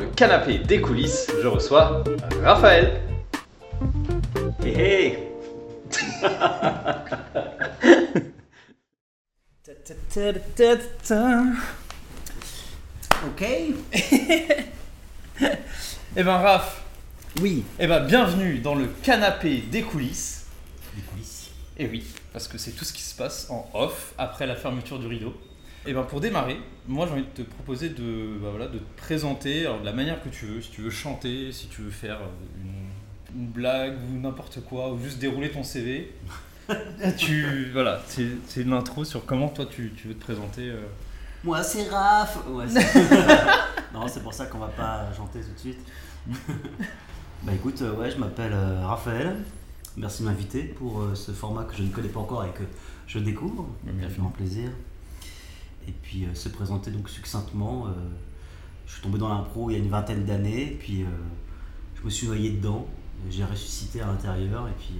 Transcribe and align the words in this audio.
le 0.00 0.06
canapé 0.16 0.58
des 0.58 0.80
coulisses, 0.80 1.30
je 1.42 1.46
reçois 1.46 2.02
Raphaël. 2.42 3.00
Hé 4.64 5.18
Ok 13.26 13.42
Eh 16.16 16.24
ben 16.24 16.38
Raph, 16.38 16.82
Oui. 17.40 17.64
eh 17.78 17.86
ben 17.86 18.00
bienvenue 18.04 18.58
dans 18.58 18.74
le 18.74 18.86
canapé 19.02 19.58
des 19.58 19.82
coulisses. 19.82 20.46
Les 20.96 21.02
coulisses. 21.02 21.50
Et 21.78 21.86
oui, 21.86 22.04
parce 22.32 22.48
que 22.48 22.58
c'est 22.58 22.72
tout 22.72 22.84
ce 22.84 22.92
qui 22.92 23.02
se 23.02 23.14
passe 23.14 23.48
en 23.50 23.70
off 23.74 24.12
après 24.18 24.46
la 24.46 24.56
fermeture 24.56 24.98
du 24.98 25.06
rideau. 25.06 25.32
Et 25.86 25.94
ben 25.94 26.02
pour 26.02 26.20
démarrer, 26.20 26.58
moi 26.86 27.06
j'ai 27.06 27.12
envie 27.14 27.22
de 27.22 27.42
te 27.42 27.42
proposer 27.42 27.88
de, 27.88 28.38
bah 28.40 28.48
voilà, 28.50 28.68
de 28.68 28.78
te 28.78 28.98
présenter 29.00 29.64
alors, 29.64 29.80
de 29.80 29.86
la 29.86 29.92
manière 29.94 30.22
que 30.22 30.28
tu 30.28 30.44
veux, 30.44 30.60
si 30.60 30.70
tu 30.70 30.82
veux 30.82 30.90
chanter, 30.90 31.52
si 31.52 31.68
tu 31.68 31.80
veux 31.80 31.90
faire 31.90 32.18
euh, 32.20 32.26
une, 33.34 33.40
une 33.40 33.46
blague 33.46 33.96
ou 34.10 34.20
n'importe 34.20 34.60
quoi, 34.64 34.92
ou 34.92 35.02
juste 35.02 35.18
dérouler 35.18 35.50
ton 35.50 35.62
CV. 35.64 36.12
tu, 37.16 37.70
voilà, 37.72 38.00
c'est 38.06 38.60
une 38.60 38.74
intro 38.74 39.04
sur 39.04 39.24
comment 39.24 39.48
toi 39.48 39.64
tu, 39.66 39.92
tu 39.96 40.08
veux 40.08 40.14
te 40.14 40.22
présenter. 40.22 40.68
euh. 40.68 40.82
Moi 41.44 41.62
c'est 41.62 41.88
Raph 41.88 42.38
ouais, 42.50 42.66
Non, 43.94 44.06
c'est 44.06 44.22
pour 44.22 44.34
ça 44.34 44.46
qu'on 44.46 44.58
va 44.58 44.68
pas 44.68 45.08
chanter 45.16 45.40
tout 45.40 45.54
de 45.54 45.58
suite. 45.58 45.78
bah 47.42 47.52
écoute, 47.54 47.80
euh, 47.80 47.94
ouais, 47.96 48.10
je 48.10 48.18
m'appelle 48.18 48.54
Raphaël. 48.82 49.34
Merci 49.96 50.22
de 50.22 50.28
m'inviter 50.28 50.62
pour 50.64 51.02
ce 51.14 51.32
format 51.32 51.64
que 51.64 51.74
je 51.74 51.82
ne 51.82 51.88
connais 51.88 52.08
pas 52.08 52.20
encore 52.20 52.44
et 52.44 52.50
que 52.50 52.62
je 53.06 53.18
découvre. 53.18 53.66
Ça 54.02 54.08
fait 54.08 54.20
un 54.20 54.24
plaisir. 54.26 54.70
Et 55.90 55.94
puis 56.02 56.24
euh, 56.24 56.34
se 56.34 56.48
présenter 56.48 56.92
donc 56.92 57.08
succinctement. 57.08 57.88
euh, 57.88 57.90
je 58.86 58.92
suis 58.94 59.02
tombé 59.02 59.18
dans 59.18 59.28
l'impro 59.28 59.70
il 59.70 59.72
y 59.74 59.76
a 59.76 59.78
une 59.78 59.88
vingtaine 59.90 60.24
d'années, 60.24 60.76
puis 60.80 61.02
euh, 61.02 61.06
je 61.96 62.02
me 62.04 62.10
suis 62.10 62.26
noyé 62.28 62.50
dedans. 62.50 62.86
J'ai 63.28 63.44
ressuscité 63.44 64.00
à 64.00 64.06
l'intérieur 64.06 64.66
et 64.68 64.72
puis, 64.78 64.94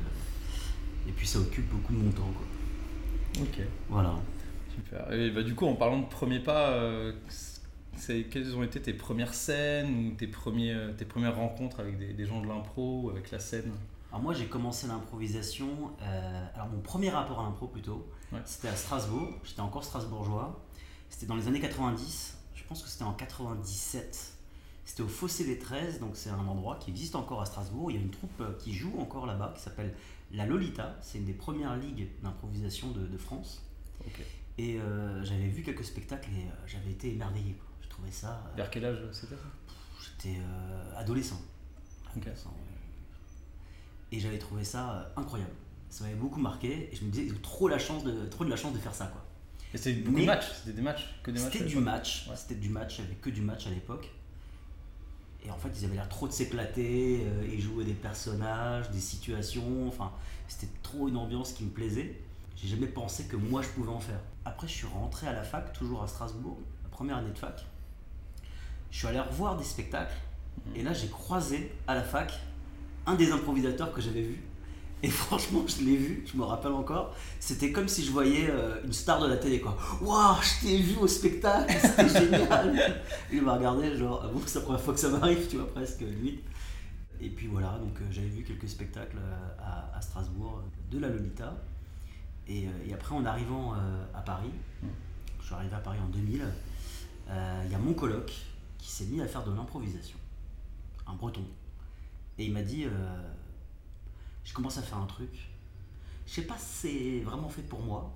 et 1.08 1.12
puis 1.12 1.26
ça 1.26 1.38
occupe 1.38 1.68
beaucoup 1.70 1.92
de 1.92 1.98
mon 1.98 2.10
temps. 2.10 2.30
Quoi. 2.34 3.42
Ok. 3.42 3.60
Voilà. 3.88 4.14
Super. 4.74 5.12
Et 5.12 5.30
bah, 5.30 5.42
du 5.42 5.54
coup, 5.54 5.66
en 5.66 5.74
parlant 5.74 6.00
de 6.00 6.06
premiers 6.06 6.40
pas, 6.40 6.78
quelles 8.30 8.56
ont 8.56 8.62
été 8.62 8.80
tes 8.80 8.92
premières 8.92 9.34
scènes 9.34 10.08
ou 10.08 10.14
tes, 10.16 10.26
premiers, 10.26 10.76
tes 10.98 11.04
premières 11.04 11.36
rencontres 11.36 11.80
avec 11.80 11.98
des, 11.98 12.12
des 12.12 12.26
gens 12.26 12.40
de 12.42 12.46
l'impro 12.48 13.02
ou 13.04 13.10
avec 13.10 13.30
la 13.30 13.38
scène? 13.38 13.72
Alors 14.12 14.22
moi 14.22 14.34
j'ai 14.34 14.46
commencé 14.46 14.88
l'improvisation, 14.88 15.68
euh, 16.02 16.46
alors 16.56 16.66
mon 16.68 16.80
premier 16.80 17.10
rapport 17.10 17.38
à 17.40 17.44
l'impro 17.44 17.68
plutôt, 17.68 18.08
Ouais. 18.32 18.40
c'était 18.44 18.66
à 18.68 18.74
Strasbourg, 18.74 19.28
j'étais 19.44 19.60
encore 19.60 19.84
strasbourgeois, 19.84 20.60
c'était 21.10 21.26
dans 21.26 21.36
les 21.36 21.46
années 21.46 21.60
90, 21.60 22.38
je 22.54 22.64
pense 22.64 22.82
que 22.82 22.88
c'était 22.88 23.04
en 23.04 23.12
97, 23.12 24.32
c'était 24.84 25.02
au 25.02 25.08
Fossé 25.08 25.44
des 25.44 25.58
13, 25.58 26.00
donc 26.00 26.12
c'est 26.14 26.30
un 26.30 26.46
endroit 26.46 26.76
qui 26.76 26.90
existe 26.90 27.14
encore 27.14 27.42
à 27.42 27.46
Strasbourg, 27.46 27.90
il 27.90 27.96
y 27.96 28.00
a 28.00 28.02
une 28.02 28.10
troupe 28.10 28.40
euh, 28.40 28.52
qui 28.58 28.72
joue 28.72 28.98
encore 28.98 29.26
là-bas 29.26 29.52
qui 29.54 29.62
s'appelle 29.62 29.94
La 30.32 30.46
Lolita, 30.46 30.96
c'est 31.02 31.18
une 31.18 31.26
des 31.26 31.34
premières 31.34 31.76
ligues 31.76 32.08
d'improvisation 32.22 32.90
de, 32.92 33.06
de 33.06 33.18
France, 33.18 33.62
et 34.58 34.78
euh, 34.78 35.24
j'avais 35.24 35.48
vu 35.48 35.62
quelques 35.62 35.84
spectacles 35.84 36.28
et 36.30 36.44
euh, 36.44 36.66
j'avais 36.66 36.90
été 36.90 37.12
émerveillé, 37.12 37.54
quoi. 37.54 37.68
je 37.80 37.88
trouvais 37.88 38.10
ça, 38.10 38.44
euh, 38.46 38.56
Vers 38.56 38.70
quel 38.70 38.84
âge 38.84 38.98
c'était 39.12 39.36
j'étais 40.02 40.40
adolescent. 40.96 41.40
Et 44.12 44.18
j'avais 44.18 44.38
trouvé 44.38 44.64
ça 44.64 45.12
incroyable. 45.16 45.52
Ça 45.88 46.04
m'avait 46.04 46.16
beaucoup 46.16 46.40
marqué 46.40 46.90
et 46.92 46.96
je 46.96 47.04
me 47.04 47.10
disais 47.10 47.26
ils 47.26 47.34
ont 47.34 47.40
trop 47.42 47.68
la 47.68 47.78
chance 47.78 48.04
de 48.04 48.26
trop 48.26 48.44
de 48.44 48.50
la 48.50 48.56
chance 48.56 48.72
de 48.72 48.78
faire 48.78 48.94
ça 48.94 49.06
quoi. 49.06 49.24
Et 49.72 49.78
c'était 49.78 50.00
beaucoup 50.00 50.16
Mais- 50.16 50.22
de 50.22 50.26
matchs 50.26 50.46
C'était 50.58 50.72
des 50.76 50.82
matchs 50.82 51.08
Que 51.22 51.30
des 51.30 51.40
matchs 51.40 51.52
C'était 51.52 51.64
du 51.64 51.76
match, 51.76 52.26
Ouais. 52.28 52.36
c'était 52.36 52.54
du 52.56 52.68
match, 52.68 52.98
il 52.98 53.04
y 53.04 53.06
avait 53.06 53.16
que 53.16 53.30
du 53.30 53.40
match 53.40 53.66
à 53.66 53.70
l'époque. 53.70 54.10
Et 55.44 55.50
en 55.50 55.56
fait, 55.56 55.70
ils 55.78 55.84
avaient 55.86 55.94
l'air 55.94 56.08
trop 56.08 56.28
de 56.28 56.32
s'éclater, 56.32 57.22
euh, 57.24 57.48
ils 57.50 57.60
jouaient 57.62 57.84
des 57.84 57.94
personnages, 57.94 58.90
des 58.90 59.00
situations, 59.00 59.88
enfin, 59.88 60.12
c'était 60.48 60.70
trop 60.82 61.08
une 61.08 61.16
ambiance 61.16 61.52
qui 61.52 61.64
me 61.64 61.70
plaisait. 61.70 62.20
J'ai 62.56 62.68
jamais 62.68 62.88
pensé 62.88 63.24
que 63.24 63.36
moi 63.36 63.62
je 63.62 63.68
pouvais 63.68 63.88
en 63.90 64.00
faire. 64.00 64.20
Après, 64.44 64.68
je 64.68 64.72
suis 64.74 64.86
rentré 64.86 65.26
à 65.28 65.32
la 65.32 65.42
fac, 65.42 65.72
toujours 65.72 66.02
à 66.02 66.06
Strasbourg, 66.08 66.58
la 66.82 66.90
première 66.90 67.16
année 67.16 67.30
de 67.30 67.38
fac. 67.38 67.64
Je 68.90 68.98
suis 68.98 69.06
allé 69.06 69.20
revoir 69.20 69.56
des 69.56 69.64
spectacles, 69.64 70.14
et 70.74 70.82
là 70.82 70.92
j'ai 70.92 71.08
croisé 71.08 71.72
à 71.86 71.94
la 71.94 72.02
fac 72.02 72.38
un 73.06 73.14
des 73.14 73.32
improvisateurs 73.32 73.92
que 73.94 74.00
j'avais 74.02 74.22
vu. 74.22 74.42
Et 75.02 75.08
franchement, 75.08 75.64
je 75.66 75.82
l'ai 75.84 75.96
vu, 75.96 76.24
je 76.30 76.36
me 76.36 76.44
rappelle 76.44 76.72
encore. 76.72 77.14
C'était 77.38 77.72
comme 77.72 77.88
si 77.88 78.04
je 78.04 78.10
voyais 78.10 78.50
euh, 78.50 78.82
une 78.84 78.92
star 78.92 79.20
de 79.20 79.28
la 79.28 79.36
télé, 79.38 79.60
quoi. 79.60 79.76
Waouh, 80.02 80.36
je 80.42 80.66
t'ai 80.66 80.78
vu 80.78 80.96
au 80.96 81.06
spectacle, 81.06 81.74
c'était 81.80 82.08
génial. 82.20 83.00
Il 83.32 83.42
m'a 83.42 83.56
regardé, 83.56 83.96
genre, 83.96 84.22
ah 84.24 84.28
bon, 84.32 84.40
c'est 84.44 84.58
la 84.58 84.64
première 84.64 84.80
fois 84.80 84.94
que 84.94 85.00
ça 85.00 85.08
m'arrive, 85.08 85.48
tu 85.48 85.56
vois, 85.56 85.72
presque, 85.72 86.00
limite. 86.00 86.42
Et 87.20 87.28
puis 87.28 87.46
voilà, 87.46 87.78
donc 87.78 87.98
euh, 88.00 88.04
j'avais 88.10 88.28
vu 88.28 88.42
quelques 88.42 88.68
spectacles 88.68 89.18
euh, 89.18 89.62
à, 89.62 89.96
à 89.96 90.00
Strasbourg 90.00 90.62
de 90.90 90.98
la 90.98 91.08
Lolita. 91.08 91.54
Et, 92.48 92.66
et 92.86 92.92
après, 92.92 93.14
en 93.14 93.24
arrivant 93.24 93.74
à 94.12 94.22
Paris, 94.22 94.50
je 95.40 95.44
suis 95.46 95.54
arrivé 95.54 95.74
à 95.74 95.78
Paris 95.78 95.98
en 96.04 96.08
2000, 96.08 96.42
euh, 97.28 97.62
il 97.64 97.70
y 97.70 97.74
a 97.74 97.78
mon 97.78 97.94
coloc 97.94 98.32
qui 98.78 98.90
s'est 98.90 99.04
mis 99.06 99.20
à 99.20 99.26
faire 99.26 99.44
de 99.44 99.52
l'improvisation, 99.54 100.18
un 101.06 101.14
breton. 101.14 101.44
Et 102.38 102.46
il 102.46 102.52
m'a 102.52 102.62
dit, 102.62 102.86
je 104.50 104.54
commence 104.54 104.78
à 104.78 104.82
faire 104.82 104.98
un 104.98 105.06
truc. 105.06 105.30
Je 106.26 106.32
sais 106.32 106.42
pas 106.42 106.56
si 106.58 106.64
c'est 106.88 107.20
vraiment 107.24 107.48
fait 107.48 107.62
pour 107.62 107.80
moi, 107.80 108.12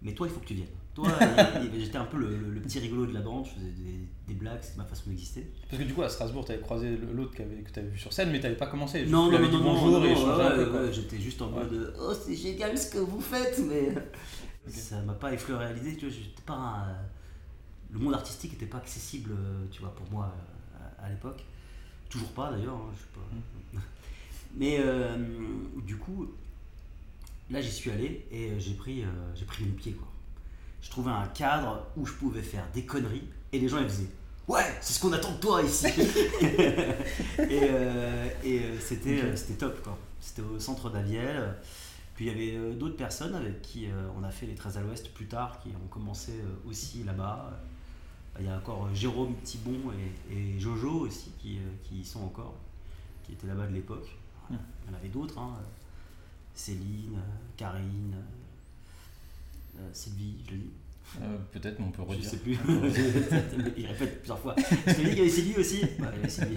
mais 0.00 0.14
toi, 0.14 0.28
il 0.28 0.32
faut 0.32 0.38
que 0.40 0.46
tu 0.46 0.54
viennes. 0.54 0.68
Toi, 0.94 1.08
j'étais 1.76 1.96
un 1.96 2.04
peu 2.04 2.18
le, 2.18 2.36
le- 2.36 2.50
le 2.50 2.60
petit 2.60 2.78
rigolo 2.78 3.04
de 3.06 3.12
la 3.12 3.20
bande, 3.20 3.46
je 3.46 3.50
faisais 3.50 3.70
des, 3.70 4.06
des 4.28 4.34
blagues, 4.34 4.58
c'était 4.62 4.78
ma 4.78 4.84
façon 4.84 5.10
d'exister. 5.10 5.50
Parce 5.68 5.82
que 5.82 5.86
du 5.88 5.92
coup, 5.94 6.02
à 6.02 6.08
Strasbourg, 6.08 6.44
t'avais 6.44 6.60
croisé 6.60 6.96
l'autre 6.96 7.32
que 7.34 7.42
t'avais 7.72 7.88
vu 7.88 7.98
sur 7.98 8.12
scène, 8.12 8.30
mais 8.30 8.38
t'avais 8.40 8.56
pas 8.56 8.66
commencé. 8.68 9.06
Non, 9.06 9.26
tu 9.26 9.32
non, 9.32 9.38
avais 9.38 9.48
non, 9.48 9.58
dit 9.58 9.64
non, 9.64 9.72
bonjour 9.74 10.00
non, 10.00 10.04
et 10.04 10.14
ouais, 10.14 10.92
j'étais 10.92 11.18
juste 11.20 11.42
en 11.42 11.48
Ouais. 11.48 11.64
mode 11.64 11.94
oh 11.98 12.12
c'est 12.14 12.36
génial 12.36 12.78
ce 12.78 12.90
que 12.90 12.98
vous 12.98 13.20
faites, 13.20 13.58
mais 13.66 13.92
ça 14.70 15.00
m'a 15.02 15.14
pas 15.14 15.32
effleuré 15.32 15.64
à 15.64 15.72
l'idée, 15.72 15.96
tu 15.96 16.06
vois, 16.06 16.14
j'étais 16.16 16.42
pas 16.46 16.54
un- 16.54 16.96
le 17.90 17.98
monde 17.98 18.14
artistique 18.14 18.52
n'était 18.52 18.66
pas 18.66 18.78
accessible, 18.78 19.32
euh, 19.32 19.66
tu 19.70 19.80
vois, 19.80 19.94
pour 19.94 20.08
moi 20.10 20.32
euh, 20.76 21.02
à, 21.02 21.06
à 21.06 21.08
l'époque. 21.10 21.42
Toujours 22.08 22.28
pas 22.32 22.50
d'ailleurs, 22.50 22.76
hein, 22.76 22.90
je 22.94 23.00
sais 23.00 23.08
pas. 23.14 23.80
Mais 24.56 24.78
euh, 24.80 25.16
du 25.84 25.96
coup, 25.96 26.26
là 27.50 27.60
j'y 27.60 27.70
suis 27.70 27.90
allé 27.90 28.26
et 28.30 28.50
euh, 28.50 28.58
j'ai 28.58 28.74
pris, 28.74 29.02
euh, 29.02 29.06
j'ai 29.34 29.44
pris 29.44 29.64
mon 29.64 29.74
pied 29.74 29.92
quoi. 29.92 30.08
Je 30.82 30.90
trouvais 30.90 31.10
un 31.10 31.26
cadre 31.28 31.86
où 31.96 32.04
je 32.04 32.12
pouvais 32.14 32.42
faire 32.42 32.66
des 32.74 32.84
conneries 32.84 33.28
et 33.52 33.58
les 33.58 33.68
gens 33.68 33.78
ils 33.78 33.88
faisaient 33.88 34.10
Ouais, 34.48 34.64
c'est 34.80 34.94
ce 34.94 35.00
qu'on 35.00 35.12
attend 35.12 35.32
de 35.32 35.38
toi 35.38 35.62
ici. 35.62 35.86
et 37.38 37.70
et, 38.44 38.60
c'était 38.80 39.54
top 39.56 39.82
quoi. 39.82 39.96
C'était 40.20 40.42
au 40.42 40.58
centre 40.58 40.90
d'Aviel. 40.90 41.54
Puis 42.14 42.26
il 42.26 42.28
y 42.28 42.56
avait 42.56 42.74
d'autres 42.74 42.96
personnes 42.96 43.34
avec 43.36 43.62
qui 43.62 43.86
on 44.18 44.24
a 44.24 44.30
fait 44.30 44.46
les 44.46 44.56
13 44.56 44.78
à 44.78 44.80
l'Ouest 44.80 45.14
plus 45.14 45.26
tard 45.26 45.60
qui 45.62 45.68
ont 45.68 45.86
commencé 45.88 46.32
aussi 46.68 47.04
là-bas. 47.04 47.52
Il 48.40 48.46
y 48.46 48.48
a 48.48 48.56
encore 48.56 48.92
Jérôme 48.92 49.36
Thibon 49.44 49.92
et, 49.92 50.34
et 50.34 50.58
Jojo 50.58 51.06
aussi 51.06 51.30
qui, 51.38 51.58
qui 51.84 52.00
y 52.00 52.04
sont 52.04 52.24
encore, 52.24 52.56
qui 53.22 53.32
étaient 53.32 53.46
là-bas 53.46 53.68
de 53.68 53.74
l'époque. 53.74 54.08
Il 54.50 54.56
y 54.90 54.94
en 54.94 54.98
avait 54.98 55.08
d'autres, 55.08 55.38
hein. 55.38 55.56
Céline, 56.54 57.18
Karine, 57.56 58.14
euh, 59.78 59.88
Sylvie, 59.92 60.36
je 60.46 60.50
le 60.52 60.56
dis. 60.58 60.70
Euh, 61.20 61.36
Peut-être, 61.50 61.78
mais 61.78 61.86
on 61.86 61.90
peut 61.90 62.02
Je 62.08 62.14
redire. 62.16 62.30
sais 62.30 62.36
plus. 62.38 62.58
Il 63.76 63.86
répète 63.86 64.18
plusieurs 64.18 64.38
fois. 64.38 64.54
Je 64.86 64.92
t'ai 64.92 65.02
dit 65.04 65.08
qu'il 65.10 65.18
y 65.18 65.20
avait 65.20 65.28
Sylvie 65.28 65.56
aussi 65.56 65.80
il 65.98 66.04
y 66.04 66.06
avait 66.06 66.28
Sylvie. 66.28 66.56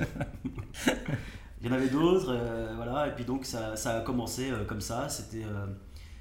Il 1.61 1.67
y 1.67 1.69
en 1.69 1.73
avait 1.73 1.89
d'autres, 1.89 2.27
euh, 2.29 2.73
voilà. 2.75 3.07
Et 3.07 3.15
puis 3.15 3.25
donc 3.25 3.45
ça, 3.45 3.75
ça 3.75 3.97
a 3.97 4.01
commencé 4.01 4.51
euh, 4.51 4.65
comme 4.65 4.81
ça. 4.81 5.09
C'était 5.09 5.45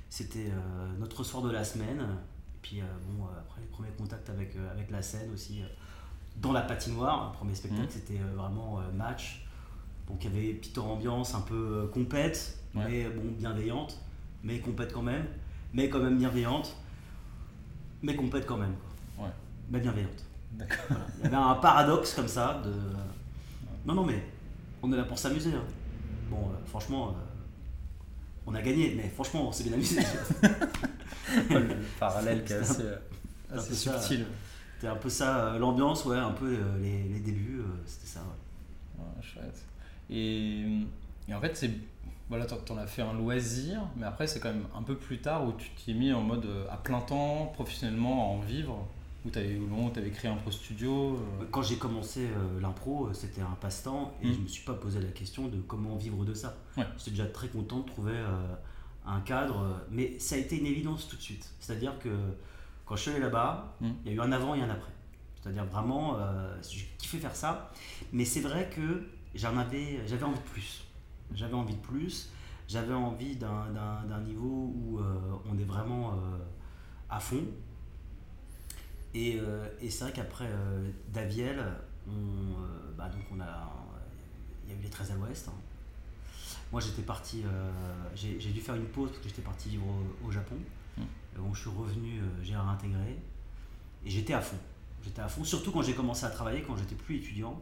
c'était 0.08 0.50
notre 0.98 1.22
soir 1.24 1.42
de 1.42 1.50
la 1.50 1.64
semaine. 1.64 2.00
Et 2.00 2.58
puis 2.62 2.80
bon, 3.08 3.26
après 3.26 3.60
les 3.60 3.66
premiers 3.66 3.90
contacts 3.90 4.30
avec, 4.30 4.54
avec 4.72 4.90
la 4.90 5.02
scène 5.02 5.30
aussi. 5.32 5.62
dans 6.36 6.52
la 6.52 6.62
patinoire, 6.62 7.30
le 7.32 7.36
premier 7.36 7.54
spectacle 7.54 7.82
Mhm. 7.82 7.90
c'était 7.90 8.18
vraiment 8.36 8.80
match. 8.94 9.44
Donc 10.08 10.24
il 10.24 10.34
y 10.34 10.36
avait 10.38 10.54
petite 10.54 10.78
ambiance 10.78 11.34
un 11.34 11.40
peu 11.40 11.54
euh, 11.54 11.86
compète, 11.88 12.58
Ouais. 12.74 12.84
mais 12.88 13.04
bon, 13.08 13.22
bienveillante, 13.38 14.00
mais 14.42 14.58
compète 14.60 14.92
quand 14.92 15.02
même, 15.02 15.24
mais 15.72 15.88
quand 15.88 16.00
même 16.00 16.18
bienveillante, 16.18 16.76
mais 18.02 18.16
compète 18.16 18.46
quand 18.46 18.56
même. 18.58 18.74
Quoi. 19.16 19.26
Ouais. 19.26 19.32
Mais 19.70 19.78
bienveillante. 19.80 20.24
D'accord. 20.52 20.84
Voilà. 20.88 21.06
Il 21.18 21.24
y 21.24 21.26
avait 21.28 21.36
un 21.36 21.54
paradoxe 21.54 22.14
comme 22.14 22.28
ça 22.28 22.60
de. 22.64 22.72
Non, 23.86 23.94
non, 23.94 24.04
mais 24.04 24.22
on 24.82 24.92
est 24.92 24.96
là 24.96 25.04
pour 25.04 25.18
s'amuser. 25.18 25.52
hein. 25.52 25.62
Bon, 26.30 26.36
euh, 26.48 26.66
franchement, 26.66 27.10
euh, 27.10 27.12
on 28.46 28.54
a 28.54 28.60
gagné, 28.62 28.94
mais 28.96 29.08
franchement, 29.08 29.48
on 29.48 29.52
s'est 29.52 29.64
bien 29.64 29.74
amusé. 29.74 30.00
le 31.50 31.76
parallèle 31.98 32.44
qui 32.44 32.52
est 32.52 32.56
assez, 32.56 32.82
euh, 32.82 32.96
un 33.52 33.60
subtil. 33.60 34.26
C'était 34.74 34.88
un 34.88 34.96
peu 34.96 35.08
ça, 35.08 35.46
euh, 35.54 35.58
l'ambiance, 35.58 36.04
ouais, 36.06 36.18
un 36.18 36.32
peu 36.32 36.46
euh, 36.46 36.78
les, 36.80 37.04
les 37.04 37.20
débuts, 37.20 37.60
euh, 37.60 37.82
c'était 37.86 38.06
ça. 38.08 38.20
ouais. 38.20 39.04
Ouais, 39.04 39.22
chouette. 39.22 39.64
Et, 40.10 40.64
et 41.28 41.34
en 41.34 41.40
fait, 41.40 41.56
c'est 41.56 41.70
voilà, 42.30 42.46
t'en 42.46 42.78
as 42.78 42.86
fait 42.86 43.02
un 43.02 43.12
loisir, 43.12 43.82
mais 43.96 44.06
après, 44.06 44.26
c'est 44.26 44.40
quand 44.40 44.48
même 44.48 44.64
un 44.74 44.82
peu 44.82 44.96
plus 44.96 45.18
tard 45.20 45.44
où 45.46 45.52
tu 45.52 45.68
t'y 45.76 45.90
es 45.90 45.94
mis 45.94 46.12
en 46.12 46.22
mode 46.22 46.46
euh, 46.46 46.66
à 46.70 46.76
plein 46.78 47.00
temps, 47.00 47.46
professionnellement, 47.54 48.22
à 48.22 48.34
en 48.36 48.40
vivre. 48.40 48.86
Où 49.26 49.30
tu 49.30 49.38
avais 49.38 50.10
créé 50.10 50.30
un 50.30 50.36
pro 50.36 50.50
studio 50.50 51.14
euh, 51.16 51.44
Quand 51.50 51.62
j'ai 51.62 51.76
commencé 51.76 52.26
euh, 52.26 52.60
l'impro, 52.60 53.08
c'était 53.14 53.40
un 53.40 53.56
passe-temps 53.60 54.12
et 54.22 54.28
Mm. 54.28 54.34
je 54.34 54.38
me 54.40 54.46
suis 54.48 54.64
pas 54.64 54.74
posé 54.74 55.00
la 55.00 55.08
question 55.08 55.48
de 55.48 55.58
comment 55.62 55.96
vivre 55.96 56.24
de 56.26 56.34
ça. 56.34 56.56
Ouais. 56.76 56.84
J'étais 56.98 57.12
déjà 57.12 57.26
très 57.26 57.48
content 57.48 57.80
de 57.80 57.86
trouver 57.86 58.12
euh, 58.12 58.54
un 59.06 59.20
cadre, 59.20 59.80
mais 59.90 60.18
ça 60.18 60.34
a 60.34 60.38
été 60.38 60.58
une 60.58 60.66
évidence 60.66 61.08
tout 61.08 61.16
de 61.16 61.22
suite. 61.22 61.50
C'est-à-dire 61.58 61.98
que 61.98 62.10
quand 62.84 62.96
je 62.96 63.02
suis 63.02 63.10
allé 63.12 63.20
là-bas, 63.20 63.74
Mm. 63.80 63.88
il 64.04 64.12
y 64.12 64.14
a 64.14 64.16
eu 64.16 64.20
un 64.20 64.32
avant 64.32 64.54
et 64.54 64.60
un 64.62 64.68
après. 64.70 64.92
C'est-à-dire 65.42 65.64
vraiment, 65.66 66.16
j'ai 66.62 66.86
kiffé 66.98 67.18
faire 67.18 67.36
ça, 67.36 67.70
mais 68.12 68.24
c'est 68.24 68.40
vrai 68.40 68.70
que 68.74 69.04
j'en 69.34 69.56
avais, 69.56 70.06
j'avais 70.06 70.24
envie 70.24 70.38
de 70.38 70.44
plus. 70.44 70.84
J'avais 71.34 71.54
envie 71.54 71.74
de 71.74 71.80
plus. 71.80 72.30
J'avais 72.68 72.94
envie 72.94 73.36
d'un, 73.36 74.20
niveau 74.24 74.72
où 74.74 74.98
euh, 74.98 75.14
on 75.50 75.58
est 75.58 75.64
vraiment 75.64 76.12
euh, 76.12 76.38
à 77.10 77.20
fond. 77.20 77.44
Et, 79.12 79.38
euh, 79.38 79.68
et 79.80 79.90
c'est 79.90 80.04
vrai 80.04 80.12
qu'après 80.12 80.48
Daviel, 81.12 81.62
on, 82.08 82.12
bah 82.96 83.08
donc 83.08 83.22
on 83.32 83.40
a, 83.40 83.70
il 84.64 84.72
y 84.72 84.76
a 84.76 84.78
eu 84.78 84.82
les 84.82 84.88
13 84.88 85.12
à 85.12 85.14
l'ouest. 85.14 85.48
hein. 85.48 85.52
Moi 86.72 86.80
j'étais 86.80 87.02
parti, 87.02 87.44
j'ai, 88.16 88.36
dû 88.36 88.60
faire 88.60 88.74
une 88.74 88.86
pause 88.86 89.10
parce 89.10 89.22
que 89.22 89.28
j'étais 89.28 89.42
parti 89.42 89.68
vivre 89.68 89.84
au, 89.86 90.26
au 90.26 90.30
Japon. 90.32 90.56
Mm. 90.96 91.02
Bon, 91.36 91.54
je 91.54 91.60
suis 91.60 91.70
revenu, 91.70 92.20
j'ai 92.42 92.56
réintégré. 92.56 93.18
Et 94.04 94.10
j'étais 94.10 94.34
à 94.34 94.40
fond. 94.40 94.58
J'étais 95.04 95.20
à 95.20 95.28
fond, 95.28 95.44
surtout 95.44 95.70
quand 95.70 95.82
j'ai 95.82 95.94
commencé 95.94 96.24
à 96.24 96.30
travailler, 96.30 96.62
quand 96.62 96.76
j'étais 96.76 96.94
plus 96.94 97.16
étudiant. 97.16 97.60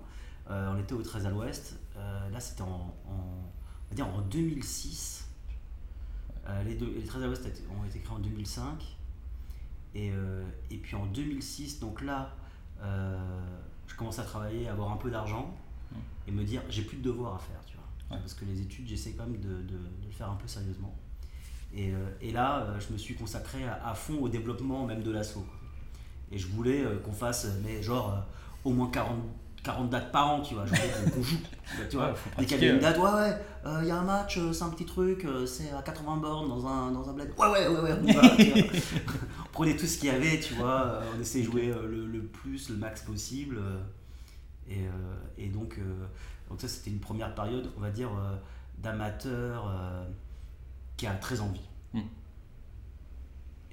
Euh, 0.50 0.72
on 0.74 0.78
était 0.80 0.92
au 0.94 1.02
13 1.02 1.26
à 1.26 1.30
l'ouest. 1.30 1.78
Euh, 1.96 2.30
là 2.30 2.40
c'était 2.40 2.62
en, 2.62 2.66
en- 2.66 2.94
on 3.08 3.88
va 3.90 3.94
dire 3.94 4.06
en 4.08 4.20
2006. 4.22 5.28
Euh, 6.48 6.62
les, 6.64 6.74
deux, 6.74 6.92
les 6.96 7.04
13 7.04 7.22
à 7.22 7.26
l'ouest 7.26 7.46
ont 7.80 7.84
été 7.84 8.00
créés 8.00 8.16
en 8.16 8.18
2005. 8.18 8.96
Et, 9.94 10.10
et 10.70 10.76
puis 10.78 10.96
en 10.96 11.04
2006, 11.04 11.78
donc 11.80 12.00
là, 12.00 12.34
je 12.82 13.94
commence 13.94 14.18
à 14.18 14.22
travailler, 14.24 14.66
à 14.68 14.72
avoir 14.72 14.90
un 14.90 14.96
peu 14.96 15.10
d'argent 15.10 15.54
Mm. 15.92 15.96
et 16.28 16.32
me 16.32 16.44
dire 16.44 16.62
j'ai 16.70 16.80
plus 16.82 16.96
de 16.96 17.02
devoirs 17.02 17.34
à 17.34 17.38
faire, 17.38 17.60
tu 17.66 17.76
vois. 17.76 17.84
Ouais. 18.16 18.20
Parce 18.22 18.32
que 18.32 18.46
les 18.46 18.62
études, 18.62 18.86
j'essaie 18.88 19.12
quand 19.12 19.24
même 19.26 19.38
de, 19.38 19.48
de- 19.60 19.62
de 19.76 20.06
le 20.06 20.10
faire 20.12 20.30
un 20.30 20.36
peu 20.36 20.48
sérieusement. 20.48 20.94
Et, 21.74 21.92
euh, 21.92 22.08
et 22.22 22.32
là, 22.32 22.62
euh, 22.62 22.80
je 22.80 22.90
me 22.94 22.96
suis 22.98 23.14
consacré 23.14 23.64
à, 23.68 23.86
à 23.86 23.94
fond 23.94 24.18
au 24.18 24.28
développement 24.30 24.86
même 24.86 25.02
de 25.02 25.10
l'assaut. 25.10 25.44
Et 26.30 26.38
je 26.38 26.46
voulais 26.48 26.82
euh, 26.82 26.98
qu'on 27.00 27.12
fasse, 27.12 27.46
mais 27.62 27.82
genre, 27.82 28.24
au 28.64 28.72
moins 28.72 28.90
40, 28.90 29.18
40 29.62 29.90
dates 29.90 30.10
par 30.12 30.28
an, 30.32 30.40
tu 30.40 30.54
vois. 30.54 30.64
Voulais 30.64 30.80
qu'on- 31.14 31.22
joue. 31.22 31.36
Tu 31.88 31.96
vois, 31.96 32.14
Dès 32.38 32.44
qu'il 32.46 32.62
y 32.62 32.66
une 32.68 32.78
date, 32.80 32.98
ouais, 32.98 33.10
ouais, 33.12 33.36
il 33.82 33.86
y 33.88 33.90
a 33.90 33.96
un 33.96 34.04
match, 34.04 34.36
euh, 34.38 34.52
c'est 34.52 34.64
un 34.64 34.70
petit 34.70 34.84
truc, 34.84 35.24
euh, 35.24 35.46
c'est 35.46 35.70
à 35.70 35.80
80 35.82 36.16
bornes 36.18 36.48
dans 36.48 36.66
un, 36.66 36.90
dans 36.90 37.08
un 37.08 37.12
bled. 37.12 37.30
Ouais, 37.38 37.46
ouais, 37.48 37.68
ouais, 37.68 37.80
ouais, 37.80 37.92
on 38.02 38.06
y 38.06 38.12
va, 38.12 38.22
on 39.46 39.52
prenait 39.52 39.76
tout 39.76 39.86
ce 39.86 39.98
qu'il 39.98 40.08
y 40.08 40.12
avait, 40.12 40.38
tu 40.40 40.54
vois, 40.54 40.82
euh, 40.86 41.02
on 41.16 41.20
essayait 41.20 41.46
de 41.46 41.50
jouer 41.50 41.68
euh, 41.70 41.86
le, 41.88 42.06
le 42.06 42.22
plus, 42.24 42.68
le 42.70 42.76
max 42.76 43.02
possible. 43.02 43.56
euh, 43.58 43.80
et, 44.68 44.80
euh, 44.86 44.90
et 45.38 45.48
donc, 45.48 45.76
euh, 45.78 46.06
donc 46.50 46.60
ça, 46.60 46.68
c'était 46.68 46.90
une 46.90 47.00
première 47.00 47.34
période, 47.34 47.70
on 47.76 47.80
va 47.80 47.90
dire, 47.90 48.10
euh, 48.10 48.36
d'amateur 48.78 49.68
euh, 49.68 50.04
qui 50.96 51.06
a 51.06 51.14
très 51.14 51.40
envie. 51.40 51.60
Mm. 51.94 52.00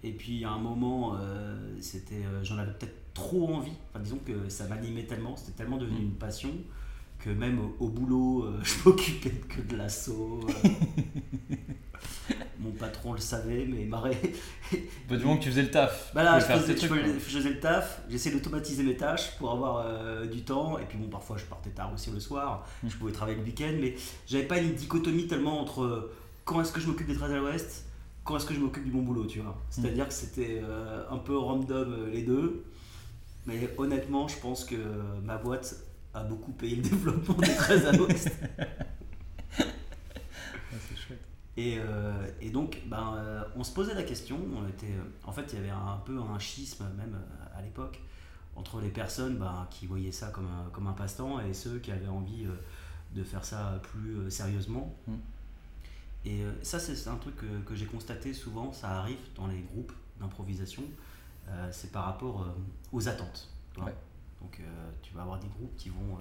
Et 0.04 0.12
puis 0.14 0.46
à 0.46 0.52
un 0.52 0.60
moment, 0.60 1.16
euh, 1.20 1.76
c'était, 1.82 2.24
euh, 2.26 2.44
j'en 2.44 2.58
avais 2.58 2.72
peut-être 2.72 2.99
trop 3.14 3.48
envie. 3.54 3.72
Enfin, 3.90 4.04
disons 4.04 4.20
que 4.26 4.50
ça 4.50 4.66
m'animait 4.68 5.04
tellement, 5.04 5.36
c'était 5.36 5.52
tellement 5.58 5.78
devenu 5.78 6.00
Mm. 6.00 6.04
une 6.04 6.16
passion 6.16 6.50
que 7.20 7.30
même 7.30 7.60
au, 7.60 7.86
au 7.86 7.90
boulot, 7.90 8.46
euh, 8.46 8.60
je 8.64 8.74
m'occupais 8.86 9.30
que 9.32 9.62
de 9.62 9.76
l'assaut. 9.76 10.40
euh. 10.48 11.56
Mon 12.60 12.72
patron 12.72 13.14
le 13.14 13.20
savait, 13.20 13.66
mais 13.66 13.84
il 13.84 13.90
m'aurait. 13.90 14.18
Bah, 15.10 15.16
du 15.16 15.24
moment 15.24 15.38
que 15.38 15.44
tu 15.44 15.50
faisais 15.50 15.62
le 15.64 15.72
taf. 15.72 16.12
Bah 16.14 16.24
là, 16.24 16.40
je 16.40 16.46
faisais, 16.46 16.58
faire 16.60 16.68
je 16.68 16.74
tes 16.74 16.88
trucs, 16.88 17.02
faisais- 17.02 17.14
je 17.14 17.38
faisais 17.38 17.50
le 17.50 17.60
taf, 17.60 18.02
j'essayais 18.10 18.36
d'automatiser 18.36 18.84
mes 18.84 18.98
tâches 18.98 19.38
pour 19.38 19.52
avoir 19.52 19.86
euh, 19.88 20.26
du 20.26 20.42
temps. 20.44 20.78
Et 20.78 20.84
puis 20.84 20.98
bon, 20.98 21.08
parfois 21.08 21.38
je 21.38 21.46
partais 21.46 21.70
tard 21.70 21.92
aussi 21.94 22.12
le 22.12 22.20
soir, 22.20 22.68
Mm. 22.84 22.90
je 22.90 22.98
pouvais 22.98 23.12
travailler 23.14 23.38
le 23.38 23.44
week-end, 23.44 23.72
mais 23.80 23.96
j'avais 24.28 24.44
pas 24.44 24.58
une 24.60 24.74
dichotomie 24.74 25.28
tellement 25.28 25.60
entre 25.62 26.12
quand 26.46 26.62
est-ce 26.62 26.72
que 26.74 26.82
je 26.82 26.88
m'occupe 26.88 27.08
des 27.08 27.16
13 27.16 27.32
à 27.32 27.38
l'ouest, 27.38 27.86
quand 28.26 28.36
est-ce 28.38 28.46
que 28.46 28.54
je 28.54 28.60
m'occupe 28.60 28.84
du 28.84 28.92
bon 28.92 29.02
boulot, 29.04 29.26
tu 29.26 29.40
vois. 29.40 29.58
C'est-à-dire 29.70 30.08
que 30.08 30.14
c'était 30.14 30.62
un 31.10 31.18
peu 31.18 31.38
random 31.38 32.10
les 32.12 32.24
deux. 32.24 32.66
Mais 33.46 33.70
honnêtement, 33.78 34.28
je 34.28 34.38
pense 34.38 34.66
que 34.66 34.76
ma 35.24 35.38
boîte 35.38 35.76
a 36.14 36.24
beaucoup 36.24 36.52
payé 36.52 36.76
le 36.76 36.82
développement 36.90 37.36
des 37.36 37.56
13 37.56 37.86
à 37.86 37.92
l'ouest. 37.94 38.30
Ouais, 39.58 39.66
c'est 40.88 40.98
chouette. 40.98 41.22
Et, 41.58 41.78
euh, 41.78 42.28
et 42.42 42.50
donc, 42.50 42.82
ben, 42.88 43.16
euh, 43.18 43.44
on 43.56 43.64
se 43.64 43.74
posait 43.74 43.94
la 43.94 44.04
question. 44.04 44.40
On 44.56 44.68
était, 44.68 44.88
euh, 44.88 45.04
en 45.24 45.32
fait, 45.32 45.46
il 45.52 45.56
y 45.56 45.60
avait 45.60 45.70
un 45.70 46.02
peu 46.06 46.18
un 46.20 46.40
schisme, 46.40 46.86
même 46.98 47.20
à 47.56 47.62
l'époque, 47.62 48.00
entre 48.56 48.82
les 48.82 48.90
personnes 48.90 49.38
ben, 49.38 49.68
qui 49.70 49.86
voyaient 49.86 50.12
ça 50.12 50.28
comme 50.28 50.48
un, 50.48 50.70
comme 50.72 50.88
un 50.88 50.94
passe-temps 50.94 51.40
et 51.42 51.54
ceux 51.54 51.80
qui 51.80 51.92
avaient 51.92 52.08
envie 52.08 52.46
euh, 52.46 53.16
de 53.16 53.24
faire 53.24 53.46
ça 53.46 53.82
plus 53.84 54.30
sérieusement. 54.30 54.96
Mm. 55.08 55.14
Et 56.26 56.44
ça, 56.64 56.80
c'est 56.80 56.96
c'est 56.96 57.10
un 57.10 57.16
truc 57.16 57.38
que, 57.38 57.46
que 57.66 57.76
j'ai 57.76 57.86
constaté 57.86 58.34
souvent. 58.34 58.74
Ça 58.74 58.90
arrive 59.00 59.20
dans 59.38 59.48
les 59.48 59.62
groupes 59.62 59.94
d'improvisation. 60.20 60.84
Euh, 61.50 61.69
c'est 61.72 61.92
par 61.92 62.06
rapport 62.06 62.44
euh, 62.44 62.51
aux 62.92 63.07
attentes. 63.07 63.50
Ouais. 63.78 63.94
Donc, 64.42 64.60
euh, 64.60 64.92
tu 65.01 65.13
vas 65.13 65.24
avoir 65.24 65.40
des 65.40 65.48
groupes 65.48 65.75
qui 65.75 65.90
vont 65.90 66.18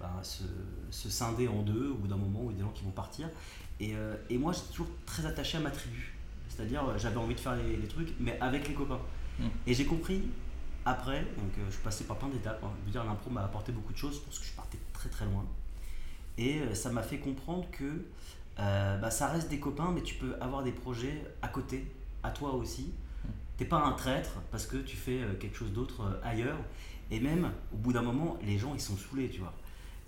ben, 0.00 0.22
se, 0.22 0.44
se 0.90 1.08
scinder 1.08 1.48
en 1.48 1.62
deux 1.62 1.90
au 1.90 1.94
bout 1.94 2.08
d'un 2.08 2.16
moment, 2.16 2.42
ou 2.44 2.52
des 2.52 2.60
gens 2.60 2.72
qui 2.72 2.84
vont 2.84 2.90
partir. 2.90 3.28
Et, 3.80 3.94
et 4.28 4.38
moi, 4.38 4.52
j'étais 4.52 4.68
toujours 4.72 4.88
très 5.06 5.24
attaché 5.24 5.58
à 5.58 5.60
ma 5.60 5.70
tribu. 5.70 6.14
C'est-à-dire, 6.48 6.98
j'avais 6.98 7.16
envie 7.16 7.34
de 7.34 7.40
faire 7.40 7.56
les, 7.56 7.76
les 7.76 7.88
trucs, 7.88 8.14
mais 8.18 8.38
avec 8.40 8.68
les 8.68 8.74
copains. 8.74 9.00
Mm. 9.38 9.44
Et 9.66 9.74
j'ai 9.74 9.86
compris 9.86 10.22
après, 10.84 11.20
donc 11.20 11.52
euh, 11.58 11.66
je 11.66 11.74
suis 11.74 11.82
passé 11.82 12.04
par 12.04 12.16
plein 12.18 12.28
d'étapes. 12.28 12.62
hein. 12.64 12.70
Je 12.80 12.86
veux 12.86 12.92
dire, 12.92 13.04
l'impro 13.04 13.30
m'a 13.30 13.44
apporté 13.44 13.72
beaucoup 13.72 13.92
de 13.92 13.98
choses 13.98 14.20
parce 14.24 14.38
que 14.38 14.46
je 14.46 14.52
partais 14.52 14.78
très 14.92 15.08
très 15.08 15.24
loin. 15.26 15.44
Et 16.38 16.60
euh, 16.60 16.74
ça 16.74 16.90
m'a 16.90 17.02
fait 17.02 17.18
comprendre 17.18 17.66
que 17.70 18.06
euh, 18.58 18.98
bah, 18.98 19.10
ça 19.10 19.28
reste 19.28 19.48
des 19.48 19.60
copains, 19.60 19.90
mais 19.92 20.02
tu 20.02 20.14
peux 20.14 20.34
avoir 20.40 20.62
des 20.62 20.72
projets 20.72 21.24
à 21.42 21.48
côté, 21.48 21.94
à 22.22 22.30
toi 22.30 22.54
aussi. 22.54 22.92
T'es 23.58 23.64
pas 23.66 23.76
un 23.84 23.92
traître 23.92 24.30
parce 24.50 24.64
que 24.66 24.76
tu 24.78 24.96
fais 24.96 25.20
euh, 25.20 25.34
quelque 25.38 25.56
chose 25.56 25.72
d'autre 25.72 26.02
euh, 26.02 26.26
ailleurs. 26.28 26.56
Et 27.10 27.20
même, 27.20 27.50
au 27.72 27.76
bout 27.76 27.92
d'un 27.92 28.02
moment, 28.02 28.38
les 28.42 28.56
gens, 28.58 28.72
ils 28.74 28.80
sont 28.80 28.96
saoulés, 28.96 29.28
tu 29.28 29.40
vois. 29.40 29.52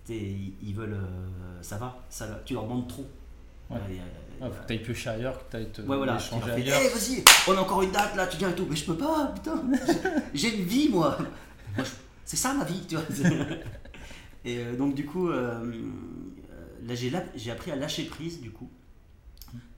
Ils, 0.09 0.55
ils 0.63 0.75
veulent... 0.75 0.95
euh, 0.95 1.63
ça 1.63 1.77
va, 1.77 1.99
ça, 2.09 2.27
va. 2.27 2.41
tu 2.45 2.55
leur 2.55 2.63
demandes 2.65 2.89
trop. 2.89 3.07
Ouais. 3.71 3.77
Euh, 3.79 3.99
a- 4.43 4.47
Ah, 4.47 4.51
faut 4.51 4.63
que 4.63 4.67
t'ailles 4.69 4.83
piocher 4.83 5.11
ailleurs, 5.11 5.39
que 5.47 5.53
t'ailles 5.53 5.71
te 5.71 5.83
Ouais, 5.83 5.97
voilà. 5.97 6.17
ailleurs. 6.55 6.79
Eh, 6.83 6.89
vas-y, 6.89 7.25
on 7.49 7.57
a 7.57 7.61
encore 7.61 7.83
une 7.83 7.91
date 7.93 8.15
là, 8.17 8.27
tu 8.27 8.37
viens 8.39 8.51
et 8.51 8.55
tout. 8.55 8.67
Mais 8.69 8.77
je 8.77 8.85
peux 8.87 8.97
pas, 8.97 9.33
putain. 9.35 9.63
J'ai 10.35 10.57
une 10.59 10.65
vie, 10.65 10.89
moi. 10.89 11.17
Moi, 11.77 11.85
je- 11.85 11.91
C'est 12.25 12.37
ça 12.37 12.55
ma 12.55 12.65
vie, 12.65 12.83
tu 12.89 12.97
vois. 12.97 13.05
Et 14.45 14.59
euh, 14.59 14.77
donc, 14.77 14.95
du 14.95 15.05
coup, 15.07 15.29
là, 15.31 16.95
j'ai 16.95 17.11
la- 17.11 17.25
j'ai 17.37 17.51
appris 17.51 17.71
à 17.71 17.77
lâcher 17.77 18.05
prise, 18.05 18.41
du 18.41 18.51
coup. 18.51 18.71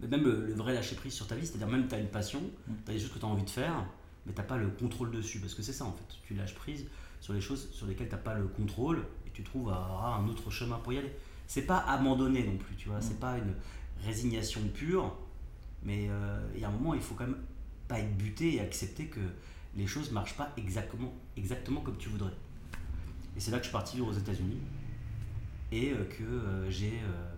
Mais 0.00 0.08
même 0.08 0.24
le, 0.24 0.46
le 0.46 0.54
vrai 0.54 0.74
lâcher 0.74 0.96
prise 0.96 1.12
sur 1.12 1.26
ta 1.26 1.34
vie, 1.34 1.46
c'est-à-dire 1.46 1.68
même 1.68 1.88
tu 1.88 1.94
as 1.94 1.98
une 1.98 2.08
passion, 2.08 2.42
tu 2.84 2.90
as 2.90 2.94
des 2.94 3.00
choses 3.00 3.12
que 3.12 3.18
tu 3.18 3.24
as 3.24 3.28
envie 3.28 3.44
de 3.44 3.50
faire, 3.50 3.86
mais 4.26 4.32
t'as 4.32 4.42
pas 4.42 4.56
le 4.56 4.68
contrôle 4.68 5.10
dessus. 5.10 5.40
Parce 5.40 5.54
que 5.54 5.62
c'est 5.62 5.72
ça, 5.72 5.84
en 5.84 5.92
fait. 5.92 6.16
Tu 6.24 6.34
lâches 6.34 6.54
prise 6.54 6.86
sur 7.20 7.32
les 7.32 7.40
choses 7.40 7.70
sur 7.72 7.86
lesquelles 7.86 8.08
tu 8.08 8.16
pas 8.16 8.34
le 8.34 8.48
contrôle 8.48 9.04
et 9.26 9.30
tu 9.32 9.42
trouves 9.42 9.70
un 9.72 10.26
autre 10.28 10.50
chemin 10.50 10.76
pour 10.78 10.92
y 10.92 10.98
aller. 10.98 11.12
C'est 11.46 11.66
pas 11.66 11.78
abandonner 11.78 12.44
non 12.44 12.56
plus, 12.56 12.76
tu 12.76 12.88
vois. 12.88 13.00
C'est 13.00 13.20
pas 13.20 13.38
une 13.38 13.54
résignation 14.04 14.60
pure, 14.74 15.16
mais 15.82 16.08
euh, 16.08 16.40
il 16.54 16.60
y 16.60 16.64
a 16.64 16.68
un 16.68 16.72
moment, 16.72 16.94
il 16.94 17.00
faut 17.00 17.14
quand 17.14 17.26
même 17.26 17.42
pas 17.88 17.98
être 17.98 18.16
buté 18.16 18.54
et 18.54 18.60
accepter 18.60 19.06
que 19.06 19.20
les 19.76 19.86
choses 19.86 20.10
marchent 20.10 20.36
pas 20.36 20.52
exactement, 20.56 21.12
exactement 21.36 21.80
comme 21.80 21.96
tu 21.96 22.08
voudrais. 22.08 22.32
Et 23.36 23.40
c'est 23.40 23.50
là 23.50 23.58
que 23.58 23.64
je 23.64 23.68
suis 23.68 23.72
parti 23.72 23.96
vivre 23.96 24.08
aux 24.08 24.12
États-Unis 24.12 24.58
et 25.70 25.92
euh, 25.92 26.04
que 26.04 26.22
euh, 26.22 26.70
j'ai 26.70 27.00
euh, 27.04 27.31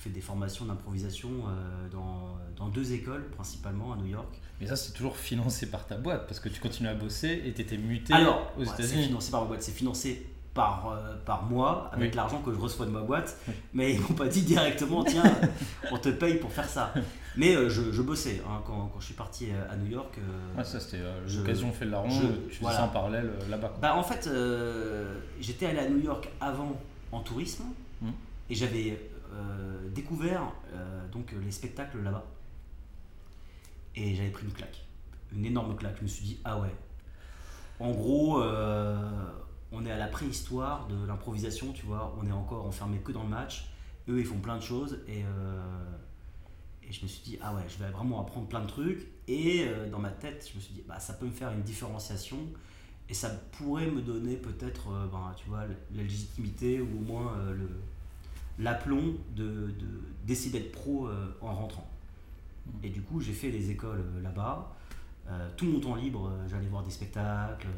fait 0.00 0.10
des 0.10 0.20
formations 0.22 0.64
d'improvisation 0.64 1.28
euh, 1.28 1.88
dans, 1.90 2.38
dans 2.56 2.68
deux 2.68 2.92
écoles, 2.94 3.28
principalement 3.36 3.92
à 3.92 3.96
New 3.96 4.06
York. 4.06 4.40
Mais 4.60 4.66
ça, 4.66 4.74
c'est 4.76 4.92
toujours 4.92 5.16
financé 5.16 5.70
par 5.70 5.86
ta 5.86 5.96
boîte 5.98 6.26
parce 6.26 6.40
que 6.40 6.48
tu 6.48 6.58
continues 6.60 6.88
à 6.88 6.94
bosser 6.94 7.42
et 7.44 7.52
t'étais 7.52 7.76
muté 7.76 8.14
Alors, 8.14 8.50
aux 8.56 8.60
ouais, 8.60 8.66
c'est 8.66 8.84
États-Unis. 8.84 9.04
financé 9.08 9.30
par 9.30 9.42
ma 9.42 9.48
boîte, 9.48 9.62
c'est 9.62 9.72
financé 9.72 10.26
par, 10.54 10.88
euh, 10.90 11.16
par 11.26 11.42
moi 11.44 11.90
avec 11.92 12.10
Oui. 12.12 12.16
l'argent 12.16 12.40
que 12.42 12.52
je 12.52 12.58
reçois 12.58 12.86
de 12.86 12.90
ma 12.90 13.02
boîte, 13.02 13.36
Oui. 13.46 13.54
mais 13.74 13.92
ils 13.94 14.00
m'ont 14.00 14.14
pas 14.14 14.26
dit 14.26 14.40
directement 14.42 15.04
tiens, 15.04 15.22
on 15.92 15.98
te 15.98 16.08
paye 16.08 16.38
pour 16.38 16.50
faire 16.50 16.68
ça. 16.68 16.92
Mais 17.36 17.54
euh, 17.54 17.68
je, 17.68 17.92
je 17.92 18.02
bossais 18.02 18.40
hein, 18.48 18.62
quand, 18.66 18.86
quand 18.92 19.00
je 19.00 19.04
suis 19.04 19.14
parti 19.14 19.48
euh, 19.52 19.70
à 19.72 19.76
New 19.76 19.86
York. 19.90 20.16
euh, 20.18 20.22
Ah, 20.58 20.64
ça, 20.64 20.80
c'était 20.80 21.00
l'occasion 21.36 21.70
fait 21.72 21.84
le 21.84 21.90
larron, 21.92 22.08
je- 22.08 22.26
tu 22.26 22.48
faisais 22.48 22.58
voilà. 22.62 22.78
ça 22.78 22.84
en 22.84 22.88
parallèle 22.88 23.30
là-bas. 23.50 23.74
Bah 23.82 23.94
en 23.96 24.02
fait, 24.02 24.28
j'étais 25.40 25.66
allé 25.66 25.78
à 25.78 25.88
New 25.90 26.00
York 26.00 26.28
avant 26.40 26.80
en 27.12 27.20
tourisme 27.20 27.64
Mhm. 28.02 28.12
et 28.48 28.54
j'avais 28.54 28.98
découvert 29.90 30.52
euh, 30.72 31.08
donc 31.08 31.32
les 31.32 31.50
spectacles 31.50 32.00
là-bas 32.00 32.24
et 33.94 34.14
j'avais 34.14 34.30
pris 34.30 34.46
une 34.46 34.52
claque, 34.52 34.84
une 35.32 35.44
énorme 35.44 35.76
claque. 35.76 35.96
Je 35.98 36.02
me 36.02 36.08
suis 36.08 36.24
dit 36.24 36.38
ah 36.44 36.60
ouais. 36.60 36.74
En 37.80 37.92
gros, 37.92 38.42
euh, 38.42 38.98
on 39.72 39.84
est 39.86 39.90
à 39.90 39.96
la 39.96 40.06
préhistoire 40.06 40.86
de 40.88 41.06
l'improvisation, 41.06 41.72
tu 41.72 41.86
vois. 41.86 42.14
On 42.20 42.26
est 42.26 42.32
encore 42.32 42.66
enfermé 42.66 42.98
que 42.98 43.12
dans 43.12 43.22
le 43.22 43.28
match. 43.28 43.70
Eux, 44.08 44.20
ils 44.20 44.26
font 44.26 44.38
plein 44.38 44.56
de 44.56 44.62
choses 44.62 45.00
et 45.06 45.24
euh, 45.24 45.96
et 46.82 46.92
je 46.92 47.02
me 47.02 47.08
suis 47.08 47.22
dit 47.22 47.38
ah 47.40 47.54
ouais, 47.54 47.62
je 47.68 47.82
vais 47.82 47.90
vraiment 47.90 48.20
apprendre 48.20 48.48
plein 48.48 48.60
de 48.60 48.66
trucs. 48.66 49.06
Et 49.28 49.66
euh, 49.66 49.88
dans 49.88 49.98
ma 49.98 50.10
tête, 50.10 50.48
je 50.50 50.56
me 50.56 50.60
suis 50.62 50.74
dit 50.74 50.82
bah 50.86 50.98
ça 50.98 51.14
peut 51.14 51.26
me 51.26 51.32
faire 51.32 51.52
une 51.52 51.62
différenciation 51.62 52.38
et 53.10 53.14
ça 53.14 53.28
pourrait 53.52 53.90
me 53.90 54.02
donner 54.02 54.36
peut-être, 54.36 54.88
euh, 54.90 55.06
ben, 55.08 55.34
tu 55.36 55.50
la 55.50 56.02
légitimité 56.02 56.80
ou 56.80 56.98
au 56.98 57.00
moins 57.00 57.34
euh, 57.38 57.54
le 57.54 57.68
l'aplomb 58.60 59.14
de, 59.34 59.44
de 59.44 59.86
d'essayer 60.26 60.50
d'être 60.60 60.70
pro 60.72 61.08
euh, 61.08 61.36
en 61.40 61.52
rentrant. 61.54 61.88
Mm. 62.66 62.70
Et 62.84 62.88
du 62.90 63.00
coup, 63.02 63.20
j'ai 63.20 63.32
fait 63.32 63.50
les 63.50 63.70
écoles 63.70 64.00
euh, 64.16 64.22
là-bas. 64.22 64.74
Euh, 65.28 65.48
tout 65.56 65.66
mon 65.66 65.80
temps 65.80 65.94
libre, 65.94 66.30
j'allais 66.48 66.66
voir 66.66 66.82
des 66.82 66.90
spectacles, 66.90 67.68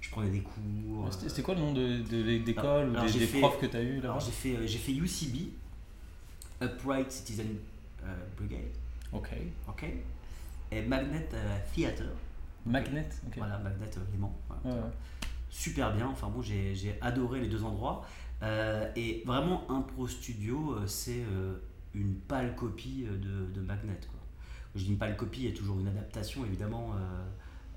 je 0.00 0.10
prenais 0.10 0.30
des 0.30 0.40
cours. 0.40 1.08
C'était 1.12 1.42
quoi 1.42 1.54
le 1.54 1.60
nom 1.60 1.72
de, 1.72 1.98
de- 1.98 2.38
d'école 2.38 2.90
ou 2.90 3.00
des, 3.00 3.18
des 3.18 3.26
fait- 3.26 3.40
profs 3.40 3.60
que 3.60 3.66
tu 3.66 3.76
as 3.76 3.82
eu 3.82 3.96
là 4.00 4.10
alors 4.10 4.20
j'ai 4.20 4.30
fait, 4.32 4.66
j'ai 4.66 4.78
fait 4.78 4.92
UCB, 4.92 5.50
Upright 6.62 7.10
Citizen 7.10 7.46
Brigade, 8.38 8.60
Ok. 9.12 9.30
ok, 9.68 9.84
et 10.70 10.82
Magnet 10.82 11.28
Theater, 11.74 12.06
Magnet 12.66 13.08
ok. 13.26 13.34
voilà, 13.38 13.58
Magnet 13.58 13.90
Léman. 14.12 14.34
voilà. 14.48 14.76
Ouais, 14.76 14.82
ouais. 14.82 14.90
super 15.50 15.94
bien. 15.94 16.08
Enfin 16.08 16.28
bon, 16.28 16.40
j'ai 16.42 16.74
j'ai 16.74 16.96
adoré 17.00 17.40
les 17.40 17.48
deux 17.48 17.64
endroits. 17.64 18.06
Euh, 18.44 18.90
et 18.94 19.22
vraiment, 19.24 19.64
Impro 19.70 20.06
Studio, 20.06 20.74
euh, 20.74 20.86
c'est 20.86 21.22
euh, 21.22 21.56
une 21.94 22.14
pâle 22.14 22.54
copie 22.54 23.06
euh, 23.08 23.16
de, 23.16 23.52
de 23.52 23.60
Magnet. 23.60 23.98
Quoi. 24.08 24.20
Je 24.74 24.84
dis 24.84 24.90
une 24.90 24.98
pâle 24.98 25.16
copie, 25.16 25.44
il 25.44 25.50
y 25.50 25.52
a 25.52 25.56
toujours 25.56 25.80
une 25.80 25.88
adaptation 25.88 26.44
évidemment 26.44 26.92
euh, 26.94 27.24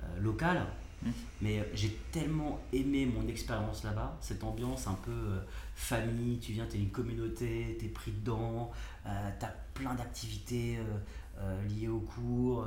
euh, 0.03 0.19
locale. 0.19 0.65
Mm. 1.03 1.09
Mais 1.41 1.59
euh, 1.59 1.63
j'ai 1.73 1.97
tellement 2.11 2.59
aimé 2.73 3.05
mon 3.05 3.27
expérience 3.27 3.83
là-bas, 3.83 4.17
cette 4.19 4.43
ambiance 4.43 4.87
un 4.87 4.95
peu 5.05 5.11
euh, 5.11 5.39
famille, 5.75 6.39
tu 6.39 6.51
viens, 6.51 6.65
tu 6.65 6.77
es 6.77 6.79
une 6.79 6.91
communauté, 6.91 7.77
tu 7.79 7.85
es 7.85 7.89
pris 7.89 8.11
dedans, 8.11 8.71
tu 9.05 9.45
as 9.45 9.55
plein 9.73 9.93
d'activités 9.93 10.79
euh, 10.79 10.81
euh, 11.39 11.67
liées 11.67 11.87
au 11.87 11.99
cours, 11.99 12.65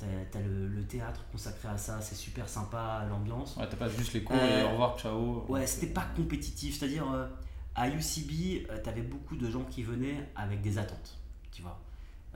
tu 0.00 0.38
as, 0.38 0.40
le, 0.40 0.66
le 0.68 0.82
théâtre 0.84 1.20
consacré 1.32 1.68
à 1.68 1.76
ça, 1.76 2.00
c'est 2.00 2.14
super 2.14 2.48
sympa 2.48 3.04
l'ambiance. 3.08 3.56
Ouais, 3.56 3.68
t'as 3.68 3.76
pas 3.76 3.88
juste 3.88 4.12
les 4.14 4.22
cours 4.22 4.36
Euh, 4.38 4.60
et 4.60 4.64
au 4.64 4.70
revoir, 4.72 4.98
ciao. 4.98 5.44
Ouais, 5.48 5.66
c'était 5.66 5.92
pas 5.92 6.06
compétitif. 6.16 6.78
C'est-à-dire, 6.78 7.10
euh, 7.12 7.26
à 7.74 7.88
UCB, 7.88 8.66
tu 8.82 8.88
avais 8.88 9.02
beaucoup 9.02 9.36
de 9.36 9.50
gens 9.50 9.64
qui 9.64 9.82
venaient 9.82 10.28
avec 10.36 10.60
des 10.62 10.78
attentes, 10.78 11.16
tu 11.52 11.62
vois. 11.62 11.78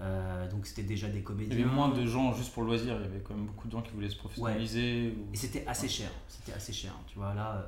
Euh, 0.00 0.50
donc 0.50 0.66
c'était 0.66 0.83
déjà 0.83 1.09
des 1.09 1.18
Il 1.18 1.25
comédiens. 1.25 1.56
y 1.56 1.62
avait 1.62 1.71
moins 1.71 1.88
de 1.90 2.04
gens 2.04 2.35
juste 2.35 2.52
pour 2.52 2.62
le 2.64 2.68
loisir, 2.71 2.97
il 2.97 3.02
y 3.02 3.04
avait 3.04 3.21
quand 3.21 3.35
même 3.35 3.47
beaucoup 3.47 3.68
de 3.68 3.73
gens 3.73 3.83
qui 3.83 3.92
voulaient 3.92 4.09
se 4.09 4.16
professionnaliser. 4.16 5.14
ou- 5.16 5.33
Et 5.33 5.37
c'était 5.37 5.64
assez 5.66 5.88
cher. 5.88 6.11
C'était 6.28 6.52
assez 6.52 6.73
cher. 6.73 6.92
Tu 7.06 7.16
vois, 7.16 7.33
là, 7.35 7.54
euh, 7.56 7.62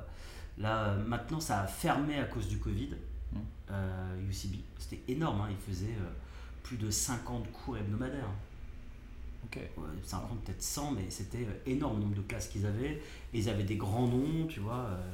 là 0.61 0.83
euh, 0.89 1.03
maintenant, 1.05 1.39
ça 1.39 1.61
a 1.61 1.67
fermé 1.67 2.19
à 2.19 2.25
cause 2.25 2.47
du 2.47 2.57
Covid. 2.59 2.89
Mm. 3.33 3.37
euh, 3.71 4.29
UCB. 4.29 4.55
C'était 4.77 5.01
énorme. 5.09 5.41
Hein. 5.41 5.47
Ils 5.51 5.73
faisaient 5.73 5.87
euh, 5.99 6.09
plus 6.63 6.77
de 6.77 6.89
50 6.89 7.51
cours 7.51 7.77
hebdomadaires. 7.77 8.29
Ouais, 9.55 9.87
50, 10.03 10.43
peut-être 10.43 10.61
100, 10.61 10.91
mais 10.91 11.09
c'était 11.09 11.45
euh, 11.45 11.59
énorme 11.65 11.97
le 11.97 12.03
nombre 12.03 12.15
de 12.15 12.21
classes 12.21 12.47
qu'ils 12.47 12.65
avaient. 12.65 13.01
Et 13.33 13.39
ils 13.39 13.49
avaient 13.49 13.63
des 13.63 13.77
grands 13.77 14.07
noms, 14.07 14.47
tu 14.47 14.59
vois, 14.59 14.85
euh, 14.89 15.11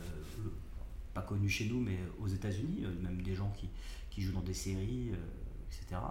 pas 1.13 1.21
connus 1.21 1.49
chez 1.49 1.65
nous, 1.65 1.79
mais 1.79 1.99
aux 2.19 2.27
États-Unis, 2.27 2.83
euh, 2.85 3.01
même 3.01 3.21
des 3.21 3.35
gens 3.35 3.51
qui, 3.57 3.69
qui 4.09 4.21
jouent 4.21 4.33
dans 4.33 4.41
des 4.41 4.53
séries, 4.53 5.11
euh, 5.11 5.15
etc. 5.67 6.01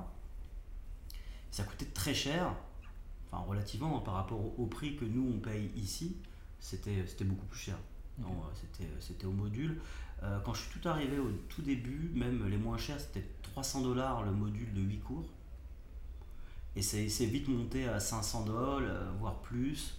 Ça 1.50 1.64
coûtait 1.64 1.87
très 1.87 2.14
cher, 2.14 2.55
enfin 3.31 3.45
relativement 3.45 3.99
hein, 3.99 4.02
par 4.05 4.14
rapport 4.14 4.41
au, 4.41 4.55
au 4.59 4.67
prix 4.67 4.97
que 4.97 5.05
nous 5.05 5.33
on 5.35 5.38
paye 5.38 5.71
ici, 5.76 6.17
c'était 6.59 7.05
beaucoup 7.25 7.47
plus 7.47 7.61
cher. 7.61 7.76
Euh, 8.21 8.25
c'était 8.55 8.88
c'était 9.00 9.26
au 9.26 9.33
module. 9.33 9.81
Euh, 10.23 10.38
quand 10.45 10.55
je 10.55 10.62
suis 10.62 10.81
tout 10.81 10.88
arrivé 10.88 11.19
au 11.19 11.31
tout 11.49 11.62
début, 11.62 12.11
même 12.14 12.49
les 12.49 12.57
moins 12.57 12.79
chers, 12.79 13.00
c'était 13.00 13.26
300 13.43 13.83
dollars 13.83 14.23
le 14.23 14.33
module 14.33 14.73
de 14.73 14.81
8 14.81 14.99
cours. 15.00 15.29
Et 16.76 16.83
c'est 16.83 17.26
vite 17.26 17.49
monté 17.49 17.87
à 17.87 18.00
500 18.00 18.45
dollars, 18.45 18.79
euh, 18.81 19.11
voire 19.19 19.35
plus. 19.41 19.99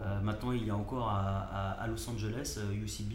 Euh, 0.00 0.20
maintenant, 0.20 0.52
il 0.52 0.64
y 0.66 0.70
a 0.70 0.76
encore 0.76 1.08
à, 1.08 1.38
à- 1.40 1.70
à 1.82 1.86
Los 1.86 2.08
Angeles, 2.08 2.56
euh, 2.58 2.72
UCB, 2.72 3.14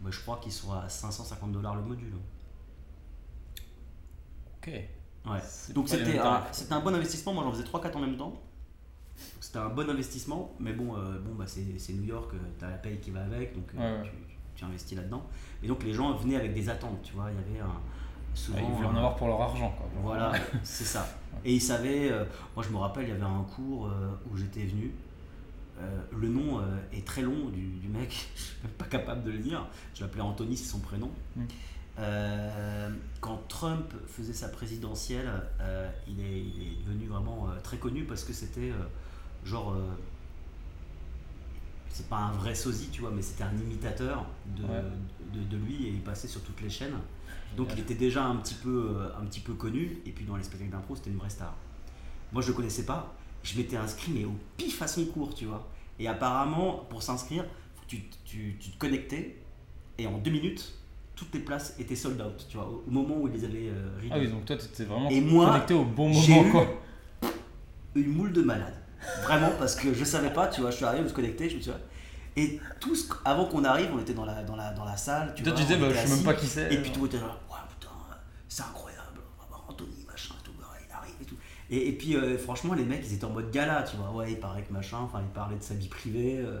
bah, 0.00 0.10
je 0.10 0.20
crois 0.20 0.38
qu'ils 0.38 0.52
sont 0.52 0.72
à 0.72 0.88
550 0.88 1.52
dollars 1.52 1.76
le 1.76 1.82
module. 1.82 2.12
Ok. 4.58 4.68
Ouais. 5.24 5.38
Donc 5.74 5.88
c'était 5.88 6.18
un, 6.18 6.42
un 6.70 6.80
bon 6.80 6.94
investissement, 6.94 7.32
moi 7.34 7.44
j'en 7.44 7.52
faisais 7.52 7.64
3-4 7.64 7.94
en 7.96 8.00
même 8.00 8.16
temps. 8.16 8.40
C'était 9.40 9.58
un 9.58 9.68
bon 9.68 9.88
investissement, 9.88 10.52
mais 10.58 10.72
bon, 10.72 10.96
euh, 10.96 11.18
bon 11.20 11.34
bah, 11.34 11.44
c'est 11.46 11.92
New 11.92 12.04
York, 12.04 12.32
tu 12.58 12.64
as 12.64 12.70
la 12.70 12.76
paye 12.78 12.98
qui 12.98 13.10
va 13.10 13.22
avec, 13.22 13.54
donc 13.54 13.70
euh, 13.74 13.78
Ouais, 13.78 14.02
ouais. 14.02 14.10
Tu, 14.10 14.36
tu 14.56 14.64
investis 14.64 14.96
là-dedans. 14.96 15.24
Et 15.62 15.68
donc 15.68 15.84
les 15.84 15.92
gens 15.92 16.12
venaient 16.16 16.36
avec 16.36 16.54
des 16.54 16.68
attentes, 16.68 17.02
tu 17.02 17.12
vois, 17.14 17.30
il 17.30 17.36
y 17.36 17.56
avait 17.56 17.60
un, 17.60 17.80
souvent... 18.34 18.58
Ouais, 18.58 18.64
ils 18.68 18.74
voulaient 18.74 18.88
en 18.88 18.92
un- 18.94 18.96
avoir 18.96 19.16
pour 19.16 19.28
leur 19.28 19.40
argent. 19.42 19.74
Quoi. 19.76 19.88
Voilà, 20.02 20.32
c'est 20.62 20.84
ça. 20.84 21.06
Et 21.44 21.54
ils 21.54 21.60
savaient, 21.60 22.10
euh, 22.12 22.24
moi 22.54 22.64
je 22.64 22.70
me 22.72 22.76
rappelle, 22.78 23.04
il 23.04 23.08
y 23.08 23.12
avait 23.12 23.22
un 23.22 23.42
cours 23.44 23.86
euh, 23.88 24.10
où 24.30 24.36
j'étais 24.36 24.64
venu. 24.64 24.92
Euh, 25.80 26.00
le 26.16 26.28
nom 26.28 26.60
euh, 26.60 26.64
est 26.92 27.04
très 27.06 27.22
long 27.22 27.48
du, 27.48 27.62
du 27.78 27.88
mec, 27.88 28.28
je 28.36 28.40
suis 28.42 28.56
même 28.62 28.72
pas 28.72 28.84
capable 28.84 29.24
de 29.24 29.30
le 29.32 29.38
dire. 29.38 29.66
Je 29.94 30.02
l'appelais 30.02 30.20
Anthony, 30.22 30.56
c'est 30.56 30.68
son 30.70 30.78
prénom. 30.80 31.10
Mm. 31.36 31.42
Euh, 31.98 32.90
quand 33.20 33.40
Trump 33.48 33.92
faisait 34.06 34.32
sa 34.32 34.48
présidentielle, 34.48 35.30
euh, 35.60 35.90
il, 36.08 36.20
est, 36.20 36.38
il 36.40 36.62
est 36.62 36.84
devenu 36.86 37.06
vraiment 37.08 37.48
euh, 37.50 37.60
très 37.62 37.76
connu 37.78 38.04
parce 38.04 38.24
que 38.24 38.32
c'était 38.32 38.70
euh, 38.70 38.84
genre. 39.44 39.72
euh, 39.72 39.90
c'est 41.88 42.08
pas 42.08 42.16
un 42.16 42.32
vrai 42.32 42.54
sosie, 42.54 42.88
tu 42.90 43.02
vois, 43.02 43.10
mais 43.10 43.20
c'était 43.20 43.44
un 43.44 43.54
imitateur 43.56 44.24
de, 44.56 44.62
Ouais. 44.62 44.82
de, 45.34 45.40
de 45.44 45.56
lui 45.62 45.86
et 45.86 45.90
il 45.90 46.00
passait 46.00 46.28
sur 46.28 46.42
toutes 46.42 46.60
les 46.62 46.70
chaînes. 46.70 46.96
Donc 47.56 47.68
il 47.74 47.80
était 47.80 47.94
déjà 47.94 48.24
un 48.24 48.36
petit 48.36 48.54
peu, 48.54 48.90
euh, 48.96 49.08
un 49.20 49.24
petit 49.26 49.40
peu 49.40 49.52
connu, 49.54 49.98
et 50.06 50.10
puis 50.10 50.24
dans 50.24 50.36
les 50.36 50.42
spectacles 50.42 50.70
d'impro, 50.72 50.96
c'était 50.96 51.10
une 51.10 51.18
vraie 51.18 51.30
star. 51.30 51.54
Moi, 52.32 52.40
je 52.42 52.48
le 52.48 52.54
connaissais 52.54 52.86
pas, 52.86 53.14
je 53.42 53.56
m'étais 53.58 53.76
inscrit, 53.76 54.12
mais 54.12 54.24
au 54.24 54.34
pif 54.56 54.80
à 54.80 54.86
son 54.88 55.04
cours, 55.04 55.34
tu 55.34 55.44
vois. 55.44 55.68
Et 55.98 56.08
apparemment, 56.08 56.86
pour 56.88 57.02
s'inscrire, 57.02 57.44
tu, 57.86 58.04
tu, 58.24 58.56
tu 58.58 58.70
te 58.70 58.78
connectais, 58.78 59.36
et 59.98 60.06
en 60.06 60.16
deux 60.18 60.30
minutes, 60.30 60.72
toutes 61.14 61.34
les 61.34 61.40
places 61.40 61.76
étaient 61.78 61.94
sold 61.94 62.20
out, 62.22 62.46
tu 62.48 62.56
vois, 62.56 62.66
au, 62.68 62.90
moment 62.90 63.16
où 63.20 63.28
ils 63.28 63.34
les 63.34 63.44
avaient 63.44 63.68
euh, 63.68 63.98
Ah 64.10 64.16
oui, 64.18 64.28
donc 64.28 64.46
toi, 64.46 64.56
t'étais 64.56 64.84
vraiment 64.84 65.10
Et 65.10 65.20
moi, 65.20 65.46
connecté 65.46 65.74
au 65.74 65.84
bon 65.84 66.10
j'ai 66.12 66.34
moment. 66.34 66.48
eu- 66.48 66.50
Quoi. 66.52 66.66
une 67.94 68.08
moule 68.08 68.32
de 68.32 68.42
malade. 68.42 68.74
Vraiment, 69.24 69.50
parce 69.58 69.74
que 69.76 69.92
je 69.92 70.04
savais 70.04 70.32
pas, 70.32 70.46
tu 70.46 70.62
vois, 70.62 70.70
je 70.70 70.76
suis 70.76 70.84
arrivé, 70.84 71.00
je 71.00 71.02
me 71.04 71.08
suis 71.08 71.16
connecté, 71.16 71.50
je 71.50 71.56
me 71.56 71.60
suis 71.60 71.70
dit, 71.70 71.76
et 72.36 72.60
tout 72.80 72.94
ce, 72.94 73.12
avant 73.24 73.44
qu'on 73.46 73.64
arrive, 73.64 73.90
on 73.94 74.00
était 74.00 74.14
dans 74.14 74.24
la, 74.24 74.42
dans 74.42 74.56
la, 74.56 74.72
dans 74.72 74.84
la 74.84 74.96
salle, 74.96 75.34
tu 75.36 75.42
vois, 75.42 75.52
tu 75.52 75.62
disais, 75.62 75.76
bah, 75.76 75.88
je 75.90 75.96
sais 75.96 76.14
même 76.14 76.24
pas 76.24 76.34
qui 76.34 76.46
c'est. 76.46 76.72
Et 76.72 76.78
puis 76.78 76.90
tout 76.92 77.06
était 77.06 77.18
là, 77.18 77.38
ouais 77.50 77.56
putain, 77.78 77.92
euh, 78.10 78.14
c'est 78.48 78.62
incroyable, 78.62 79.20
on 79.38 79.42
va 79.42 79.48
voir 79.48 79.64
Anthony, 79.68 80.04
machin, 80.10 80.34
tout, 80.44 80.50
ouais, 80.52 80.86
il 80.88 80.92
arrive 80.94 81.14
et 81.20 81.24
tout. 81.24 81.36
Et, 81.70 81.88
et 81.88 81.92
puis 81.92 82.16
euh, 82.16 82.38
franchement, 82.38 82.74
les 82.74 82.84
mecs, 82.84 83.02
ils 83.06 83.14
étaient 83.14 83.24
en 83.24 83.30
mode 83.30 83.50
gala, 83.50 83.82
tu 83.82 83.96
vois, 83.96 84.10
ouais, 84.12 84.32
il 84.32 84.40
paraît 84.40 84.62
que 84.62 84.72
machin, 84.72 84.98
enfin, 84.98 85.20
il 85.22 85.32
parlait 85.32 85.56
de 85.56 85.62
sa 85.62 85.74
vie 85.74 85.88
privée. 85.88 86.38
euh. 86.38 86.60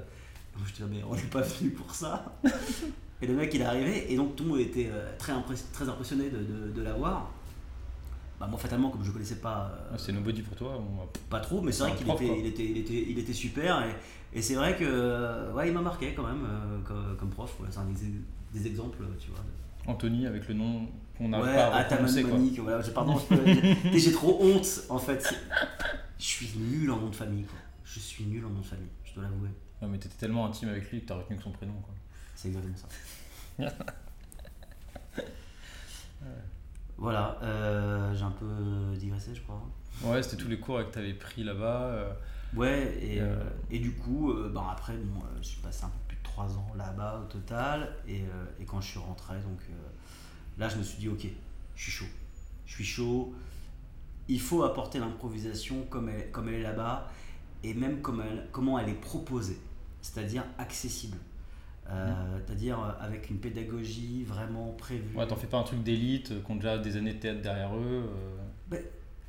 Moi, 0.56 0.66
je 0.68 0.72
disais, 0.74 0.84
mais 0.90 1.02
on 1.08 1.14
n'est 1.14 1.22
pas 1.22 1.40
venu 1.40 1.70
pour 1.70 1.94
ça. 1.94 2.26
et 3.22 3.26
le 3.26 3.32
mec, 3.34 3.54
il 3.54 3.62
est 3.62 3.64
arrivé, 3.64 4.12
et 4.12 4.16
donc 4.16 4.36
tout 4.36 4.44
le 4.44 4.50
monde 4.50 4.58
était 4.60 4.90
euh, 4.92 5.08
très, 5.18 5.32
très 5.72 5.88
impressionné 5.88 6.28
de, 6.28 6.36
de, 6.38 6.70
de 6.72 6.82
l'avoir. 6.82 7.30
Bah, 8.42 8.48
moi, 8.48 8.58
fatalement, 8.58 8.90
comme 8.90 9.04
je 9.04 9.12
connaissais 9.12 9.36
pas. 9.36 9.70
euh, 9.72 9.90
Ah, 9.92 9.96
C'est 9.96 10.10
nobody 10.10 10.42
pour 10.42 10.56
toi. 10.56 10.82
pas 11.30 11.38
trop, 11.38 11.62
mais 11.62 11.70
c'est 11.70 11.84
vrai 11.84 11.94
qu'il 11.94 12.10
était, 12.10 12.26
quoi. 12.26 12.36
il 12.36 12.46
était, 12.46 12.64
il 12.64 12.76
était, 12.78 13.04
il 13.10 13.16
était 13.20 13.32
super. 13.32 13.84
Et, 13.86 13.94
et 14.36 14.42
c'est 14.42 14.56
vrai 14.56 14.76
que 14.76 14.82
euh, 14.84 15.52
ouais, 15.52 15.68
il 15.68 15.72
m'a 15.72 15.80
marqué 15.80 16.12
quand 16.12 16.26
même 16.26 16.44
euh, 16.44 16.80
comme, 16.80 17.16
comme 17.20 17.30
prof. 17.30 17.54
ouais. 17.60 17.68
c'est 17.70 17.78
un 17.78 17.84
des, 17.84 18.58
des 18.60 18.66
exemples, 18.66 18.98
tu 19.20 19.30
vois. 19.30 19.44
Anthony 19.86 20.26
avec 20.26 20.48
le 20.48 20.54
nom 20.54 20.88
qu'on 21.16 21.28
n'a 21.28 21.40
ouais, 21.40 21.54
pas 21.54 21.66
à. 21.66 22.00
Monique, 22.02 22.58
voilà, 22.58 22.82
pardon, 22.92 23.16
je 23.16 23.36
peux- 23.36 23.96
j'ai 23.96 24.10
trop 24.10 24.42
honte 24.42 24.66
en 24.88 24.98
fait. 24.98 25.32
Je 26.18 26.24
suis 26.24 26.50
nul 26.58 26.90
en 26.90 26.96
nom 26.96 27.10
de 27.10 27.14
famille, 27.14 27.44
quoi. 27.44 27.58
Je 27.84 28.00
suis 28.00 28.24
nul 28.24 28.44
en 28.44 28.50
nom 28.50 28.58
de 28.60 28.66
famille, 28.66 28.88
je 29.04 29.14
dois 29.14 29.22
l'avouer. 29.22 29.50
Ouais, 29.80 29.86
mais 29.88 29.98
t'étais 29.98 30.16
tellement 30.16 30.46
intime 30.46 30.70
avec 30.70 30.90
lui 30.90 31.00
que 31.02 31.06
t'as 31.06 31.14
retenu 31.14 31.36
que 31.36 31.44
son 31.44 31.52
prénom. 31.52 31.74
Quoi. 31.74 31.94
C'est 32.34 32.48
exactement 32.48 32.74
ça. 32.76 32.88
voilà, 37.02 37.36
euh, 37.42 38.14
j'ai 38.14 38.22
un 38.22 38.30
peu 38.30 38.46
digressé, 38.96 39.34
je 39.34 39.42
crois. 39.42 39.60
Ouais, 40.04 40.22
c'était 40.22 40.36
tous 40.36 40.48
les 40.48 40.58
cours 40.60 40.78
que 40.78 40.92
t'avais 40.92 41.14
pris 41.14 41.42
là-bas. 41.44 41.82
euh, 41.86 42.12
Ouais, 42.54 42.96
et, 43.02 43.20
Euh. 43.20 43.24
euh, 43.24 43.44
et 43.70 43.78
du 43.78 43.92
coup, 43.92 44.32
ben 44.54 44.64
après, 44.70 44.94
bon, 44.96 45.20
je 45.40 45.46
suis 45.48 45.60
passé 45.60 45.84
un 45.84 45.88
peu 45.88 45.98
plus 46.08 46.16
de 46.18 46.22
3 46.22 46.56
ans 46.58 46.72
là-bas 46.76 47.22
au 47.24 47.30
total. 47.32 47.92
Et, 48.06 48.22
et 48.60 48.64
quand 48.64 48.80
je 48.80 48.88
suis 48.88 48.98
rentré, 49.00 49.34
donc 49.40 49.58
là, 50.58 50.68
je 50.68 50.76
me 50.76 50.82
suis 50.82 50.98
dit, 50.98 51.08
ok, 51.08 51.26
je 51.74 51.82
suis 51.82 51.92
chaud. 51.92 52.06
Je 52.66 52.74
suis 52.74 52.84
chaud. 52.84 53.34
Il 54.28 54.40
faut 54.40 54.62
apporter 54.62 54.98
l'improvisation 55.00 55.82
comme 55.90 56.08
elle, 56.08 56.30
comme 56.30 56.48
elle 56.48 56.54
est 56.54 56.62
là-bas 56.62 57.10
et 57.64 57.74
même 57.74 58.00
comme 58.00 58.20
elle, 58.20 58.46
comment 58.52 58.78
elle 58.78 58.88
est 58.90 59.00
proposée, 59.00 59.58
c'est-à-dire 60.00 60.44
accessible. 60.58 61.16
Euh, 61.92 62.38
C'est-à-dire 62.46 62.78
euh, 62.80 62.90
avec 63.04 63.28
une 63.30 63.38
pédagogie 63.38 64.24
vraiment 64.24 64.68
prévue. 64.78 65.16
Ouais, 65.16 65.26
t'en 65.26 65.36
fais 65.36 65.46
pas 65.46 65.58
un 65.58 65.62
truc 65.62 65.82
d'élite, 65.82 66.30
euh, 66.32 66.40
qui 66.44 66.50
ont 66.50 66.56
déjà 66.56 66.78
des 66.78 66.96
années 66.96 67.12
de 67.14 67.18
théâtre 67.18 67.42
derrière 67.42 67.74
eux. 67.76 68.04
euh, 68.08 68.36
Ben, 68.70 68.80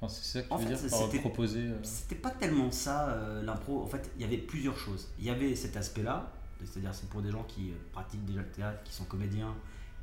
Enfin, 0.01 0.13
c'est 0.13 0.23
ça 0.23 0.41
que 0.41 0.47
tu 0.47 0.53
en 0.53 0.57
veux 0.57 0.63
fait, 0.67 0.75
dire 0.81 0.89
par 0.89 0.99
c'était- 0.99 1.19
proposer. 1.19 1.59
euh, 1.61 1.77
C'était 1.83 2.15
pas 2.15 2.31
tellement 2.31 2.71
ça 2.71 3.17
l'impro. 3.43 3.81
En 3.83 3.87
fait, 3.87 4.09
il 4.17 4.21
y 4.21 4.25
avait 4.25 4.37
plusieurs 4.37 4.77
choses. 4.77 5.09
Il 5.19 5.25
y 5.25 5.29
avait 5.29 5.55
cet 5.55 5.77
aspect-là, 5.77 6.29
c'est-à-dire 6.63 6.93
c'est 6.93 7.09
pour 7.09 7.21
des 7.21 7.31
gens 7.31 7.43
qui 7.43 7.71
pratiquent 7.93 8.25
déjà 8.25 8.39
le 8.41 8.47
théâtre, 8.47 8.83
qui 8.83 8.93
sont 8.93 9.05
comédiens 9.05 9.53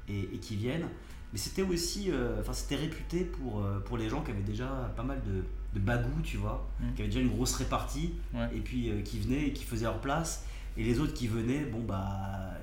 et, 0.09 0.21
et 0.35 0.39
qui 0.39 0.57
viennent. 0.57 0.87
Mais 1.33 1.39
c'était 1.39 1.63
aussi, 1.63 2.11
enfin 2.41 2.53
c'était 2.55 2.77
réputé 2.77 3.25
pour, 3.25 3.63
pour 3.85 3.97
les 3.99 4.09
gens 4.09 4.23
qui 4.23 4.31
avaient 4.33 4.41
déjà 4.43 4.91
pas 4.97 5.03
mal 5.05 5.21
de, 5.23 5.45
de 5.79 5.85
bagou, 5.85 6.21
tu 6.23 6.39
vois, 6.39 6.67
Mm. 6.81 6.95
qui 6.95 7.03
avaient 7.03 7.09
déjà 7.11 7.21
une 7.21 7.29
grosse 7.31 7.55
répartie 7.57 8.15
Ouais. 8.35 8.49
et 8.57 8.61
puis 8.61 8.91
qui 9.05 9.21
venaient 9.21 9.49
et 9.49 9.53
qui 9.53 9.65
faisaient 9.65 9.85
leur 9.85 10.01
place. 10.01 10.45
Et 10.81 10.85
les 10.85 10.99
autres 10.99 11.13
qui 11.15 11.29
venaient, 11.29 11.65
bon, 11.67 11.81
bah. 11.81 12.55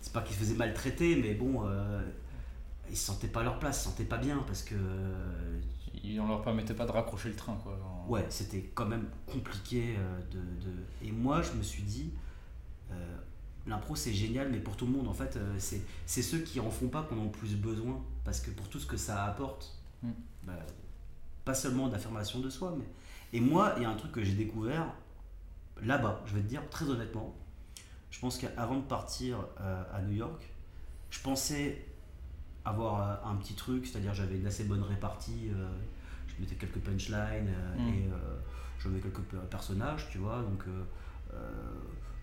C'est 0.00 0.12
pas 0.12 0.20
qu'ils 0.22 0.34
se 0.34 0.40
faisaient 0.40 0.54
maltraiter, 0.54 1.16
mais 1.16 1.34
bon. 1.34 1.66
euh, 1.66 2.00
ils 2.90 2.96
se 2.96 3.06
sentaient 3.06 3.28
pas 3.28 3.40
à 3.40 3.44
leur 3.44 3.58
place, 3.58 3.78
ils 3.78 3.82
se 3.84 3.84
sentaient 3.90 4.04
pas 4.04 4.18
bien 4.18 4.38
parce 4.46 4.62
que. 4.62 4.74
euh, 4.76 5.60
Il- 6.04 6.20
On 6.20 6.26
leur 6.28 6.42
permettait 6.42 6.74
pas 6.74 6.86
de 6.86 6.90
raccrocher 6.92 7.28
le 7.28 7.36
train, 7.36 7.54
quoi. 7.62 7.76
genre. 7.78 8.06
Ouais, 8.08 8.24
c'était 8.30 8.70
quand 8.74 8.86
même 8.86 9.06
compliqué 9.26 9.94
euh, 9.98 10.18
de, 10.32 10.38
de- 10.38 10.82
Et 11.06 11.12
moi, 11.12 11.42
je 11.42 11.52
me 11.52 11.62
suis 11.62 11.82
dit, 11.82 12.10
euh, 12.90 12.94
l'impro 13.66 13.94
c'est 13.94 14.12
génial, 14.12 14.50
mais 14.50 14.58
pour 14.58 14.76
tout 14.76 14.86
le 14.86 14.92
monde, 14.92 15.06
en 15.08 15.12
fait, 15.12 15.38
c'est 15.58 15.82
c'est 16.06 16.22
ceux 16.22 16.38
qui 16.40 16.58
en 16.60 16.70
font 16.70 16.88
pas 16.88 17.02
qu'on 17.02 17.20
a 17.20 17.24
le 17.24 17.30
plus 17.30 17.54
besoin. 17.56 18.00
Parce 18.24 18.40
que 18.40 18.50
pour 18.50 18.68
tout 18.68 18.78
ce 18.80 18.86
que 18.86 18.96
ça 18.96 19.24
apporte, 19.26 19.78
Mm. 20.02 20.10
bah, 20.44 20.52
pas 21.44 21.54
seulement 21.54 21.88
d'affirmation 21.88 22.40
de 22.40 22.50
soi, 22.50 22.74
mais. 22.78 22.84
Et 23.34 23.40
moi, 23.40 23.74
il 23.76 23.82
y 23.82 23.86
a 23.86 23.90
un 23.90 23.94
truc 23.96 24.12
que 24.12 24.22
j'ai 24.24 24.32
découvert 24.34 24.86
là-bas, 25.82 26.20
je 26.26 26.34
vais 26.34 26.42
te 26.42 26.46
dire 26.48 26.62
très 26.70 26.86
honnêtement. 26.88 27.34
Je 28.10 28.20
pense 28.20 28.38
qu'avant 28.38 28.76
de 28.76 28.82
partir 28.82 29.38
euh, 29.60 29.82
à 29.92 30.00
New 30.02 30.12
York, 30.14 30.42
je 31.10 31.20
pensais 31.20 31.84
avoir 32.64 33.00
euh, 33.26 33.30
un 33.30 33.36
petit 33.36 33.54
truc, 33.54 33.86
c'est-à-dire 33.86 34.14
j'avais 34.14 34.38
une 34.38 34.46
assez 34.46 34.64
bonne 34.64 34.82
répartie, 34.82 35.50
euh, 35.54 35.66
je 36.28 36.40
mettais 36.42 36.54
quelques 36.54 36.78
punchlines 36.80 37.48
euh, 37.48 37.76
Mm. 37.78 37.88
et 37.88 38.10
j'avais 38.78 39.00
quelques 39.00 39.20
pe- 39.22 39.36
personnages, 39.50 40.08
tu 40.10 40.18
vois, 40.18 40.42
donc 40.42 40.64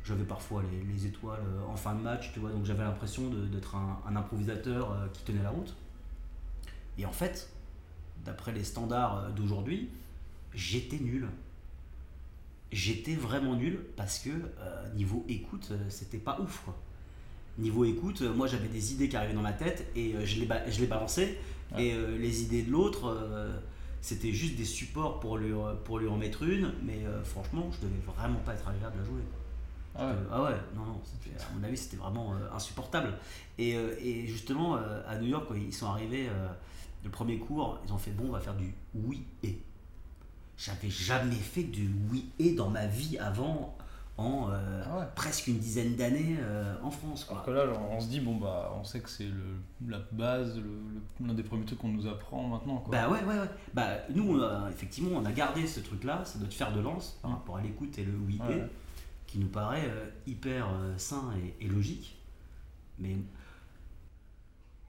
j'avais 0.03 0.23
parfois 0.23 0.63
les, 0.63 0.81
les 0.83 1.05
étoiles 1.05 1.41
en 1.67 1.75
fin 1.75 1.93
de 1.95 2.01
match, 2.01 2.31
tu 2.33 2.39
vois, 2.39 2.51
donc 2.51 2.65
j'avais 2.65 2.83
l'impression 2.83 3.29
d'être 3.29 3.75
un, 3.75 3.99
un 4.07 4.15
improvisateur 4.15 4.95
qui 5.13 5.23
tenait 5.23 5.43
la 5.43 5.49
route. 5.51 5.75
Et 6.97 7.05
en 7.05 7.11
fait, 7.11 7.49
d'après 8.25 8.51
les 8.51 8.63
standards 8.63 9.31
d'aujourd'hui, 9.33 9.89
j'étais 10.53 10.99
nul. 10.99 11.27
J'étais 12.71 13.15
vraiment 13.15 13.55
nul 13.55 13.79
parce 13.95 14.19
que 14.19 14.29
euh, 14.29 14.93
niveau 14.93 15.25
écoute, 15.27 15.69
euh, 15.71 15.77
c'était 15.89 16.19
pas 16.19 16.39
ouf 16.39 16.61
quoi. 16.65 16.77
Niveau 17.57 17.83
écoute, 17.83 18.21
euh, 18.21 18.31
moi 18.31 18.45
j'avais 18.45 18.67
des 18.67 18.93
idées 18.93 19.09
qui 19.09 19.17
arrivaient 19.17 19.33
dans 19.33 19.41
ma 19.41 19.53
tête 19.53 19.87
et 19.95 20.13
euh, 20.13 20.23
je 20.23 20.39
les, 20.39 20.47
je 20.67 20.79
les 20.79 20.87
balançais. 20.87 21.37
Ouais. 21.73 21.85
Et 21.87 21.93
euh, 21.93 22.17
les 22.17 22.43
idées 22.43 22.61
de 22.61 22.71
l'autre, 22.71 23.17
c'était 24.01 24.31
juste 24.31 24.55
des 24.55 24.65
supports 24.65 25.19
pour 25.19 25.37
lui, 25.37 25.51
pour 25.83 25.97
lui 25.97 26.07
en 26.07 26.15
mettre 26.15 26.43
une. 26.43 26.71
Mais 26.83 26.99
franchement, 27.23 27.69
je 27.71 27.87
devais 27.87 27.99
vraiment 28.15 28.39
pas 28.39 28.53
être 28.53 28.67
agréable 28.67 28.97
à 29.01 29.03
jouer. 29.03 29.21
Ah 29.95 30.07
ouais. 30.07 30.15
Ah 30.31 30.43
ouais, 30.43 30.55
non, 30.75 30.85
non, 30.85 31.01
à 31.39 31.57
mon 31.57 31.63
avis, 31.63 31.75
c'était 31.75 31.97
vraiment 31.97 32.33
insupportable. 32.55 33.13
Et, 33.57 33.71
et 33.71 34.27
justement, 34.27 34.75
à 34.75 35.17
New 35.17 35.27
York, 35.27 35.45
quand 35.47 35.55
ils 35.55 35.73
sont 35.73 35.87
arrivés, 35.87 36.27
le 37.03 37.09
premier 37.09 37.39
cours, 37.39 37.79
ils 37.85 37.91
ont 37.91 37.97
fait 37.97 38.11
bon, 38.11 38.25
on 38.27 38.31
va 38.31 38.39
faire 38.39 38.55
du 38.55 38.73
oui 38.93 39.23
et. 39.43 39.59
J'avais 40.59 40.89
jamais 40.89 41.35
fait 41.35 41.63
du 41.63 41.89
oui 42.11 42.25
et 42.37 42.51
dans 42.53 42.69
ma 42.69 42.85
vie 42.85 43.17
avant, 43.17 43.77
en 44.17 44.49
euh, 44.51 44.83
Ah 44.85 44.97
ouais. 44.99 45.05
presque 45.15 45.47
une 45.47 45.57
dizaine 45.57 45.95
d'années 45.95 46.35
euh, 46.41 46.75
en 46.83 46.91
France. 46.91 47.25
Alors 47.29 47.43
Quoi. 47.45 47.53
que 47.53 47.57
là, 47.57 47.65
genre, 47.65 47.81
on 47.91 47.99
se 48.01 48.07
dit, 48.09 48.19
bon, 48.19 48.35
bah, 48.35 48.75
on 48.77 48.83
sait 48.83 48.99
que 48.99 49.09
c'est 49.09 49.29
la 49.87 49.99
base, 50.11 50.59
l'un 51.25 51.33
des 51.33 51.43
premiers 51.43 51.63
trucs 51.63 51.79
qu'on 51.79 51.87
nous 51.87 52.05
apprend 52.07 52.43
maintenant, 52.49 52.77
quoi. 52.79 52.91
Bah 52.91 53.09
ouais, 53.09 53.23
ouais, 53.23 53.39
ouais. 53.39 53.49
Bah, 53.73 53.87
nous, 54.13 54.31
on 54.37 54.41
a- 54.41 54.69
effectivement, 54.69 55.11
on 55.15 55.23
a 55.25 55.31
gardé 55.31 55.65
ce 55.65 55.79
truc-là, 55.79 56.23
c'est 56.25 56.39
notre 56.39 56.53
fer 56.53 56.73
de 56.73 56.81
lance 56.81 57.17
par 57.21 57.31
Mm. 57.31 57.33
rapport 57.35 57.57
à 57.57 57.61
l'écoute 57.61 57.97
et 57.97 58.03
le 58.03 58.11
oui 58.27 58.37
Ouais, 58.45 58.57
et. 58.57 58.63
qui 59.27 59.39
nous 59.39 59.47
paraît 59.47 59.87
euh, 59.87 60.09
hyper 60.27 60.67
sain 60.97 61.23
et, 61.61 61.65
et 61.65 61.69
logique. 61.69 62.17
Mais 62.97 63.15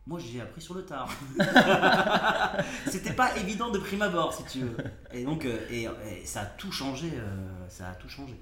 moi, 0.07 0.19
j'ai 0.19 0.41
appris 0.41 0.61
sur 0.61 0.75
le 0.75 0.85
tard. 0.85 1.09
C'était 2.89 3.13
pas 3.13 3.37
évident 3.37 3.71
de 3.71 3.79
prime 3.79 4.03
abord, 4.03 4.33
si 4.33 4.45
tu 4.45 4.61
veux. 4.61 4.77
Et 5.13 5.25
donc, 5.25 5.45
euh, 5.45 5.59
et, 5.71 5.87
ça 6.25 6.43
a 6.43 6.47
tout 6.47 6.73
changé. 6.73 7.11
euh, 7.15 7.69
ça 7.69 7.91
a 7.91 7.95
tout 7.95 8.09
changé. 8.09 8.35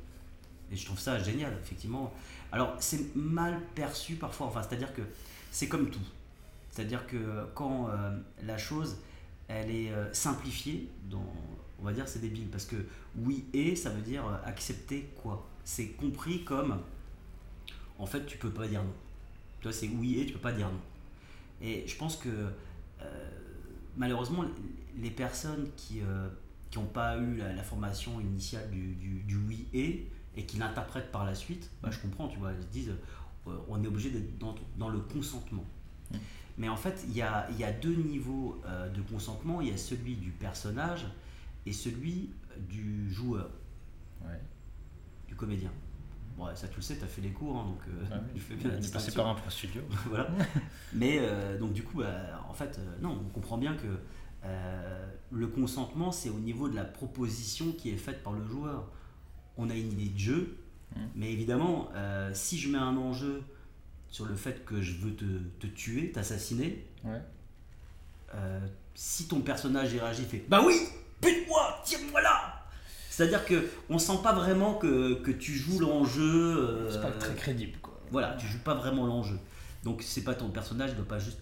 Et 0.71 0.77
je 0.77 0.87
trouve 0.87 0.99
ça 0.99 1.19
génial, 1.19 1.53
effectivement. 1.61 2.13
Alors, 2.53 2.77
c'est 2.79 3.15
mal 3.17 3.61
perçu 3.75 4.15
parfois. 4.15 4.47
Enfin, 4.47 4.63
c'est-à-dire 4.63 4.95
que 4.95 5.03
c'est 5.51 5.69
comme 5.69 5.91
tout. 5.91 6.01
C'est-à-dire 6.71 7.07
que 7.07 7.47
quand 7.55 7.89
euh, 7.91 8.17
la 8.45 8.57
chose, 8.57 8.99
elle 9.49 9.71
est 9.71 9.93
simplifiée, 10.13 10.89
on 11.81 11.85
va 11.85 11.93
dire 11.93 12.07
c'est 12.07 12.21
débile. 12.21 12.49
Parce 12.49 12.67
que 12.67 12.77
oui 13.17 13.47
et, 13.53 13.75
ça 13.75 13.91
veut 13.91 14.03
dire 14.03 14.25
accepter 14.47 15.11
quoi 15.23 15.49
C'est 15.65 15.89
compris 15.89 16.45
comme, 16.45 16.81
en 17.99 18.07
fait, 18.07 18.25
tu 18.27 18.39
peux 18.39 18.51
pas 18.51 18.69
dire 18.69 18.85
non. 18.85 18.95
Toi, 19.61 19.73
c'est 19.73 19.89
oui 19.89 20.21
et, 20.21 20.27
tu 20.27 20.35
peux 20.35 20.39
pas 20.39 20.53
dire 20.53 20.69
non. 20.69 20.81
Et 21.63 21.87
je 21.87 21.97
pense 21.97 22.17
que 22.17 22.29
euh, 22.29 23.31
malheureusement, 23.97 24.45
les 24.97 25.11
personnes 25.11 25.69
qui 25.77 26.01
n'ont 26.77 26.85
pas 26.87 27.19
eu 27.19 27.37
la, 27.37 27.53
la 27.53 27.63
formation 27.63 28.21
initiale 28.21 28.71
du, 28.71 28.95
du- 28.95 29.23
du 29.25 29.37
oui 29.37 29.67
et 29.73 30.09
et 30.37 30.45
qui 30.45 30.57
l'interprètent 30.59 31.11
par 31.11 31.25
la 31.25 31.35
suite, 31.35 31.69
bah, 31.83 31.91
je 31.91 31.99
comprends, 31.99 32.29
tu 32.29 32.39
vois, 32.39 32.53
ils 32.53 32.63
se 32.63 32.69
disent 32.69 32.93
euh, 33.49 33.57
on 33.69 33.83
est 33.83 33.87
obligé 33.89 34.11
d'être 34.11 34.39
dans, 34.39 34.55
dans 34.79 34.89
le 34.89 35.01
consentement. 35.01 35.65
Mm. 36.13 36.17
Mais 36.59 36.69
en 36.69 36.77
fait, 36.77 37.05
il 37.09 37.15
y 37.17 37.23
a, 37.23 37.51
y 37.59 37.65
a 37.65 37.73
deux 37.73 37.95
niveaux 37.95 38.61
euh, 38.67 38.89
de 38.91 39.01
consentement. 39.03 39.61
Il 39.61 39.69
y 39.69 39.73
a 39.73 39.77
celui 39.77 40.15
du 40.15 40.31
personnage 40.31 41.07
et 41.67 41.73
celui 41.73 42.31
du 42.69 43.11
joueur, 43.13 43.51
Ouais. 44.25 44.41
du 45.29 45.35
comédien. 45.35 45.71
Bon, 46.39 46.47
ça 46.55 46.69
tu 46.69 46.77
le 46.77 46.83
sais, 46.83 46.97
tu 46.97 47.05
as 47.05 47.09
fait 47.09 47.21
les 47.21 47.31
cours, 47.33 47.57
hein, 47.59 47.65
donc 47.67 47.81
euh, 47.89 48.05
Ah 48.13 48.21
fais 48.39 48.55
bien 48.55 48.71
la 48.71 48.77
distinction. 48.77 49.13
par 49.15 49.27
un 49.27 49.35
pro 49.35 49.51
studio. 49.51 49.83
voilà. 50.07 50.29
Mais 50.93 51.19
euh, 51.21 51.59
donc 51.59 51.73
du 51.73 51.83
coup, 51.83 51.99
bah, 51.99 52.45
en 52.49 52.55
fait, 52.55 52.79
euh, 52.79 52.97
non, 53.03 53.19
on 53.27 53.29
comprend 53.31 53.59
bien 53.59 53.75
que 53.75 53.87
euh, 54.45 55.07
le 55.33 55.47
consentement, 55.49 56.13
c'est 56.13 56.31
au 56.31 56.39
niveau 56.39 56.69
de 56.69 56.77
la 56.77 56.85
proposition 56.85 57.73
qui 57.73 57.91
est 57.91 57.97
faite 57.97 58.23
par 58.23 58.33
le 58.33 58.47
joueur. 58.47 58.89
On 59.57 59.69
a 59.69 59.75
une 59.75 59.93
idée 59.93 60.11
de 60.11 60.19
jeu, 60.19 60.59
Mm. 60.97 61.01
mais 61.17 61.31
évidemment, 61.33 61.91
si 62.33 62.57
je 62.59 62.71
mets 62.71 62.79
un 62.79 62.97
enjeu 62.97 63.43
sur 64.09 64.25
le 64.25 64.35
fait 64.35 64.65
que 64.65 64.81
je 64.81 64.95
veux 64.97 65.15
te, 65.15 65.25
te 65.61 65.67
tuer, 65.67 66.13
t'assassiner, 66.13 66.87
Ouais. 67.05 67.21
si 68.95 69.29
ton 69.29 69.41
personnage 69.43 69.93
réagit, 69.95 70.23
il 70.23 70.29
fait 70.29 70.45
Bah 70.49 70.63
oui, 70.65 70.75
bute-moi, 71.21 71.81
tire-moi 71.85 72.23
là 72.23 72.58
C'est-à-dire 73.19 73.45
que 73.45 73.67
on 73.91 73.99
sent 73.99 74.21
pas 74.23 74.33
vraiment 74.33 74.75
que, 74.75 75.15
que 75.15 75.33
tu 75.33 75.53
joues 75.53 75.81
l'enjeu. 75.81 76.23
euh, 76.57 76.89
C'est 76.89 77.03
pas 77.03 77.11
très 77.11 77.35
crédible, 77.35 77.77
quoi. 77.83 78.01
voilà, 78.13 78.37
tu 78.39 78.47
joues 78.47 78.61
pas 78.61 78.75
vraiment 78.75 79.07
l'enjeu. 79.07 79.37
Donc 79.83 80.03
c'est 80.03 80.23
pas 80.23 80.37
ton 80.37 80.51
personnage, 80.51 80.91
il 80.91 80.97
doit 80.97 81.09
pas 81.09 81.19
juste 81.19 81.41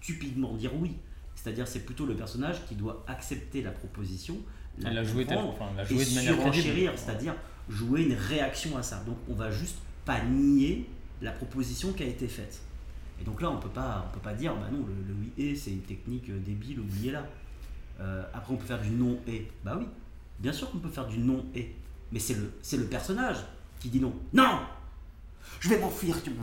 stupidement 0.00 0.54
dire 0.54 0.70
oui. 0.76 0.92
C'est-à-dire 1.34 1.66
c'est 1.66 1.80
plutôt 1.80 2.06
le 2.06 2.14
personnage 2.14 2.64
qui 2.68 2.76
doit 2.76 3.04
accepter 3.08 3.62
la 3.62 3.72
proposition, 3.72 4.36
l'a 4.78 5.02
joué, 5.02 5.24
comprendre, 5.24 5.48
enfin, 5.58 5.72
l'a 5.76 5.82
et 5.82 5.86
joué 5.86 6.04
de 6.04 6.14
manière 6.14 6.96
c'est-à-dire 6.96 7.34
jouer 7.68 8.02
une 8.02 8.14
réaction 8.14 8.78
à 8.78 8.82
ça. 8.84 9.02
Donc 9.06 9.16
on 9.28 9.34
va 9.34 9.50
juste 9.50 9.78
pas 10.04 10.22
nier 10.22 10.88
la 11.20 11.32
proposition 11.32 11.94
qui 11.94 12.04
a 12.04 12.06
été 12.06 12.28
faite. 12.28 12.60
Et 13.20 13.24
donc 13.24 13.42
là 13.42 13.50
on 13.50 13.58
peut 13.58 13.68
pas, 13.70 14.06
on 14.08 14.14
peut 14.14 14.22
pas 14.22 14.34
dire 14.34 14.54
bah 14.54 14.68
non 14.70 14.86
le, 14.86 14.94
le 15.08 15.14
oui 15.20 15.32
et 15.36 15.56
c'est 15.56 15.72
une 15.72 15.82
technique 15.82 16.30
débile 16.44 16.78
oubliez-la. 16.78 17.26
Euh, 17.98 18.22
après 18.32 18.54
on 18.54 18.56
peut 18.56 18.66
faire 18.66 18.80
du 18.80 18.90
non 18.90 19.18
et 19.26 19.48
bah 19.64 19.76
oui, 19.80 19.86
bien 20.38 20.52
sûr 20.52 20.70
qu'on 20.70 20.78
peut 20.78 20.88
faire 20.90 21.06
du 21.06 21.18
non 21.18 21.44
et, 21.54 21.74
mais 22.12 22.18
c'est 22.18 22.34
le 22.34 22.52
c'est 22.62 22.76
le 22.76 22.84
personnage 22.86 23.38
qui 23.80 23.88
dit 23.88 24.00
non. 24.00 24.14
Non, 24.32 24.60
je 25.60 25.68
vais 25.68 25.78
m'enfuir. 25.78 26.22
Tu 26.22 26.30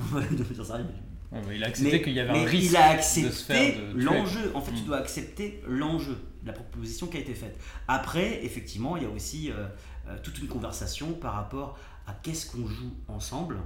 Ouais, 1.34 1.42
mais 1.48 1.56
il 1.56 1.64
a 1.64 1.68
accepté 1.68 2.02
qu'il 2.04 2.14
y 2.14 2.20
avait 2.20 2.30
un 2.30 2.46
risque 2.46 2.70
il 2.72 2.78
a 2.78 2.96
de 2.96 3.02
se 3.02 3.20
faire 3.22 3.26
accepté 3.60 3.82
l'enjeu. 3.96 4.52
En 4.54 4.62
fait, 4.62 4.72
tu 4.74 4.84
Mm. 4.84 4.86
dois 4.86 4.98
accepter 4.98 5.64
l'enjeu, 5.68 6.16
la 6.46 6.54
proposition 6.54 7.08
qui 7.08 7.18
a 7.18 7.22
été 7.22 7.34
faite. 7.34 7.60
Après, 7.88 8.46
effectivement, 8.46 8.98
il 8.98 9.04
y 9.04 9.06
a 9.08 9.10
aussi 9.10 9.50
euh, 9.52 9.66
euh, 10.08 10.16
toute 10.22 10.38
une 10.38 10.48
conversation 10.48 11.14
par 11.14 11.34
rapport 11.34 11.80
à 12.06 12.14
qu'est-ce 12.14 12.52
qu'on 12.52 12.68
joue 12.68 12.92
ensemble. 13.08 13.58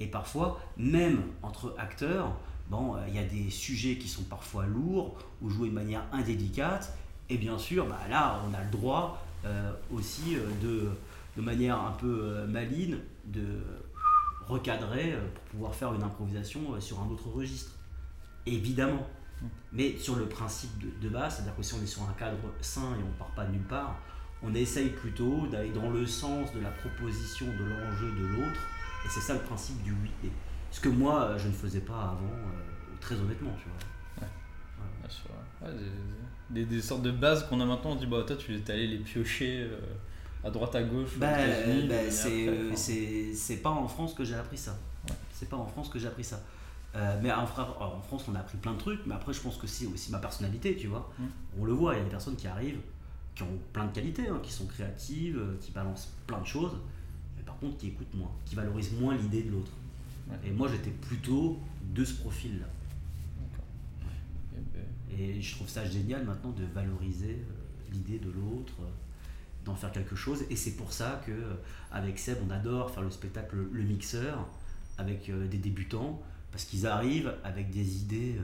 Et 0.00 0.08
parfois, 0.08 0.60
même 0.76 1.22
entre 1.44 1.76
acteurs, 1.78 2.36
bon, 2.68 2.96
euh, 2.96 2.98
il 3.06 3.14
y 3.14 3.18
a 3.20 3.24
des 3.24 3.50
sujets 3.50 3.98
qui 3.98 4.08
sont 4.08 4.24
parfois 4.24 4.66
lourds 4.66 5.16
ou 5.42 5.48
joués 5.48 5.68
de 5.68 5.74
manière 5.74 6.02
indélicate. 6.10 6.92
Et 7.30 7.36
bien 7.36 7.56
sûr, 7.56 7.86
bah, 7.86 8.00
là, 8.10 8.42
on 8.50 8.52
a 8.52 8.64
le 8.64 8.70
droit 8.70 9.24
aussi 9.90 10.36
euh, 10.36 10.46
de, 10.62 10.88
de 11.36 11.42
manière 11.42 11.78
un 11.80 11.92
peu 11.92 12.20
euh, 12.22 12.46
maligne 12.46 12.98
de 13.24 13.60
recadrer 14.46 15.14
euh, 15.14 15.20
pour 15.34 15.44
pouvoir 15.44 15.74
faire 15.74 15.94
une 15.94 16.02
improvisation 16.02 16.74
euh, 16.74 16.80
sur 16.80 17.00
un 17.00 17.08
autre 17.08 17.28
registre. 17.28 17.72
Évidemment. 18.46 19.06
Mm. 19.40 19.46
Mais 19.72 19.96
sur 19.98 20.16
le 20.16 20.26
principe 20.26 20.76
de, 20.78 20.90
de 21.00 21.08
base, 21.12 21.36
c'est-à-dire 21.36 21.56
que 21.56 21.62
si 21.62 21.74
on 21.74 21.82
est 21.82 21.86
sur 21.86 22.02
un 22.02 22.12
cadre 22.18 22.38
sain 22.60 22.94
et 22.98 23.02
on 23.02 23.18
part 23.18 23.34
pas 23.34 23.44
de 23.44 23.52
nulle 23.52 23.66
part, 23.66 23.98
on 24.42 24.54
essaye 24.54 24.88
plutôt 24.90 25.46
d'aller 25.46 25.70
dans 25.70 25.90
le 25.90 26.06
sens 26.06 26.52
de 26.52 26.60
la 26.60 26.70
proposition 26.70 27.46
de 27.46 27.64
l'enjeu 27.64 28.10
de 28.10 28.26
l'autre. 28.26 28.60
Et 29.04 29.08
c'est 29.08 29.20
ça 29.20 29.34
le 29.34 29.40
principe 29.40 29.82
du 29.82 29.92
oui 29.92 30.10
et. 30.24 30.30
Ce 30.72 30.80
que 30.80 30.88
moi, 30.88 31.24
euh, 31.24 31.38
je 31.38 31.48
ne 31.48 31.52
faisais 31.52 31.82
pas 31.82 32.00
avant, 32.00 32.32
euh, 32.32 32.96
très 32.98 33.14
honnêtement, 33.14 33.54
tu 33.62 33.68
vois. 33.68 33.78
Bien 35.02 35.10
sûr. 35.10 35.30
Ouais, 35.62 35.68
des, 36.50 36.64
des- 36.64 36.76
des 36.76 36.82
sortes 36.82 37.02
de 37.02 37.10
bases 37.10 37.46
qu'on 37.48 37.60
a 37.60 37.64
maintenant, 37.66 37.90
on 37.92 37.96
dit 37.96 38.06
bah 38.06 38.22
toi 38.26 38.36
tu 38.36 38.54
es 38.56 38.70
allé 38.70 38.86
les 38.86 38.98
piocher 38.98 39.60
euh, 39.62 39.78
à 40.44 40.50
droite 40.50 40.74
à 40.74 40.82
gauche. 40.82 41.18
Bah, 41.18 41.44
États-Unis, 41.46 41.88
bah, 41.88 41.94
c'est 42.10 42.48
euh, 42.48 42.70
enfin, 42.72 43.54
pas 43.62 43.70
en 43.70 43.88
France 43.88 44.14
que 44.14 44.24
j'ai 44.24 44.34
appris 44.34 44.56
ça. 44.58 44.72
Ouais. 45.08 45.14
C'est 45.32 45.48
pas 45.48 45.56
en 45.56 45.66
France 45.66 45.88
que 45.88 45.98
j'ai 45.98 46.06
appris 46.06 46.24
ça. 46.24 46.40
Euh, 46.94 47.18
mais 47.22 47.32
en, 47.32 47.42
en 47.44 48.00
France, 48.02 48.26
on 48.28 48.34
a 48.34 48.40
appris 48.40 48.58
plein 48.58 48.74
de 48.74 48.78
trucs, 48.78 49.00
mais 49.06 49.14
après, 49.14 49.32
je 49.32 49.40
pense 49.40 49.56
que 49.56 49.66
c'est 49.66 49.86
aussi 49.86 50.12
ma 50.12 50.18
personnalité, 50.18 50.76
tu 50.76 50.88
vois. 50.88 51.10
Mm. 51.18 51.24
On 51.60 51.64
le 51.64 51.72
voit, 51.72 51.94
il 51.94 51.98
y 51.98 52.00
a 52.00 52.04
des 52.04 52.10
personnes 52.10 52.36
qui 52.36 52.46
arrivent, 52.46 52.80
qui 53.34 53.42
ont 53.44 53.58
plein 53.72 53.86
de 53.86 53.92
qualités, 53.92 54.28
hein, 54.28 54.38
qui 54.42 54.52
sont 54.52 54.66
créatives, 54.66 55.38
euh, 55.38 55.56
qui 55.58 55.70
balancent 55.70 56.10
plein 56.26 56.38
de 56.40 56.46
choses, 56.46 56.72
mais 57.36 57.42
par 57.44 57.56
contre 57.58 57.78
qui 57.78 57.88
écoute 57.88 58.12
moins, 58.12 58.30
qui 58.44 58.54
valorise 58.56 58.92
moins 59.00 59.16
l'idée 59.16 59.42
de 59.42 59.52
l'autre. 59.52 59.72
Ouais. 60.28 60.36
Et 60.46 60.50
moi 60.50 60.68
j'étais 60.68 60.90
plutôt 60.90 61.58
de 61.94 62.04
ce 62.04 62.12
profil-là. 62.20 62.66
Et, 65.18 65.40
je 65.40 65.54
trouve 65.54 65.68
ça 65.68 65.84
génial 65.84 66.24
maintenant 66.24 66.50
de 66.50 66.64
valoriser 66.74 67.30
euh, 67.40 67.92
l'idée 67.92 68.18
de 68.18 68.30
l'autre, 68.30 68.74
euh, 68.80 69.64
d'en 69.64 69.74
faire 69.74 69.92
quelque 69.92 70.16
chose. 70.16 70.44
Et 70.50 70.56
c'est 70.56 70.76
pour 70.76 70.92
ça 70.92 71.22
que 71.26 71.32
euh, 71.32 71.54
avec 71.90 72.18
Seb, 72.18 72.38
on 72.46 72.50
adore 72.50 72.90
faire 72.90 73.02
le 73.02 73.10
spectacle 73.10 73.56
Le 73.72 73.82
Mixeur 73.82 74.48
avec 74.98 75.30
des 75.50 75.56
débutants, 75.56 76.20
parce 76.52 76.64
qu'ils 76.64 76.86
arrivent 76.86 77.34
avec 77.44 77.70
des 77.70 78.02
idées 78.02 78.36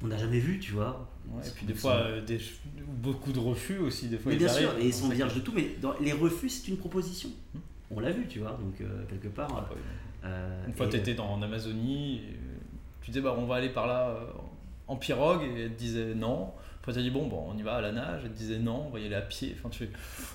qu'on 0.00 0.08
n'a 0.08 0.18
jamais 0.18 0.38
vues, 0.38 0.58
tu 0.58 0.72
vois. 0.72 1.08
ouais, 1.28 1.46
et 1.46 1.50
puis 1.50 1.66
des 1.66 1.74
fois, 1.74 1.94
euh, 1.94 2.20
des, 2.24 2.40
beaucoup 3.02 3.32
de 3.32 3.38
refus 3.38 3.78
aussi. 3.78 4.08
Des 4.08 4.18
fois, 4.18 4.30
Mais 4.30 4.36
ils 4.36 4.44
bien 4.44 4.48
sûr, 4.48 4.70
et 4.78 4.86
ils 4.86 4.94
on 4.94 4.98
sont 4.98 5.08
vierges 5.08 5.34
de 5.34 5.40
tout, 5.40 5.52
mais 5.54 5.76
dans 5.80 5.94
les 6.00 6.12
refus, 6.12 6.48
c'est 6.48 6.68
une 6.68 6.76
proposition. 6.76 7.30
Hmm. 7.54 7.58
On 7.90 8.00
l'a 8.00 8.10
vu, 8.10 8.26
tu 8.26 8.40
vois, 8.40 8.50
donc 8.52 8.80
euh, 8.80 9.04
quelque 9.08 9.28
part. 9.28 9.48
Ah, 9.52 10.26
euh, 10.26 10.66
Une 10.66 10.74
fois, 10.74 10.88
tu 10.88 10.96
étais 10.96 11.18
en 11.18 11.40
Amazonie, 11.42 12.22
tu 13.02 13.10
disais, 13.10 13.20
bah, 13.20 13.34
on 13.38 13.46
va 13.46 13.56
aller 13.56 13.68
par 13.70 13.86
là 13.86 14.16
en 14.88 14.96
pirogue, 14.96 15.42
et 15.42 15.62
elle 15.62 15.72
te 15.74 15.78
disait 15.78 16.14
non. 16.14 16.52
Après, 16.80 16.92
tu 16.92 16.98
as 16.98 17.02
dit, 17.02 17.10
bon, 17.10 17.26
bon, 17.28 17.42
on 17.48 17.56
y 17.56 17.62
va 17.62 17.76
à 17.76 17.80
la 17.80 17.92
nage, 17.92 18.22
elle 18.24 18.32
te 18.32 18.36
disait 18.36 18.58
non, 18.58 18.84
on 18.88 18.90
va 18.90 19.00
y 19.00 19.06
aller 19.06 19.14
à 19.14 19.22
pied. 19.22 19.54
Enfin, 19.58 19.70
tu 19.70 19.78
fais, 19.86 19.90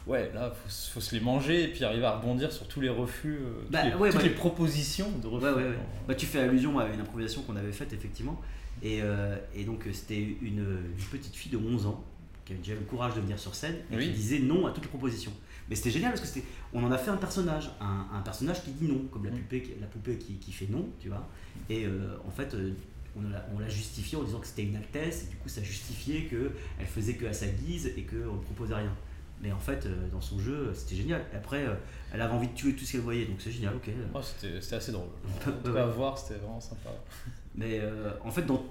ouais, 0.08 0.32
là, 0.34 0.52
faut, 0.52 0.94
faut 0.94 1.00
se 1.02 1.14
les 1.14 1.22
manger, 1.22 1.66
et 1.66 1.68
puis 1.68 1.84
arriver 1.84 2.06
à 2.06 2.18
rebondir 2.18 2.52
sur 2.52 2.68
tous 2.68 2.82
les 2.82 2.90
refus, 2.90 3.38
euh, 3.40 3.62
toutes 3.62 3.72
Bah, 3.72 3.84
les, 3.88 3.94
ouais, 3.94 4.10
toutes 4.10 4.22
bah, 4.22 4.28
les 4.28 4.34
propositions 4.34 5.12
de 5.22 5.28
refus. 5.28 5.46
Ouais, 5.46 5.52
ouais, 5.54 5.64
ouais. 5.70 5.78
Bah, 6.08 6.16
tu 6.16 6.26
fais 6.26 6.40
allusion 6.40 6.80
à 6.80 6.88
une 6.88 7.00
improvisation 7.02 7.44
qu'on 7.44 7.56
avait 7.56 7.72
faite, 7.72 7.94
effectivement. 7.94 8.42
Et, 8.82 9.00
euh, 9.04 9.36
et 9.56 9.64
donc, 9.64 9.84
c'était 9.94 10.18
une, 10.42 10.60
une 10.98 11.06
petite 11.12 11.36
fille 11.36 11.52
de 11.52 11.58
11 11.58 11.86
ans 11.86 12.04
qui 12.46 12.54
avait 12.54 12.62
déjà 12.64 12.74
le 12.74 12.80
courage 12.82 13.14
de 13.14 13.22
venir 13.22 13.38
sur 13.38 13.54
scène 13.54 13.76
et 13.92 13.98
Oui. 13.98 14.06
qui 14.08 14.14
disait 14.14 14.40
non 14.40 14.66
à 14.66 14.72
toutes 14.72 14.86
les 14.86 14.90
propositions. 14.90 15.34
Mais 15.70 15.76
c'était 15.76 15.92
génial 15.92 16.14
parce 16.14 16.22
que 16.22 16.28
c'était, 16.28 16.48
on 16.74 16.84
en 16.84 16.92
a 16.92 16.98
fait 16.98 17.12
un 17.12 17.18
personnage, 17.18 17.70
un, 17.80 18.08
un 18.18 18.22
personnage 18.22 18.64
qui 18.64 18.72
dit 18.72 18.88
non, 18.88 19.02
comme 19.12 19.26
la 19.26 19.30
Mm. 19.30 19.36
poupée, 19.36 19.62
qui- 19.62 19.74
la 19.80 19.86
poupée 19.86 20.18
qui, 20.18 20.34
qui 20.38 20.52
fait 20.52 20.66
non, 20.68 20.88
tu 21.00 21.10
vois. 21.10 21.28
Et 21.70 21.86
euh, 21.86 22.16
en 22.28 22.32
fait, 22.32 22.56
euh, 22.56 22.72
on 23.17 23.22
l'a, 23.30 23.45
on 23.56 23.60
l'a 23.60 23.69
justifié 23.69 24.17
en 24.17 24.24
disant 24.24 24.39
que 24.39 24.48
c'était 24.48 24.63
une 24.63 24.76
altesse, 24.76 25.24
et 25.24 25.28
du 25.30 25.36
coup, 25.38 25.50
ça 25.50 25.62
justifiait 25.63 26.26
qu'elle 26.26 26.86
faisait 26.88 27.15
que 27.15 27.26
à 27.26 27.34
sa 27.34 27.48
guise 27.48 27.88
et 27.98 28.04
qu'on 28.04 28.34
ne 28.36 28.41
proposait 28.41 28.76
rien. 28.76 28.93
Mais 29.41 29.52
en 29.54 29.60
fait, 29.60 29.86
euh, 29.86 30.08
dans 30.12 30.19
son 30.22 30.38
jeu, 30.39 30.74
c'était 30.76 30.95
génial. 30.95 31.24
Après, 31.34 31.65
euh, 31.65 31.74
elle 32.13 32.22
avait 32.22 32.34
envie 32.34 32.50
de 32.50 32.54
tuer 32.54 32.76
tout 32.76 32.84
ce 32.84 32.91
qu'elle 32.93 33.02
voyait, 33.02 33.26
donc 33.26 33.38
c'est 33.39 33.52
génial, 33.52 33.74
ok. 33.76 33.89
Oh, 34.13 34.19
c'était 34.22 34.60
c'était 34.62 34.76
assez 34.76 34.91
drôle. 34.91 35.08
En 35.45 35.50
Ouais, 35.50 35.56
tout 35.63 35.69
ouais. 35.69 35.74
cas, 35.76 35.84
à 35.84 35.88
voir, 35.88 36.17
c'était 36.17 36.36
vraiment 36.39 36.60
sympa. 36.60 36.89
Mais 37.56 37.80
euh, 37.80 38.12
en 38.24 38.32
fait, 38.32 38.41
dans 38.43 38.63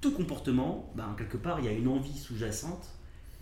tout 0.00 0.12
comportement, 0.12 0.90
ben, 0.94 1.14
quelque 1.18 1.36
part, 1.36 1.58
il 1.60 1.66
y 1.66 1.68
a 1.68 1.72
une 1.72 1.88
envie 1.88 2.16
sous-jacente. 2.16 2.86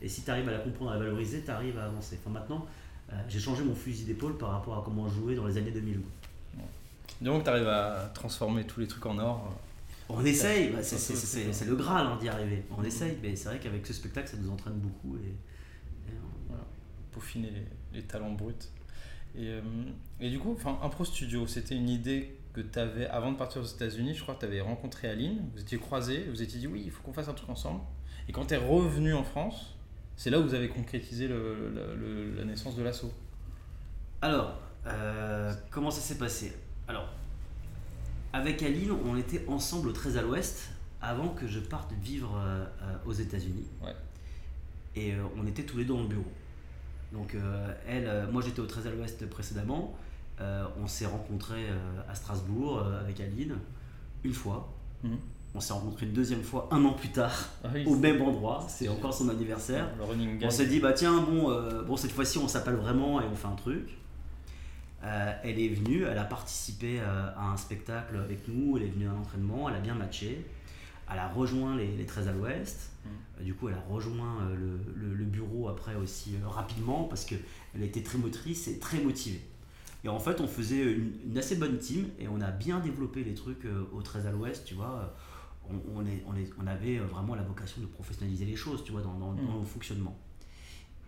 Et 0.02 0.09
si 0.09 0.22
tu 0.22 0.30
arrives 0.30 0.48
à 0.48 0.52
la 0.52 0.59
comprendre, 0.59 0.90
à 0.90 0.94
la 0.94 1.00
valoriser, 1.00 1.42
tu 1.44 1.50
arrives 1.50 1.78
à 1.78 1.85
avancer. 1.85 2.18
Enfin, 2.20 2.30
maintenant, 2.38 2.66
euh, 3.12 3.16
j'ai 3.28 3.38
changé 3.40 3.62
mon 3.62 3.74
fusil 3.74 4.04
d'épaule 4.04 4.37
par 4.37 4.50
rapport 4.50 4.76
à 4.78 4.83
comment 4.85 5.09
jouer 5.09 5.37
dans 5.37 5.46
les 5.46 5.57
années 5.57 5.70
2000. 5.70 6.00
Donc, 7.20 7.44
tu 7.44 7.50
arrives 7.50 7.68
à 7.68 8.11
transformer 8.14 8.64
tous 8.66 8.80
les 8.80 8.88
trucs 8.88 9.07
en 9.07 9.18
or. 9.18 9.52
On 10.16 10.24
essaye, 10.24 10.70
bah, 10.70 10.83
c'est, 10.83 11.64
le 11.66 11.77
Graal 11.77 12.07
hein, 12.07 12.18
d'y 12.20 12.29
arriver. 12.29 12.64
On 12.77 12.83
essaye, 12.85 13.16
mais 13.22 13.35
c'est 13.37 13.48
vrai 13.48 13.59
qu'avec 13.59 13.87
ce 13.87 13.92
spectacle, 13.92 14.29
ça 14.29 14.37
nous 14.37 14.50
entraîne 14.50 14.74
beaucoup. 14.74 15.16
Et, 15.16 15.29
et 16.11 16.14
on- 16.50 16.55
peaufiner 17.12 17.50
les, 17.50 17.98
les 18.00 18.03
talents 18.07 18.33
bruts. 18.33 18.53
Et, 19.37 19.48
euh, 19.48 19.61
et 20.20 20.31
du 20.31 20.38
coup, 20.38 20.57
Impro 20.83 21.05
Studio, 21.05 21.46
c'était 21.46 21.77
une 21.77 21.88
idée 21.88 22.37
que 22.53 22.61
tu 22.61 22.79
avais 22.79 23.07
avant 23.07 23.33
de 23.33 23.37
partir 23.37 23.62
aux 23.62 23.66
États-Unis. 23.66 24.14
Je 24.14 24.22
crois 24.22 24.35
que 24.35 24.40
tu 24.40 24.46
avais 24.46 24.61
rencontré 24.61 25.09
Aline, 25.09 25.38
vous 25.55 25.61
étiez 25.61 25.79
croisés, 25.79 26.27
vous 26.31 26.40
étiez 26.42 26.59
dit 26.61 26.66
oui, 26.66 26.83
il 26.85 26.90
faut 26.90 27.03
qu'on 27.03 27.12
fasse 27.12 27.29
un 27.29 27.35
truc 27.35 27.50
ensemble. 27.50 27.81
Et 28.29 28.33
quand 28.33 28.46
tu 28.46 28.55
es 28.55 28.57
revenu 28.57 29.12
en 29.14 29.24
France, 29.24 29.77
c'est 30.16 30.31
là 30.31 30.38
où 30.38 30.44
vous 30.44 30.55
avez 30.55 30.68
concrétisé 30.68 31.27
le- 31.29 31.70
le- 31.70 31.94
le- 31.96 32.37
la 32.37 32.44
naissance 32.44 32.77
de 32.77 32.83
l'assaut. 32.83 33.12
Alors, 34.22 34.57
euh, 34.87 35.53
comment 35.70 35.90
ça 35.90 36.00
s'est 36.00 36.18
passé? 36.18 36.53
Alors, 36.88 37.09
avec 38.35 38.64
Aline, 38.64 38.90
on 38.90 39.16
était 39.16 39.44
ensemble 39.47 39.88
au 39.88 39.92
13 39.92 40.16
à 40.16 40.23
l'ouest 40.23 40.70
avant 41.01 41.29
que 41.29 41.47
je 41.47 41.61
parte 41.61 41.92
vivre 42.03 42.37
euh, 42.37 42.66
aux 43.07 43.12
États-Unis. 43.12 43.68
Ouais. 43.81 43.94
Et 44.97 45.12
euh, 45.12 45.23
on 45.40 45.47
était 45.47 45.62
tous 45.62 45.79
les 45.79 45.85
deux 45.85 45.94
dans 45.94 46.03
le 46.03 46.09
bureau. 46.09 46.33
Donc, 47.12 47.37
euh, 47.37 47.73
elle, 47.87 48.29
moi 48.33 48.42
j'étais 48.44 48.59
au 48.59 48.66
13 48.66 48.88
à 48.88 48.90
l'ouest 48.90 49.25
précédemment. 49.31 49.97
On 50.40 50.88
s'est 50.88 51.07
rencontrés 51.07 51.68
à 52.09 52.14
Strasbourg 52.16 52.85
avec 53.01 53.20
Aline 53.20 53.55
une 54.25 54.35
fois. 54.35 54.75
Mhm. 55.05 55.16
On 55.55 55.61
s'est 55.61 55.73
rencontrés 55.73 56.07
une 56.07 56.12
deuxième 56.12 56.42
fois 56.42 56.68
un 56.73 56.85
an 56.85 56.94
plus 56.94 57.11
tard 57.11 57.51
Ah 57.62 57.68
oui, 57.73 57.85
au 57.87 57.94
même 57.94 58.20
endroit. 58.20 58.66
C'est 58.68 58.88
encore 58.88 59.14
son 59.14 59.29
anniversaire. 59.29 59.88
Le. 59.97 60.44
On 60.44 60.51
s'est 60.51 60.66
dit, 60.66 60.81
bah 60.81 60.92
tiens, 60.92 61.20
bon, 61.20 61.57
bon 61.87 61.97
cette 61.97 62.11
fois-ci 62.11 62.38
on 62.38 62.49
s'appelle 62.49 62.75
vraiment 62.75 63.20
et 63.20 63.25
on 63.31 63.37
fait 63.37 63.47
un 63.47 63.55
truc. 63.55 63.97
Euh, 65.05 65.33
elle 65.43 65.61
est 65.61 65.69
venue, 65.69 66.05
elle 66.05 66.17
a 66.19 66.25
participé 66.25 66.99
euh, 67.01 67.31
à 67.37 67.51
un 67.51 67.57
spectacle 67.59 68.17
avec 68.17 68.49
nous, 68.49 68.77
elle 68.79 68.85
est 68.85 68.88
venue 68.88 69.07
à 69.07 69.11
un 69.12 69.17
entraînement, 69.19 69.69
elle 69.69 69.77
a 69.77 69.81
bien 69.81 69.95
matché. 69.95 70.45
Elle 71.12 71.19
a 71.19 71.29
rejoint 71.29 71.77
les, 71.77 71.95
les 71.95 72.07
13 72.07 72.29
à 72.29 72.33
l'ouest. 72.33 72.90
Euh, 73.07 73.45
du 73.45 73.53
coup, 73.55 73.69
elle 73.69 73.75
a 73.75 73.81
rejoint 73.90 74.40
euh, 74.43 74.57
le, 74.57 74.79
le- 75.09 75.14
le 75.14 75.25
bureau 75.27 75.69
après 75.69 75.95
aussi 75.97 76.37
rapidement 76.43 77.05
parce 77.05 77.27
qu'elle 77.27 77.83
était 77.83 78.03
très 78.03 78.17
motrice 78.17 78.67
et 78.69 78.79
très 78.79 78.99
motivée. 79.03 79.43
Et 80.05 80.09
en 80.09 80.19
fait, 80.19 80.40
on 80.40 80.47
faisait 80.49 80.83
une, 80.93 81.12
une 81.27 81.37
assez 81.37 81.57
bonne 81.57 81.77
team 81.79 82.07
et 82.19 82.27
on 82.29 82.40
a 82.40 82.51
bien 82.51 82.81
développé 82.81 83.25
les 83.25 83.35
trucs 83.35 83.67
au 83.93 84.01
13 84.01 84.27
à 84.27 84.31
l'ouest, 84.33 84.64
tu 84.64 84.75
vois. 84.75 85.14
On, 85.71 85.99
on 86.01 86.07
est, 86.07 86.23
on, 86.27 86.35
est, 86.37 86.49
on 86.62 86.67
avait 86.67 86.97
vraiment 86.99 87.35
la 87.35 87.43
vocation 87.43 87.81
de 87.83 87.87
professionnaliser 87.87 88.45
les 88.47 88.57
choses, 88.57 88.83
tu 88.85 88.93
vois, 88.93 89.03
dans, 89.03 89.19
dans- 89.19 89.33
Mm. 89.33 89.47
dans 89.47 89.59
le 89.59 89.64
fonctionnement. 89.67 90.17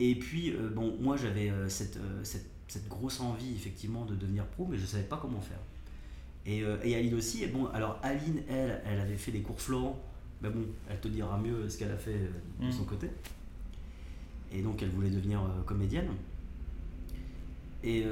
Et 0.00 0.14
puis, 0.18 0.54
bon, 0.74 0.96
moi 1.00 1.16
j'avais 1.16 1.50
cette, 1.68 1.98
cette, 2.22 2.50
cette 2.68 2.88
grosse 2.88 3.20
envie 3.20 3.52
effectivement 3.54 4.04
de 4.04 4.14
devenir 4.14 4.44
pro, 4.46 4.66
mais 4.66 4.76
je 4.76 4.82
ne 4.82 4.86
savais 4.86 5.04
pas 5.04 5.18
comment 5.20 5.40
faire. 5.40 5.58
Et, 6.44 6.62
euh, 6.62 6.76
et 6.84 6.94
Aline 6.96 7.14
aussi, 7.14 7.42
et 7.44 7.48
bon, 7.48 7.66
alors 7.66 7.98
Aline, 8.02 8.42
elle, 8.48 8.80
elle 8.86 9.00
avait 9.00 9.16
fait 9.16 9.32
des 9.32 9.40
cours 9.42 9.60
Florent, 9.60 10.00
mais 10.42 10.50
bon, 10.50 10.64
elle 10.88 11.00
te 11.00 11.08
dira 11.08 11.38
mieux 11.38 11.68
ce 11.68 11.78
qu'elle 11.78 11.90
a 11.92 11.96
fait 11.96 12.14
euh, 12.14 12.28
de 12.60 12.66
Mm. 12.66 12.72
son 12.72 12.84
côté. 12.84 13.08
Et 14.52 14.62
donc 14.62 14.80
elle 14.82 14.90
voulait 14.90 15.10
devenir 15.10 15.40
euh, 15.42 15.62
comédienne. 15.64 16.08
Et, 17.84 18.04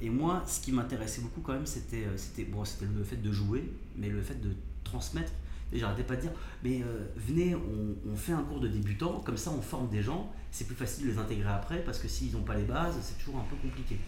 et 0.00 0.08
moi, 0.10 0.44
ce 0.46 0.60
qui 0.60 0.70
m'intéressait 0.70 1.20
beaucoup 1.20 1.40
quand 1.40 1.54
même, 1.54 1.66
c'était 1.66 2.04
c'était 2.16 2.44
bon, 2.44 2.64
c'était 2.64 2.86
le 2.86 3.02
fait 3.02 3.16
de 3.16 3.32
jouer, 3.32 3.64
mais 3.96 4.08
le 4.08 4.22
fait 4.22 4.40
de 4.40 4.50
transmettre. 4.84 5.32
Et 5.72 5.78
j'arrêtais 5.78 6.04
pas 6.04 6.14
de 6.16 6.20
dire, 6.22 6.32
mais 6.62 6.82
euh, 6.82 7.06
venez, 7.16 7.54
on, 7.56 8.14
fait 8.16 8.32
un 8.32 8.42
cours 8.44 8.60
de 8.60 8.68
débutant, 8.68 9.20
comme 9.20 9.36
ça 9.36 9.50
on 9.50 9.60
forme 9.60 9.88
des 9.88 10.00
gens, 10.02 10.32
c'est 10.52 10.64
plus 10.66 10.76
facile 10.76 11.06
de 11.06 11.10
les 11.10 11.18
intégrer 11.18 11.48
après, 11.50 11.82
parce 11.82 11.98
que 11.98 12.06
s'ils 12.06 12.32
n'ont 12.32 12.44
pas 12.44 12.54
les 12.54 12.64
bases, 12.64 12.96
c'est 13.02 13.18
toujours 13.18 13.40
un 13.40 13.44
peu 13.44 13.56
compliqué. 13.56 13.98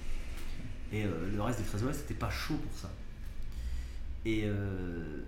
Et 0.93 1.05
euh, 1.05 1.31
le 1.35 1.43
reste 1.43 1.59
des 1.59 1.65
13 1.67 1.85
c'était 1.93 2.15
pas 2.15 2.31
chaud 2.31 2.55
pour 2.55 2.73
ça. 2.79 2.91
Et, 4.25 4.43
euh, 4.45 5.23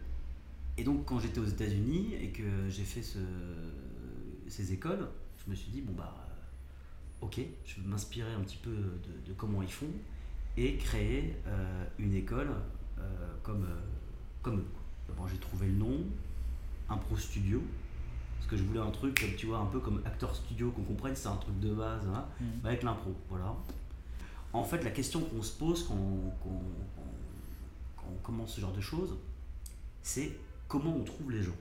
et 0.79 0.85
donc 0.85 1.05
quand 1.05 1.19
j'étais 1.19 1.41
aux 1.41 1.47
États-Unis 1.47 2.15
et 2.21 2.29
que 2.31 2.69
j'ai 2.69 2.85
fait 2.85 3.03
ce- 3.03 3.19
ces 4.49 4.73
écoles, 4.73 5.09
je 5.45 5.51
me 5.51 5.57
suis 5.57 5.71
dit, 5.73 5.81
bon 5.83 5.93
bah, 5.95 6.29
ok, 7.21 7.41
je 7.67 7.81
vais 7.81 7.87
m'inspirer 7.89 8.33
un 8.33 8.41
petit 8.41 8.57
peu 8.59 8.71
de, 8.71 9.33
comment 9.37 9.63
ils 9.63 9.73
font 9.73 9.91
et 10.57 10.77
créer 10.77 11.37
une 11.99 12.15
école 12.15 12.51
comme, 13.43 13.67
comme 14.43 14.59
eux. 14.61 14.65
Bon, 15.17 15.27
j'ai 15.27 15.39
trouvé 15.39 15.67
le 15.67 15.75
nom, 15.75 15.99
Impro 16.89 17.17
Studio, 17.17 17.63
parce 18.39 18.51
que 18.51 18.57
je 18.57 18.63
voulais 18.63 18.81
un 18.81 18.91
truc, 18.91 19.21
comme 19.21 19.35
tu 19.37 19.47
vois, 19.47 19.59
un 19.59 19.67
peu 19.67 19.81
comme 19.81 20.03
Actor 20.05 20.35
Studio, 20.35 20.71
qu'on 20.71 20.83
comprenne, 20.83 21.15
c'est 21.15 21.29
un 21.29 21.37
truc 21.37 21.59
de 21.61 21.73
base, 21.75 22.03
hein, 22.15 22.25
Mhm. 22.41 22.47
bah, 22.63 22.69
avec 22.71 22.83
l'impro, 22.83 23.15
voilà. 23.29 23.55
En 24.53 24.65
fait, 24.65 24.83
la 24.83 24.91
question 24.91 25.21
qu'on 25.21 25.43
se 25.43 25.53
pose 25.57 25.85
quand, 25.87 25.95
quand- 26.43 26.49
quand- 26.97 27.97
quand 27.97 28.07
on 28.13 28.23
commence 28.23 28.55
ce 28.55 28.61
genre 28.61 28.73
de 28.73 28.81
choses, 28.81 29.17
c'est 30.03 30.33
comment 30.67 30.97
on 30.97 31.05
trouve 31.05 31.31
les 31.31 31.43
gens. 31.43 31.55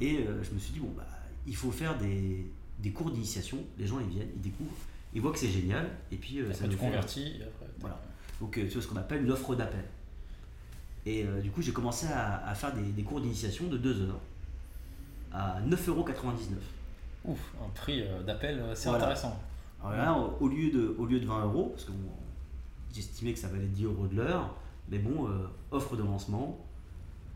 Et 0.00 0.18
euh, 0.26 0.42
je 0.42 0.50
me 0.50 0.58
suis 0.58 0.72
dit, 0.72 0.80
bon, 0.80 0.92
bah, 0.96 1.06
il 1.46 1.54
faut 1.54 1.70
faire 1.70 1.96
des, 1.98 2.46
des 2.80 2.90
cours 2.90 3.10
d'initiation, 3.10 3.58
les 3.78 3.86
gens 3.86 4.00
ils 4.00 4.08
viennent, 4.08 4.30
ils 4.34 4.40
découvrent, 4.40 4.74
ils 5.14 5.20
voient 5.20 5.30
que 5.32 5.38
c'est 5.38 5.48
génial, 5.50 5.88
et 6.10 6.16
puis 6.16 6.40
euh, 6.40 6.52
ça 6.52 6.64
nous 6.72 6.78
fait- 6.78 6.96
après, 6.98 7.70
Voilà. 7.78 8.00
Donc, 8.40 8.58
euh, 8.58 8.64
tu 8.66 8.72
vois 8.74 8.82
ce 8.82 8.88
qu'on 8.88 8.96
appelle 8.96 9.22
une 9.22 9.30
offre 9.30 9.54
d'appel. 9.54 9.84
Et 11.06 11.24
euh, 11.24 11.40
du 11.40 11.50
coup, 11.50 11.60
j'ai 11.62 11.72
commencé 11.72 12.06
à, 12.06 12.46
à 12.48 12.54
faire 12.54 12.72
des, 12.74 12.82
des 12.82 13.02
cours 13.02 13.20
d'initiation 13.20 13.66
de 13.66 13.76
2 13.76 14.02
heures 14.02 14.20
à 15.32 15.60
9,99€. 15.62 16.14
Ouf, 17.26 17.38
un 17.62 17.68
prix 17.74 18.02
euh, 18.02 18.22
d'appel 18.22 18.62
assez 18.72 18.88
Voilà. 18.88 19.04
intéressant. 19.04 19.38
Alors 19.82 19.96
là, 19.96 20.18
au 20.40 20.48
lieu 20.48 20.70
de, 20.70 20.94
au 20.98 21.04
lieu 21.06 21.20
de 21.20 21.26
20 21.26 21.44
euros, 21.44 21.70
parce 21.74 21.84
que 21.84 21.90
bon, 21.92 22.08
j'estimais 22.94 23.32
que 23.34 23.38
ça 23.38 23.48
valait 23.48 23.66
10 23.66 23.84
euros 23.84 24.06
de 24.06 24.16
l'heure, 24.16 24.54
mais 24.88 24.98
bon, 24.98 25.28
euh, 25.28 25.46
offre 25.72 25.96
de 25.96 26.02
lancement, 26.02 26.58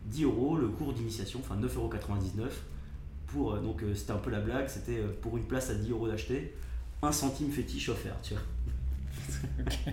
10 0.06 0.24
euros 0.24 0.56
le 0.56 0.68
cours 0.68 0.92
d'initiation, 0.94 1.40
enfin 1.42 1.56
9,99€. 1.60 2.48
Pour, 3.26 3.52
euh, 3.52 3.60
donc 3.60 3.82
euh, 3.82 3.94
c'était 3.94 4.12
un 4.12 4.16
peu 4.18 4.30
la 4.30 4.40
blague, 4.40 4.68
c'était 4.68 4.98
euh, 5.00 5.08
pour 5.20 5.36
une 5.36 5.44
place 5.44 5.68
à 5.68 5.74
10 5.74 5.90
euros 5.90 6.08
d'acheter, 6.08 6.54
un 7.02 7.12
centime 7.12 7.50
fétiche 7.50 7.90
offert, 7.90 8.16
tu 8.22 8.32
vois. 8.34 8.42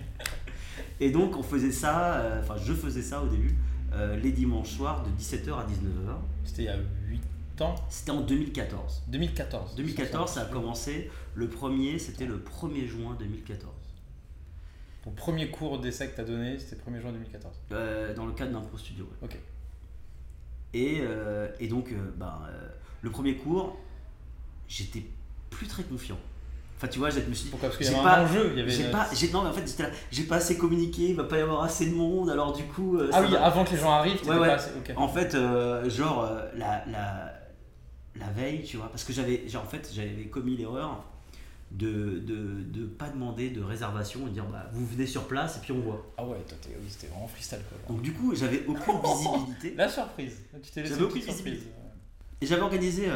Et 1.00 1.10
donc 1.10 1.36
on 1.36 1.42
faisait 1.42 1.72
ça, 1.72 2.14
euh, 2.14 2.40
enfin 2.42 2.54
je 2.56 2.72
faisais 2.72 3.02
ça 3.02 3.22
au 3.22 3.26
début, 3.28 3.54
euh, 3.96 4.16
les 4.16 4.32
dimanches 4.32 4.70
soirs 4.70 5.02
de 5.04 5.10
17h 5.10 5.52
à 5.54 5.64
19h. 5.64 6.16
C'était 6.44 6.62
il 6.62 6.66
y 6.66 6.68
a 6.68 6.78
8 7.08 7.62
ans. 7.62 7.74
C'était 7.88 8.10
en 8.10 8.20
2014. 8.20 9.04
2014. 9.08 9.74
2014, 9.76 10.30
ça 10.30 10.42
a 10.42 10.44
commencé. 10.44 11.10
Le 11.34 11.48
premier, 11.48 11.98
c'était 11.98 12.26
le 12.26 12.38
1er 12.38 12.86
juin 12.86 13.16
2014. 13.18 13.72
Ton 15.02 15.10
premier 15.12 15.50
cours 15.50 15.78
d'essai 15.80 16.10
que 16.10 16.16
tu 16.16 16.20
as 16.20 16.24
donné, 16.24 16.58
c'était 16.58 16.76
1er 16.76 17.00
juin 17.00 17.12
2014. 17.12 17.54
Euh, 17.72 18.14
dans 18.14 18.26
le 18.26 18.32
cadre 18.32 18.52
d'un 18.52 18.60
pro 18.60 18.76
studio. 18.76 19.04
ouais. 19.04 19.28
Ok. 19.28 19.38
Et, 20.74 20.98
euh, 21.00 21.48
et 21.58 21.68
donc, 21.68 21.94
ben, 22.18 22.38
le 23.00 23.10
premier 23.10 23.36
cours, 23.36 23.78
j'étais 24.68 25.06
plus 25.48 25.66
très 25.66 25.84
confiant. 25.84 26.18
Enfin, 26.76 26.88
tu 26.88 26.98
vois, 26.98 27.08
je 27.10 27.20
me 27.20 27.32
suis 27.32 27.44
dit, 27.44 27.50
Pourquoi 27.50 27.70
Parce 27.70 27.78
qu'il 27.78 27.86
y 27.90 27.94
avait 27.94 28.02
pas- 28.04 28.18
un 28.18 28.24
enjeu. 28.26 28.50
Il 28.52 28.58
y 28.58 28.62
avait 28.62 28.70
j'ai 28.70 28.84
une- 28.84 28.90
pas, 28.90 29.06
j'ai, 29.14 29.30
non, 29.30 29.42
mais 29.42 29.48
en 29.48 29.52
fait, 29.52 29.66
j'étais 29.66 29.84
là, 29.84 29.88
j'ai 30.10 30.24
pas 30.24 30.36
assez 30.36 30.58
communiqué, 30.58 31.08
il 31.08 31.16
va 31.16 31.24
pas 31.24 31.38
y 31.38 31.40
avoir 31.40 31.62
assez 31.64 31.86
de 31.86 31.94
monde, 31.94 32.28
alors 32.28 32.52
du 32.52 32.64
coup. 32.64 32.98
euh, 32.98 33.08
Ah 33.14 33.22
oui, 33.22 33.30
va- 33.32 33.44
avant 33.46 33.64
que 33.64 33.70
les 33.70 33.78
gens 33.78 33.90
arrivent, 33.92 34.20
Ouais, 34.28 34.36
ouais. 34.38 34.46
pas 34.48 34.54
assez. 34.54 34.70
Ok. 34.76 34.92
En 34.96 35.08
fait, 35.08 35.34
euh, 35.34 35.88
genre, 35.88 36.24
euh, 36.24 36.42
la, 36.54 36.84
la, 36.86 37.32
la 38.20 38.26
veille, 38.32 38.62
tu 38.62 38.76
vois, 38.76 38.88
parce 38.90 39.04
que 39.04 39.12
j'avais, 39.14 39.48
genre, 39.48 39.62
en 39.62 39.68
fait, 39.68 39.90
j'avais 39.94 40.26
commis 40.26 40.56
l'erreur 40.56 41.02
de, 41.70 42.18
de, 42.20 42.62
de 42.62 42.84
pas 42.86 43.08
demander 43.08 43.48
de 43.50 43.62
réservation 43.62 44.28
et 44.28 44.30
dire, 44.30 44.44
bah, 44.44 44.66
vous 44.72 44.86
venez 44.86 45.06
sur 45.06 45.26
place 45.26 45.56
et 45.56 45.60
puis 45.60 45.72
on 45.72 45.80
voit. 45.80 46.06
Ah 46.18 46.24
ouais, 46.26 46.36
toi, 46.46 46.56
t'es- 46.60 46.76
oui, 46.78 46.86
c'était 46.90 47.08
vraiment 47.08 47.26
freestyle 47.26 47.58
quoi. 47.68 47.78
Donc, 47.94 48.02
du 48.02 48.12
coup, 48.12 48.34
j'avais 48.36 48.64
aucune 48.68 49.00
visibilité. 49.02 49.74
La 49.78 49.88
surprise. 49.88 50.42
Tu 50.62 50.70
t'es 50.70 50.82
laissé 50.82 51.02
aucune 51.02 51.22
surprise. 51.22 51.62
Et 52.40 52.46
j'avais 52.46 52.60
organisé 52.62 53.08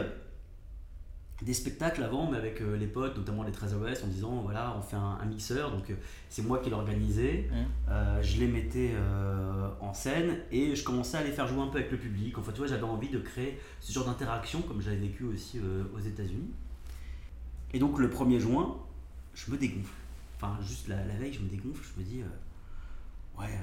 des 1.42 1.54
spectacles 1.54 2.02
avant, 2.02 2.30
mais 2.30 2.36
avec 2.36 2.60
euh, 2.60 2.76
les 2.76 2.86
potes, 2.86 3.16
notamment 3.16 3.42
les 3.42 3.52
13 3.52 3.74
OS, 3.74 4.04
en 4.04 4.08
disant 4.08 4.40
voilà, 4.42 4.74
on 4.76 4.82
fait 4.82 4.96
un, 4.96 5.18
un 5.20 5.24
mixeur. 5.24 5.70
Donc, 5.70 5.90
euh, 5.90 5.94
c'est 6.28 6.42
moi 6.42 6.58
qui 6.58 6.68
l'ai 6.68 6.76
organisé. 6.76 7.48
Mhm. 7.50 7.66
Euh, 7.88 8.22
je 8.22 8.40
les 8.40 8.46
mettais 8.46 8.92
en 9.80 9.94
scène 9.94 10.38
et 10.50 10.76
je 10.76 10.84
commençais 10.84 11.16
à 11.16 11.24
les 11.24 11.32
faire 11.32 11.46
jouer 11.46 11.62
un 11.62 11.68
peu 11.68 11.78
avec 11.78 11.90
le 11.90 11.98
public. 11.98 12.36
Enfin, 12.38 12.52
tu 12.52 12.58
vois, 12.58 12.66
j'avais 12.66 12.82
envie 12.82 13.08
de 13.08 13.18
créer 13.18 13.58
ce 13.80 13.92
genre 13.92 14.04
d'interaction, 14.04 14.62
comme 14.62 14.80
j'avais 14.82 14.96
vécu 14.96 15.24
aussi 15.24 15.58
aux 15.94 16.00
États-Unis. 16.00 16.50
Et 17.72 17.78
donc, 17.78 17.98
le 17.98 18.08
1er 18.08 18.38
juin, 18.38 18.76
je 19.34 19.50
me 19.50 19.56
dégonfle. 19.56 19.92
Enfin, 20.36 20.58
juste 20.62 20.88
la, 20.88 21.04
la 21.04 21.14
veille, 21.14 21.32
je 21.32 21.40
me 21.40 21.48
dégonfle. 21.48 21.82
Je 21.94 22.00
me 22.00 22.06
dis 22.06 22.22
ouais. 23.38 23.58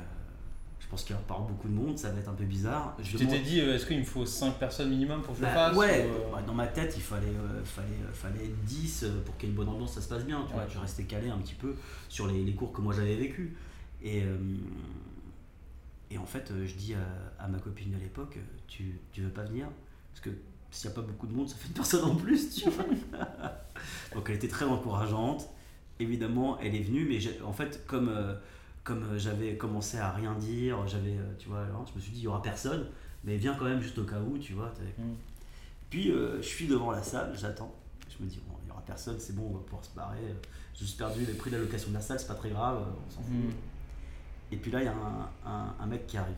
Je 0.79 0.91
pense 0.91 1.03
qu'il 1.03 1.15
y 1.15 1.19
pas 1.19 1.37
beaucoup 1.37 1.67
de 1.67 1.73
monde, 1.73 1.97
ça 1.97 2.11
va 2.11 2.19
être 2.19 2.29
un 2.29 2.33
peu 2.33 2.45
bizarre. 2.45 2.95
Je 2.99 3.17
Tu 3.17 3.25
t'étais 3.25 3.39
dit, 3.39 3.59
euh, 3.59 3.75
est-ce 3.75 3.85
qu'il 3.85 3.99
me 3.99 4.05
faut 4.05 4.25
5 4.25 4.57
personnes 4.57 4.89
minimum 4.89 5.21
pour 5.21 5.33
que 5.33 5.41
je 5.41 5.45
le 5.45 5.53
bah, 5.53 5.69
fasse 5.69 5.75
ouais, 5.75 6.05
ou, 6.05 6.13
euh, 6.13 6.31
bah, 6.31 6.41
dans 6.45 6.53
ma 6.53 6.67
tête, 6.67 6.93
il 6.95 7.01
fallait, 7.01 7.27
euh, 7.27 7.63
fallait, 7.65 7.87
euh, 7.87 8.13
fallait 8.13 8.45
être 8.45 8.63
10 8.63 9.03
euh, 9.03 9.21
pour 9.25 9.35
qu'il 9.35 9.49
y 9.49 9.51
ait 9.51 9.55
une 9.55 9.57
bonne 9.57 9.67
ambiance, 9.67 9.95
ça 9.95 10.01
se 10.01 10.07
passe 10.07 10.23
bien. 10.23 10.45
Tu 10.47 10.53
vois, 10.53 10.65
je 10.67 10.79
restais 10.79 11.03
calé 11.03 11.29
un 11.29 11.39
petit 11.39 11.55
peu 11.55 11.75
sur 12.07 12.27
les, 12.27 12.41
les 12.43 12.53
cours 12.53 12.71
que 12.71 12.79
moi 12.79 12.93
j'avais 12.93 13.15
vécu. 13.15 13.57
Et, 14.01 14.23
et 16.11 16.17
en 16.17 16.25
fait, 16.25 16.53
je 16.65 16.73
dis 16.75 16.93
à, 16.93 17.43
à 17.43 17.47
ma 17.47 17.57
copine 17.57 17.91
de 17.91 17.97
l'époque, 17.97 18.37
tu, 18.67 18.99
tu 19.11 19.21
veux 19.21 19.29
pas 19.29 19.43
venir? 19.43 19.67
Parce 20.13 20.21
que 20.21 20.29
s'il 20.71 20.89
n'y 20.89 20.95
a 20.95 21.01
pas 21.01 21.05
beaucoup 21.05 21.27
de 21.27 21.33
monde, 21.33 21.49
ça 21.49 21.55
fait 21.57 21.67
une 21.67 21.73
personne 21.73 22.05
en 22.05 22.15
plus, 22.15 22.55
tu 22.55 22.69
vois. 22.69 22.85
Donc 24.15 24.29
elle 24.29 24.35
était 24.35 24.47
très 24.47 24.65
encourageante. 24.65 25.49
Évidemment, 25.99 26.59
elle 26.59 26.75
est 26.75 26.83
venue, 26.83 27.07
mais 27.09 27.19
en 27.41 27.51
fait, 27.51 27.85
comme, 27.87 28.11
comme 28.87 29.03
euh, 29.03 29.19
j'avais 29.19 29.57
commencé 29.57 29.97
à 29.97 30.11
rien 30.11 30.33
dire, 30.35 30.87
j'avais, 30.87 31.17
euh, 31.17 31.33
tu 31.37 31.49
vois, 31.49 31.61
alors, 31.63 31.85
je 31.91 31.93
me 31.93 31.99
suis 31.99 32.13
dit, 32.13 32.19
il 32.21 32.23
y 32.23 32.27
aura 32.27 32.41
personne, 32.41 32.85
mais 33.25 33.35
viens 33.35 33.53
quand 33.53 33.65
même 33.65 33.81
juste 33.81 33.97
au 33.97 34.05
cas 34.05 34.19
où, 34.21 34.37
tu 34.37 34.53
vois. 34.53 34.71
Mm. 34.97 35.03
puis 35.89 36.09
euh, 36.11 36.37
je 36.41 36.47
suis 36.47 36.67
devant 36.67 36.91
la 36.91 37.03
salle, 37.03 37.33
j'attends. 37.37 37.75
Je 38.09 38.23
me 38.23 38.29
dis, 38.29 38.39
bon, 38.47 38.55
il 38.61 38.65
n'y 38.67 38.71
aura 38.71 38.81
personne, 38.85 39.17
c'est 39.19 39.35
bon, 39.35 39.43
on 39.49 39.57
va 39.57 39.59
pouvoir 39.59 39.83
se 39.83 39.93
barrer. 39.93 40.33
J'ai 40.73 40.85
juste 40.85 40.97
perdu 40.97 41.25
le 41.25 41.33
prix 41.33 41.51
de 41.51 41.57
la 41.57 41.63
location 41.63 41.89
de 41.89 41.95
la 41.95 42.01
salle, 42.01 42.17
c'est 42.17 42.27
pas 42.27 42.35
très 42.35 42.49
grave, 42.49 42.81
on 43.05 43.11
s'en 43.11 43.21
fout. 43.23 43.33
Mm. 43.33 44.53
Et 44.53 44.55
puis 44.57 44.71
là, 44.71 44.79
il 44.81 44.85
y 44.85 44.87
a 44.87 44.93
un, 44.93 45.29
un- 45.51 45.75
un 45.81 45.85
mec 45.85 46.07
qui 46.07 46.15
arrive. 46.17 46.35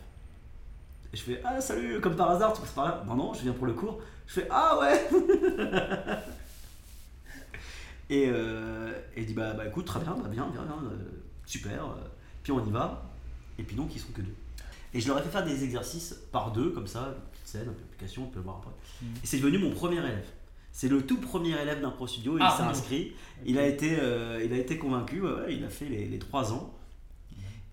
Et 1.13 1.17
je 1.17 1.21
fais, 1.21 1.41
ah 1.45 1.61
salut, 1.61 2.01
comme 2.01 2.15
par 2.15 2.31
hasard, 2.31 2.53
tu 2.53 2.61
passes 2.61 2.71
par 2.71 2.85
là? 2.85 3.03
Non, 3.07 3.15
non, 3.15 3.33
je 3.35 3.41
viens 3.41 3.53
pour 3.53 3.67
le 3.67 3.73
cours. 3.73 3.99
Je 4.25 4.33
fais, 4.41 4.47
ah 4.49 4.79
ouais 4.79 5.07
Et 8.09 8.27
euh, 8.27 8.91
et 9.15 9.21
il 9.21 9.27
dit, 9.27 9.33
bah, 9.35 9.53
bah 9.53 9.67
écoute, 9.67 9.85
très 9.85 9.99
bien, 9.99 10.13
bah, 10.15 10.27
viens, 10.31 10.45
euh, 10.47 10.95
super. 11.45 11.95
Puis 12.49 12.51
on 12.51 12.65
y 12.65 12.71
va. 12.71 13.03
Et 13.57 13.63
puis 13.63 13.75
donc, 13.75 13.95
ils 13.95 13.99
sont 13.99 14.11
que 14.11 14.21
deux. 14.21 14.35
Et 14.93 14.99
je 14.99 15.07
leur 15.07 15.19
ai 15.19 15.21
fait 15.21 15.29
faire 15.29 15.45
des 15.45 15.63
exercices 15.63 16.15
par 16.31 16.51
deux, 16.51 16.71
comme 16.71 16.87
ça, 16.87 17.13
une 17.15 17.31
petite 17.31 17.47
scène, 17.47 17.63
une 17.65 17.69
application, 17.69 18.23
on 18.23 18.27
peut 18.27 18.39
le 18.39 18.43
voir 18.43 18.57
après. 18.57 18.71
Mm. 19.01 19.05
Et 19.23 19.27
c'est 19.27 19.37
devenu 19.37 19.59
mon 19.59 19.71
premier 19.71 19.97
élève. 19.97 20.25
C'est 20.71 20.87
le 20.87 21.05
tout 21.05 21.17
premier 21.17 21.59
élève 21.59 21.81
d'un 21.81 21.91
pro 21.91 22.07
studio 22.07 22.37
et 22.37 22.41
Ah, 22.41 22.51
il 22.53 22.57
s'est 22.57 22.69
inscrit. 22.69 23.13
Il, 23.45 23.57
a 23.59 23.67
été, 23.67 23.97
euh, 23.99 24.41
il 24.43 24.53
a 24.53 24.57
été 24.57 24.77
convaincu, 24.77 25.21
ouais, 25.21 25.31
ouais, 25.31 25.55
il 25.55 25.63
a 25.63 25.69
fait 25.69 25.85
les, 25.85 26.05
les 26.05 26.19
trois 26.19 26.53
ans. 26.53 26.73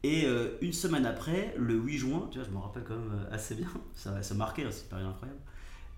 Et 0.03 0.25
euh, 0.27 0.59
une 0.61 0.73
semaine 0.73 1.07
après, 1.07 1.55
le 1.57 1.75
8 1.75 1.99
juin, 1.99 2.29
tu 2.31 2.39
vois, 2.39 2.47
je 2.47 2.53
me 2.53 2.59
rappelle 2.59 2.85
quand 2.85 2.97
même 2.97 3.13
euh, 3.13 3.35
assez 3.35 3.55
bien, 3.55 3.69
ça, 3.95 4.23
ça 4.23 4.35
marquait, 4.35 4.65
hein, 4.65 4.71
c'est 4.71 4.83
une 4.83 4.89
période 4.89 5.09
incroyable. 5.09 5.41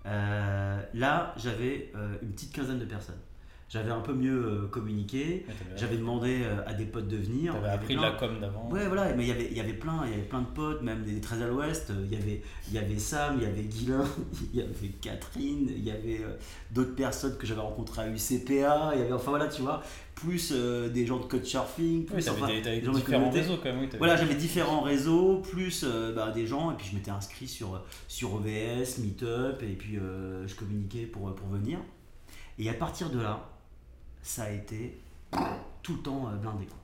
Euh, 0.05 0.81
là, 0.93 1.33
j'avais 1.37 1.91
euh, 1.95 2.17
une 2.21 2.31
petite 2.31 2.53
quinzaine 2.53 2.79
de 2.79 2.85
personnes. 2.85 3.19
J'avais 3.69 3.91
un 3.91 3.99
peu 4.01 4.13
mieux 4.13 4.45
euh, 4.45 4.67
communiqué, 4.67 5.45
j'avais 5.75 5.97
demandé 5.97 6.39
euh, 6.41 6.61
à 6.65 6.73
des 6.73 6.85
potes 6.85 7.07
de 7.07 7.17
venir. 7.17 7.53
T'avais 7.53 7.69
appris 7.69 7.93
de 7.93 7.99
plein- 7.99 8.09
la 8.11 8.17
com 8.17 8.39
d'avant. 8.41 8.67
Ouais, 8.71 8.87
voilà, 8.87 9.13
mais 9.13 9.23
il 9.25 9.29
y 9.29 9.31
avait, 9.31 9.47
il 9.51 9.55
y 9.55 9.59
avait 9.59 9.73
plein, 9.73 10.01
il 10.05 10.11
y 10.11 10.13
avait 10.15 10.23
plein 10.23 10.41
de 10.41 10.47
potes, 10.47 10.81
même 10.81 11.03
des 11.03 11.21
13 11.21 11.43
à 11.43 11.47
l'ouest. 11.47 11.91
euh, 11.91 12.03
Il 12.05 12.11
y 12.11 12.19
avait, 12.19 12.41
y 12.71 12.77
avait 12.79 12.97
Sam, 12.97 13.35
il 13.37 13.43
y 13.43 13.45
avait 13.45 13.61
Guilain, 13.61 14.03
il 14.53 14.59
y 14.59 14.63
avait 14.63 14.87
Catherine, 15.01 15.67
il 15.69 15.83
y 15.83 15.91
avait 15.91 16.21
d'autres 16.71 16.95
personnes 16.95 17.37
que 17.37 17.45
j'avais 17.45 17.61
rencontrées 17.61 18.01
à 18.01 18.07
UCPA. 18.07 18.91
Il 18.95 18.99
y 19.01 19.03
avait, 19.03 19.13
enfin 19.13 19.29
voilà, 19.29 19.47
tu 19.47 19.61
vois, 19.61 19.83
plus 20.15 20.51
euh, 20.51 20.89
des 20.89 21.05
gens 21.05 21.19
de. 21.19 21.25
Plus, 21.25 21.37
Oui, 22.15 22.23
t'avais 22.23 22.29
enfin, 22.41 22.47
des, 22.47 22.81
gens 22.83 22.91
de 22.91 22.97
différents 22.97 23.29
réseaux 23.29 23.57
quand 23.57 23.65
même. 23.71 23.79
Oui, 23.81 23.89
Voilà, 23.99 24.15
j'avais 24.15 24.33
différents 24.35 24.81
réseaux, 24.81 25.37
plus 25.37 25.83
euh, 25.87 26.11
bah, 26.13 26.31
des 26.31 26.47
gens, 26.47 26.71
et 26.71 26.75
puis 26.75 26.87
je 26.89 26.95
m'étais 26.95 27.11
inscrit 27.11 27.47
sur, 27.47 27.83
sur 28.07 28.33
OVS, 28.33 28.97
Meetup, 28.97 29.61
et 29.61 29.75
puis 29.77 29.97
euh, 29.97 30.47
je 30.47 30.55
communiquais 30.55 31.05
pour, 31.05 31.33
pour 31.35 31.47
venir. 31.49 31.77
Et 32.57 32.69
à 32.69 32.73
partir 32.73 33.09
de 33.09 33.19
là, 33.21 33.48
ça 34.21 34.43
a 34.43 34.49
été 34.49 34.99
tout 35.83 35.95
le 35.95 36.01
temps 36.01 36.27
euh, 36.29 36.35
blindé. 36.35 36.65
Quoi. 36.65 36.75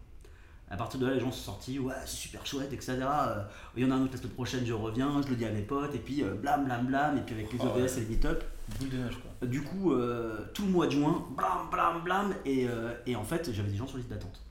À 0.69 0.77
partir 0.77 0.99
de 0.99 1.05
là, 1.05 1.13
les 1.13 1.19
gens 1.19 1.31
sont 1.31 1.51
sortis, 1.51 1.77
ouais, 1.79 1.93
c'est 2.05 2.15
super 2.15 2.45
chouette, 2.45 2.73
etc. 2.73 2.97
Euh, 3.01 3.43
Il 3.77 3.83
y 3.83 3.85
en 3.85 3.91
a 3.91 3.95
un 3.95 4.01
autre 4.01 4.13
la 4.13 4.17
semaine 4.17 4.31
prochaine, 4.33 4.65
je 4.65 4.73
reviens, 4.73 5.21
je 5.21 5.29
le 5.29 5.35
dis 5.35 5.45
à 5.45 5.51
mes 5.51 5.61
potes, 5.61 5.93
et 5.93 5.99
puis 5.99 6.23
euh, 6.23 6.33
blam, 6.33 6.65
blam, 6.65 6.85
blam, 6.87 7.17
et 7.17 7.21
puis 7.21 7.35
avec 7.35 7.51
les 7.53 7.59
Oh, 7.61 7.65
OVS 7.67 7.75
ouais. 7.95 7.97
et 7.97 7.99
les 8.01 8.05
Meetup, 8.15 8.43
Boule 8.79 8.89
de 8.89 8.97
neige 8.97 9.17
quoi. 9.39 9.47
du 9.47 9.61
coup, 9.61 9.93
euh, 9.93 10.43
tout 10.53 10.65
le 10.65 10.71
mois 10.71 10.87
de 10.87 10.91
juin, 10.91 11.23
blam, 11.37 11.69
blam, 11.71 12.03
blam, 12.03 12.35
et, 12.45 12.67
euh, 12.67 12.93
et 13.05 13.15
en 13.15 13.23
fait, 13.23 13.51
j'avais 13.53 13.69
des 13.69 13.77
gens 13.77 13.85
sur 13.87 13.97
liste 13.97 14.09
d'attente. 14.09 14.41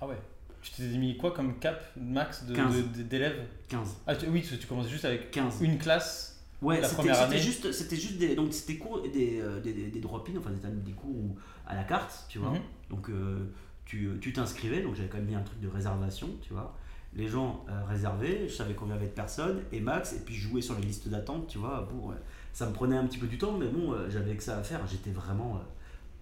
Ah 0.00 0.06
ouais. 0.06 0.18
Tu 0.60 0.70
t'es 0.72 0.82
mis 0.98 1.16
quoi 1.16 1.30
comme 1.32 1.58
cap 1.58 1.82
max 1.96 2.44
de- 2.44 2.54
15. 2.54 2.74
de- 2.96 3.02
d'élèves? 3.02 3.46
15. 3.68 3.96
Ah 4.06 4.16
tu- 4.16 4.26
oui, 4.28 4.42
tu, 4.42 4.58
tu 4.58 4.66
commences 4.66 4.88
juste 4.88 5.04
avec 5.04 5.30
15. 5.30 5.60
une 5.62 5.78
classe. 5.78 6.33
Ouais, 6.64 6.82
c'était 6.82 7.38
juste, 7.38 7.72
c'était 7.72 7.96
juste 7.96 8.18
des, 8.18 8.34
donc 8.34 8.52
c'était 8.52 8.76
cours, 8.76 9.02
des, 9.02 9.40
euh, 9.40 9.60
des, 9.60 9.72
des, 9.72 9.88
des 9.88 10.00
drop-in, 10.00 10.32
enfin 10.38 10.50
des, 10.50 10.68
des 10.68 10.92
cours 10.92 11.36
à 11.66 11.74
la 11.74 11.84
carte, 11.84 12.24
tu 12.28 12.38
vois. 12.38 12.50
Mhm. 12.50 12.60
Donc 12.90 13.10
euh, 13.10 13.52
tu 13.84 14.10
tu 14.20 14.32
t'inscrivais, 14.32 14.82
donc 14.82 14.94
j'avais 14.94 15.08
quand 15.08 15.18
même 15.18 15.26
mis 15.26 15.34
un 15.34 15.42
truc 15.42 15.60
de 15.60 15.68
réservation, 15.68 16.28
tu 16.40 16.52
vois. 16.52 16.76
Les 17.14 17.28
gens 17.28 17.64
euh, 17.68 17.84
réservaient, 17.84 18.48
je 18.48 18.54
savais 18.54 18.74
combien 18.74 18.96
il 18.96 18.98
y 18.98 19.00
avait 19.02 19.10
de 19.10 19.14
personnes, 19.14 19.62
et 19.70 19.80
max, 19.80 20.14
et 20.14 20.20
puis 20.24 20.34
je 20.34 20.48
jouais 20.48 20.62
sur 20.62 20.74
les 20.78 20.84
listes 20.84 21.08
d'attente, 21.08 21.46
tu 21.46 21.58
vois. 21.58 21.88
Pour, 21.88 22.10
euh, 22.10 22.14
ça 22.52 22.66
me 22.66 22.72
prenait 22.72 22.96
un 22.96 23.06
petit 23.06 23.18
peu 23.18 23.26
du 23.26 23.38
temps, 23.38 23.56
mais 23.56 23.68
bon, 23.68 23.94
j'avais 24.08 24.34
que 24.34 24.42
ça 24.42 24.58
à 24.58 24.62
faire, 24.62 24.86
j'étais 24.86 25.10
vraiment 25.10 25.60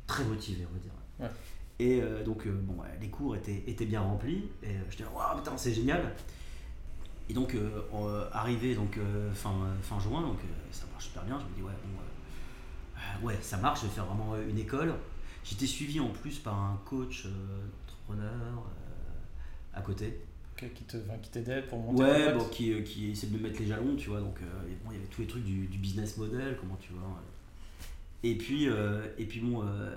très 0.06 0.24
motivé, 0.24 0.66
on 0.70 0.74
va 0.74 0.80
dire. 0.80 0.92
Ouais. 1.20 1.30
Et 1.78 2.00
donc, 2.24 2.46
bon, 2.48 2.82
ouais, 2.82 2.88
les 3.00 3.08
cours 3.08 3.36
étaient, 3.36 3.64
étaient 3.66 3.86
bien 3.86 4.00
remplis, 4.00 4.44
et 4.62 4.68
euh, 4.68 4.80
j'étais 4.88 5.04
waouh, 5.04 5.36
putain, 5.36 5.56
c'est 5.56 5.74
génial. 5.74 6.14
Et 7.28 7.34
donc, 7.34 7.54
euh, 7.54 7.80
euh, 7.94 8.28
arrivé 8.32 8.74
donc, 8.74 8.98
euh, 8.98 9.32
fin, 9.32 9.54
fin 9.82 9.98
juin, 10.00 10.20
donc 10.22 10.38
ça 10.70 10.84
marche 10.92 11.04
super 11.06 11.22
bien. 11.24 11.38
Je 11.38 11.44
me 11.46 11.54
dis, 11.56 11.62
ouais, 11.62 11.72
bon, 13.20 13.26
ouais, 13.26 13.38
ça 13.40 13.56
marche, 13.56 13.80
je 13.82 13.86
vais 13.86 13.92
faire 13.92 14.06
vraiment 14.06 14.36
une 14.36 14.58
école. 14.58 14.94
J'étais 15.44 15.66
suivi 15.66 15.98
en 16.00 16.08
plus 16.10 16.38
par 16.38 16.54
un 16.58 16.80
coach 16.84 17.26
entrepreneur 17.86 18.62
à 19.74 19.80
côté. 19.82 20.20
Qui 20.56 20.84
te- 20.84 20.96
qui 21.22 21.30
t'aidait 21.30 21.62
pour 21.62 21.80
monter 21.80 22.04
Ouais, 22.04 22.34
bon, 22.34 22.44
qui, 22.44 22.84
qui 22.84 23.10
essaie 23.10 23.26
de 23.26 23.36
me 23.36 23.42
mettre 23.42 23.58
les 23.58 23.66
jalons, 23.66 23.96
tu 23.96 24.10
vois. 24.10 24.20
Donc, 24.20 24.36
euh, 24.42 24.44
bon, 24.84 24.90
il 24.92 24.94
y 24.94 24.98
avait 24.98 25.08
tous 25.08 25.22
les 25.22 25.26
trucs 25.26 25.42
du, 25.44 25.66
du 25.66 25.78
business 25.78 26.16
model, 26.18 26.56
comment 26.60 26.76
tu 26.76 26.92
vois. 26.92 27.20
Et 28.22 28.36
puis, 28.36 28.68
euh, 28.68 29.04
et 29.18 29.24
puis 29.24 29.40
bon, 29.40 29.64
euh, 29.66 29.90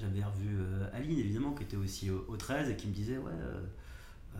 j'avais 0.00 0.24
revu 0.24 0.58
Aline, 0.94 1.18
évidemment, 1.18 1.52
qui 1.52 1.64
était 1.64 1.76
aussi 1.76 2.10
au, 2.10 2.24
au 2.28 2.36
13 2.38 2.70
et 2.70 2.76
qui 2.76 2.86
me 2.86 2.92
disait, 2.94 3.18
ouais, 3.18 3.32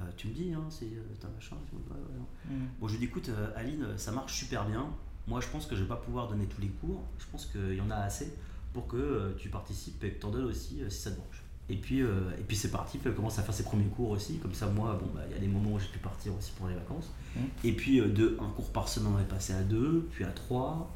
euh, 0.01 0.11
tu 0.17 0.29
me 0.29 0.33
dis, 0.35 0.53
hein, 0.53 0.65
c'est 0.71 0.85
euh, 0.87 1.03
t'as 1.21 1.29
machin. 1.29 1.57
et 1.57 1.71
tout. 1.71 1.77
Ouais, 1.77 1.97
ouais, 1.97 2.19
ouais. 2.19 2.57
Mhm. 2.57 2.69
Bon, 2.81 2.89
je 2.89 2.93
lui 2.93 2.99
dis, 3.01 3.05
écoute, 3.07 3.29
euh, 3.29 3.49
Aline, 3.57 3.87
ça 3.97 4.13
marche 4.13 4.35
super 4.39 4.65
bien. 4.67 4.87
Moi, 5.27 5.41
je 5.41 5.49
pense 5.49 5.67
que 5.67 5.75
je 5.75 5.83
vais 5.83 5.89
pas 5.89 5.97
pouvoir 5.97 6.29
donner 6.29 6.47
tous 6.47 6.61
les 6.61 6.69
cours. 6.69 7.03
Je 7.19 7.25
pense 7.31 7.47
qu'il 7.47 7.75
y 7.75 7.81
en 7.81 7.91
a 7.91 7.97
assez 7.97 8.33
pour 8.73 8.87
que 8.87 8.97
euh, 8.97 9.33
tu 9.39 9.49
participes 9.49 10.03
et 10.05 10.13
que 10.13 10.21
tu 10.21 10.27
en 10.27 10.31
donnes 10.31 10.45
aussi 10.45 10.81
si 10.89 10.99
ça 10.99 11.11
te 11.11 11.17
branche. 11.17 11.43
Et 11.69 11.77
puis, 11.77 11.99
et 11.99 12.45
puis 12.47 12.57
c'est 12.57 12.71
parti. 12.71 12.99
Puis 12.99 13.09
elle 13.09 13.17
commence 13.17 13.41
à 13.41 13.43
faire 13.43 13.53
ses 13.55 13.65
premiers 13.65 13.87
cours 13.89 14.11
aussi. 14.11 14.39
Comme 14.39 14.55
ça, 14.55 14.67
moi, 14.67 14.97
bon, 15.03 15.11
bah, 15.13 15.23
il 15.29 15.35
y 15.35 15.37
a 15.37 15.41
des 15.41 15.49
moments 15.49 15.73
où 15.73 15.81
j'ai 15.81 15.89
pu 15.89 15.99
partir 15.99 16.33
aussi 16.37 16.53
pour 16.53 16.69
les 16.69 16.75
vacances. 16.75 17.11
Mhm. 17.35 17.43
Et 17.65 17.73
puis, 17.73 18.01
de 18.01 18.39
un 18.41 18.49
cours 18.51 18.71
par 18.71 18.89
semaine, 18.89 19.13
on 19.17 19.19
est 19.21 19.25
passé 19.25 19.53
à 19.53 19.63
deux, 19.63 20.09
puis 20.13 20.23
à 20.23 20.31
trois. 20.31 20.95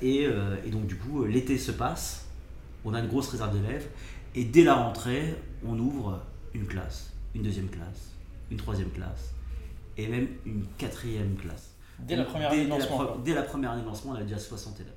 Et, 0.00 0.22
et 0.64 0.70
donc, 0.70 0.86
du 0.86 0.96
coup, 0.96 1.24
l'été 1.24 1.58
se 1.58 1.72
passe. 1.72 2.26
On 2.86 2.94
a 2.94 3.00
une 3.00 3.08
grosse 3.08 3.28
réserve 3.28 3.52
d'élèves. 3.52 3.86
Et 4.34 4.44
dès 4.44 4.64
la 4.64 4.76
rentrée, 4.76 5.36
on 5.62 5.78
ouvre 5.78 6.22
une 6.54 6.66
classe, 6.66 7.09
une 7.34 7.42
deuxième 7.42 7.68
classe, 7.68 8.10
une 8.50 8.56
troisième 8.56 8.90
classe 8.90 9.32
et 9.96 10.06
même 10.08 10.28
une 10.46 10.64
quatrième 10.78 11.36
classe. 11.36 11.74
Dès 11.98 12.16
la 12.16 12.24
première 12.24 12.50
année 12.50 12.64
de 12.64 12.70
la 12.70 12.78
lancement. 12.78 13.16
dès 13.24 13.34
la 13.34 13.42
première 13.42 13.70
année 13.72 13.82
de 13.82 13.86
lancement, 13.86 14.12
on 14.12 14.14
a 14.14 14.22
déjà 14.22 14.38
60 14.38 14.80
élèves. 14.80 14.92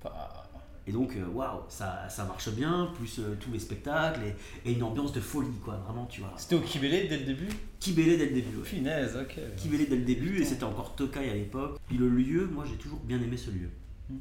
Pas- 0.00 0.40
Et 0.86 0.92
donc, 0.92 1.16
euh, 1.16 1.26
waouh, 1.26 1.62
ça, 1.68 2.08
ça 2.08 2.24
marche 2.26 2.50
bien, 2.50 2.90
plus 2.94 3.18
euh, 3.18 3.34
tous 3.40 3.50
les 3.50 3.58
spectacles 3.58 4.20
et, 4.64 4.68
et 4.70 4.74
une 4.74 4.82
ambiance 4.82 5.12
de 5.12 5.20
folie, 5.20 5.58
quoi. 5.64 5.76
Vraiment, 5.78 6.04
tu 6.06 6.20
vois. 6.20 6.32
C'était 6.36 6.54
au 6.56 6.60
Kibélé 6.60 7.08
dès 7.08 7.18
le 7.18 7.24
début? 7.24 7.48
Kibélé 7.80 8.16
dès 8.18 8.26
le 8.26 8.34
début. 8.34 8.58
ouais. 8.58 8.64
Finesse, 8.64 9.12
ok. 9.20 9.38
Kibélé 9.56 9.86
dès 9.86 9.96
le 9.96 10.04
début 10.04 10.40
et 10.40 10.44
c'était 10.44 10.64
encore 10.64 10.94
Tokai 10.94 11.30
à 11.30 11.34
l'époque. 11.34 11.78
Puis 11.88 11.96
le 11.96 12.08
lieu, 12.08 12.46
moi 12.46 12.64
j'ai 12.68 12.76
toujours 12.76 13.00
bien 13.00 13.20
aimé 13.20 13.36
ce 13.36 13.50
lieu. 13.50 13.70
Hmm. 14.10 14.18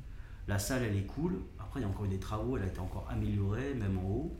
La 0.47 0.58
salle 0.58 0.84
elle 0.84 0.95
est 0.97 1.06
cool. 1.06 1.34
Après 1.60 1.82
il 1.82 1.84
y 1.84 1.86
a 1.86 1.89
encore 1.89 2.06
eu 2.06 2.10
des 2.10 2.19
travaux, 2.19 2.56
elle 2.58 2.63
a 2.63 2.67
été 2.67 2.80
encore 2.80 3.08
améliorée, 3.12 3.73
même 3.76 3.97
en 3.99 4.10
haut. 4.10 4.38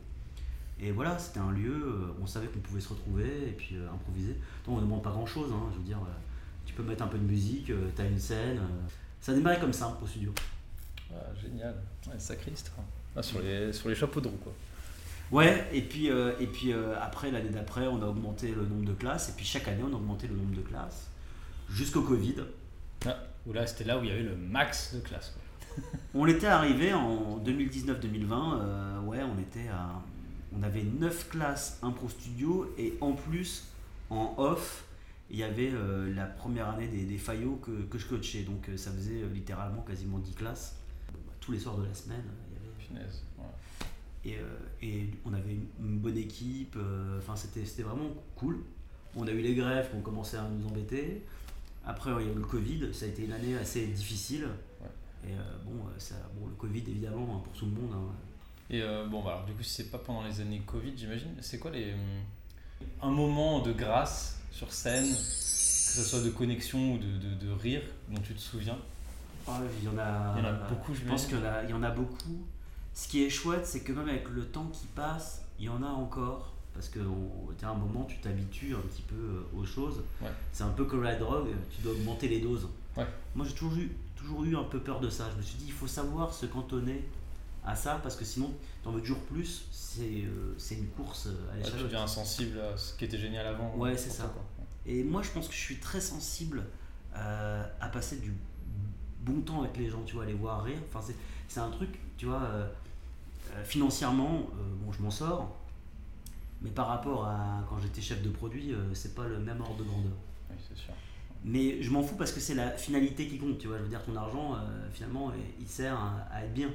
Et 0.84 0.92
voilà, 0.92 1.18
c'était 1.18 1.40
un 1.40 1.50
lieu, 1.50 1.72
euh, 1.72 2.14
on 2.22 2.26
savait 2.26 2.46
qu'on 2.46 2.58
pouvait 2.58 2.80
se 2.80 2.90
retrouver 2.90 3.48
et 3.48 3.52
puis 3.52 3.76
euh, 3.76 3.90
improviser. 3.90 4.34
Donc 4.66 4.74
on 4.74 4.76
ne 4.76 4.82
demande 4.82 5.02
pas 5.02 5.10
grand 5.10 5.24
chose, 5.24 5.50
je 5.72 5.78
veux 5.78 5.84
dire, 5.84 5.96
euh, 5.96 6.12
tu 6.66 6.74
peux 6.74 6.82
mettre 6.82 7.02
un 7.02 7.06
peu 7.06 7.16
de 7.16 7.24
musique, 7.24 7.70
euh, 7.70 7.88
t'as 7.96 8.04
une 8.04 8.18
scène. 8.18 8.60
Ça 9.18 9.32
démarrait 9.32 9.58
comme 9.58 9.72
ça 9.72 9.98
au 10.02 10.06
studio. 10.06 10.34
Ah, 11.10 11.16
génial. 11.40 11.74
Ouais, 12.06 12.18
sacré 12.18 12.50
histoire. 12.50 12.84
Ah, 13.16 13.22
sur, 13.22 13.40
les, 13.40 13.72
sur 13.72 13.88
les 13.88 13.94
chapeaux 13.94 14.20
de 14.20 14.28
roue, 14.28 14.36
quoi. 14.36 14.52
Ouais, 15.30 15.66
et 15.72 15.80
puis, 15.80 16.08
et 16.08 16.46
puis 16.46 16.74
après, 17.00 17.30
l'année 17.30 17.48
d'après, 17.48 17.86
on 17.86 18.02
a 18.02 18.06
augmenté 18.06 18.48
le 18.48 18.66
nombre 18.66 18.84
de 18.84 18.92
classes, 18.92 19.30
et 19.30 19.32
puis 19.32 19.46
chaque 19.46 19.66
année, 19.68 19.82
on 19.82 19.92
a 19.92 19.96
augmenté 19.96 20.26
le 20.28 20.36
nombre 20.36 20.54
de 20.54 20.60
classes, 20.60 21.08
jusqu'au 21.70 22.02
Covid. 22.02 22.36
Ah, 23.06 23.16
où 23.46 23.54
là, 23.54 23.66
c'était 23.66 23.84
là 23.84 23.98
où 23.98 24.04
il 24.04 24.10
y 24.10 24.12
avait 24.12 24.22
le 24.22 24.36
max 24.36 24.94
de 24.94 25.00
classe. 25.00 25.30
quoi. 25.30 25.44
On 26.14 26.26
était 26.26 26.46
arrivé 26.46 26.92
en 26.92 27.38
2019-2020, 27.44 28.60
euh, 28.60 29.00
ouais, 29.00 29.18
on 29.22 29.40
était 29.40 29.68
à, 29.68 30.00
on 30.58 30.62
avait 30.62 30.82
9 30.84 31.28
classes 31.30 31.78
impro 31.82 32.08
studio 32.08 32.72
et 32.78 32.94
en 33.00 33.12
plus 33.12 33.64
en 34.10 34.34
off, 34.38 34.84
il 35.30 35.38
y 35.38 35.42
avait 35.42 35.70
euh, 35.72 36.12
la 36.14 36.26
première 36.26 36.68
année 36.68 36.86
des, 36.88 37.04
des 37.04 37.18
Fayot 37.18 37.56
que, 37.56 37.70
que 37.84 37.98
je 37.98 38.06
coachais, 38.06 38.42
donc 38.42 38.68
euh, 38.68 38.76
ça 38.76 38.92
faisait 38.92 39.22
euh, 39.22 39.28
littéralement 39.32 39.82
quasiment 39.82 40.18
10 40.18 40.34
classes. 40.34 40.76
Bon, 41.12 41.18
bah, 41.26 41.32
tous 41.40 41.52
les 41.52 41.58
soirs 41.58 41.78
de 41.78 41.86
la 41.86 41.94
semaine, 41.94 42.22
il 42.50 42.54
y 42.54 42.96
avait 42.98 43.04
Finesse. 43.06 43.22
ouais. 43.38 44.40
et, 44.82 44.86
et 44.86 45.10
on 45.24 45.32
avait 45.32 45.54
une, 45.54 45.66
une 45.80 45.98
bonne 45.98 46.18
équipe, 46.18 46.76
enfin 47.18 47.34
c'était 47.36 47.64
c'était 47.64 47.82
vraiment 47.82 48.10
cool. 48.36 48.58
On 49.16 49.26
a 49.26 49.30
eu 49.30 49.40
les 49.40 49.54
grèves 49.54 49.90
qui 49.90 49.96
ont 49.96 50.02
commencé 50.02 50.36
à 50.36 50.46
nous 50.48 50.66
embêter. 50.66 51.22
Après, 51.86 52.10
il 52.20 52.26
y 52.26 52.30
a 52.30 52.32
eu 52.32 52.36
le 52.36 52.40
Covid, 52.44 52.92
ça 52.92 53.04
a 53.06 53.08
été 53.08 53.24
une 53.24 53.32
année 53.32 53.56
assez 53.56 53.86
difficile. 53.86 54.46
Et 55.24 55.32
bon, 55.64 55.72
ça, 55.98 56.16
bon, 56.38 56.46
le 56.48 56.54
Covid 56.54 56.80
évidemment 56.88 57.36
hein, 57.36 57.40
pour 57.44 57.52
tout 57.52 57.66
le 57.66 57.72
monde. 57.72 57.92
hein. 57.94 58.12
Et 58.70 58.82
euh, 58.82 59.06
bon, 59.06 59.22
bah, 59.22 59.32
alors, 59.32 59.44
du 59.44 59.52
coup, 59.52 59.62
si 59.62 59.70
c'est 59.70 59.90
pas 59.90 59.98
pendant 59.98 60.22
les 60.22 60.40
années 60.40 60.62
Covid, 60.66 60.92
j'imagine, 60.96 61.34
c'est 61.40 61.58
quoi 61.58 61.70
les. 61.70 61.94
Un 63.02 63.10
moment 63.10 63.60
de 63.60 63.72
grâce 63.72 64.40
sur 64.50 64.72
scène, 64.72 65.06
que 65.06 65.14
ce 65.14 66.02
soit 66.02 66.20
de 66.20 66.30
connexion 66.30 66.94
ou 66.94 66.98
de, 66.98 67.18
de, 67.18 67.46
de 67.46 67.52
rire, 67.52 67.82
dont 68.08 68.20
tu 68.20 68.34
te 68.34 68.40
souviens? 68.40 68.78
Ah, 69.46 69.60
il 69.78 69.84
y 69.84 69.88
en 69.88 69.98
a, 69.98 70.34
Il 70.36 70.44
y 70.44 70.46
en 70.46 70.48
a 70.48 70.52
beaucoup, 70.52 70.94
Je 70.94 71.02
pense 71.04 71.26
qu'il 71.26 71.36
y 71.36 71.72
en 71.72 71.82
a 71.82 71.90
beaucoup. 71.90 72.44
Ce 72.94 73.08
qui 73.08 73.24
est 73.24 73.30
chouette, 73.30 73.66
c'est 73.66 73.80
que 73.80 73.92
même 73.92 74.08
avec 74.08 74.28
le 74.28 74.44
temps 74.46 74.66
qui 74.72 74.86
passe, 74.86 75.42
il 75.58 75.66
y 75.66 75.68
en 75.68 75.82
a 75.82 75.88
encore. 75.88 76.52
Parce 76.72 76.88
que 76.88 76.98
à 77.62 77.68
un 77.68 77.74
moment, 77.74 78.04
tu 78.04 78.18
t'habitues 78.18 78.74
un 78.74 78.80
petit 78.80 79.02
peu 79.02 79.14
euh, 79.14 79.58
aux 79.60 79.64
choses. 79.64 80.02
Ouais. 80.20 80.28
C'est 80.52 80.64
un 80.64 80.70
peu 80.70 80.84
comme 80.84 81.04
la 81.04 81.14
drogue, 81.14 81.48
tu 81.70 81.82
dois 81.82 81.92
augmenter 81.92 82.26
les 82.28 82.40
doses. 82.40 82.68
Ouais. 82.96 83.06
Moi, 83.36 83.46
j'ai 83.46 83.54
toujours 83.54 83.78
eu, 83.78 83.92
toujours 84.16 84.44
eu 84.44 84.56
un 84.56 84.64
peu 84.64 84.80
peur 84.80 84.98
de 85.00 85.08
ça. 85.08 85.28
Je 85.32 85.36
me 85.36 85.42
suis 85.42 85.56
dit, 85.56 85.66
il 85.68 85.72
faut 85.72 85.86
savoir 85.86 86.34
se 86.34 86.46
cantonner 86.46 87.04
à 87.64 87.74
ça, 87.76 87.98
parce 88.02 88.16
que 88.16 88.24
sinon, 88.24 88.52
tu 88.82 88.88
en 88.88 88.92
veux 88.92 89.00
toujours 89.00 89.20
plus. 89.20 89.66
C'est 89.70 90.00
euh, 90.24 90.54
c'est 90.58 90.74
une 90.74 90.88
course 90.88 91.26
euh, 91.28 91.30
à 91.50 91.54
Ouais, 91.56 91.62
Tu 91.62 91.70
l'échelle. 91.70 91.82
deviens 91.84 92.02
insensible 92.02 92.60
à 92.60 92.76
ce 92.76 92.94
qui 92.94 93.04
était 93.06 93.18
génial 93.18 93.46
avant. 93.46 93.74
Ouais, 93.76 93.96
c'est 93.96 94.10
ça. 94.10 94.24
quoi. 94.24 94.42
Et 94.86 95.02
moi, 95.04 95.22
je 95.22 95.30
pense 95.30 95.48
que 95.48 95.54
je 95.54 95.58
suis 95.60 95.78
très 95.80 96.00
sensible 96.00 96.64
euh, 97.16 97.64
à 97.80 97.88
passer 97.88 98.18
du 98.18 98.32
bon 99.22 99.40
temps 99.40 99.62
avec 99.62 99.76
les 99.78 99.88
gens, 99.88 100.02
tu 100.04 100.14
vois, 100.16 100.26
les 100.26 100.34
voir 100.34 100.62
rire. 100.64 100.78
Enfin, 100.92 101.00
c'est, 101.48 101.60
un 101.60 101.70
truc, 101.70 101.98
tu 102.18 102.26
vois, 102.26 102.42
euh, 102.42 102.66
financièrement, 103.64 104.40
euh, 104.54 104.74
bon, 104.84 104.92
je 104.92 105.00
m'en 105.02 105.10
sors. 105.10 105.56
Mais 106.60 106.70
par 106.70 106.88
rapport 106.88 107.26
à 107.26 107.64
quand 107.68 107.78
j'étais 107.78 108.00
chef 108.00 108.22
de 108.22 108.30
produit, 108.30 108.72
euh, 108.72 108.92
c'est 108.94 109.14
pas 109.14 109.26
le 109.26 109.38
même 109.38 109.60
ordre 109.60 109.76
de 109.76 109.84
grandeur. 109.84 110.12
Oui, 110.50 110.56
c'est 110.68 110.76
sûr. 110.76 110.92
Mais 111.44 111.82
je 111.82 111.90
m'en 111.90 112.02
fous 112.02 112.16
parce 112.16 112.32
que 112.32 112.40
c'est 112.40 112.54
la 112.54 112.70
finalité 112.72 113.26
qui 113.28 113.38
compte, 113.38 113.58
tu 113.58 113.68
vois. 113.68 113.76
Je 113.78 113.82
veux 113.82 113.88
dire, 113.88 114.02
ton 114.02 114.16
argent, 114.16 114.56
finalement, 114.94 115.30
il 115.60 115.68
sert 115.68 115.94
à, 115.94 116.26
à 116.32 116.44
être 116.44 116.54
bien. 116.54 116.70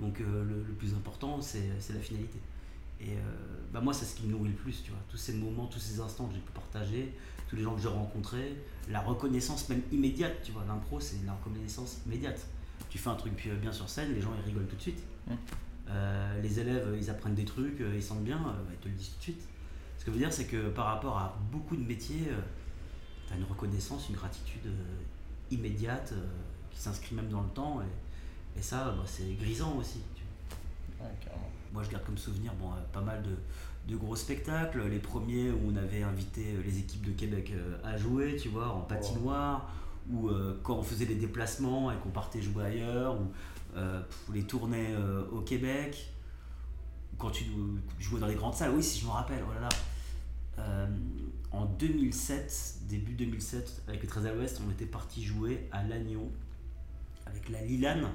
Donc 0.00 0.20
euh, 0.20 0.44
le, 0.44 0.62
le 0.62 0.74
plus 0.74 0.94
important, 0.94 1.40
c'est, 1.40 1.68
la 1.92 2.00
finalité. 2.00 2.38
Et 3.00 3.10
euh, 3.10 3.20
bah 3.72 3.80
moi, 3.80 3.92
c'est 3.92 4.04
ce 4.04 4.16
qui 4.16 4.26
me 4.26 4.32
nourrit 4.32 4.50
le 4.50 4.54
plus, 4.54 4.82
tu 4.82 4.90
vois. 4.90 5.00
Tous 5.08 5.16
ces 5.16 5.34
moments, 5.34 5.66
tous 5.66 5.78
ces 5.78 6.00
instants 6.00 6.26
que 6.26 6.34
j'ai 6.34 6.40
pu 6.40 6.52
partager, 6.52 7.14
tous 7.48 7.56
les 7.56 7.62
gens 7.62 7.74
que 7.74 7.82
j'ai 7.82 7.88
rencontrés, 7.88 8.56
la 8.88 9.00
reconnaissance 9.00 9.68
même 9.68 9.82
immédiate, 9.92 10.42
tu 10.42 10.52
vois. 10.52 10.64
L'impro, 10.66 11.00
c'est 11.00 11.24
la 11.24 11.34
reconnaissance 11.34 12.00
immédiate. 12.06 12.46
Tu 12.88 12.98
fais 12.98 13.08
un 13.08 13.14
truc 13.14 13.48
bien 13.60 13.72
sur 13.72 13.88
scène, 13.88 14.14
les 14.14 14.20
gens, 14.20 14.30
ils 14.38 14.46
rigolent 14.46 14.66
tout 14.66 14.76
de 14.76 14.80
suite. 14.80 15.02
Mm. 15.26 15.32
Euh, 15.88 16.42
les 16.42 16.58
élèves, 16.58 16.96
ils 16.98 17.10
apprennent 17.10 17.34
des 17.34 17.44
trucs, 17.44 17.80
ils 17.94 18.02
sentent 18.02 18.24
bien, 18.24 18.38
bah, 18.38 18.56
ils 18.70 18.78
te 18.78 18.88
le 18.88 18.94
disent 18.94 19.10
tout 19.10 19.18
de 19.18 19.22
suite. 19.22 19.48
Ce 19.98 20.04
que 20.04 20.10
je 20.10 20.16
veux 20.16 20.22
dire, 20.22 20.32
c'est 20.32 20.46
que 20.46 20.68
par 20.68 20.86
rapport 20.86 21.18
à 21.18 21.38
beaucoup 21.50 21.76
de 21.76 21.82
métiers, 21.82 22.28
tu 23.26 23.32
as 23.32 23.36
une 23.36 23.44
reconnaissance, 23.44 24.08
une 24.08 24.16
gratitude 24.16 24.70
immédiate 25.50 26.12
qui 26.70 26.78
s'inscrit 26.78 27.14
même 27.14 27.28
dans 27.28 27.42
le 27.42 27.48
temps. 27.48 27.80
Et, 27.82 28.05
et 28.56 28.62
ça, 28.62 28.94
bah, 28.96 29.02
c'est 29.06 29.34
grisant 29.38 29.76
aussi. 29.76 30.00
tu 30.14 30.22
vois. 30.98 31.06
Ouais, 31.06 31.14
carrément. 31.20 31.42
Moi, 31.72 31.82
je 31.82 31.90
garde 31.90 32.04
comme 32.04 32.18
souvenir 32.18 32.52
bon, 32.54 32.70
euh, 32.70 32.76
pas 32.92 33.00
mal 33.02 33.22
de, 33.22 33.36
de 33.92 33.96
gros 33.98 34.16
spectacles. 34.16 34.82
Les 34.88 34.98
premiers 34.98 35.50
où 35.50 35.70
on 35.72 35.76
avait 35.76 36.02
invité 36.02 36.54
euh, 36.54 36.62
les 36.64 36.78
équipes 36.78 37.04
de 37.06 37.12
Québec 37.12 37.52
euh, 37.54 37.76
à 37.84 37.96
jouer, 37.96 38.36
tu 38.36 38.48
vois, 38.48 38.68
en 38.68 38.80
patinoire, 38.80 39.70
ou 40.10 40.28
euh, 40.28 40.58
quand 40.62 40.76
on 40.76 40.82
faisait 40.82 41.06
des 41.06 41.16
déplacements 41.16 41.90
et 41.92 41.96
qu'on 41.96 42.10
partait 42.10 42.40
jouer 42.40 42.64
ailleurs, 42.64 43.20
ou 43.20 43.26
euh, 43.76 44.00
les 44.32 44.44
tournées 44.44 44.94
euh, 44.94 45.26
au 45.32 45.40
Québec, 45.40 46.12
ou 47.12 47.16
quand 47.16 47.30
tu 47.30 47.44
jouais 47.98 48.20
dans 48.20 48.26
les 48.28 48.36
grandes 48.36 48.54
salles. 48.54 48.72
Oui, 48.74 48.82
si 48.82 49.00
je 49.00 49.06
me 49.06 49.10
rappelle, 49.10 49.42
oh 49.48 49.52
là 49.54 49.60
là. 49.60 49.68
En 51.52 51.64
2007, 51.66 52.78
début 52.88 53.12
2007, 53.12 53.82
avec 53.88 54.02
les 54.02 54.08
13 54.08 54.26
à 54.26 54.32
l'Ouest, 54.32 54.60
on 54.66 54.70
était 54.70 54.86
parti 54.86 55.22
jouer 55.22 55.68
à 55.72 55.82
Lannion 55.84 56.30
avec 57.26 57.48
la 57.48 57.62
Lilane, 57.62 58.08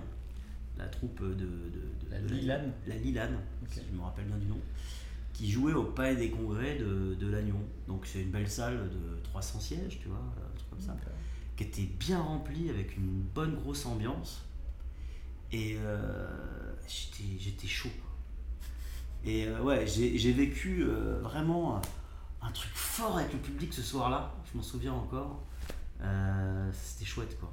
la 0.82 0.88
troupe 0.88 1.22
de. 1.24 1.34
de, 1.34 1.46
de- 1.46 1.92
La 2.12 2.20
Lilane 2.20 2.74
La 2.88 2.96
Lilane, 2.96 3.38
si 3.70 3.80
je 3.90 3.96
me 3.96 4.02
rappelle 4.02 4.26
bien 4.26 4.38
du 4.38 4.48
nom, 4.48 4.60
qui 5.34 5.50
jouait 5.50 5.74
au 5.74 5.84
Palais 5.86 6.16
des 6.18 6.30
Congrès 6.30 6.76
de, 6.78 7.16
de 7.16 7.28
Lannion. 7.28 7.62
Donc 7.88 8.06
c'est 8.06 8.22
une 8.24 8.32
belle 8.32 8.50
salle 8.50 8.90
de 8.90 9.22
300 9.24 9.60
sièges, 9.60 10.00
tu 10.02 10.10
vois, 10.10 10.18
un 10.18 10.58
truc 10.58 10.70
comme 10.72 10.80
ça, 10.82 10.96
qui 11.56 11.64
était 11.64 11.84
bien 12.00 12.20
remplie 12.22 12.70
avec 12.70 12.98
une 12.98 13.22
bonne 13.34 13.56
grosse 13.56 13.86
ambiance. 13.86 14.44
Et 15.54 15.78
euh, 15.80 16.28
j'étais 16.88 17.38
j'étais 17.40 17.68
chaud. 17.68 17.90
Et 19.24 19.48
euh, 19.48 19.62
ouais, 19.62 19.86
j'ai 19.88 20.18
j'ai 20.18 20.32
vécu 20.34 20.84
euh, 20.84 21.20
vraiment 21.22 21.82
un, 22.42 22.52
truc 22.52 22.72
fort 22.74 23.18
avec 23.20 23.32
le 23.34 23.40
public 23.40 23.72
ce 23.74 23.82
soir-là, 23.84 24.34
je 24.52 24.58
m'en 24.58 24.64
souviens 24.64 24.94
encore. 24.94 25.44
Euh, 26.02 26.70
C'était 26.74 27.06
chouette 27.06 27.38
quoi. 27.40 27.52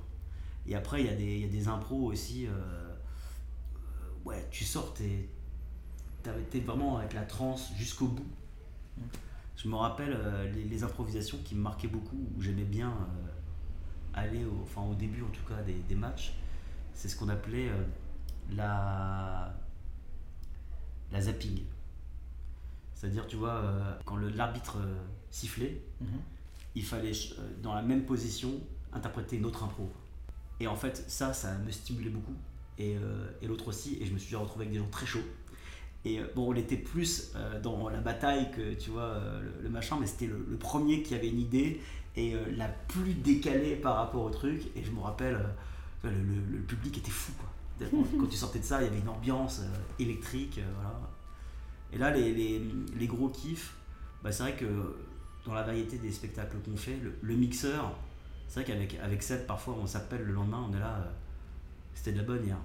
Et 0.67 0.75
après, 0.75 1.01
il 1.03 1.07
y, 1.07 1.11
a 1.11 1.15
des- 1.15 1.37
il 1.37 1.41
y 1.41 1.45
a 1.45 1.49
des 1.49 1.69
impros 1.69 2.05
aussi. 2.13 2.47
euh, 2.47 2.88
ouais, 4.29 4.47
tu 4.51 4.65
sors, 4.65 4.93
t'es 4.95 5.29
été 6.41 6.61
vraiment 6.61 6.99
avec 6.99 7.15
la 7.15 7.23
transe 7.23 7.73
jusqu'au 7.77 8.07
bout. 8.09 8.27
Je 9.57 9.69
me 9.69 9.75
rappelle 9.77 10.13
euh, 10.13 10.51
les, 10.53 10.65
les 10.65 10.85
improvisations 10.85 11.39
qui 11.45 11.55
me 11.55 11.63
marquaient 11.63 11.89
beaucoup, 11.89 12.17
où 12.37 12.41
j'aimais 12.43 12.65
bien 12.65 12.91
euh, 12.91 13.31
aller, 14.15 14.45
au, 14.45 14.61
enfin 14.63 14.83
au 14.83 14.95
début 14.95 15.23
en 15.23 15.29
tout 15.31 15.45
cas 15.49 15.63
des, 15.63 15.75
des 15.75 15.95
matchs. 15.95 16.35
C'est 16.95 17.09
ce 17.09 17.17
qu'on 17.17 17.29
appelait 17.29 17.69
euh, 17.69 17.83
la, 18.55 19.55
la 21.13 21.21
zapping. 21.21 21.63
C'est-à-dire, 22.95 23.27
tu 23.27 23.37
vois, 23.37 23.63
quand 24.05 24.17
le- 24.17 24.31
l'arbitre 24.31 24.77
sifflait, 25.31 25.81
Mhm. 26.01 26.09
il 26.75 26.85
fallait, 26.85 27.13
dans 27.63 27.75
la 27.75 27.83
même 27.83 28.05
position, 28.05 28.51
interpréter 28.93 29.37
une 29.37 29.45
autre 29.47 29.63
impro. 29.65 29.91
Et 30.61 30.67
en 30.67 30.75
fait, 30.77 31.05
ça, 31.09 31.33
ça 31.33 31.57
me 31.59 31.71
stimulait 31.71 32.11
beaucoup. 32.11 32.35
Et, 32.79 32.97
euh, 32.97 33.31
et 33.43 33.47
l'autre 33.47 33.69
aussi. 33.69 33.99
Et 34.01 34.07
je 34.07 34.13
me 34.13 34.19
suis 34.19 34.29
déjà 34.29 34.39
retrouvé 34.39 34.65
avec 34.65 34.73
des 34.73 34.79
gens 34.79 34.91
très 34.91 35.07
chauds. 35.07 35.25
Et 36.05 36.21
euh, 36.21 36.27
bon, 36.35 36.53
on 36.53 36.55
était 36.55 36.77
plus 36.77 37.33
euh, 37.35 37.61
dans 37.61 37.89
la 37.89 37.99
bataille 37.99 38.51
que, 38.51 38.75
tu 38.75 38.91
vois, 38.91 39.21
le, 39.43 39.63
le 39.63 39.69
machin, 39.69 39.97
mais 40.01 40.07
c'était 40.07 40.27
le, 40.27 40.47
le 40.49 40.57
premier 40.57 41.03
qui 41.03 41.15
avait 41.15 41.29
une 41.29 41.41
idée 41.41 41.81
et 42.17 42.35
la 42.57 42.67
plus 42.67 43.15
décalée 43.15 43.77
par 43.77 43.97
rapport 43.97 44.25
au 44.25 44.31
truc. 44.31 44.63
Et 44.75 44.83
je 44.83 44.91
me 44.91 45.01
rappelle, 45.01 45.39
le, 46.03 46.61
public 46.63 46.99
était 46.99 47.11
fou, 47.11 47.33
quoi. 47.39 47.49
Quand 48.19 48.27
tu 48.27 48.37
sortais 48.37 48.59
de 48.59 48.65
ça, 48.65 48.83
il 48.83 48.87
y 48.87 48.89
avait 48.89 48.99
une 48.99 49.09
ambiance 49.09 49.63
électrique, 50.01 50.61
voilà. 50.75 51.01
Et 51.93 51.99
là, 51.99 52.11
les, 52.11 52.33
les, 52.33 52.61
les 52.99 53.07
gros 53.07 53.29
kiffs, 53.29 53.75
bah, 54.23 54.33
c'est 54.33 54.43
vrai 54.43 54.57
que 54.57 54.67
dans 55.49 55.55
la 55.55 55.63
variété 55.63 55.97
des 55.99 56.13
spectacles 56.13 56.59
qu'on 56.59 56.77
fait, 56.77 56.99
le, 57.23 57.35
mixeur, 57.35 57.93
c'est 58.47 58.61
vrai 58.61 58.73
qu'avec 58.73 58.99
avec 59.01 59.23
Seb, 59.23 59.47
parfois 59.47 59.77
on 59.81 59.87
s'appelle 59.87 60.23
le 60.23 60.33
lendemain, 60.33 60.67
on 60.69 60.77
est 60.77 60.81
là, 60.81 61.11
c'était 61.95 62.13
de 62.13 62.19
la 62.19 62.25
bonne 62.25 62.45
hier. 62.45 62.59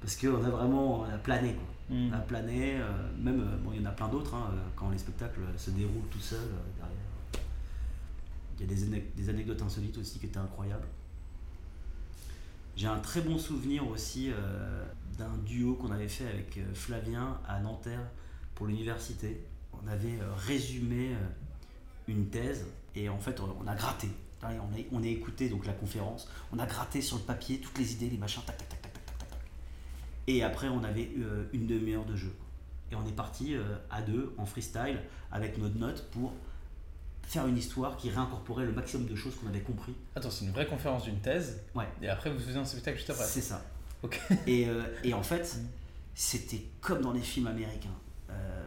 Parce 0.00 0.16
qu'on 0.16 0.44
a 0.44 0.50
vraiment 0.50 1.00
on 1.00 1.04
a 1.04 1.18
plané, 1.18 1.54
quoi. 1.54 1.64
Mhm. 1.96 2.10
On 2.10 2.16
a 2.16 2.20
plané, 2.20 2.76
euh, 2.80 2.84
même, 3.18 3.40
euh, 3.40 3.56
bon, 3.58 3.72
il 3.72 3.80
y 3.80 3.86
en 3.86 3.88
a 3.88 3.92
plein 3.92 4.08
d'autres, 4.08 4.34
hein, 4.34 4.50
euh, 4.52 4.56
quand 4.74 4.90
les 4.90 4.98
spectacles 4.98 5.40
se 5.56 5.70
déroulent 5.70 6.08
tout 6.10 6.18
seuls 6.20 6.38
derrière. 6.76 6.96
Il 8.58 8.60
y 8.62 8.64
a 8.64 8.74
des, 8.74 8.84
ane- 8.84 9.02
des 9.16 9.28
anecdotes 9.28 9.62
insolites 9.62 9.96
aussi 9.98 10.18
qui 10.18 10.26
étaient 10.26 10.38
incroyables. 10.38 10.86
J'ai 12.76 12.86
un 12.88 12.98
très 12.98 13.20
bon 13.22 13.38
souvenir 13.38 13.86
aussi 13.88 14.30
euh, 14.30 14.84
d'un 15.18 15.34
duo 15.46 15.74
qu'on 15.74 15.90
avait 15.92 16.08
fait 16.08 16.26
avec 16.28 16.58
Flavien 16.74 17.38
à 17.48 17.60
Nanterre 17.60 18.02
pour 18.54 18.66
l'université. 18.66 19.40
On 19.72 19.86
avait 19.88 20.18
euh, 20.20 20.32
résumé 20.36 21.10
une 22.08 22.26
thèse 22.28 22.66
et 22.94 23.08
en 23.08 23.18
fait 23.18 23.40
on, 23.40 23.56
on 23.62 23.66
a 23.66 23.74
gratté. 23.74 24.08
On 24.42 24.46
a, 24.46 24.50
on 24.92 25.02
a 25.02 25.06
écouté 25.06 25.48
donc 25.48 25.64
la 25.66 25.72
conférence, 25.72 26.28
on 26.52 26.58
a 26.58 26.66
gratté 26.66 27.00
sur 27.00 27.16
le 27.16 27.22
papier 27.22 27.58
toutes 27.60 27.78
les 27.78 27.92
idées, 27.94 28.10
les 28.10 28.18
machins, 28.18 28.42
tac 28.46 28.56
tac. 28.58 28.68
tac. 28.68 28.85
Et 30.26 30.42
après 30.42 30.68
on 30.68 30.82
avait 30.84 31.10
euh, 31.18 31.44
une 31.52 31.66
demi-heure 31.66 32.04
de 32.04 32.16
jeu. 32.16 32.32
Et 32.90 32.94
on 32.94 33.06
est 33.06 33.16
parti 33.16 33.54
euh, 33.54 33.62
à 33.90 34.02
deux 34.02 34.34
en 34.38 34.46
freestyle 34.46 35.00
avec 35.32 35.58
notre 35.58 35.76
note 35.76 36.04
pour 36.12 36.32
faire 37.26 37.46
une 37.46 37.58
histoire 37.58 37.96
qui 37.96 38.10
réincorporait 38.10 38.64
le 38.64 38.72
maximum 38.72 39.06
de 39.06 39.16
choses 39.16 39.34
qu'on 39.34 39.48
avait 39.48 39.60
compris. 39.60 39.94
Attends, 40.14 40.30
c'est 40.30 40.44
une 40.44 40.52
vraie 40.52 40.66
conférence 40.66 41.04
d'une 41.04 41.18
thèse. 41.18 41.60
Ouais. 41.74 41.88
Et 42.00 42.08
après, 42.08 42.30
vous 42.30 42.38
faisiez 42.38 42.56
un 42.56 42.64
spectacle 42.64 42.96
juste 42.98 43.10
après. 43.10 43.24
C'est 43.24 43.40
ça. 43.40 43.64
Ok. 44.02 44.20
Et, 44.46 44.68
euh, 44.68 44.84
et 45.02 45.14
en 45.14 45.22
fait, 45.22 45.58
c'était 46.14 46.62
comme 46.80 47.00
dans 47.00 47.12
les 47.12 47.20
films 47.20 47.46
américains. 47.46 47.88
Euh, 48.30 48.64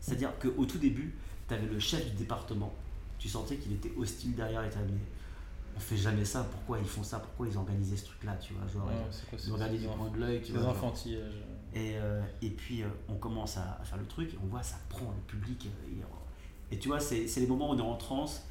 C'est-à-dire 0.00 0.32
qu'au 0.38 0.64
tout 0.66 0.78
début, 0.78 1.14
tu 1.48 1.54
avais 1.54 1.66
le 1.66 1.80
chef 1.80 2.04
du 2.10 2.16
département, 2.16 2.72
tu 3.18 3.28
sentais 3.28 3.56
qu'il 3.56 3.72
était 3.72 3.92
hostile 3.96 4.34
derrière 4.34 4.62
t'as 4.70 4.82
dit, 4.82 4.92
on 5.76 5.80
fait 5.80 5.96
jamais 5.96 6.24
ça, 6.24 6.44
pourquoi 6.50 6.78
ils 6.78 6.84
font 6.84 7.02
ça, 7.02 7.18
pourquoi 7.20 7.46
ils 7.48 7.56
organisé 7.56 7.96
ce 7.96 8.04
truc-là, 8.06 8.34
tu 8.36 8.52
vois, 8.54 8.66
genre, 8.68 8.86
Ouais, 8.86 8.94
quoi 9.30 9.38
ils 9.44 9.52
regardé 9.52 9.78
du 9.78 9.86
coin 9.86 10.08
de 10.10 10.18
l'œil, 10.18 10.42
tu 10.42 10.52
vois. 10.52 10.68
enfantillages. 10.70 11.42
Et, 11.74 11.96
euh, 11.96 12.20
et 12.42 12.50
puis 12.50 12.82
euh, 12.82 12.88
on 13.08 13.14
commence 13.14 13.56
à, 13.56 13.78
à 13.80 13.84
faire 13.84 13.98
le 13.98 14.06
truc 14.06 14.34
et 14.34 14.38
on 14.42 14.46
voit 14.46 14.62
ça 14.62 14.76
prend 14.88 15.10
le 15.16 15.22
public. 15.26 15.68
et 16.72 16.78
tu 16.78 16.88
vois, 16.88 16.98
c'est 17.00 17.26
c'est 17.28 17.40
les 17.40 17.46
moments 17.46 17.70
où 17.70 17.74
on 17.74 17.78
est 17.78 17.82
en 17.82 17.96
transe, 17.96 18.44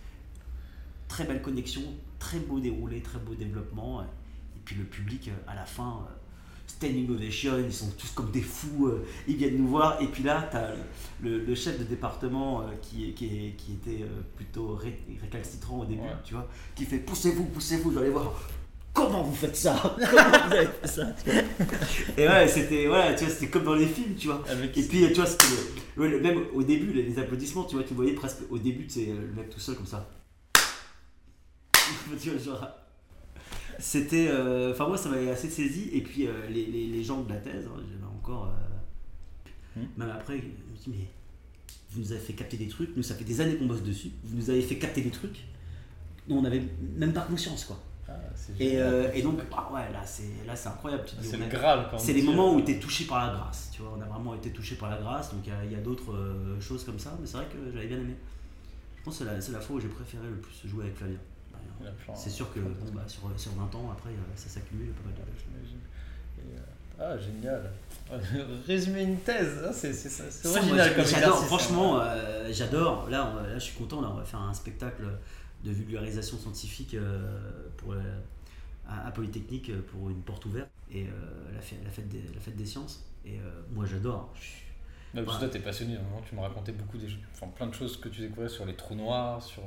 très 1.08 1.26
belle 1.26 1.42
connexion, 1.42 1.82
très 2.18 2.40
beau 2.40 2.60
déroulé, 2.60 3.02
très 3.02 3.20
beau 3.20 3.36
développement. 3.36 4.02
Et 4.04 4.60
puis 4.64 4.76
le 4.76 4.86
public 4.86 5.28
euh, 5.30 5.52
à 5.52 5.56
la 5.56 5.66
fin, 5.66 6.08
standing 6.70 7.10
ovation, 7.12 7.58
ils 7.60 7.74
sont 7.74 7.90
tous 7.98 8.12
comme 8.12 8.30
des 8.32 8.42
fous, 8.42 8.88
euh, 8.88 9.06
ils 9.28 9.36
viennent 9.36 9.58
nous 9.58 9.68
voir. 9.68 10.02
Et 10.02 10.08
puis 10.08 10.24
là, 10.24 10.48
tu 10.52 10.58
as 10.58 10.72
le, 11.22 11.40
le 11.44 11.56
chef 11.56 11.78
de 11.80 11.84
département 11.84 12.62
euh, 12.62 12.66
qui, 12.82 13.14
qui, 13.14 13.26
était 13.74 14.04
euh, 14.04 14.22
plutôt 14.36 14.76
ré- 14.76 15.00
récalcitrant 15.22 15.80
au 15.80 15.86
début, 15.86 16.02
Ouais. 16.02 16.16
tu 16.24 16.34
vois, 16.36 16.48
qui 16.76 16.86
fait 16.86 17.00
poussez-vous, 17.00 17.46
poussez-vous, 17.46 17.92
j'allais 17.94 18.10
voir. 18.12 18.40
Comment 18.94 19.24
vous 19.24 19.36
faites 19.36 19.56
ça? 19.56 19.76
Comment 19.98 20.48
vous 20.48 20.54
avez 20.54 20.68
fait 20.82 20.88
ça 20.88 21.08
Et 22.18 22.28
ouais, 22.28 22.48
c'était 22.48 22.88
voilà, 22.88 23.14
tu 23.14 23.26
vois, 23.26 23.34
c'était 23.34 23.48
comme 23.50 23.64
dans 23.64 23.76
les 23.76 23.86
films, 23.88 24.16
tu 24.16 24.28
vois. 24.28 24.44
Avec 24.50 24.78
Et 24.78 24.84
puis, 24.84 25.08
tu 25.08 25.14
vois, 25.14 25.26
c'était 25.26 25.46
le- 25.98 26.20
même 26.22 26.44
au 26.54 26.64
début, 26.64 26.94
les, 26.94 27.04
les 27.04 27.20
applaudissements, 27.20 27.64
tu 27.66 27.76
vois, 27.76 27.84
tu 27.84 27.94
voyais 27.94 28.14
presque 28.14 28.40
au 28.50 28.58
début, 28.58 28.86
c'est 28.90 29.06
le 29.08 29.34
mec 29.36 29.50
tout 29.50 29.60
seul 29.60 29.76
comme 29.76 29.86
ça. 29.86 30.08
Tu 32.22 32.30
vois, 32.32 32.40
genre, 32.44 32.68
C'était. 33.80 34.28
euh, 34.30 34.72
Enfin, 34.72 34.88
moi, 34.88 34.98
ça 34.98 35.10
m'avait 35.10 35.30
assez 35.32 35.50
saisi. 35.50 35.90
Et 35.94 36.02
puis, 36.02 36.28
euh, 36.28 36.32
les, 36.50 36.66
les, 36.66 36.88
les 36.88 37.04
gens 37.04 37.22
de 37.22 37.30
la 37.34 37.40
thèse, 37.40 37.66
hein, 37.68 37.80
j'avais 37.90 38.14
encore. 38.14 38.46
euh, 38.46 38.66
Hmm. 39.76 39.86
Même 39.98 40.10
après, 40.10 40.38
je 40.40 40.46
me 40.46 40.76
dis, 40.76 40.90
mais 40.90 41.08
vous 41.92 42.00
nous 42.02 42.12
avez 42.12 42.20
fait 42.20 42.34
capter 42.34 42.58
des 42.58 42.68
trucs. 42.68 42.96
Nous, 42.98 43.04
ça 43.04 43.14
fait 43.14 43.24
des 43.24 43.40
années 43.40 43.56
qu'on 43.56 43.68
bosse 43.68 43.84
dessus. 43.84 44.10
Vous 44.24 44.36
nous 44.38 44.50
avez 44.50 44.62
fait 44.64 44.78
capter 44.78 45.02
des 45.02 45.12
trucs 45.12 45.46
dont 46.28 46.38
on 46.38 46.42
n'avait 46.42 46.64
même 46.98 47.14
pas 47.14 47.22
conscience, 47.22 47.66
quoi. 47.66 47.80
Ah, 48.08 48.14
Et, 48.60 48.82
euh, 48.82 49.12
et 49.14 49.22
donc, 49.22 49.40
ah 49.56 49.70
ouais, 49.72 49.92
là, 49.94 50.04
c'est 50.04 50.24
là, 50.48 50.56
c'est 50.56 50.70
incroyable. 50.70 51.04
c'est 51.22 51.38
le 51.38 51.46
Graal 51.46 51.88
quand 51.92 52.00
c'est 52.00 52.14
les 52.14 52.24
moments 52.24 52.56
où 52.56 52.62
tu 52.62 52.72
es 52.72 52.80
touché 52.80 53.06
par 53.06 53.28
la 53.28 53.34
grâce, 53.34 53.70
tu 53.72 53.84
vois, 53.84 53.94
on 53.96 54.02
a 54.02 54.06
vraiment 54.06 54.34
été 54.34 54.50
touché 54.52 54.74
par 54.76 54.90
la 54.90 54.98
grâce, 54.98 55.32
donc 55.32 55.42
il 55.46 55.50
y 55.50 55.56
a- 55.56 55.64
il 55.64 55.72
y 55.72 55.76
a, 55.76 55.80
d'autres 55.80 56.14
euh, 56.14 56.60
choses 56.60 56.84
comme 56.84 56.98
ça, 56.98 57.16
mais 57.22 57.28
c'est 57.28 57.38
vrai 57.38 57.46
que 57.46 57.72
j'avais 57.72 57.86
bien 57.88 57.98
aimé. 58.00 58.16
Je 58.98 59.04
pense 59.04 59.20
que 59.20 59.26
c'est 59.26 59.32
la, 59.32 59.40
c'est 59.40 59.52
la 59.52 59.60
fois 59.62 59.76
où 59.76 59.80
j'ai 59.80 59.88
préféré 59.88 60.28
le 60.28 60.38
plus 60.38 60.68
jouer 60.68 60.86
avec 60.86 60.98
Flavien. 60.98 61.20
C'est 62.16 62.30
sûr 62.30 62.52
que 62.54 62.60
bon, 62.60 62.92
bah, 62.94 63.04
sur, 63.08 63.22
sur 63.38 63.52
20 63.54 63.64
ans, 63.76 63.92
après, 63.92 64.10
euh, 64.10 64.36
ça 64.36 64.50
s'accumule 64.50 64.90
pas 64.92 65.04
mal 65.06 65.14
de 65.16 66.58
euh, 66.58 66.60
Ah, 67.00 67.18
génial. 67.18 67.72
Résumer 68.68 69.04
une 69.04 69.18
thèse, 69.20 69.62
ah, 69.68 69.72
c'est 69.74 69.90
original 70.48 70.96
comme 70.96 71.06
J'adore, 71.06 71.38
exercice, 71.44 71.46
franchement, 71.46 72.00
hein. 72.00 72.06
euh, 72.08 72.50
j'adore. 72.52 73.10
Là, 73.10 73.32
on- 73.34 73.44
là, 73.44 73.54
je 73.56 73.60
suis 73.60 73.78
content, 73.78 74.02
là, 74.02 74.10
on 74.12 74.16
va 74.18 74.26
faire 74.26 74.42
un 74.42 74.54
spectacle 74.54 75.04
de 75.64 75.72
vulgarisation 75.72 76.38
scientifique 76.38 76.94
euh, 76.96 77.68
pour, 77.78 77.94
euh, 77.94 77.98
à, 78.88 79.08
à 79.08 79.12
Polytechnique 79.12 79.72
pour 79.88 80.10
une 80.10 80.22
porte 80.22 80.46
ouverte 80.46 80.70
et 80.92 81.06
la, 81.54 81.62
fête, 81.62 81.80
la, 81.84 81.92
fête 81.92 82.10
des, 82.10 82.24
la 82.34 82.40
fête 82.42 82.56
des 82.56 82.66
sciences. 82.66 83.06
Et 83.26 83.40
moi, 83.72 83.86
j'adore. 83.86 84.34
Suis- 84.40 84.64
toi, 85.14 85.48
t'es 85.52 85.60
passionné, 85.60 85.98
tu 86.28 86.36
me 86.36 86.42
racontais 86.42 86.72
beaucoup 86.72 86.98
des 86.98 87.08
enfin, 87.34 87.48
plein 87.56 87.68
de 87.68 87.74
choses 87.74 87.98
que 88.00 88.10
tu 88.10 88.22
découvrais 88.22 88.50
sur 88.50 88.66
les 88.66 88.76
trous 88.76 88.96
noirs, 88.96 89.42
sur, 89.44 89.62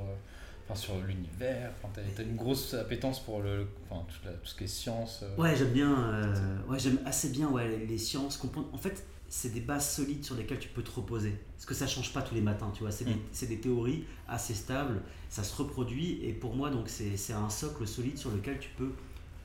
enfin, 0.65 0.75
sur 0.79 0.95
l'univers. 1.01 1.71
Enfin, 1.83 2.01
t'as, 2.15 2.23
une 2.23 2.35
grosse 2.35 2.73
appétence 2.73 3.19
pour 3.23 3.41
le, 3.41 3.67
enfin, 3.89 4.05
tout, 4.07 4.15
la- 4.25 4.31
tout 4.33 4.45
ce 4.47 4.55
qui 4.55 4.63
est 4.65 4.67
science. 4.67 5.21
euh. 5.23 5.35
Ouais, 5.41 5.55
j'aime 5.55 5.71
bien. 5.73 5.93
euh, 6.13 6.57
ouais, 6.67 6.79
j'aime 6.79 6.99
assez 7.05 7.29
bien 7.29 7.49
ouais, 7.49 7.67
les, 7.67 7.85
les 7.85 7.97
sciences. 7.97 8.37
Comprendre. 8.37 8.67
En 8.73 8.77
fait, 8.77 9.03
c'est 9.29 9.51
des 9.53 9.61
bases 9.61 9.89
solides 9.95 10.23
sur 10.23 10.35
lesquelles 10.35 10.59
tu 10.59 10.69
peux 10.69 10.83
te 10.83 10.91
reposer. 10.91 11.35
Parce 11.55 11.65
que 11.65 11.73
ça 11.73 11.87
change 11.87 12.13
pas 12.13 12.21
tous 12.21 12.35
les 12.35 12.41
matins, 12.41 12.71
tu 12.73 12.81
vois. 12.83 12.91
C'est 12.91 13.05
des, 13.05 13.15
Mm. 13.15 13.19
c'est 13.31 13.47
des 13.47 13.59
théories 13.59 14.05
assez 14.27 14.53
stables. 14.53 15.01
Ça 15.29 15.43
se 15.43 15.55
reproduit 15.55 16.19
et 16.23 16.33
pour 16.33 16.55
moi, 16.55 16.69
donc, 16.69 16.87
c'est 16.89 17.17
c'est 17.17 17.33
un 17.33 17.49
socle 17.49 17.87
solide 17.87 18.17
sur 18.17 18.31
lequel 18.31 18.59
tu 18.59 18.69
peux 18.77 18.91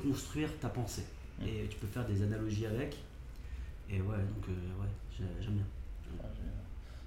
construire 0.02 0.50
ta 0.60 0.68
pensée. 0.68 1.04
Mm. 1.40 1.46
Et 1.46 1.66
tu 1.70 1.76
peux 1.78 1.86
faire 1.86 2.04
des 2.06 2.22
analogies 2.22 2.66
avec. 2.66 2.96
Et 3.90 4.00
ouais, 4.02 4.16
donc 4.18 4.44
euh, 4.50 4.82
ouais, 4.82 4.88
j'ai- 5.16 5.24
j'aime 5.42 5.54
bien. 5.54 5.64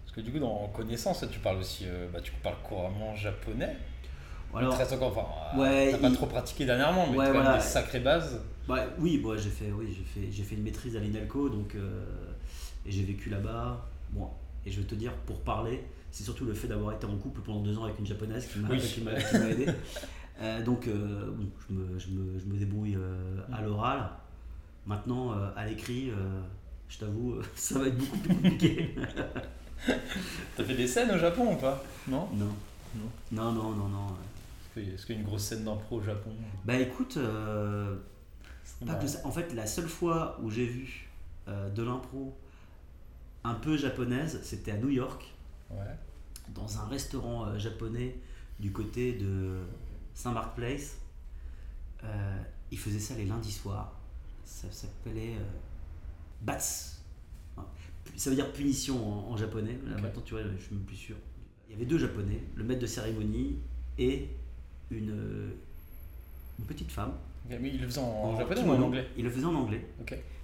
Parce 0.04 0.16
que 0.16 0.22
du 0.22 0.32
coup, 0.32 0.40
dans 0.40 0.68
connaissance, 0.70 1.24
tu 1.32 1.40
parles 1.40 1.58
aussi, 1.60 1.86
euh, 1.88 2.08
bah, 2.12 2.20
tu 2.22 2.32
parles 2.44 2.58
couramment 2.64 3.16
japonais. 3.16 3.78
Alors, 4.56 4.74
encore, 4.80 5.08
enfin, 5.18 5.60
ouais, 5.60 5.92
t'as 5.92 5.98
pas 5.98 6.08
il- 6.10 6.16
trop 6.16 6.26
pratiqué 6.26 6.66
dernièrement, 6.66 7.08
mais 7.12 7.18
Ouais, 7.18 7.26
quand 7.28 7.34
même 7.34 7.42
voilà. 7.44 7.58
des 7.58 7.64
sacrées 7.64 8.00
bases. 8.00 8.42
Bah, 8.68 8.86
oui, 9.00 9.18
bon, 9.18 9.38
j'ai 9.38 9.50
fait, 9.50 9.72
oui, 9.72 9.88
j'ai 9.90 10.04
fait, 10.22 10.32
j'ai 10.32 10.44
fait 10.44 10.56
une 10.56 10.64
maîtrise 10.64 10.96
à 10.96 11.00
l'INALCO, 11.00 11.50
donc 11.50 11.76
euh, 11.76 12.04
et 12.86 12.92
j'ai 12.92 13.04
vécu 13.04 13.30
là-bas. 13.30 13.86
Bon, 14.12 14.28
et 14.66 14.72
je 14.72 14.80
vais 14.80 14.86
te 14.88 14.96
dire, 14.96 15.14
pour 15.26 15.40
parler, 15.42 15.84
c'est 16.12 16.24
surtout 16.24 16.46
le 16.46 16.54
fait 16.54 16.68
d'avoir 16.68 16.94
été 16.94 17.06
en 17.06 17.16
couple 17.18 17.42
pendant 17.42 17.62
deux 17.62 17.78
ans 17.78 17.86
avec 17.86 17.98
une 18.00 18.06
japonaise 18.06 18.46
qui 18.48 18.60
m'a, 18.60 18.70
Oui. 18.70 18.80
qui 18.80 19.02
m'a, 19.02 19.14
qui 19.14 19.38
m'a 19.38 19.48
aidé. 19.50 19.66
Euh, 20.42 20.64
donc, 20.64 20.88
euh, 20.88 21.30
bon, 21.38 21.46
je 21.70 21.74
me, 21.76 22.00
je 22.00 22.08
me, 22.08 22.40
je 22.40 22.46
me 22.46 22.58
débrouille 22.58 22.96
euh, 22.96 23.42
à 23.54 23.62
l'oral. 23.62 24.10
Maintenant, 24.88 25.34
euh, 25.34 25.50
à 25.56 25.68
l'écrit, 25.68 26.10
euh, 26.10 26.40
je 26.90 26.98
t'avoue, 26.98 27.34
euh, 27.34 27.44
ça 27.56 27.78
va 27.78 27.86
être 27.88 27.98
beaucoup 27.98 28.18
plus 28.18 28.34
compliqué. 28.34 28.96
T'as 30.58 30.64
fait 30.64 30.74
des 30.74 30.88
scènes 30.88 31.12
au 31.12 31.18
Japon 31.20 31.54
ou 31.54 31.58
pas? 31.58 31.84
Non? 32.08 32.28
Non. 32.34 32.48
Non. 32.96 33.02
Non, 33.32 33.52
non, 33.52 33.70
non, 33.72 33.88
non. 33.88 34.08
Est-ce 34.78 35.06
qu'il 35.06 35.16
y 35.16 35.18
a- 35.18 35.22
une 35.22 35.28
grosse 35.28 35.44
scène 35.44 35.64
d'impro 35.66 35.98
au 35.98 36.02
Japon 36.02 36.32
Bah 36.66 36.76
écoute, 36.80 37.18
euh, 37.18 37.98
C'est 38.64 38.80
Pas 38.80 38.86
marrant. 38.94 39.00
que 39.02 39.08
ça. 39.08 39.20
En 39.26 39.32
fait, 39.32 39.54
la 39.54 39.66
seule 39.68 39.88
fois 39.90 40.38
où 40.42 40.50
j'ai 40.50 40.66
vu 40.66 41.10
euh, 41.48 41.70
de 41.70 41.84
l'impro 41.84 42.36
un 43.44 43.56
peu 43.56 43.76
japonaise, 43.78 44.40
c'était 44.44 44.72
à 44.72 44.78
New 44.78 44.90
York, 44.90 45.34
Ouais. 45.72 45.78
dans 46.54 46.78
un 46.80 46.86
restaurant 46.86 47.46
euh, 47.48 47.58
japonais 47.58 48.16
du 48.60 48.72
côté 48.72 49.14
de 49.14 49.58
Saint-Mark 50.14 50.56
Place. 50.56 50.98
Ils 52.72 52.78
faisaient 52.80 53.00
ça 53.00 53.16
les 53.16 53.26
lundis 53.26 53.52
soirs. 53.52 53.94
Ça 54.46 54.72
s'appelait 54.72 55.36
Bats. 56.42 56.58
Enfin, 57.58 57.68
Ça 58.16 58.30
veut 58.30 58.36
dire 58.36 58.52
punition 58.54 59.28
en, 59.30 59.34
en 59.34 59.38
japonais. 59.38 59.78
Là, 59.86 59.98
maintenant, 60.02 60.22
tu 60.22 60.34
vois, 60.34 60.44
je 60.44 60.64
suis 60.64 60.74
même 60.76 60.86
plus 60.86 60.96
sûr. 60.96 61.16
Il 61.68 61.74
y 61.74 61.76
avait 61.76 61.86
deux 61.86 61.98
japonais, 61.98 62.42
le 62.56 62.64
maître 62.64 62.82
de 62.82 62.86
cérémonie 62.88 63.58
et 63.98 64.30
une, 64.92 65.52
une 66.60 66.66
petite 66.66 66.92
femme. 66.92 67.14
Mais 67.50 67.72
il 67.74 67.82
le 67.82 67.88
faisait 67.88 68.02
en, 68.02 68.38
japonais 68.38 68.62
ou 68.62 68.72
en 68.72 68.82
anglais? 68.82 69.08
Il 69.18 69.24
le 69.24 69.32
faisait 69.32 69.46
en 69.46 69.56
anglais. 69.56 69.86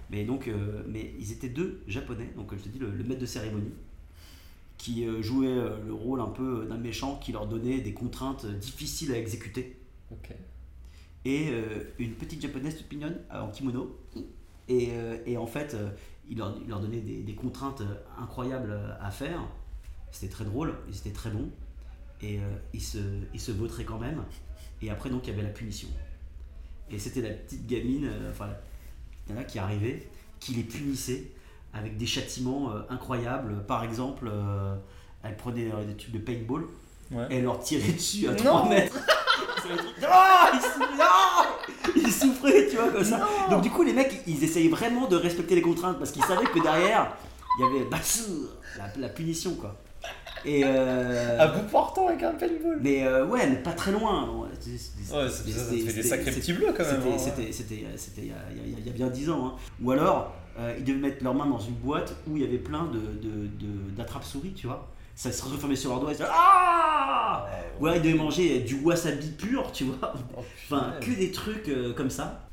Mais 0.09 0.23
donc, 0.23 0.47
euh, 0.47 0.83
mais 0.87 1.13
ils 1.19 1.31
étaient 1.31 1.49
deux 1.49 1.81
japonais, 1.87 2.29
donc 2.35 2.47
comme 2.47 2.57
je 2.57 2.63
te 2.63 2.69
dis, 2.69 2.79
le, 2.79 2.89
le 2.91 3.03
maître 3.03 3.19
de 3.19 3.25
cérémonie, 3.25 3.73
qui 4.77 5.05
euh, 5.05 5.21
jouait 5.21 5.47
euh, 5.47 5.77
le 5.85 5.93
rôle 5.93 6.21
un 6.21 6.27
peu 6.27 6.65
d'un 6.65 6.77
méchant 6.77 7.17
qui 7.17 7.33
leur 7.33 7.45
donnait 7.45 7.81
des 7.81 7.93
contraintes 7.93 8.45
difficiles 8.45 9.11
à 9.11 9.17
exécuter. 9.17 9.77
Et 11.25 11.49
une 11.99 12.13
petite 12.13 12.41
japonaise 12.41 12.77
toute 12.77 12.89
mignonne 12.89 13.17
en 13.29 13.49
kimono. 13.49 13.99
Et, 14.69 14.91
et 15.25 15.35
en 15.35 15.45
fait, 15.45 15.75
il, 16.29 16.37
leur, 16.37 16.55
il 16.61 16.69
leur 16.69 16.79
donnait 16.79 17.01
des, 17.01 17.21
des 17.21 17.35
contraintes 17.35 17.81
incroyables 18.17 18.79
à 19.01 19.11
faire. 19.11 19.41
C'était 20.11 20.31
très 20.31 20.45
drôle, 20.45 20.73
ils 20.87 20.97
étaient 20.97 21.11
très 21.11 21.29
bons. 21.29 21.49
Et 22.22 22.38
euh, 22.38 22.41
ils, 22.74 22.82
se, 22.82 22.97
ils 23.34 23.39
se 23.39 23.51
vautraient 23.51 23.84
quand 23.84 23.99
même. 23.99 24.24
Et 24.82 24.89
après, 24.89 25.09
donc, 25.09 25.28
il 25.28 25.32
y 25.32 25.34
avait 25.34 25.43
la 25.43 25.49
punition. 25.49 25.88
Et 26.89 26.97
c'était 26.99 27.22
la 27.22 27.30
petite 27.32 27.68
gamine, 27.68 28.05
euh, 28.07 28.32
enfin, 28.32 28.47
il 29.28 29.36
y 29.36 29.38
en 29.38 29.41
a 29.41 29.43
qui 29.43 29.59
arrivait, 29.59 30.07
qui 30.39 30.53
les 30.53 30.63
punissait 30.63 31.32
avec 31.74 31.97
des 31.97 32.05
châtiments 32.05 32.72
euh, 32.72 32.82
incroyables. 32.89 33.63
Par 33.68 33.84
exemple, 33.84 34.30
euh, 34.32 34.76
elle 35.24 35.36
prenait 35.36 35.72
euh, 35.72 35.84
des 35.86 35.95
tubes 35.95 36.13
de 36.13 36.20
paintball 36.20 36.65
Ouais. 37.09 37.26
et 37.30 37.36
elle 37.38 37.43
leur 37.43 37.59
tirait 37.61 37.93
dessus 37.93 38.28
à 38.28 38.32
Non. 38.32 38.38
3 38.38 38.70
mètres. 38.70 38.97
Ah, 40.09 40.51
ils 40.53 40.61
souffraient, 40.61 41.01
ah 41.01 41.45
Ils 41.95 42.11
souffraient, 42.11 42.68
tu 42.70 42.76
vois, 42.78 42.89
comme 42.89 43.03
ça. 43.03 43.28
Donc, 43.49 43.61
du 43.63 43.70
coup, 43.70 43.84
les 43.84 43.91
mecs, 43.91 44.22
ils 44.26 44.41
essayaient 44.41 44.70
vraiment 44.70 45.07
de 45.07 45.15
respecter 45.18 45.55
les 45.55 45.61
contraintes 45.61 45.97
parce 45.99 46.11
qu'ils 46.11 46.24
savaient 46.24 46.45
que 46.45 46.61
derrière, 46.61 47.13
il 47.59 47.63
y 47.65 47.68
avait 47.68 47.86
Batsu, 47.89 48.22
la, 48.78 48.95
la 48.97 49.09
punition, 49.09 49.55
quoi. 49.55 49.76
Et 50.45 50.63
euh, 50.65 51.39
À 51.39 51.47
bout 51.47 51.63
portant 51.69 52.07
avec 52.07 52.23
un 52.23 52.31
paintball. 52.33 52.79
mais 52.81 53.03
euh, 53.05 53.25
ouais, 53.25 53.47
mais 53.49 53.57
pas 53.57 53.73
très 53.73 53.91
loin. 53.91 54.29
Ouais, 54.29 54.47
Ouais, 55.13 55.29
c'était- 55.29 55.93
des 55.93 56.03
sacrés 56.03 56.31
petits 56.31 56.53
bleus 56.53 56.73
quand 56.75 56.83
même. 56.83 57.01
C'était- 57.17 57.51
hein. 58.31 58.35
Il 58.51 58.71
y, 58.71 58.75
a- 58.75 58.79
y 58.79 58.88
y 58.89 58.91
bien 58.91 59.07
10 59.07 59.29
ans. 59.29 59.47
hein. 59.47 59.55
Ou 59.81 59.91
alors, 59.91 60.33
euh, 60.59 60.73
ils 60.77 60.83
devaient 60.83 60.99
mettre 60.99 61.23
leurs 61.23 61.33
mains 61.35 61.45
dans 61.47 61.59
une 61.59 61.75
boîte 61.75 62.15
où 62.27 62.35
il 62.38 62.43
y 62.43 62.45
avait 62.45 62.57
plein 62.57 62.85
de, 62.85 62.99
de, 62.99 63.47
de- 63.47 63.91
d'attrape-souris, 63.95 64.53
tu 64.53 64.67
vois. 64.67 64.88
Ça 65.15 65.31
se 65.31 65.43
refermait 65.43 65.75
sur 65.75 65.89
leurs 65.89 65.99
doigts 65.99 66.11
et 66.11 66.15
se 66.15 66.23
Ah 66.29 67.47
Ou 67.79 67.85
alors 67.88 67.97
ils 67.97 68.01
devaient 68.03 68.17
manger 68.17 68.59
du 68.59 68.75
wasabi 68.81 69.31
pur, 69.31 69.71
tu 69.71 69.85
vois. 69.85 70.13
Oh, 70.38 70.41
Enfin, 70.65 70.93
que 71.01 71.11
des 71.11 71.31
trucs 71.31 71.69
euh, 71.69 71.93
comme 71.93 72.09
ça. 72.09 72.47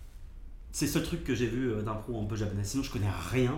C'est 0.72 0.86
seul 0.86 1.02
truc 1.04 1.22
que 1.24 1.34
j'ai 1.34 1.46
vu 1.46 1.70
euh, 1.70 1.82
d'un 1.82 1.92
pro 1.94 2.20
un 2.20 2.24
peu 2.24 2.34
japonais. 2.36 2.64
Sinon, 2.64 2.82
je 2.82 2.90
connais 2.90 3.10
rien. 3.30 3.54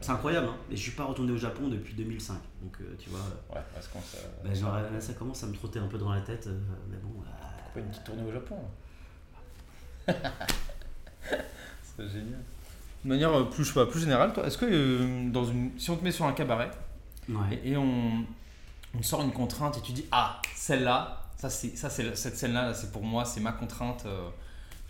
C'est 0.00 0.10
incroyable, 0.12 0.46
hein. 0.48 0.56
Et 0.70 0.76
je 0.76 0.80
suis 0.80 0.92
pas 0.92 1.04
retourné 1.04 1.30
au 1.32 1.36
Japon 1.36 1.68
depuis 1.68 1.92
2005. 1.94 2.34
Donc, 2.62 2.76
euh, 2.80 2.94
tu 2.98 3.10
vois, 3.10 3.20
euh, 3.20 3.54
Ouais, 3.54 3.60
parce 3.74 3.86
qu'on 3.88 4.00
ça. 4.00 4.16
bah, 4.42 4.54
genre, 4.54 4.74
là, 4.74 5.00
ça 5.00 5.12
commence 5.12 5.44
à 5.44 5.46
me 5.46 5.52
trotter 5.54 5.78
un 5.78 5.86
peu 5.88 5.98
dans 5.98 6.10
la 6.12 6.20
tête. 6.22 6.46
euh, 6.46 6.58
mais 6.90 6.96
bon, 6.96 7.20
euh, 7.20 7.24
Pas 7.74 7.80
une 7.80 7.86
petite 7.90 8.04
tournée 8.04 8.22
au 8.22 8.32
Japon. 8.32 8.56
C'est 11.96 12.08
génial. 12.08 12.40
De 13.04 13.08
manière 13.08 13.48
plus, 13.50 13.64
je 13.64 13.68
sais 13.68 13.74
pas, 13.74 13.86
plus 13.86 14.00
générale, 14.00 14.32
toi, 14.32 14.46
est-ce 14.46 14.58
que 14.58 14.66
euh, 14.66 15.30
dans 15.30 15.44
une, 15.44 15.78
si 15.78 15.90
on 15.90 15.96
te 15.96 16.04
met 16.04 16.12
sur 16.12 16.24
un 16.26 16.32
cabaret 16.32 16.70
ouais. 17.28 17.60
et, 17.64 17.70
et 17.72 17.76
on, 17.76 18.24
on 18.94 18.98
te 18.98 19.04
sort 19.04 19.22
une 19.22 19.32
contrainte 19.32 19.78
et 19.78 19.80
tu 19.80 19.92
dis 19.92 20.04
ah 20.12 20.40
celle-là, 20.54 21.22
ça 21.36 21.48
c'est 21.48 21.76
ça 21.76 21.88
c'est 21.88 22.14
cette 22.16 22.36
scène-là, 22.36 22.66
là, 22.66 22.74
c'est 22.74 22.92
pour 22.92 23.02
moi, 23.02 23.24
c'est 23.24 23.40
ma 23.40 23.52
contrainte. 23.52 24.04
euh, 24.06 24.28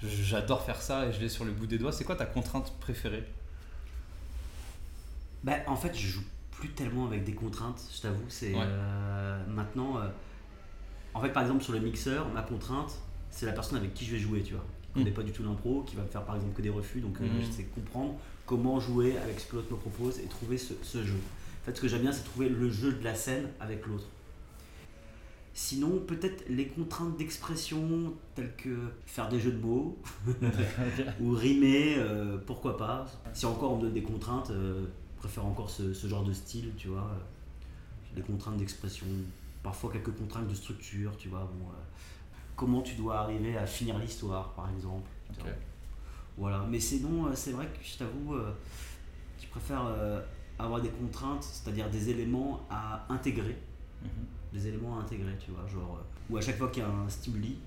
J'adore 0.02 0.62
faire 0.64 0.80
ça 0.80 1.06
et 1.06 1.12
je 1.12 1.20
l'ai 1.20 1.28
sur 1.28 1.44
le 1.44 1.52
bout 1.52 1.66
des 1.66 1.76
doigts. 1.78 1.92
C'est 1.92 2.04
quoi 2.04 2.16
ta 2.16 2.24
contrainte 2.26 2.72
préférée? 2.80 3.24
Bah, 5.45 5.55
en 5.66 5.76
fait, 5.76 5.97
je 5.97 6.07
joue 6.07 6.22
plus 6.51 6.70
tellement 6.70 7.07
avec 7.07 7.24
des 7.24 7.32
contraintes, 7.34 7.80
je 7.95 8.01
t'avoue. 8.03 8.22
C'est 8.28 8.53
Ouais. 8.55 8.61
euh, 8.62 9.43
maintenant. 9.49 9.99
euh, 9.99 10.09
en 11.14 11.20
fait, 11.20 11.30
par 11.30 11.43
exemple, 11.43 11.62
sur 11.64 11.72
le 11.72 11.80
mixeur, 11.80 12.28
ma 12.28 12.43
contrainte, 12.43 12.99
c'est 13.30 13.47
la 13.47 13.53
personne 13.53 13.78
avec 13.78 13.95
qui 13.95 14.05
je 14.05 14.12
vais 14.12 14.18
jouer, 14.18 14.43
tu 14.43 14.55
vois. 14.55 14.64
Qui 14.82 14.93
connaît 15.01 15.11
Mm. 15.11 15.14
pas 15.14 15.22
du 15.22 15.32
tout 15.32 15.43
l'impro, 15.43 15.82
qui 15.86 15.97
va 15.97 16.03
me 16.03 16.09
faire 16.09 16.24
par 16.24 16.36
exemple 16.36 16.55
que 16.55 16.62
des 16.62 16.68
refus, 16.70 17.01
donc 17.01 17.20
euh, 17.20 17.24
Mm. 17.24 17.41
je 17.41 17.51
sais 17.51 17.64
comprendre 17.64 18.14
comment 18.45 18.78
jouer 18.80 19.16
avec 19.18 19.38
ce 19.41 19.47
que 19.47 19.57
l'autre 19.57 19.70
me 19.72 19.76
propose 19.78 20.18
et 20.18 20.24
trouver 20.26 20.59
ce, 20.59 20.74
ce 20.82 21.03
jeu. 21.05 21.14
En 21.62 21.66
fait, 21.66 21.76
ce 21.76 21.80
que 21.80 21.88
j'aime 21.88 22.03
bien, 22.03 22.12
c'est 22.12 22.24
trouver 22.24 22.49
le 22.49 22.68
jeu 22.70 22.93
de 22.93 23.05
la 23.05 23.14
scène 23.14 23.49
avec 23.61 23.86
l'autre. 23.86 24.07
Sinon, 25.53 25.99
peut-être 26.07 26.45
les 26.49 26.68
contraintes 26.68 27.16
d'expression, 27.16 28.14
telles 28.34 28.55
que 28.57 28.76
faire 29.07 29.28
des 29.28 29.41
jeux 29.41 29.53
de 29.53 29.59
mots, 29.61 29.99
ou 31.20 31.32
rimer, 31.32 31.97
euh, 31.99 32.38
pourquoi 32.47 32.76
pas. 32.76 33.07
Si 33.32 33.47
encore 33.47 33.72
on 33.72 33.76
me 33.76 33.82
donne 33.82 33.93
des 33.95 34.03
contraintes, 34.03 34.51
préfère 35.20 35.44
encore 35.46 35.68
ce, 35.70 35.92
ce 35.92 36.06
genre 36.06 36.24
de 36.24 36.32
style, 36.32 36.72
tu 36.76 36.88
vois. 36.88 37.02
euh, 37.12 38.16
Des 38.16 38.22
contraintes 38.22 38.56
d'expression, 38.56 39.06
parfois 39.62 39.92
quelques 39.92 40.16
contraintes 40.16 40.48
de 40.48 40.54
structure, 40.54 41.16
tu 41.18 41.28
vois. 41.28 41.40
Bon, 41.40 41.66
euh, 41.68 41.72
comment 42.56 42.80
tu 42.82 42.94
dois 42.94 43.20
arriver 43.20 43.56
à 43.56 43.66
finir 43.66 43.98
l'histoire, 43.98 44.52
par 44.54 44.68
exemple. 44.70 45.08
Voilà, 46.38 46.64
mais 46.70 46.80
sinon, 46.80 47.26
euh, 47.26 47.32
c'est 47.34 47.52
vrai 47.52 47.66
que 47.66 47.84
je 47.84 47.98
t'avoue, 47.98 48.34
euh, 48.34 48.52
je 49.42 49.46
préfère 49.48 49.84
euh, 49.86 50.22
avoir 50.58 50.80
des 50.80 50.88
contraintes, 50.88 51.42
c'est-à-dire 51.42 51.90
des 51.90 52.08
éléments 52.10 52.66
à 52.70 53.04
intégrer 53.10 53.56
Mhm. 54.02 54.08
des 54.54 54.66
éléments 54.68 54.98
à 54.98 55.02
intégrer, 55.02 55.36
tu 55.38 55.50
vois, 55.50 55.66
genre 55.68 55.98
euh, 56.00 56.02
où 56.32 56.36
à 56.38 56.40
chaque 56.40 56.56
fois 56.56 56.68
qu'il 56.70 56.82
y 56.82 56.86
a 56.86 56.88
un 56.88 57.08
stimuli, 57.10 57.58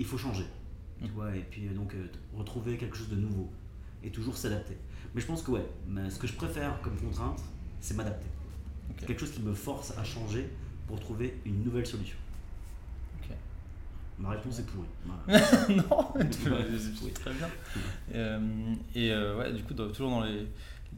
il 0.00 0.04
faut 0.04 0.18
changer, 0.18 0.46
tu 0.98 1.04
Mhm. 1.04 1.10
vois, 1.12 1.36
et 1.36 1.42
puis 1.48 1.68
euh, 1.68 1.74
donc 1.74 1.94
euh, 1.94 2.08
retrouver 2.36 2.76
quelque 2.76 2.96
chose 2.96 3.08
de 3.08 3.14
nouveau 3.16 3.48
et 4.02 4.10
toujours 4.10 4.36
s'adapter. 4.36 4.76
Mais 5.14 5.20
je 5.20 5.26
pense 5.26 5.42
que 5.42 5.50
ouais, 5.50 5.66
mais 5.86 6.08
ce 6.10 6.18
que 6.18 6.26
je 6.26 6.32
préfère 6.34 6.80
comme 6.82 6.96
contrainte, 6.96 7.40
c'est 7.80 7.94
m'adapter. 7.96 8.26
Quelque 9.06 9.20
chose 9.20 9.32
qui 9.32 9.42
me 9.42 9.54
force 9.54 9.96
à 9.98 10.04
changer 10.04 10.48
pour 10.86 11.00
trouver 11.00 11.40
une 11.44 11.62
nouvelle 11.64 11.86
solution. 11.86 12.16
Ok. 13.20 13.30
Ma 14.18 14.30
réponse 14.30 14.58
est 14.60 14.66
pourrie. 14.66 14.88
Voilà. 15.04 15.68
non, 15.68 16.12
c'est 16.30 17.14
très 17.14 17.32
bien. 17.32 17.48
Euh, 18.14 18.74
et 18.94 19.10
euh, 19.10 19.38
ouais, 19.38 19.52
du 19.54 19.62
coup, 19.62 19.72
dans- 19.72 19.88
toujours 19.88 20.10
dans 20.10 20.20
les, 20.22 20.46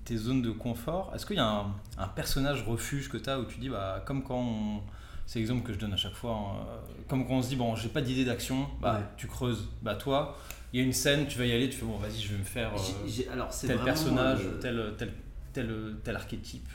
tes 0.04 0.16
zones 0.16 0.42
de 0.42 0.50
confort, 0.50 1.12
est-ce 1.14 1.24
qu'il 1.24 1.36
y 1.36 1.38
a 1.40 1.48
un, 1.48 1.66
un 1.96 2.08
personnage 2.08 2.64
refuge 2.66 3.08
que 3.08 3.16
tu 3.16 3.30
as 3.30 3.38
où 3.38 3.44
tu 3.44 3.58
dis, 3.60 3.68
bah, 3.68 4.02
comme 4.06 4.22
quand 4.24 4.38
on. 4.40 4.80
C'est 5.26 5.38
l'exemple 5.38 5.62
que 5.64 5.72
je 5.72 5.78
donne 5.78 5.92
à 5.92 5.96
chaque 5.96 6.14
fois. 6.14 6.32
hein, 6.34 6.66
euh, 6.68 6.78
comme 7.08 7.24
quand 7.26 7.34
on 7.34 7.42
se 7.42 7.48
dit, 7.48 7.56
bon, 7.56 7.74
j'ai 7.76 7.88
pas 7.88 8.02
d'idée 8.02 8.24
d'action, 8.24 8.66
bah, 8.80 8.94
Ouais. 8.98 9.04
tu 9.16 9.26
creuses. 9.28 9.68
Bah, 9.80 9.94
toi, 9.94 10.36
il 10.74 10.78
y 10.80 10.82
a 10.82 10.86
une 10.86 10.92
scène, 10.92 11.28
tu 11.28 11.38
vas 11.38 11.46
y 11.46 11.52
aller, 11.52 11.70
tu 11.70 11.76
fais, 11.76 11.86
bon, 11.86 11.98
vas-y, 11.98 12.20
je 12.20 12.32
vais 12.32 12.38
me 12.38 12.42
faire 12.44 12.74
euh, 12.74 13.32
alors 13.32 13.48
tel 13.56 13.78
personnage, 13.78 14.40
euh, 14.44 14.58
tel, 14.60 14.94
tel, 14.98 15.12
tel, 15.52 15.96
tel 16.02 16.16
archétype. 16.16 16.68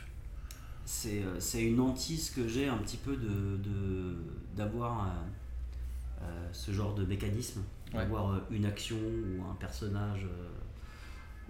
c'est 0.86 1.22
euh, 1.24 1.60
une 1.60 1.82
hantise 1.82 2.30
que 2.30 2.48
j'ai 2.48 2.70
un 2.70 2.78
petit 2.78 2.96
peu 2.96 3.18
de 3.18 3.58
de- 3.58 4.16
d'avoir 4.56 5.04
euh, 5.04 5.10
euh, 6.22 6.48
ce 6.54 6.72
genre 6.72 6.96
de 6.96 7.04
mécanisme, 7.04 7.62
d'avoir 7.94 8.32
euh, 8.32 8.40
une 8.52 8.66
action 8.66 8.96
ou 8.98 9.44
un 9.52 9.56
personnage. 9.56 10.24
euh, 10.24 10.48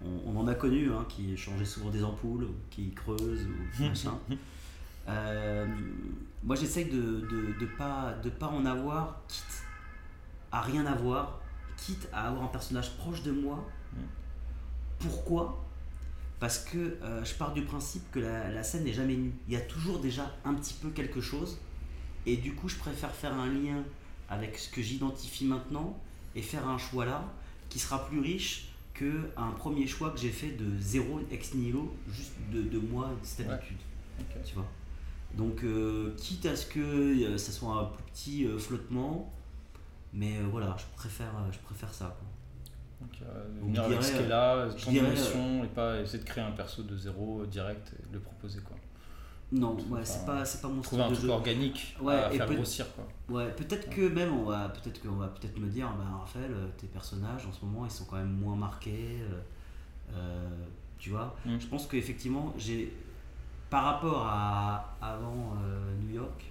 on, 0.03 0.31
on 0.33 0.39
en 0.39 0.47
a 0.47 0.55
connu 0.55 0.91
hein, 0.91 1.05
qui 1.07 1.37
changeait 1.37 1.65
souvent 1.65 1.91
des 1.91 2.03
ampoules, 2.03 2.45
ou 2.45 2.55
qui 2.71 2.89
creuse 2.93 3.45
ou 3.45 3.83
machin. 3.89 4.17
Euh, 5.07 5.67
moi 6.43 6.55
j'essaye 6.55 6.85
de 6.85 7.21
de, 7.31 7.59
de 7.59 7.65
pas 7.77 8.15
de 8.23 8.29
pas 8.31 8.47
en 8.47 8.65
avoir, 8.65 9.21
quitte 9.27 9.63
à 10.51 10.61
rien 10.61 10.87
avoir, 10.87 11.38
quitte 11.81 12.07
à 12.13 12.27
avoir 12.27 12.43
un 12.43 12.47
personnage 12.47 12.95
proche 12.97 13.23
de 13.23 13.31
moi. 13.31 13.67
Mm. 13.93 13.97
Pourquoi? 14.99 15.65
Parce 16.39 16.59
que 16.59 16.97
euh, 17.03 17.23
je 17.25 17.33
pars 17.33 17.53
du 17.53 17.63
principe 17.63 18.09
que 18.11 18.19
la, 18.19 18.49
la 18.49 18.63
scène 18.63 18.83
n'est 18.85 18.93
jamais 18.93 19.15
nue. 19.15 19.33
Il 19.47 19.53
y 19.53 19.57
a 19.57 19.61
toujours 19.61 19.99
déjà 19.99 20.35
un 20.45 20.53
petit 20.53 20.73
peu 20.73 20.89
quelque 20.89 21.21
chose. 21.21 21.57
Et 22.25 22.37
du 22.37 22.53
coup, 22.53 22.67
je 22.69 22.75
préfère 22.75 23.11
faire 23.11 23.33
un 23.33 23.47
lien 23.47 23.83
avec 24.29 24.57
ce 24.57 24.69
que 24.69 24.81
j'identifie 24.81 25.45
maintenant 25.45 25.97
et 26.35 26.41
faire 26.41 26.67
un 26.67 26.77
choix 26.77 27.05
là 27.05 27.23
qui 27.69 27.79
sera 27.79 28.05
plus 28.07 28.19
riche 28.19 28.69
qu'un 28.93 29.51
premier 29.57 29.87
choix 29.87 30.11
que 30.11 30.19
j'ai 30.19 30.29
fait 30.31 30.51
de 30.51 30.65
zéro 30.79 31.21
ex 31.31 31.53
nihilo, 31.55 31.93
juste 32.11 32.33
de, 32.51 32.61
de 32.61 32.79
moi, 32.79 33.07
de 33.21 33.25
cette 33.25 33.47
Ouais. 33.47 33.53
habitude. 33.53 33.77
Tu 34.45 34.53
vois? 34.55 34.65
Donc, 35.35 35.63
euh, 35.63 36.13
quitte 36.17 36.45
à 36.45 36.55
ce 36.55 36.65
que 36.65 36.79
euh, 36.79 37.37
ça 37.37 37.51
soit 37.51 37.71
un 37.73 37.85
plus 37.85 38.03
petit 38.11 38.45
euh, 38.45 38.57
flottement, 38.57 39.31
mais 40.13 40.37
euh, 40.37 40.47
voilà, 40.51 40.75
je 40.77 40.85
préfère, 40.95 41.27
euh, 41.37 41.51
je 41.51 41.59
préfère 41.59 41.93
ça. 41.93 42.05
quoi. 42.19 42.27
Donc, 43.01 43.21
euh, 43.21 43.47
Donc, 43.61 43.67
venir 43.69 43.83
je 43.83 43.87
avec 43.87 43.99
dirais, 43.99 44.11
ce 44.13 44.17
qui 44.17 44.23
est 44.23 44.27
là, 44.27 44.67
ton 44.85 44.91
dirais, 44.91 45.07
émotion, 45.07 45.63
et 45.63 45.67
pas 45.67 45.99
essayer 46.01 46.19
de 46.23 46.27
créer 46.27 46.43
un 46.43 46.51
perso 46.51 46.83
de 46.83 46.97
zéro 46.97 47.41
euh, 47.41 47.45
direct 47.47 47.93
et 47.97 48.07
de 48.09 48.13
le 48.15 48.19
proposer. 48.19 48.59
quoi. 48.61 48.75
Non, 49.51 49.75
ouais, 49.89 50.01
un- 50.01 50.05
c'est 50.05 50.25
pas, 50.27 50.45
c'est 50.45 50.61
pas 50.61 50.67
mon 50.67 50.79
un 50.79 50.83
style 50.83 50.97
de 50.99 51.03
truc 51.05 51.19
jeu. 51.21 51.29
organique 51.29 51.97
Ouais, 52.01 52.13
à 52.13 52.31
et 52.33 52.37
faire 52.37 52.45
peut- 52.45 52.55
grossir. 52.55 52.85
quoi. 52.93 53.07
Ouais, 53.37 53.49
peut-être 53.53 53.89
que 53.89 54.07
même 54.07 54.31
on 54.37 54.43
va 54.43 54.69
peut-être 54.69 55.01
qu'on 55.01 55.15
va 55.15 55.27
peut-être 55.27 55.57
me 55.57 55.67
dire 55.67 55.89
bah 55.97 56.03
Raphaël 56.19 56.51
euh, 56.51 56.67
tes 56.77 56.85
personnages 56.87 57.45
en 57.47 57.51
ce 57.51 57.63
moment 57.65 57.85
ils 57.85 57.91
sont 57.91 58.05
quand 58.05 58.17
même 58.17 58.31
moins 58.31 58.55
marqués 58.55 59.19
euh, 59.21 59.39
euh, 60.13 60.49
tu 60.99 61.09
vois 61.11 61.35
Mm. 61.45 61.57
je 61.59 61.67
pense 61.67 61.87
qu'effectivement 61.87 62.53
j'ai 62.57 62.93
par 63.71 63.83
rapport 63.85 64.25
à 64.27 64.95
avant 65.01 65.53
euh, 65.63 65.95
New 66.01 66.13
York 66.15 66.45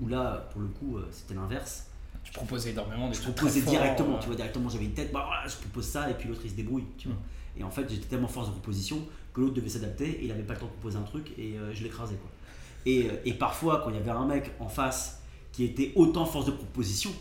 où 0.00 0.08
là 0.08 0.46
pour 0.52 0.60
le 0.62 0.68
coup 0.68 0.98
euh, 0.98 1.08
c'était 1.10 1.34
l'inverse 1.34 1.88
Tu 2.26 2.32
proposais 2.32 2.70
énormément 2.70 3.08
des 3.08 3.14
je 3.14 3.22
proposais 3.22 3.60
directement 3.60 4.16
euh, 4.16 4.18
tu 4.18 4.26
vois 4.26 4.34
directement 4.34 4.68
j'avais 4.68 4.86
une 4.86 4.94
tête 4.94 5.12
bah 5.12 5.24
voilà 5.26 5.46
je 5.46 5.56
propose 5.56 5.84
ça 5.86 6.10
et 6.10 6.14
puis 6.14 6.28
l'autre 6.28 6.40
il 6.44 6.50
se 6.50 6.56
débrouille 6.56 6.84
tu 6.98 7.06
vois. 7.06 7.16
Et 7.56 7.62
en 7.62 7.70
fait 7.70 7.88
j'étais 7.88 8.08
tellement 8.08 8.26
force 8.26 8.48
de 8.48 8.52
proposition 8.52 8.98
que 9.32 9.40
l'autre 9.40 9.54
devait 9.54 9.68
s'adapter 9.68 10.08
et 10.08 10.24
il 10.24 10.30
avait 10.32 10.42
pas 10.42 10.54
le 10.54 10.58
temps 10.58 10.66
de 10.66 10.72
proposer 10.72 10.98
un 10.98 11.02
truc 11.02 11.32
et 11.38 11.56
euh, 11.56 11.72
je 11.72 11.84
l'écrasais 11.84 12.16
quoi. 12.16 12.30
Et, 12.84 13.08
euh, 13.08 13.12
et 13.24 13.34
parfois 13.34 13.80
quand 13.82 13.90
il 13.90 13.96
y 13.96 14.00
avait 14.00 14.10
un 14.10 14.26
mec 14.26 14.50
en 14.58 14.68
face 14.68 15.22
qui 15.52 15.64
était 15.64 15.92
autant 15.94 16.26
force 16.26 16.46
de 16.46 16.50
proposition 16.50 17.12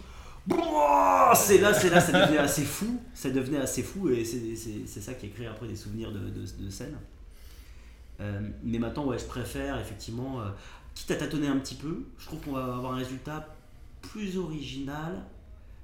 c'est 1.35 1.57
là, 1.57 1.73
c'est 1.73 1.89
là, 1.89 1.99
ça 1.99 2.11
devenait 2.11 2.37
assez 2.37 2.63
fou, 2.63 3.01
ça 3.13 3.29
devenait 3.29 3.57
assez 3.57 3.83
fou 3.83 4.09
et 4.09 4.23
c'est 4.23 5.01
ça 5.01 5.13
qui 5.13 5.25
a 5.25 5.29
créé 5.29 5.47
après 5.47 5.67
des 5.67 5.75
souvenirs 5.75 6.11
de, 6.11 6.19
de, 6.19 6.63
de 6.65 6.69
scène. 6.69 6.95
Euh, 8.21 8.39
mais 8.63 8.79
maintenant, 8.79 9.05
ouais, 9.05 9.17
je 9.17 9.25
préfère 9.25 9.79
effectivement, 9.79 10.41
euh, 10.41 10.49
quitte 10.93 11.11
à 11.11 11.15
tâtonner 11.15 11.47
un 11.47 11.57
petit 11.57 11.75
peu, 11.75 12.05
je 12.17 12.25
trouve 12.25 12.39
qu'on 12.41 12.53
va 12.53 12.63
avoir 12.75 12.93
un 12.93 12.97
résultat 12.97 13.54
plus 14.09 14.37
original 14.37 15.23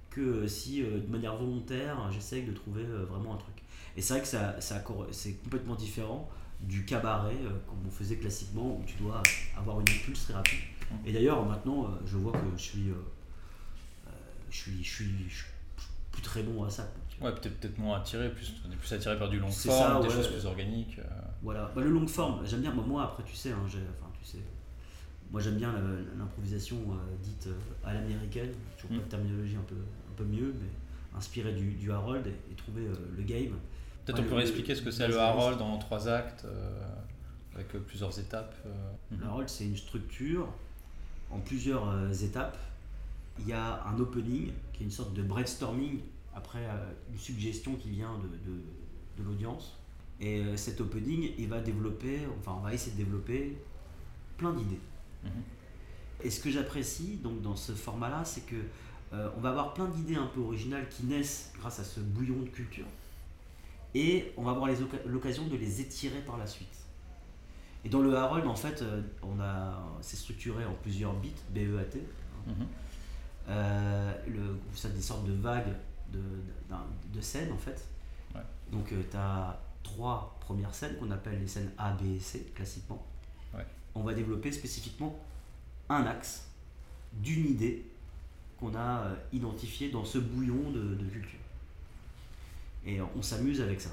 que 0.10 0.48
si 0.48 0.84
euh, 0.84 1.00
de 1.00 1.08
manière 1.08 1.36
volontaire 1.36 1.98
j'essaye 2.12 2.44
de 2.44 2.52
trouver 2.52 2.84
euh, 2.84 3.06
vraiment 3.06 3.36
un 3.36 3.38
truc. 3.38 3.56
Et 3.96 4.02
c'est 4.02 4.14
vrai 4.14 4.22
que 4.22 4.28
ça, 4.28 4.56
c'est 5.12 5.34
complètement 5.44 5.76
différent 5.76 6.30
du 6.62 6.86
cabaret 6.86 7.36
euh, 7.44 7.50
comme 7.68 7.80
on 7.88 7.92
faisait 7.92 8.18
classiquement 8.18 8.78
où 8.80 8.84
tu 8.86 8.96
dois 9.02 9.22
avoir 9.58 9.80
une 9.80 9.90
impulse 9.90 10.26
très 10.26 10.34
rapide. 10.34 10.60
Et 11.06 11.12
d'ailleurs 11.14 11.46
maintenant 11.46 11.86
euh, 11.86 11.88
je 12.06 12.18
vois 12.18 12.34
que 12.34 12.58
je 12.58 12.62
suis, 12.62 12.90
je 14.50 14.58
suis, 14.58 14.84
je 14.84 14.90
suis, 14.90 15.12
je 15.30 15.36
suis 15.36 15.48
plus 16.12 16.22
très 16.22 16.44
bon 16.44 16.64
à 16.64 16.70
ça. 16.70 16.88
Ouais, 17.22 17.32
peut-être 17.34 17.60
peut-être 17.60 17.78
moins 17.78 17.98
attiré, 17.98 18.32
plus, 18.32 18.54
on 18.68 18.72
est 18.72 18.76
plus 18.76 18.92
attiré 18.94 19.18
par 19.18 19.30
du 19.30 19.40
long 19.40 19.52
forme, 19.52 19.78
ça, 19.78 20.00
des 20.02 20.08
ouais. 20.08 20.14
choses 20.14 20.28
plus 20.28 20.46
organiques. 20.46 21.00
Voilà, 21.44 21.72
bah, 21.76 21.82
le 21.82 21.90
long 21.90 22.08
forme, 22.08 22.46
j'aime 22.46 22.62
bien. 22.62 22.74
Bah, 22.74 22.84
moi, 22.86 23.04
après, 23.04 23.24
tu 23.24 23.36
sais, 23.36 23.52
hein, 23.52 23.64
enfin, 23.64 24.12
tu 24.20 24.26
sais, 24.26 24.40
moi 25.32 25.40
j'aime 25.42 25.56
bien 25.58 25.74
l'improvisation 26.18 26.78
euh, 26.78 27.16
dite 27.24 27.48
euh, 27.48 27.54
à 27.88 27.94
l'américaine. 27.94 28.52
Toujours 28.78 28.92
Mm. 28.96 29.00
pas 29.00 29.06
de 29.06 29.10
terminologie 29.10 29.56
un 29.56 29.64
peu, 29.68 29.76
un 29.76 30.14
peu 30.16 30.24
mieux, 30.26 30.54
mais 30.60 31.18
inspiré 31.18 31.54
du, 31.54 31.72
du 31.74 31.92
Harold 31.92 32.26
et, 32.28 32.52
et 32.52 32.56
trouver 32.56 32.86
euh, 32.86 32.96
le 33.18 33.24
game. 33.24 33.54
Peut-être 34.06 34.20
Ouais, 34.20 34.26
on 34.26 34.30
pourrait 34.30 34.42
expliquer 34.44 34.76
ce 34.76 34.82
que 34.82 34.92
c'est 34.92 35.08
le 35.08 35.20
Harold 35.20 35.62
en 35.62 35.78
trois 35.78 36.08
actes. 36.08 36.46
euh, 36.46 36.80
Avec 37.56 37.68
plusieurs 37.86 38.18
étapes. 38.20 38.56
euh, 38.66 38.92
Le 39.12 39.18
mhm. 39.18 39.24
Harold, 39.24 39.50
c'est 39.50 39.66
une 39.66 39.78
structure 39.78 40.48
en 41.30 41.40
plusieurs 41.40 41.88
euh, 41.90 42.12
étapes. 42.12 42.58
Il 43.40 43.48
y 43.48 43.54
a 43.54 43.84
un 43.86 43.98
opening 44.00 44.52
qui 44.74 44.84
est 44.84 44.86
une 44.86 44.92
sorte 44.92 45.14
de 45.14 45.22
brainstorming 45.24 46.00
après 46.36 46.66
une 47.12 47.18
suggestion 47.18 47.76
qui 47.76 47.90
vient 47.90 48.18
de, 48.20 48.28
de, 48.52 48.58
de 49.18 49.24
l'audience. 49.24 49.78
Et 50.20 50.44
cet 50.56 50.80
opening, 50.82 51.32
il 51.38 51.48
va 51.50 51.60
développer, 51.62 52.20
enfin, 52.40 52.56
on 52.58 52.62
va 52.62 52.74
essayer 52.74 52.92
de 52.94 52.98
développer 53.04 53.58
plein 54.38 54.54
d'idées. 54.54 54.80
Mhm. 55.24 55.32
Et 56.24 56.30
ce 56.30 56.40
que 56.40 56.50
j'apprécie 56.52 57.18
donc 57.24 57.42
dans 57.42 57.56
ce 57.56 57.72
format-là, 57.74 58.24
c'est 58.26 58.46
que 58.46 58.56
euh, 59.14 59.30
on 59.38 59.42
va 59.42 59.50
avoir 59.50 59.74
plein 59.74 59.88
d'idées 59.88 60.16
un 60.16 60.28
peu 60.28 60.40
originales 60.40 60.88
qui 60.90 61.06
naissent 61.06 61.52
grâce 61.60 61.80
à 61.80 61.84
ce 61.84 62.00
bouillon 62.00 62.40
de 62.42 62.50
culture. 62.50 62.86
Et 63.94 64.32
on 64.38 64.44
va 64.44 64.52
avoir 64.52 64.70
l'occasion 65.06 65.48
de 65.48 65.58
les 65.58 65.82
étirer 65.82 66.20
par 66.22 66.38
la 66.38 66.48
suite. 66.48 66.70
Et 67.84 67.90
dans 67.90 68.00
le 68.02 68.16
Harold, 68.16 68.46
en 68.48 68.56
fait, 68.56 68.82
euh, 68.84 69.02
on 69.24 69.40
a, 69.42 69.74
c'est 70.02 70.16
structuré 70.16 70.64
en 70.66 70.74
plusieurs 70.76 71.14
bits, 71.16 71.34
BEAT. 71.50 71.98
Mhm. 72.48 72.54
Euh, 73.50 74.14
le, 74.28 74.60
ça 74.76 74.90
des 74.90 75.02
sortes 75.02 75.26
de 75.26 75.34
vagues 75.34 75.74
de, 76.14 76.20
d'un- 76.70 76.86
de 77.14 77.22
scènes 77.22 77.52
en 77.52 77.58
fait. 77.58 77.84
Ouais. 78.36 78.42
Donc 78.72 78.88
tu 78.90 79.18
as 79.18 79.60
trois 79.84 80.38
premières 80.40 80.74
scènes 80.76 80.96
qu'on 80.98 81.10
appelle 81.12 81.40
les 81.40 81.48
scènes 81.48 81.72
A, 81.78 81.92
B 81.94 82.16
et 82.16 82.20
C 82.20 82.52
classiquement. 82.56 83.04
On 83.96 84.02
va 84.02 84.14
développer 84.14 84.52
spécifiquement 84.52 85.20
un 85.90 86.06
axe 86.06 86.48
d'une 87.14 87.46
idée 87.46 87.86
qu'on 88.60 88.76
a 88.76 89.02
euh, 89.02 89.16
identifiée 89.34 89.90
dans 89.90 90.06
ce 90.06 90.18
bouillon 90.18 90.72
de, 90.72 90.96
culture. 91.12 91.40
Et 92.86 93.00
euh, 93.00 93.06
on 93.18 93.22
s'amuse 93.22 93.60
avec 93.62 93.82
ça. 93.82 93.90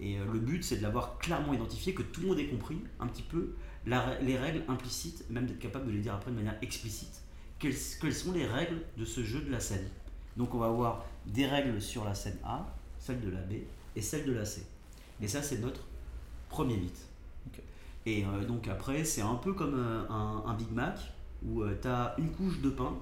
Et 0.00 0.18
euh, 0.18 0.24
le 0.32 0.40
but 0.40 0.62
c'est 0.62 0.76
de 0.76 0.82
l'avoir 0.82 1.18
clairement 1.18 1.54
identifié, 1.54 1.94
que 1.94 2.02
tout 2.02 2.20
le 2.22 2.28
monde 2.28 2.38
ait 2.38 2.48
compris 2.48 2.78
un 3.00 3.06
petit 3.06 3.22
peu 3.22 3.54
les 3.86 4.38
règles 4.38 4.64
implicites, 4.68 5.28
même 5.30 5.46
d'être 5.46 5.58
capable 5.58 5.86
de 5.86 5.92
les 5.92 6.00
dire 6.00 6.14
après 6.14 6.30
de 6.30 6.36
manière 6.36 6.56
explicite 6.62 7.20
quelles, 7.58 7.74
quelles 8.00 8.14
sont 8.14 8.32
les 8.32 8.46
règles 8.46 8.80
de 8.96 9.04
ce 9.04 9.22
jeu 9.22 9.40
de 9.40 9.50
la 9.50 9.60
scène. 9.60 9.88
Donc 10.36 10.54
on 10.54 10.58
va 10.58 10.66
avoir 10.66 11.04
des 11.26 11.46
règles 11.46 11.80
sur 11.80 12.04
la 12.04 12.14
scène 12.14 12.38
A, 12.44 12.66
celle 12.98 13.20
de 13.20 13.30
la 13.30 13.40
B 13.40 13.54
et 13.94 14.02
celle 14.02 14.24
de 14.24 14.32
la 14.32 14.44
C. 14.44 14.66
Et 15.20 15.28
ça 15.28 15.42
c'est 15.42 15.58
notre 15.58 15.86
premier 16.48 16.76
bit. 16.76 16.96
Et 18.06 18.24
euh, 18.24 18.44
donc 18.44 18.68
après 18.68 19.04
c'est 19.04 19.22
un 19.22 19.34
peu 19.36 19.52
comme 19.54 19.74
euh, 19.74 20.02
un, 20.10 20.42
un 20.46 20.54
Big 20.54 20.70
Mac 20.72 20.98
où 21.46 21.62
tu 21.80 21.88
as 21.88 22.14
une 22.18 22.30
couche 22.32 22.60
de 22.60 22.70
pain 22.70 22.92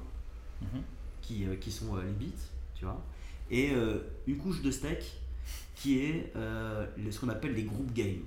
Mhm. 0.62 0.82
qui, 1.22 1.44
euh, 1.44 1.56
qui 1.56 1.72
sont 1.72 1.96
euh, 1.96 2.02
les 2.04 2.12
bits, 2.12 2.32
tu 2.76 2.84
vois, 2.84 3.00
et 3.50 3.72
euh, 3.72 3.98
une 4.28 4.36
couche 4.38 4.62
de 4.62 4.70
steak 4.70 5.02
qui 5.74 5.98
est 5.98 6.32
euh, 6.36 6.86
ce 7.10 7.18
qu'on 7.18 7.28
appelle 7.30 7.54
les 7.54 7.64
group 7.64 7.92
games. 7.92 8.20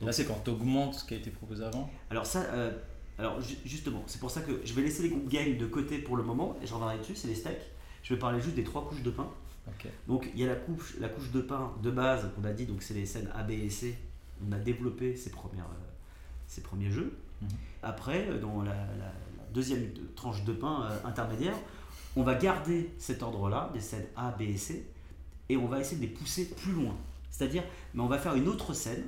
Là, 0.00 0.10
c'est 0.10 0.24
quand 0.24 0.40
tu 0.42 0.50
augmentes 0.50 0.94
ce 0.94 1.04
qui 1.04 1.14
a 1.14 1.18
été 1.18 1.30
proposé 1.30 1.62
avant. 1.62 1.88
Alors 2.10 2.26
ça, 2.26 2.40
euh, 2.54 2.72
alors 3.18 3.40
ju- 3.40 3.58
justement, 3.64 4.02
c'est 4.08 4.18
pour 4.18 4.32
ça 4.32 4.40
que 4.40 4.60
je 4.64 4.72
vais 4.74 4.82
laisser 4.82 5.04
les 5.04 5.10
groupes 5.10 5.28
game 5.28 5.58
de 5.58 5.66
côté 5.66 5.98
pour 5.98 6.16
le 6.16 6.24
moment 6.24 6.56
et 6.60 6.66
je 6.66 6.72
reviendrai 6.74 6.98
dessus, 6.98 7.14
c'est 7.14 7.28
les 7.28 7.34
steaks. 7.36 7.70
Je 8.02 8.14
vais 8.14 8.18
parler 8.18 8.40
juste 8.40 8.56
des 8.56 8.64
trois 8.64 8.88
couches 8.88 9.02
de 9.02 9.10
pain. 9.10 9.28
Donc 10.08 10.28
il 10.34 10.40
y 10.40 10.44
a 10.44 10.48
la 10.48 10.56
couche, 10.56 10.96
la 10.98 11.08
couche 11.08 11.30
de 11.30 11.40
pain 11.42 11.70
de 11.82 11.90
base 11.92 12.28
qu'on 12.34 12.44
a 12.44 12.52
dit, 12.52 12.66
donc 12.66 12.82
c'est 12.82 12.94
les 12.94 13.06
scènes 13.06 13.30
A, 13.34 13.44
B 13.44 13.52
et 13.52 13.70
C. 13.70 13.96
On 14.44 14.50
a 14.50 14.58
développé 14.58 15.14
ces, 15.14 15.30
premières, 15.30 15.68
ces 16.50 16.60
premiers 16.62 16.90
jeux. 16.90 17.16
Mhm. 17.40 17.48
Après, 17.82 18.28
euh, 18.28 18.40
dans 18.40 18.62
la, 18.62 18.74
la- 18.74 19.04
la 19.38 19.44
deuxième 19.54 19.88
tranche 20.16 20.44
de 20.44 20.52
pain 20.52 20.82
euh, 20.90 20.98
intermédiaire, 21.08 21.56
on 22.16 22.22
va 22.24 22.34
garder 22.34 22.92
cet 22.98 23.22
ordre-là, 23.22 23.70
des 23.72 23.80
scènes 23.80 24.06
A, 24.16 24.32
B 24.32 24.42
et 24.42 24.56
C, 24.56 24.84
et 25.48 25.56
on 25.56 25.66
va 25.66 25.78
essayer 25.80 25.96
de 25.96 26.02
les 26.02 26.12
pousser 26.12 26.50
plus 26.50 26.72
loin. 26.72 26.94
C'est-à-dire, 27.30 27.62
mais 27.94 28.02
on 28.02 28.08
va 28.08 28.18
faire 28.18 28.34
une 28.34 28.48
autre 28.48 28.74
scène. 28.74 29.04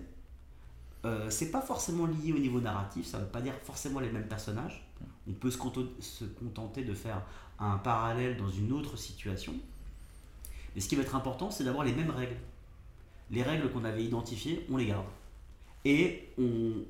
Euh, 1.04 1.28
c'est 1.30 1.50
pas 1.50 1.60
forcément 1.60 2.06
lié 2.06 2.32
au 2.32 2.38
niveau 2.38 2.60
narratif, 2.60 3.06
ça 3.06 3.18
veut 3.18 3.26
pas 3.26 3.40
dire 3.40 3.54
forcément 3.64 3.98
les 3.98 4.10
mêmes 4.10 4.28
personnages. 4.28 4.86
On 5.28 5.32
peut 5.32 5.50
se 5.50 5.58
contenter 5.58 6.84
de 6.84 6.94
faire 6.94 7.22
un 7.58 7.76
parallèle 7.78 8.36
dans 8.36 8.48
une 8.48 8.72
autre 8.72 8.96
situation. 8.96 9.52
Mais 10.74 10.80
ce 10.80 10.88
qui 10.88 10.94
va 10.94 11.02
être 11.02 11.16
important, 11.16 11.50
c'est 11.50 11.64
d'avoir 11.64 11.84
les 11.84 11.92
mêmes 11.92 12.10
règles. 12.10 12.36
Les 13.32 13.42
règles 13.42 13.68
qu'on 13.72 13.84
avait 13.84 14.04
identifiées, 14.04 14.64
on 14.70 14.76
les 14.76 14.86
garde. 14.86 15.04
Et 15.84 16.28
on, 16.38 16.42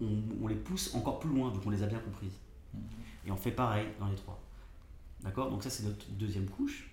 on- 0.03 0.23
on 0.45 0.47
les 0.49 0.55
pousse 0.55 0.95
encore 0.95 1.19
plus 1.21 1.31
loin, 1.31 1.51
vu 1.51 1.59
qu'on 1.61 1.71
les 1.71 1.83
a 1.83 1.87
bien 1.87 1.99
comprises. 1.99 2.39
Et 3.27 3.31
on 3.31 3.37
fait 3.37 3.51
pareil 3.53 3.87
dans 4.01 4.09
les 4.09 4.17
trois. 4.17 4.39
D'accord? 5.23 5.51
Donc 5.51 5.63
ça, 5.63 5.71
c'est 5.71 5.85
notre 5.85 6.07
deuxième 6.11 6.47
couche. 6.47 6.91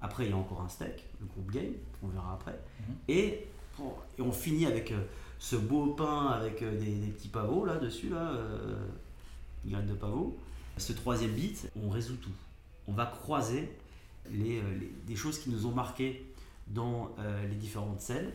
Après, 0.00 0.24
il 0.26 0.30
y 0.30 0.32
a 0.32 0.36
encore 0.36 0.60
un 0.62 0.68
steak, 0.68 1.04
le 1.20 1.26
groupe 1.26 1.50
game, 1.50 1.72
qu'on 2.00 2.08
verra 2.08 2.34
après. 2.34 2.58
Mhm. 2.80 2.94
Et, 3.08 3.46
pour- 3.76 4.02
et 4.18 4.22
on 4.22 4.32
finit 4.32 4.66
avec 4.66 4.92
euh, 4.92 5.02
ce 5.38 5.56
beau 5.56 5.88
pain 5.88 6.26
avec 6.28 6.62
euh, 6.62 6.78
des, 6.78 6.94
des 6.94 7.08
petits 7.08 7.28
pavots 7.28 7.64
là 7.64 7.76
dessus, 7.76 8.08
là, 8.08 8.30
euh, 8.30 8.76
graines 9.66 9.86
de 9.86 9.94
pavot. 9.94 10.36
Ce 10.78 10.92
troisième 10.92 11.32
bit, 11.32 11.68
on 11.82 11.90
résout 11.90 12.16
tout. 12.16 12.30
On 12.86 12.92
va 12.92 13.06
croiser 13.06 13.70
les, 14.30 14.58
euh, 14.60 14.78
les- 14.78 14.92
des 15.06 15.16
choses 15.16 15.38
qui 15.38 15.50
nous 15.50 15.66
ont 15.66 15.72
marqué 15.72 16.24
dans 16.68 17.10
les 17.48 17.54
différentes 17.54 18.00
scènes 18.00 18.30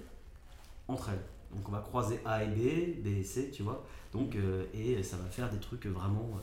entre 0.88 1.10
elles. 1.10 1.24
Donc 1.54 1.68
on 1.68 1.72
va 1.72 1.80
croiser 1.80 2.20
A 2.26 2.44
et 2.44 2.48
B, 2.48 3.04
B 3.04 3.08
et 3.08 3.24
C, 3.24 3.52
tu 3.52 3.64
vois. 3.64 3.86
Donc, 4.14 4.36
euh, 4.36 4.66
et 4.74 5.02
ça 5.04 5.18
va 5.18 5.26
faire 5.26 5.50
des 5.50 5.60
trucs 5.60 5.86
vraiment 5.86 6.30
euh, 6.34 6.40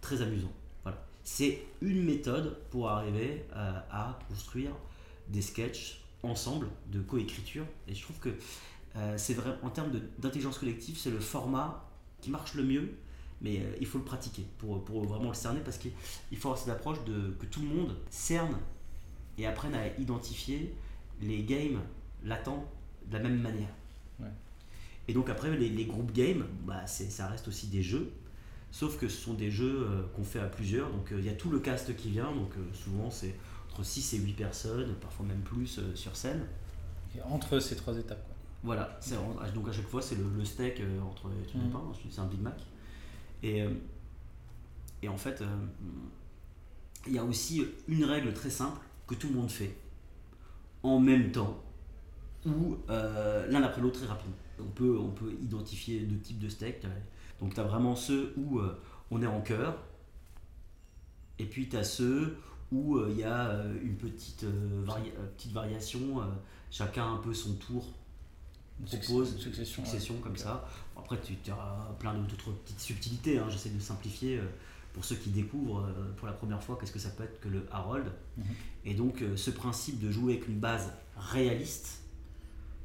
très 0.00 0.22
amusants. 0.22 0.52
Voilà. 0.82 1.04
C'est 1.24 1.62
une 1.80 2.02
méthode 2.04 2.58
pour 2.70 2.88
arriver 2.88 3.44
euh, 3.54 3.80
à 3.90 4.18
construire 4.28 4.72
des 5.28 5.42
sketchs 5.42 6.02
ensemble 6.22 6.68
de 6.90 7.00
coécriture. 7.00 7.64
Et 7.88 7.94
je 7.94 8.02
trouve 8.02 8.18
que 8.18 8.30
c'est 9.16 9.32
vrai, 9.32 9.56
en 9.62 9.70
termes 9.70 9.90
d'intelligence 10.18 10.58
collective, 10.58 10.98
c'est 10.98 11.10
le 11.10 11.18
format 11.18 11.88
qui 12.20 12.28
marche 12.28 12.52
le 12.54 12.62
mieux. 12.62 12.94
Mais 13.40 13.62
il 13.80 13.86
faut 13.86 13.96
le 13.98 14.04
pratiquer 14.04 14.46
pour, 14.58 14.84
pour 14.84 15.02
vraiment 15.04 15.28
le 15.28 15.34
cerner 15.34 15.60
parce 15.64 15.78
qu'il 15.78 15.92
il 16.30 16.36
faut 16.36 16.48
avoir 16.48 16.62
cette 16.62 16.72
approche 16.72 17.02
de, 17.04 17.30
que 17.40 17.46
tout 17.46 17.62
le 17.62 17.68
monde 17.68 17.96
cerne 18.10 18.54
et 19.38 19.46
apprenne 19.46 19.74
à 19.74 19.88
identifier 19.98 20.74
les 21.22 21.42
games 21.42 21.80
latents 22.22 22.70
de 23.06 23.14
la 23.14 23.22
même 23.22 23.40
manière. 23.40 23.74
Ouais. 24.22 24.28
Et 25.08 25.14
donc 25.14 25.28
après, 25.28 25.56
les, 25.56 25.68
les 25.68 25.84
groupes 25.84 26.12
games, 26.12 26.46
bah, 26.64 26.86
ça 26.86 27.26
reste 27.28 27.48
aussi 27.48 27.66
des 27.66 27.82
jeux, 27.82 28.12
sauf 28.70 28.98
que 28.98 29.08
ce 29.08 29.20
sont 29.20 29.34
des 29.34 29.50
jeux 29.50 29.86
euh, 29.88 30.02
qu'on 30.14 30.24
fait 30.24 30.38
à 30.38 30.46
plusieurs. 30.46 30.90
Donc 30.90 31.12
euh, 31.12 31.18
il 31.18 31.24
y 31.24 31.28
a 31.28 31.34
tout 31.34 31.50
le 31.50 31.58
cast 31.58 31.94
qui 31.96 32.10
vient, 32.10 32.32
donc 32.32 32.52
euh, 32.56 32.74
souvent 32.74 33.10
c'est 33.10 33.34
entre 33.70 33.84
6 33.84 34.14
et 34.14 34.18
8 34.18 34.32
personnes, 34.34 34.94
parfois 35.00 35.26
même 35.26 35.40
plus 35.40 35.80
sur 35.94 36.16
scène. 36.16 36.46
Et 37.16 37.22
entre 37.22 37.58
ces 37.58 37.76
trois 37.76 37.96
étapes. 37.98 38.24
Quoi. 38.26 38.36
Voilà, 38.64 39.00
donc 39.54 39.68
à 39.68 39.72
chaque 39.72 39.88
fois 39.88 40.00
c'est 40.00 40.14
le, 40.14 40.24
le 40.36 40.44
steak 40.44 40.80
entre 41.04 41.28
les 41.28 41.64
ensuite 41.74 42.12
c'est 42.12 42.20
un 42.20 42.26
Big 42.26 42.40
Mac. 42.40 42.60
Et, 43.42 43.64
et 45.02 45.08
en 45.08 45.16
fait, 45.16 45.42
il 47.08 47.12
y 47.12 47.18
a 47.18 47.24
aussi 47.24 47.66
une 47.88 48.04
règle 48.04 48.32
très 48.32 48.50
simple 48.50 48.78
que 49.06 49.14
tout 49.14 49.28
le 49.28 49.34
monde 49.34 49.50
fait 49.50 49.74
en 50.82 51.00
même 51.00 51.32
temps 51.32 51.60
ou 52.46 52.76
euh, 52.90 53.46
l'un 53.48 53.62
après 53.62 53.80
l'autre 53.80 53.98
très 53.98 54.08
rapidement. 54.08 54.36
On 54.60 54.64
peut, 54.70 54.98
on 54.98 55.10
peut 55.10 55.32
identifier 55.42 56.00
deux 56.00 56.18
types 56.18 56.38
de 56.38 56.48
steaks. 56.48 56.82
Donc 57.40 57.54
tu 57.54 57.60
as 57.60 57.64
vraiment 57.64 57.96
ceux 57.96 58.32
où 58.36 58.58
euh, 58.58 58.78
on 59.10 59.22
est 59.22 59.26
en 59.26 59.40
cœur 59.40 59.76
et 61.38 61.44
puis 61.46 61.68
tu 61.68 61.76
as 61.76 61.84
ceux 61.84 62.36
où 62.70 62.96
euh, 62.96 63.08
il 63.10 63.18
y 63.18 63.24
a 63.24 63.48
euh, 63.50 63.74
une 63.82 63.96
petite, 63.96 64.44
euh, 64.44 64.84
euh, 64.88 65.26
petite 65.36 65.52
variation, 65.52 66.20
euh, 66.20 66.24
chacun 66.70 67.12
un 67.14 67.18
peu 67.18 67.34
son 67.34 67.54
tour 67.54 67.84
Une 68.80 68.86
propose 68.86 69.36
succession- 69.38 69.84
succession. 69.84 70.14
ouais. 70.14 70.20
comme 70.20 70.36
ça. 70.36 70.66
Après, 70.96 71.18
tu 71.20 71.34
auras 71.50 71.90
plein 71.98 72.14
d'autres 72.14 72.52
petites 72.52 72.80
subtilités. 72.80 73.38
hein. 73.38 73.46
J'essaie 73.50 73.70
de 73.70 73.80
simplifier 73.80 74.38
euh, 74.38 74.44
pour 74.94 75.04
ceux 75.04 75.16
qui 75.16 75.30
découvrent 75.30 75.84
euh, 75.86 76.12
pour 76.16 76.26
la 76.26 76.32
première 76.32 76.62
fois 76.62 76.78
qu'est-ce 76.80 76.92
que 76.92 76.98
ça 76.98 77.10
peut 77.10 77.24
être 77.24 77.40
que 77.40 77.48
le 77.48 77.66
Harold. 77.70 78.06
Mhm. 78.38 78.44
Et 78.84 78.94
donc, 78.94 79.20
euh, 79.22 79.36
ce 79.36 79.50
principe 79.50 80.00
de 80.00 80.10
jouer 80.10 80.34
avec 80.34 80.48
une 80.48 80.58
base 80.60 80.92
réaliste 81.16 82.01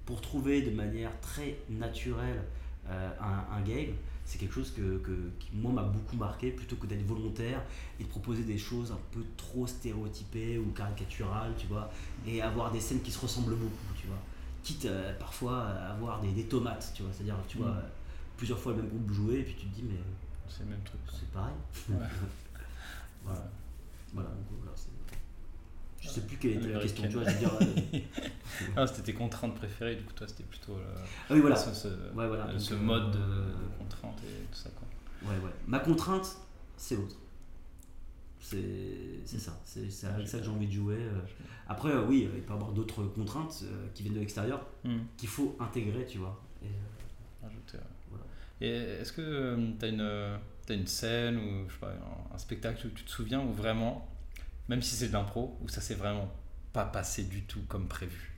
pour 0.07 0.19
trouver 0.21 0.63
de 0.63 0.71
manière 0.71 1.11
très 1.21 1.57
naturelle 1.69 2.41
euh, 2.89 3.09
un, 3.21 3.57
un 3.57 3.61
game, 3.61 3.93
c'est 4.25 4.37
quelque 4.39 4.53
chose 4.53 4.71
que, 4.71 4.97
que- 4.99 5.29
qui, 5.39 5.49
moi, 5.53 5.71
m'a 5.71 5.83
beaucoup 5.83 6.15
marqué 6.15 6.51
plutôt 6.51 6.75
que 6.77 6.87
d'être 6.87 7.05
volontaire 7.05 7.61
et 7.99 8.03
de 8.03 8.09
proposer 8.09 8.43
des 8.43 8.57
choses 8.57 8.91
un 8.91 8.99
peu 9.11 9.21
trop 9.37 9.67
stéréotypées 9.67 10.57
ou 10.57 10.71
caricaturales, 10.71 11.53
tu 11.57 11.67
vois, 11.67 11.91
et 12.25 12.41
avoir 12.41 12.71
des 12.71 12.79
scènes 12.79 13.01
qui 13.01 13.11
se 13.11 13.19
ressemblent 13.19 13.55
beaucoup, 13.55 13.93
tu 14.01 14.07
vois 14.07 14.17
quitte 14.63 14.85
euh, 14.85 15.13
parfois 15.17 15.61
à 15.63 15.91
avoir 15.93 16.19
des, 16.19 16.31
des 16.33 16.43
tomates, 16.43 16.91
tu 16.93 17.01
vois, 17.03 17.11
c'est-à-dire, 17.13 17.37
tu 17.47 17.57
vois, 17.57 17.67
Mm. 17.71 17.77
euh, 17.77 17.81
plusieurs 18.35 18.59
fois 18.59 18.73
le 18.73 18.79
même 18.81 18.89
groupe 18.89 19.11
jouer, 19.13 19.39
et 19.39 19.43
puis 19.43 19.55
tu 19.55 19.65
te 19.67 19.75
dis, 19.75 19.83
mais 19.83 19.95
C'est 20.49 20.63
le 20.63 20.71
même 20.71 20.81
truc. 20.83 20.99
c'est 21.09 21.29
pareil. 21.31 21.53
Ouais. 21.89 21.95
Voilà, 23.23 23.43
voilà, 24.13 24.29
donc, 24.29 24.59
voilà, 24.61 24.71
c'est- 24.75 24.87
je 26.07 26.11
sais 26.13 26.21
plus 26.21 26.37
quelle 26.37 26.51
était 26.57 26.71
la 26.73 26.79
question, 26.79 27.03
tu 27.03 27.09
vois, 27.17 27.23
je 27.23 27.29
veux 27.31 27.39
dire. 27.39 27.51
euh, 27.61 27.99
Ah, 28.75 28.87
c'était 28.87 29.03
tes 29.03 29.13
contraintes 29.13 29.55
préférées, 29.55 29.95
du 29.95 30.03
coup, 30.03 30.13
toi, 30.13 30.27
c'était 30.27 30.43
plutôt 30.43 30.75
le- 30.75 30.83
ah 31.29 31.33
oui, 31.33 31.39
voilà, 31.41 31.55
ce, 31.55 31.73
ce- 31.73 31.87
Ouais, 32.15 32.27
voilà, 32.27 32.45
euh, 32.47 32.51
donc, 32.53 32.61
ce 32.61 32.73
euh, 32.73 32.77
mode 32.77 33.11
de, 33.11 33.17
de 33.17 33.77
contrainte 33.77 34.17
et 34.23 34.43
tout 34.51 34.57
ça. 34.57 34.69
Quoi. 34.71 35.29
ouais, 35.29 35.37
ouais. 35.43 35.51
Ma 35.67 35.79
contrainte, 35.79 36.37
c'est 36.75 36.95
l'autre. 36.95 37.15
C'est 38.39 39.37
ça, 39.39 39.59
c'est 39.65 40.07
avec 40.07 40.27
ça 40.27 40.37
que 40.39 40.45
j'ai 40.45 40.49
envie 40.49 40.67
de 40.67 40.71
jouer. 40.71 40.95
euh. 40.99 41.19
Après, 41.67 41.89
euh, 41.91 42.05
oui, 42.05 42.29
il 42.33 42.41
peut 42.41 42.51
y 42.53 42.55
avoir 42.55 42.71
d'autres 42.71 43.03
contraintes 43.03 43.63
euh, 43.63 43.87
qui 43.93 44.03
viennent 44.03 44.15
de 44.15 44.19
l'extérieur 44.19 44.65
Hmm. 44.85 44.99
qu'il 45.17 45.27
faut 45.27 45.57
intégrer, 45.59 46.05
tu 46.05 46.17
vois. 46.19 46.41
Et, 46.63 46.67
euh. 46.67 47.47
Voilà. 48.09 48.23
Et 48.61 48.69
est-ce 49.01 49.11
que 49.11 49.55
tu 49.77 49.85
as 49.85 49.89
une, 49.89 50.01
as 50.01 50.73
une 50.73 50.87
scène 50.87 51.37
ou 51.37 51.67
je 51.67 51.73
sais 51.73 51.79
pas, 51.79 51.89
un, 51.91 52.35
un 52.35 52.37
spectacle 52.37 52.87
où 52.87 52.89
tu 52.91 53.03
te 53.03 53.09
souviens 53.09 53.41
où 53.41 53.51
vraiment, 53.51 54.07
même 54.69 54.81
si 54.81 54.95
c'est 54.95 55.07
de 55.07 55.13
l'impro, 55.13 55.57
où 55.63 55.67
ça 55.69 55.81
s'est 55.81 55.95
vraiment 55.95 56.29
pas 56.73 56.85
passé 56.85 57.23
du 57.23 57.43
tout 57.43 57.61
comme 57.67 57.87
prévu 57.87 58.33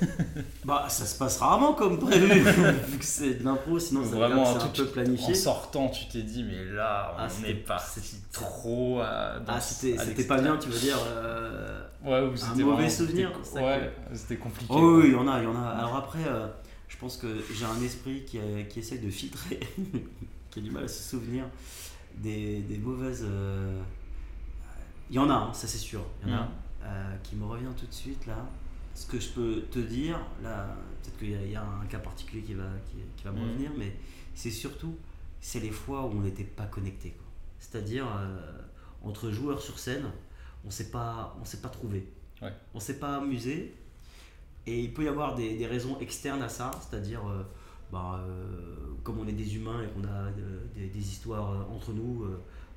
bah, 0.64 0.86
ça 0.88 1.04
se 1.04 1.18
passe 1.18 1.38
rarement 1.38 1.72
comme 1.74 1.98
prévu, 1.98 2.28
vu 2.88 2.98
que 2.98 3.04
c'est 3.04 3.34
de 3.34 3.44
l'impro, 3.44 3.78
sinon 3.78 4.04
ça 4.04 4.14
Vraiment, 4.16 4.44
c'est 4.46 4.52
un 4.52 4.54
un 4.64 4.68
truc- 4.68 4.76
peu 4.76 4.86
planifié. 4.86 5.32
En 5.32 5.36
sortant, 5.36 5.88
tu 5.88 6.06
t'es 6.06 6.22
dit, 6.22 6.44
mais 6.44 6.64
là, 6.64 7.12
on 7.18 7.22
Ah, 7.22 7.28
est 7.48 7.54
parti 7.54 8.00
trop 8.32 9.00
à, 9.00 9.40
dans- 9.40 9.54
Ah, 9.54 9.60
c'était 9.60 10.24
pas 10.24 10.40
bien, 10.40 10.56
tu 10.58 10.68
veux 10.68 10.78
dire 10.78 10.96
euh, 11.06 11.82
Ouais, 12.04 12.20
ou 12.22 12.36
c'était 12.36 12.62
mauvais 12.62 12.74
vraiment- 12.84 12.88
souvenir, 12.90 13.32
c'est 13.42 13.60
Ouais, 13.60 13.92
c'était 14.14 14.36
compliqué. 14.36 14.72
Oh 14.74 15.00
oui, 15.00 15.08
il 15.08 15.12
y 15.12 15.16
en 15.16 15.26
a, 15.28 15.38
il 15.40 15.44
y 15.44 15.48
en 15.48 15.56
a. 15.60 15.68
Alors 15.70 15.96
après, 15.96 16.24
euh, 16.26 16.46
je 16.88 16.96
pense 16.96 17.16
que 17.16 17.26
j'ai 17.52 17.64
un 17.64 17.82
esprit 17.84 18.24
qui, 18.24 18.38
qui 18.68 18.78
essaye 18.78 19.00
de 19.00 19.10
filtrer, 19.10 19.58
qui 20.50 20.60
a 20.60 20.62
du 20.62 20.70
mal 20.70 20.84
à 20.84 20.88
se 20.88 21.02
souvenir 21.10 21.44
des, 22.16 22.60
des 22.60 22.78
mauvaises. 22.78 23.24
euh, 23.28 23.80
Il 25.10 25.16
y 25.16 25.18
en 25.18 25.28
a, 25.28 25.34
hein, 25.34 25.52
ça 25.52 25.66
c'est 25.66 25.78
sûr. 25.78 26.02
Il 26.22 26.28
y 26.28 26.32
en 26.32 26.36
a 26.38 26.42
Mhm. 26.42 26.48
euh, 26.84 27.16
qui 27.22 27.36
me 27.36 27.44
revient 27.44 27.66
tout 27.78 27.86
de 27.86 27.92
suite 27.92 28.26
là. 28.26 28.46
Ce 28.94 29.06
que 29.06 29.18
je 29.20 29.28
peux 29.30 29.62
te 29.70 29.78
dire, 29.78 30.18
là, 30.42 30.66
peut-être 31.02 31.18
qu'il 31.18 31.30
y, 31.30 31.34
a- 31.34 31.42
il 31.44 31.50
y 31.52 31.56
a 31.56 31.62
un 31.64 31.84
cas 31.86 31.98
particulier 31.98 32.42
qui 32.42 32.54
va, 32.54 32.64
qui, 32.86 32.96
qui 33.16 33.24
va 33.24 33.32
me 33.32 33.38
Mhm. 33.40 33.48
revenir, 33.50 33.70
mais 33.76 33.96
c'est 34.34 34.50
surtout, 34.50 34.94
c'est 35.40 35.60
les 35.60 35.70
fois 35.70 36.06
où 36.06 36.10
on 36.10 36.20
n'était 36.22 36.44
pas 36.44 36.66
connecté. 36.66 37.14
C'est-à-dire, 37.58 38.06
euh, 38.16 38.38
entre 39.02 39.30
joueurs 39.30 39.60
sur 39.60 39.78
scène, 39.78 40.04
on 40.64 40.70
s'est 40.70 40.90
pas, 40.90 41.36
on 41.40 41.44
s'est 41.44 41.60
pas 41.60 41.68
trouvé. 41.68 42.12
Ouais. 42.42 42.52
On 42.74 42.80
s'est 42.80 42.98
pas 42.98 43.16
amusé. 43.16 43.74
Et 44.66 44.80
il 44.80 44.92
peut 44.92 45.04
y 45.04 45.08
avoir 45.08 45.34
des, 45.34 45.56
des 45.56 45.66
raisons 45.66 45.98
externes 46.00 46.42
à 46.42 46.48
ça, 46.48 46.70
c'est-à-dire, 46.80 47.26
euh, 47.26 47.42
bah, 47.90 48.20
euh, 48.22 48.76
comme 49.02 49.18
on 49.18 49.26
est 49.26 49.32
des 49.32 49.56
humains 49.56 49.82
et 49.82 49.88
qu'on 49.88 50.04
a 50.06 50.30
des, 50.74 50.86
des 50.88 51.00
histoires 51.08 51.66
entre 51.70 51.92
nous, 51.92 52.26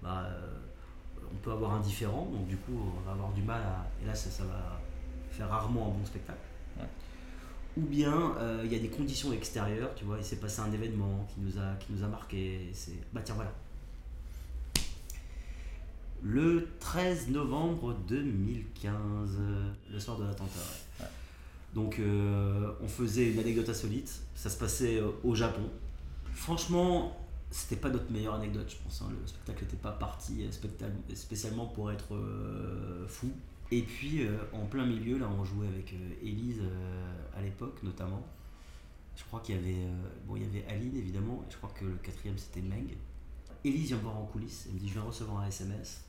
bah, 0.01 0.27
on 1.33 1.37
peut 1.37 1.51
avoir 1.51 1.73
un 1.73 1.79
différent, 1.79 2.29
donc 2.31 2.47
du 2.47 2.57
coup 2.57 2.73
on 2.97 3.05
va 3.05 3.11
avoir 3.13 3.31
du 3.31 3.41
mal 3.41 3.61
à... 3.61 3.85
Et 4.01 4.07
là 4.07 4.13
ça, 4.13 4.29
ça 4.29 4.43
va 4.43 4.79
faire 5.31 5.49
rarement 5.49 5.87
un 5.87 5.99
bon 5.99 6.05
spectacle. 6.05 6.39
Ouais. 6.77 6.87
Ou 7.77 7.81
bien 7.81 8.35
euh, 8.37 8.61
il 8.65 8.71
y 8.71 8.75
a 8.75 8.79
des 8.79 8.89
conditions 8.89 9.33
extérieures, 9.33 9.93
tu 9.95 10.05
vois, 10.05 10.17
il 10.17 10.23
s'est 10.23 10.37
passé 10.37 10.61
un 10.61 10.71
événement 10.71 11.27
qui 11.33 11.41
nous 11.41 11.57
a, 11.57 11.75
qui 11.79 11.93
nous 11.93 12.03
a 12.03 12.07
marqué. 12.07 12.69
C'est... 12.73 12.99
Bah 13.11 13.21
tiens 13.23 13.35
voilà. 13.35 13.51
Le 16.21 16.69
13 16.79 17.29
novembre 17.29 17.95
2015, 18.07 19.39
le 19.91 19.99
soir 19.99 20.17
de 20.17 20.23
l'attentat. 20.23 20.59
ouais. 20.99 21.05
Ouais. 21.05 21.11
Donc 21.73 21.97
euh, 21.99 22.71
on 22.81 22.87
faisait 22.87 23.31
une 23.31 23.39
anecdote 23.39 23.67
insolite, 23.67 24.21
ça 24.35 24.49
se 24.49 24.57
passait 24.57 24.97
euh, 24.97 25.09
au 25.23 25.33
Japon. 25.33 25.63
Franchement, 26.33 27.17
c'était 27.53 27.75
pas 27.79 27.89
notre 27.89 28.11
meilleure 28.11 28.33
anecdote, 28.35 28.67
je 28.69 28.83
pense. 28.83 29.01
hein. 29.01 29.09
Le 29.21 29.27
spectacle 29.27 29.63
n'était 29.65 29.77
pas 29.77 29.91
parti 29.91 30.43
euh, 30.45 30.85
spécialement 31.15 31.67
pour 31.67 31.91
être 31.91 32.15
euh, 32.15 33.07
fou. 33.07 33.31
Et 33.71 33.81
puis 33.83 34.23
euh, 34.25 34.37
en 34.53 34.65
plein 34.65 34.85
milieu, 34.85 35.17
là, 35.17 35.27
on 35.39 35.43
jouait 35.45 35.67
avec 35.67 35.93
Élise 36.21 36.61
euh, 36.61 37.37
à 37.37 37.41
l'époque, 37.41 37.77
notamment. 37.83 38.23
Je 39.15 39.23
crois 39.25 39.39
qu'il 39.41 39.55
y 39.55 39.57
avait, 39.59 39.87
bon, 40.27 40.35
il 40.35 40.43
y 40.43 40.45
avait 40.45 40.65
Aline 40.67 40.97
évidemment, 40.97 41.43
et 41.47 41.51
je 41.51 41.57
crois 41.57 41.71
que 41.79 41.85
le 41.85 41.95
quatrième 42.01 42.37
c'était 42.37 42.61
Meng. 42.61 42.87
Élise 43.63 43.87
vient 43.89 43.97
me 43.97 44.01
voir 44.01 44.17
en 44.17 44.25
coulisses, 44.25 44.65
elle 44.67 44.73
me 44.73 44.79
dit 44.79 44.87
Je 44.89 44.93
viens 44.93 45.03
recevoir 45.03 45.41
un 45.43 45.47
SMS. 45.47 46.03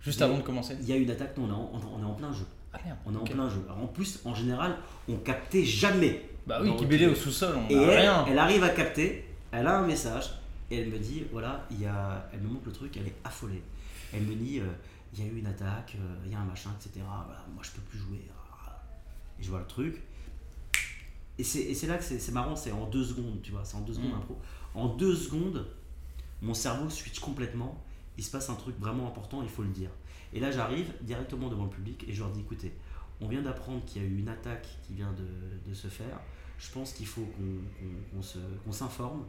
Juste 0.00 0.22
avant 0.22 0.38
de 0.38 0.42
commencer 0.42 0.76
Il 0.80 0.88
y 0.88 0.92
a 0.92 0.96
une 0.96 1.10
attaque, 1.10 1.36
non, 1.36 1.70
on 1.74 1.78
est 2.00 2.04
en, 2.04 2.14
plein 2.14 2.32
jeu. 2.32 2.46
Ah 2.72 2.78
merde. 2.84 2.98
On 3.04 3.12
est 3.14 3.16
en 3.18 3.24
plein 3.24 3.50
jeu. 3.50 3.62
En 3.68 3.86
plus, 3.86 4.20
en 4.24 4.34
général, 4.34 4.78
on 5.08 5.16
captait 5.18 5.64
jamais. 5.64 6.26
Bah 6.46 6.60
oui, 6.62 6.74
qui 6.76 6.86
truc. 6.86 7.02
au 7.12 7.14
sous-sol, 7.14 7.54
on 7.56 7.68
Et 7.68 7.78
rien. 7.78 8.24
elle 8.26 8.38
arrive 8.38 8.64
à 8.64 8.70
capter, 8.70 9.26
elle 9.52 9.66
a 9.66 9.78
un 9.78 9.86
message, 9.86 10.30
et 10.70 10.78
elle 10.78 10.88
me 10.90 10.98
dit, 10.98 11.24
voilà, 11.32 11.66
il 11.70 11.80
y 11.80 11.86
a, 11.86 12.28
elle 12.32 12.40
me 12.40 12.48
montre 12.48 12.66
le 12.66 12.72
truc, 12.72 12.96
elle 12.96 13.06
est 13.08 13.16
affolée. 13.24 13.62
Elle 14.12 14.22
me 14.22 14.34
dit, 14.34 14.60
euh, 14.60 14.66
il 15.12 15.20
y 15.20 15.22
a 15.22 15.26
eu 15.32 15.38
une 15.38 15.46
attaque, 15.46 15.96
euh, 15.98 16.16
il 16.26 16.32
y 16.32 16.34
a 16.34 16.40
un 16.40 16.44
machin, 16.44 16.70
etc. 16.78 17.00
Voilà, 17.04 17.44
moi 17.52 17.62
je 17.64 17.70
peux 17.72 17.82
plus 17.82 17.98
jouer. 17.98 18.20
Et 19.38 19.42
je 19.42 19.50
vois 19.50 19.60
le 19.60 19.66
truc. 19.66 20.02
Et 21.38 21.42
c'est 21.44 21.60
et 21.60 21.74
c'est 21.74 21.86
là 21.86 21.96
que 21.96 22.04
c'est 22.04 22.18
c'est 22.18 22.32
marrant, 22.32 22.54
c'est 22.54 22.70
en 22.72 22.86
deux 22.86 23.02
secondes, 23.04 23.40
tu 23.42 23.50
vois, 23.50 23.64
c'est 23.64 23.76
en 23.76 23.80
deux 23.80 23.94
secondes 23.94 24.12
Mm. 24.12 24.16
impro. 24.16 24.38
En 24.74 24.88
deux 24.88 25.16
secondes, 25.16 25.66
mon 26.42 26.52
cerveau 26.54 26.90
switch 26.90 27.18
complètement, 27.20 27.82
il 28.18 28.24
se 28.24 28.30
passe 28.30 28.50
un 28.50 28.54
truc 28.54 28.78
vraiment 28.78 29.06
important, 29.08 29.42
il 29.42 29.48
faut 29.48 29.62
le 29.62 29.70
dire. 29.70 29.90
Et 30.34 30.40
là 30.40 30.50
j'arrive 30.50 30.92
directement 31.00 31.48
devant 31.48 31.64
le 31.64 31.70
public 31.70 32.04
et 32.06 32.12
je 32.12 32.20
leur 32.20 32.30
dis, 32.30 32.40
écoutez, 32.40 32.74
on 33.20 33.26
vient 33.28 33.42
d'apprendre 33.42 33.82
qu'il 33.86 34.02
y 34.02 34.04
a 34.04 34.08
eu 34.08 34.18
une 34.18 34.28
attaque 34.28 34.68
qui 34.86 34.92
vient 34.94 35.12
de, 35.12 35.68
de 35.70 35.74
se 35.74 35.88
faire. 35.88 36.20
Je 36.60 36.70
pense 36.72 36.92
qu'il 36.92 37.06
faut 37.06 37.26
qu'on 38.64 38.72
s'informe, 38.72 39.24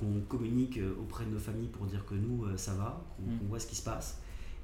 qu'on 0.00 0.20
communique 0.28 0.78
euh, 0.78 0.94
auprès 1.00 1.24
de 1.26 1.30
nos 1.30 1.38
familles 1.38 1.68
pour 1.68 1.84
dire 1.86 2.04
que 2.06 2.14
nous, 2.14 2.46
euh, 2.46 2.56
ça 2.56 2.72
va, 2.74 3.04
qu'on 3.16 3.22
Mm. 3.30 3.38
qu'on 3.38 3.44
voit 3.46 3.60
ce 3.60 3.66
qui 3.66 3.76
se 3.76 3.84
passe. 3.84 4.18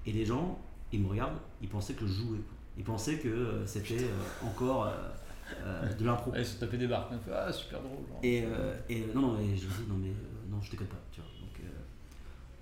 Et 0.06 0.12
les 0.12 0.24
gens, 0.24 0.58
ils 0.92 1.00
me 1.00 1.08
regardent, 1.08 1.38
ils 1.60 1.68
pensaient 1.68 1.92
que 1.94 2.06
je 2.06 2.12
jouais. 2.12 2.38
Ils 2.78 2.84
pensaient 2.84 3.18
que 3.18 3.28
euh, 3.28 3.66
c'était 3.66 4.06
encore 4.42 4.86
euh, 4.86 5.92
de 5.92 6.04
l'impro. 6.06 6.32
Ils 6.34 6.46
se 6.46 6.58
tapés 6.58 6.78
des 6.78 6.86
barres. 6.86 7.10
Ah, 7.30 7.52
super 7.52 7.80
drôle. 7.80 7.98
genre. 8.08 8.18
Et, 8.22 8.44
euh, 8.46 8.74
et 8.88 9.04
non, 9.14 9.20
non, 9.20 9.40
et 9.40 9.54
je 9.56 9.66
dis, 9.66 9.86
non, 9.88 9.96
mais 9.98 10.12
non, 10.50 10.60
je 10.62 10.70
déconne 10.70 10.86
pas. 10.86 11.00
Tu 11.12 11.20
vois. 11.20 11.28
Donc, 11.40 11.60
euh, 11.62 11.68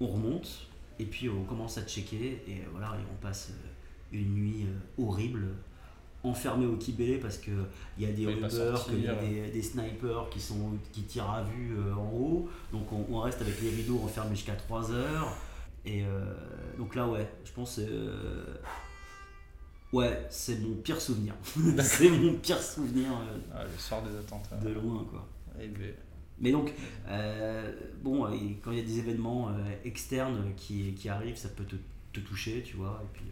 on 0.01 0.07
remonte, 0.09 0.67
et 0.99 1.05
puis 1.05 1.29
on 1.29 1.45
commence 1.45 1.79
à 1.79 1.83
checker, 1.83 2.43
et 2.49 2.63
voilà, 2.73 2.97
et 2.97 3.05
on 3.13 3.17
passe 3.23 3.53
une 4.11 4.35
nuit 4.35 4.67
horrible, 4.99 5.47
enfermé 6.31 6.67
au 6.67 6.77
Kibélé 6.77 7.19
parce 7.19 7.39
qu'il 7.39 7.55
y 7.99 8.07
a 8.07 8.13
des 8.13 8.27
rumeurs, 8.27 8.85
qu'il 8.87 9.03
y 9.05 9.09
a 9.09 9.15
des, 9.15 9.51
des 9.51 9.63
snipers 9.63 10.29
qui, 10.31 10.41
sont, 10.41 10.73
qui 10.93 11.03
tirent 11.03 11.31
à 11.31 11.43
vue 11.43 11.77
euh, 11.79 11.95
en 11.95 12.11
haut, 12.13 12.49
donc 12.73 12.93
on, 12.93 13.07
on 13.11 13.21
reste 13.21 13.41
avec 13.43 13.61
les 13.61 13.71
rideaux 13.71 14.01
enfermés 14.05 14.35
jusqu'à 14.37 14.55
3 14.55 14.93
heures. 14.93 15.37
Et 15.85 16.05
euh, 16.05 16.35
donc 16.77 16.95
là, 16.95 17.07
ouais, 17.09 17.27
je 17.45 17.53
pense. 17.53 17.79
euh, 17.79 18.45
ouais, 19.93 20.27
c'est 20.31 20.59
mon 20.61 20.75
pire 20.77 21.01
souvenir. 21.01 21.35
c'est 21.83 22.11
mon 22.11 22.35
pire 22.35 22.61
souvenir 22.61 23.09
euh, 23.13 23.39
Ah, 23.55 23.65
le 23.65 23.79
soir 23.79 24.03
des 24.03 24.17
attentats. 24.19 24.57
de 24.57 24.71
loin, 24.71 25.07
quoi. 25.11 25.27
Et 25.61 25.69
ben, 25.69 25.95
Mais 26.41 26.53
donc, 26.53 26.73
bon, 28.03 28.27
quand 28.63 28.71
il 28.73 28.79
y 28.79 28.81
a 28.81 28.85
des 28.85 28.99
événements 28.99 29.51
externes 29.85 30.53
qui, 30.57 30.93
qui 30.95 31.09
arrivent, 31.09 31.37
ça 31.37 31.49
peut 31.49 31.65
te, 31.65 31.77
te 32.13 32.21
toucher, 32.21 32.63
tu 32.63 32.77
vois. 32.77 33.01
Et 33.05 33.09
puis, 33.17 33.25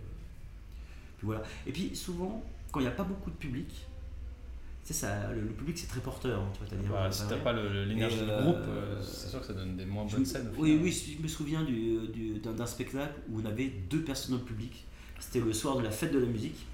puis 1.18 1.26
voilà. 1.26 1.42
Et 1.66 1.72
puis 1.72 1.94
souvent, 1.94 2.42
quand 2.73 2.81
il 2.81 2.85
n'y 2.85 2.89
a 2.89 2.93
pas 2.93 3.05
beaucoup 3.05 3.31
de 3.31 3.37
public, 3.37 3.69
tu 3.69 4.93
sais, 4.93 4.95
ça, 4.95 5.33
le, 5.33 5.41
le 5.41 5.49
public 5.49 5.77
c'est 5.79 5.89
très 5.89 6.01
porteur. 6.01 6.41
hein, 6.41 6.49
tu 6.53 6.61
vois, 6.61 6.69
des 6.83 6.89
bah, 6.89 7.11
si 7.11 7.27
t'as 7.29 7.37
pas 7.39 7.53
l'énergie 7.53 8.19
du 8.19 8.31
euh, 8.31 8.43
groupe, 8.43 8.57
euh, 8.69 9.03
c'est 9.03 9.29
sûr 9.29 9.41
que 9.41 9.47
ça 9.47 9.53
donne 9.55 9.77
des 9.77 9.85
moins 9.87 10.05
bonnes 10.05 10.25
scènes. 10.25 10.49
au 10.57 10.62
oui, 10.62 10.79
oui, 10.83 11.17
je 11.19 11.23
me 11.23 11.29
souviens 11.29 11.64
du, 11.64 12.07
du- 12.09 12.39
d'un, 12.39 12.53
d'un 12.53 12.67
spectacle 12.67 13.14
où 13.31 13.41
on 13.41 13.45
avait 13.47 13.69
deux 13.91 14.03
personnes 14.03 14.33
dans 14.37 14.41
le 14.41 14.47
public. 14.47 14.85
C'était 15.19 15.41
le 15.41 15.53
soir 15.53 15.77
de 15.77 15.83
la 15.83 15.91
fête 15.91 16.12
de 16.12 16.19
la 16.19 16.27
musique. 16.27 16.67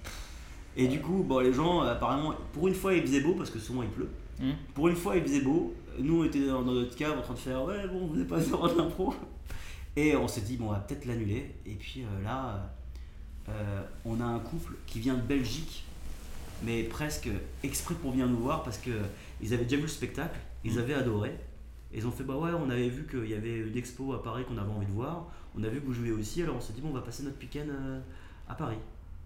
Et 0.76 0.88
du 0.88 1.00
coup, 1.00 1.22
bon, 1.22 1.38
les 1.38 1.52
gens, 1.52 1.80
apparemment, 1.82 2.34
pour 2.52 2.66
une 2.68 2.74
fois, 2.74 2.92
il 2.94 3.02
faisait 3.02 3.20
beau 3.20 3.34
parce 3.34 3.50
que 3.50 3.58
souvent 3.58 3.82
il 3.82 3.88
pleut. 3.90 4.08
Hum. 4.42 4.52
Pour 4.74 4.88
une 4.88 4.96
fois, 4.96 5.16
il 5.16 5.22
faisait 5.22 5.40
beau. 5.42 5.74
Nous, 5.98 6.22
on 6.22 6.24
était 6.24 6.46
dans 6.46 6.62
dans 6.62 6.72
notre 6.72 6.96
cave 6.96 7.16
en 7.18 7.22
train 7.22 7.34
de 7.34 7.38
faire 7.38 7.62
Ouais, 7.64 7.86
bon, 7.86 8.06
vous 8.06 8.16
n'êtes 8.16 8.28
pas 8.28 8.40
de 8.40 8.76
l'impro. 8.78 9.14
Et 9.96 10.16
on 10.16 10.26
s'est 10.26 10.40
dit 10.40 10.56
Bon, 10.56 10.68
on 10.68 10.72
va 10.72 10.80
peut-être 10.80 11.04
l'annuler. 11.04 11.54
Et 11.66 11.74
puis 11.74 12.02
euh, 12.02 12.24
là, 12.24 12.74
euh, 13.48 13.82
on 14.04 14.20
a 14.20 14.24
un 14.24 14.38
couple 14.38 14.74
qui 14.86 15.00
vient 15.00 15.14
de 15.14 15.20
Belgique, 15.22 15.84
mais 16.62 16.82
presque 16.84 17.28
exprès 17.64 17.94
pour 17.94 18.12
venir 18.12 18.26
nous 18.28 18.38
voir 18.38 18.62
parce 18.62 18.78
qu'ils 18.78 19.54
avaient 19.54 19.64
déjà 19.64 19.76
vu 19.76 19.82
le 19.82 19.88
spectacle, 19.88 20.38
ils 20.64 20.72
Mhm. 20.74 20.78
avaient 20.78 20.94
adoré. 20.94 21.30
Et 21.92 21.98
ils 21.98 22.06
ont 22.06 22.10
fait 22.12 22.24
Bah 22.24 22.36
ouais, 22.36 22.50
on 22.52 22.70
avait 22.70 22.88
vu 22.88 23.06
qu'il 23.06 23.28
y 23.28 23.34
avait 23.34 23.58
une 23.58 23.76
expo 23.76 24.12
à 24.14 24.22
Paris 24.22 24.44
qu'on 24.48 24.56
avait 24.58 24.70
envie 24.72 24.86
de 24.86 24.92
voir. 24.92 25.26
On 25.58 25.62
a 25.62 25.68
vu 25.68 25.80
que 25.80 25.86
vous 25.86 25.92
jouiez 25.92 26.12
aussi, 26.12 26.42
alors 26.42 26.56
on 26.56 26.60
s'est 26.60 26.72
dit 26.72 26.80
Bon, 26.80 26.88
on 26.88 26.92
va 26.94 27.02
passer 27.02 27.22
notre 27.24 27.38
week-end 27.40 27.66
euh, 27.68 28.00
à 28.48 28.54
Paris. 28.54 28.78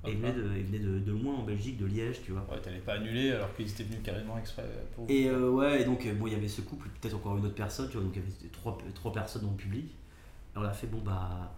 Et 0.04 0.12
ils 0.12 0.18
venaient, 0.18 0.32
de, 0.32 0.42
ils 0.56 0.64
venaient 0.64 0.78
de, 0.78 0.98
de 1.00 1.12
loin 1.12 1.34
en 1.34 1.42
Belgique, 1.42 1.78
de 1.78 1.86
Liège, 1.86 2.22
tu 2.24 2.30
vois. 2.32 2.46
Ouais, 2.50 2.60
t'allais 2.60 2.78
pas 2.78 2.94
annuler 2.94 3.32
alors 3.32 3.52
qu'ils 3.54 3.68
étaient 3.68 3.82
venus 3.82 4.00
carrément 4.04 4.38
exprès 4.38 4.64
pour. 4.94 5.04
Et 5.08 5.28
euh, 5.28 5.50
ouais, 5.50 5.82
et 5.82 5.84
donc 5.84 6.06
bon, 6.16 6.26
il 6.28 6.32
y 6.32 6.36
avait 6.36 6.46
ce 6.48 6.60
couple, 6.60 6.88
peut-être 7.00 7.14
encore 7.16 7.36
une 7.36 7.44
autre 7.46 7.54
personne, 7.56 7.88
tu 7.88 7.94
vois, 7.96 8.04
donc 8.04 8.12
il 8.14 8.22
y 8.22 8.24
avait 8.24 8.32
trois, 8.52 8.78
trois 8.94 9.12
personnes 9.12 9.42
dans 9.42 9.50
le 9.50 9.56
public. 9.56 9.86
Et 9.86 10.58
on 10.58 10.62
a 10.62 10.72
fait, 10.72 10.86
bon 10.86 11.00
bah, 11.04 11.52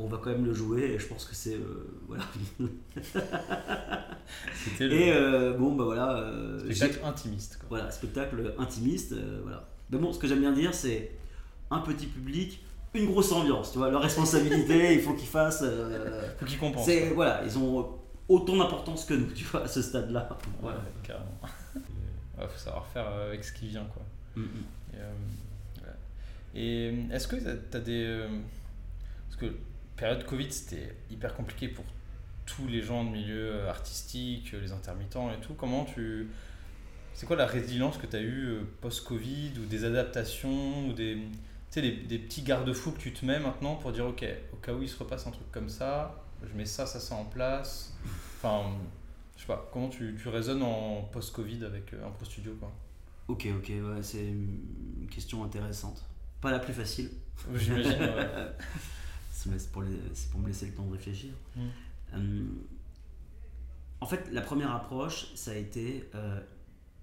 on 0.00 0.06
va 0.06 0.18
quand 0.18 0.30
même 0.30 0.44
le 0.44 0.54
jouer, 0.54 0.82
et 0.92 0.98
je 0.98 1.06
pense 1.06 1.24
que 1.24 1.34
c'est. 1.34 1.54
euh, 1.54 1.88
voilà. 2.06 2.24
Le 4.80 4.92
Et 4.92 5.12
euh, 5.12 5.54
bon, 5.56 5.74
bah 5.74 5.84
voilà. 5.84 6.18
euh, 6.18 6.58
spectacle 6.72 7.00
intimiste. 7.04 7.56
Quoi. 7.58 7.66
voilà, 7.70 7.90
spectacle 7.90 8.54
intimiste, 8.58 9.12
euh, 9.12 9.40
voilà. 9.42 9.68
Mais 9.90 9.98
bon, 9.98 10.12
ce 10.12 10.18
que 10.18 10.26
j'aime 10.28 10.40
bien 10.40 10.52
dire, 10.52 10.74
c'est 10.74 11.12
un 11.70 11.78
petit 11.80 12.06
public, 12.06 12.62
une 12.94 13.06
grosse 13.06 13.32
ambiance, 13.32 13.72
tu 13.72 13.78
vois, 13.78 13.90
leur 13.90 14.02
responsabilité, 14.02 14.94
il 14.96 15.00
faut 15.00 15.14
qu'ils 15.14 15.28
fassent. 15.28 15.62
euh, 15.64 16.22
Faut 16.38 16.46
qu'ils 16.46 16.58
compensent. 16.58 16.84
c'est, 16.86 17.10
voilà, 17.10 17.42
ils 17.44 17.58
ont 17.58 17.88
autant 18.28 18.56
d'importance 18.56 19.04
que 19.06 19.14
nous, 19.14 19.32
tu 19.32 19.44
vois, 19.44 19.62
à 19.64 19.68
ce 19.68 19.80
stade-là. 19.82 20.28
Ouais, 20.30 20.48
Voilà. 20.62 20.80
carrément. 21.02 21.38
Ouais, 22.38 22.46
faut 22.48 22.58
savoir 22.58 22.86
faire 22.86 23.06
avec 23.08 23.42
ce 23.42 23.52
qui 23.52 23.68
vient. 23.68 23.86
Quoi. 23.92 24.02
Mm, 24.36 24.42
mm. 24.42 24.94
Et, 24.94 24.96
ouais. 25.80 27.02
Et, 27.10 27.14
est-ce 27.14 27.26
que 27.28 27.36
tu 27.36 27.76
as 27.76 27.80
des. 27.80 28.24
Parce 29.28 29.40
que 29.40 29.46
période 29.98 30.24
Covid, 30.24 30.50
c'était 30.50 30.96
hyper 31.10 31.34
compliqué 31.34 31.68
pour 31.68 31.84
tous 32.46 32.66
les 32.66 32.82
gens 32.82 33.04
de 33.04 33.10
milieu 33.10 33.52
euh, 33.52 33.70
artistique, 33.70 34.54
euh, 34.54 34.60
les 34.60 34.72
intermittents 34.72 35.30
et 35.30 35.38
tout. 35.40 35.54
Comment 35.54 35.84
tu. 35.84 36.28
C'est 37.14 37.26
quoi 37.26 37.36
la 37.36 37.46
résilience 37.46 37.98
que 37.98 38.06
tu 38.06 38.16
as 38.16 38.22
eue 38.22 38.60
post-Covid 38.80 39.52
ou 39.58 39.66
des 39.66 39.84
adaptations 39.84 40.86
ou 40.86 40.92
des, 40.92 41.18
des, 41.74 41.92
des 41.92 42.18
petits 42.18 42.42
garde-fous 42.42 42.92
que 42.92 43.00
tu 43.00 43.12
te 43.12 43.26
mets 43.26 43.40
maintenant 43.40 43.74
pour 43.74 43.90
dire 43.90 44.06
ok, 44.06 44.24
au 44.52 44.56
cas 44.56 44.72
où 44.72 44.82
il 44.82 44.88
se 44.88 44.96
repasse 44.96 45.26
un 45.26 45.32
truc 45.32 45.50
comme 45.50 45.68
ça, 45.68 46.24
je 46.48 46.56
mets 46.56 46.64
ça, 46.64 46.86
ça, 46.86 47.00
ça 47.00 47.16
en 47.16 47.24
place. 47.24 47.92
Enfin, 48.36 48.70
je 49.36 49.40
sais 49.40 49.48
pas, 49.48 49.68
comment 49.72 49.88
tu, 49.88 50.16
tu 50.20 50.28
raisonnes 50.28 50.62
en 50.62 51.02
post-Covid 51.12 51.64
avec 51.64 51.92
un 51.92 52.10
Pro 52.10 52.24
Studio 52.24 52.54
quoi? 52.60 52.70
Ok, 53.26 53.48
ok, 53.58 53.68
ouais, 53.68 54.02
c'est 54.02 54.24
une 54.24 55.08
question 55.10 55.42
intéressante. 55.42 56.04
Pas 56.40 56.52
la 56.52 56.60
plus 56.60 56.72
facile. 56.72 57.10
J'imagine. 57.54 57.98
c'est 59.38 59.70
pour, 59.70 59.84
pour, 60.30 60.40
me 60.40 60.48
laisser 60.48 60.66
le 60.66 60.72
temps 60.72 60.86
de 60.86 60.92
réfléchir. 60.92 61.30
Mm. 61.54 61.60
Euh, 62.14 62.44
en 64.00 64.06
fait, 64.06 64.28
la 64.32 64.40
première 64.40 64.72
approche, 64.72 65.32
ça 65.34 65.52
a 65.52 65.54
été 65.54 66.08
euh, 66.14 66.40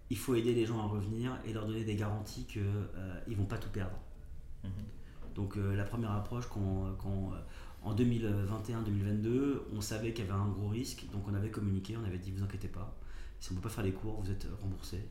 il 0.10 0.18
faut 0.18 0.36
aider 0.36 0.54
les 0.54 0.66
gens 0.66 0.80
à 0.80 0.88
revenir 0.88 1.38
et 1.46 1.54
leur 1.54 1.66
donner 1.66 1.84
des 1.84 1.96
garanties 1.96 2.46
qu'ils 2.46 2.62
euh, 2.64 3.20
ne 3.28 3.36
vont 3.36 3.46
pas 3.46 3.58
tout 3.58 3.70
perdre. 3.70 3.98
Mm-hmm. 4.64 5.36
Donc, 5.36 5.58
la 5.58 5.84
première 5.84 6.12
approche, 6.12 6.46
quand, 6.48 6.96
en 7.84 7.94
2021-2022, 7.94 9.64
on 9.76 9.82
savait 9.82 10.14
qu'il 10.14 10.24
y 10.24 10.30
avait 10.30 10.40
un 10.40 10.48
gros 10.48 10.70
risque, 10.70 11.06
donc 11.12 11.28
on 11.28 11.34
avait 11.34 11.52
communiqué, 11.52 11.98
on 11.98 12.06
avait 12.06 12.20
dit 12.20 12.32
vous 12.32 12.42
inquiétez 12.42 12.70
pas, 12.70 12.98
si 13.42 13.52
on 13.52 13.56
ne 13.56 13.60
peut 13.60 13.68
pas 13.68 13.74
faire 13.74 13.84
les 13.84 13.92
cours, 13.92 14.22
vous 14.22 14.32
êtes 14.32 14.48
remboursé 14.62 15.06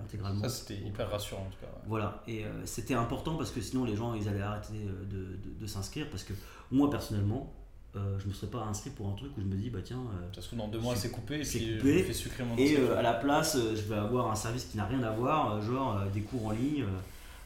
intégralement. 0.00 0.42
Ça, 0.42 0.48
c'était 0.48 0.76
hyper 0.76 1.10
rassurant 1.10 1.42
en 1.42 1.50
tout 1.50 1.60
cas. 1.60 1.72
Voilà, 1.86 2.22
et 2.26 2.44
euh, 2.44 2.64
c'était 2.64 2.94
important 2.94 3.36
parce 3.36 3.50
que 3.50 3.60
sinon 3.60 3.84
les 3.84 3.96
gens 3.96 4.14
ils 4.14 4.28
allaient 4.28 4.40
arrêter 4.40 4.74
euh, 4.74 5.04
de, 5.04 5.60
de, 5.60 5.66
s'inscrire 5.66 6.08
parce 6.10 6.24
que 6.24 6.32
moi 6.70 6.90
personnellement, 6.90 7.52
euh, 7.96 8.18
je 8.18 8.24
ne 8.24 8.30
me 8.30 8.34
serais 8.34 8.50
pas 8.50 8.60
inscrit 8.60 8.90
pour 8.90 9.08
un 9.08 9.14
truc 9.14 9.36
où 9.36 9.40
je 9.40 9.46
me 9.46 9.56
dis 9.56 9.70
bah 9.70 9.80
tiens. 9.84 10.02
ça 10.34 10.40
se 10.40 10.46
trouve 10.46 10.60
dans 10.60 10.68
deux 10.68 10.78
mois 10.78 10.96
c'est 10.96 11.10
coupé 11.10 11.40
et 11.40 11.42
puis 11.42 11.76
coupé, 11.76 11.98
je 11.98 12.04
fais 12.04 12.12
sucrer 12.12 12.44
mon 12.44 12.56
Et 12.56 12.76
à 12.76 13.02
la 13.02 13.14
place, 13.14 13.56
je 13.56 13.82
vais 13.82 13.96
avoir 13.96 14.30
un 14.30 14.34
service 14.34 14.66
qui 14.66 14.76
n'a 14.76 14.86
rien 14.86 15.02
à 15.02 15.10
voir, 15.10 15.60
genre 15.62 16.00
des 16.12 16.22
cours 16.22 16.46
en 16.46 16.52
ligne. 16.52 16.84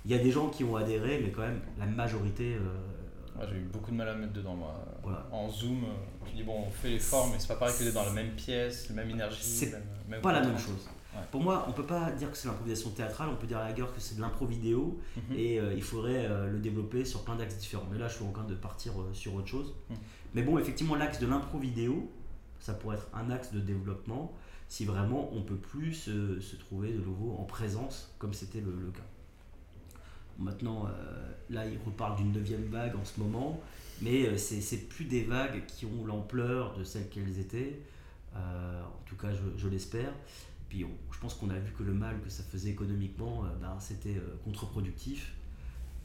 Il 0.05 0.13
y 0.13 0.15
a 0.15 0.19
des 0.19 0.31
gens 0.31 0.49
qui 0.49 0.63
ont 0.63 0.77
adhéré, 0.77 1.21
mais 1.23 1.31
quand 1.31 1.43
même 1.43 1.61
la 1.79 1.87
majorité. 1.87 2.57
j'ai 3.49 3.57
eu 3.57 3.69
beaucoup 3.73 3.91
de 3.91 3.97
mal 3.97 4.09
à 4.09 4.15
mettre 4.15 4.33
dedans 4.33 4.55
moi. 4.55 4.75
En 5.33 5.49
Zoom, 5.49 5.85
tu 6.27 6.37
dis 6.37 6.43
bon 6.43 6.65
on 6.67 6.71
fait 6.71 6.91
l'effort 6.91 7.29
mais 7.33 7.39
c'est 7.39 7.49
pas 7.49 7.57
pareil 7.57 7.75
que 7.77 7.85
d'être 7.85 7.95
dans 7.95 8.05
la 8.05 8.13
même 8.13 8.33
pièce, 8.33 8.89
la 8.89 8.95
même 8.95 9.11
énergie. 9.11 9.43
C'est 9.43 9.75
pas 10.23 10.33
la 10.33 10.41
même 10.41 10.59
chose. 10.59 10.89
Pour 11.31 11.43
moi, 11.43 11.67
on 11.69 11.73
peut 11.73 11.87
pas 11.87 12.11
dire 12.13 12.31
que 12.31 12.37
c'est 12.37 12.49
l'improvisation 12.49 12.91
théâtrale, 12.91 13.29
on 13.31 13.37
peut 13.37 13.47
dire 13.47 13.59
à 13.59 13.65
la 13.65 13.73
gueule 13.73 13.91
que 13.93 14.01
c'est 14.01 14.17
de 14.17 14.21
l'impro 14.21 14.47
vidéo 14.47 14.99
mhm. 15.17 15.37
et 15.37 15.59
euh, 15.59 15.75
il 15.75 15.83
faudrait 15.83 16.27
euh, 16.27 16.51
le 16.51 16.59
développer 16.59 17.05
sur 17.05 17.25
plein 17.25 17.37
d'axes 17.37 17.57
différents. 17.57 17.87
Mais 17.91 17.99
là, 17.99 18.09
je 18.09 18.15
suis 18.15 18.25
en 18.25 18.33
train 18.33 18.45
de 18.45 18.55
partir 18.55 18.93
euh, 19.01 19.13
sur 19.13 19.35
autre 19.35 19.49
chose. 19.49 19.75
Mhm. 19.91 19.97
Mais 20.35 20.43
bon, 20.43 20.59
effectivement, 20.59 20.95
l'axe 20.95 21.19
de 21.19 21.27
l'impro 21.27 21.59
vidéo, 21.59 22.11
ça 22.61 22.75
pourrait 22.75 22.97
être 22.97 23.09
un 23.15 23.31
axe 23.31 23.53
de 23.53 23.61
développement 23.61 24.33
si 24.69 24.85
vraiment 24.85 25.31
on 25.33 25.43
peut 25.43 25.57
plus 25.57 25.95
se, 25.95 26.57
trouver 26.57 26.93
de 26.93 26.99
nouveau 26.99 27.37
en 27.39 27.45
présence 27.45 28.13
comme 28.19 28.35
c'était 28.35 28.61
le, 28.61 28.91
cas. 28.91 29.03
Maintenant, 30.39 30.89
là, 31.49 31.65
il 31.67 31.79
reparle 31.87 32.17
d'une 32.17 32.33
neuvième 32.33 32.65
vague 32.65 32.97
en 32.97 33.05
ce 33.05 33.21
moment, 33.21 33.61
mais 34.03 34.37
c'est 34.37 34.89
plus 34.89 35.05
des 35.05 35.23
vagues 35.23 35.65
qui 35.67 35.87
ont 35.87 36.05
l'ampleur 36.05 36.77
de 36.77 36.83
celles 36.83 37.09
qu'elles 37.09 37.39
étaient. 37.39 37.81
en 38.35 39.07
tout 39.07 39.15
cas, 39.15 39.29
je 39.57 39.69
l'espère. 39.69 40.13
Puis 40.69 40.85
je 41.13 41.19
pense 41.19 41.35
qu'on 41.35 41.51
a 41.51 41.59
vu 41.59 41.73
que 41.73 41.83
le 41.83 41.93
mal 41.93 42.21
que 42.23 42.31
ça 42.31 42.43
faisait 42.43 42.71
économiquement, 42.71 43.45
euh, 43.45 43.49
ben, 43.61 43.77
c'était 43.79 44.17
euh, 44.17 44.37
contre-productif. 44.45 45.35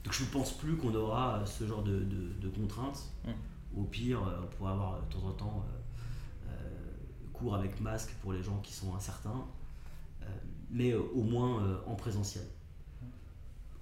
Donc 0.03 0.13
je 0.13 0.23
ne 0.23 0.29
pense 0.29 0.57
plus 0.57 0.77
qu'on 0.77 0.93
aura 0.95 1.39
euh, 1.39 1.45
ce 1.45 1.65
genre 1.65 1.83
de, 1.83 1.99
de, 1.99 2.49
contraintes. 2.49 3.11
Mmh. 3.25 3.79
Au 3.79 3.83
pire, 3.83 4.21
on 4.21 4.47
pourrait 4.55 4.73
avoir 4.73 5.01
de 5.01 5.13
temps 5.13 5.25
en 5.27 5.31
temps 5.31 5.65
cours 7.31 7.55
avec 7.55 7.79
masque 7.79 8.13
pour 8.21 8.33
les 8.33 8.43
gens 8.43 8.59
qui 8.61 8.73
sont 8.73 8.93
incertains, 8.93 9.45
mais 10.69 10.93
au 10.93 11.23
moins 11.23 11.81
en 11.87 11.95
présentiel. 11.95 12.43
Mmh. 12.43 13.05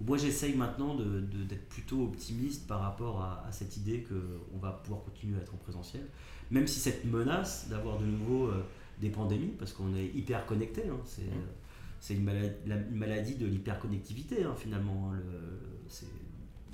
Moi 0.06 0.16
j'essaye 0.16 0.54
maintenant 0.54 0.94
d'être 0.94 1.68
plutôt 1.68 2.04
optimiste 2.04 2.68
par 2.68 2.80
rapport 2.80 3.20
à, 3.20 3.44
à 3.48 3.50
cette 3.50 3.76
idée 3.76 4.04
qu'on 4.04 4.58
va 4.58 4.70
pouvoir 4.70 5.02
continuer 5.02 5.36
à 5.38 5.42
être 5.42 5.52
en 5.52 5.58
présentiel, 5.58 6.06
même 6.52 6.68
si 6.68 6.78
cette 6.78 7.04
menace 7.04 7.68
d'avoir 7.68 7.98
de 7.98 8.06
nouveau 8.06 8.52
des 9.00 9.10
pandémies, 9.10 9.54
parce 9.58 9.72
qu'on 9.72 9.94
est 9.94 10.06
hyper 10.14 10.46
connecté. 10.46 10.82
Hein. 10.88 11.00
c'est 11.04 11.22
mmh. 11.22 11.46
c'est 12.00 12.14
une, 12.14 12.24
maladie, 12.24 12.54
la, 12.66 12.76
maladie 12.76 13.34
de 13.36 13.46
l'hyperconnectivité, 13.46 14.44
hein, 14.44 14.54
finalement. 14.56 15.10
Hein. 15.12 15.18
Le, 15.18 16.06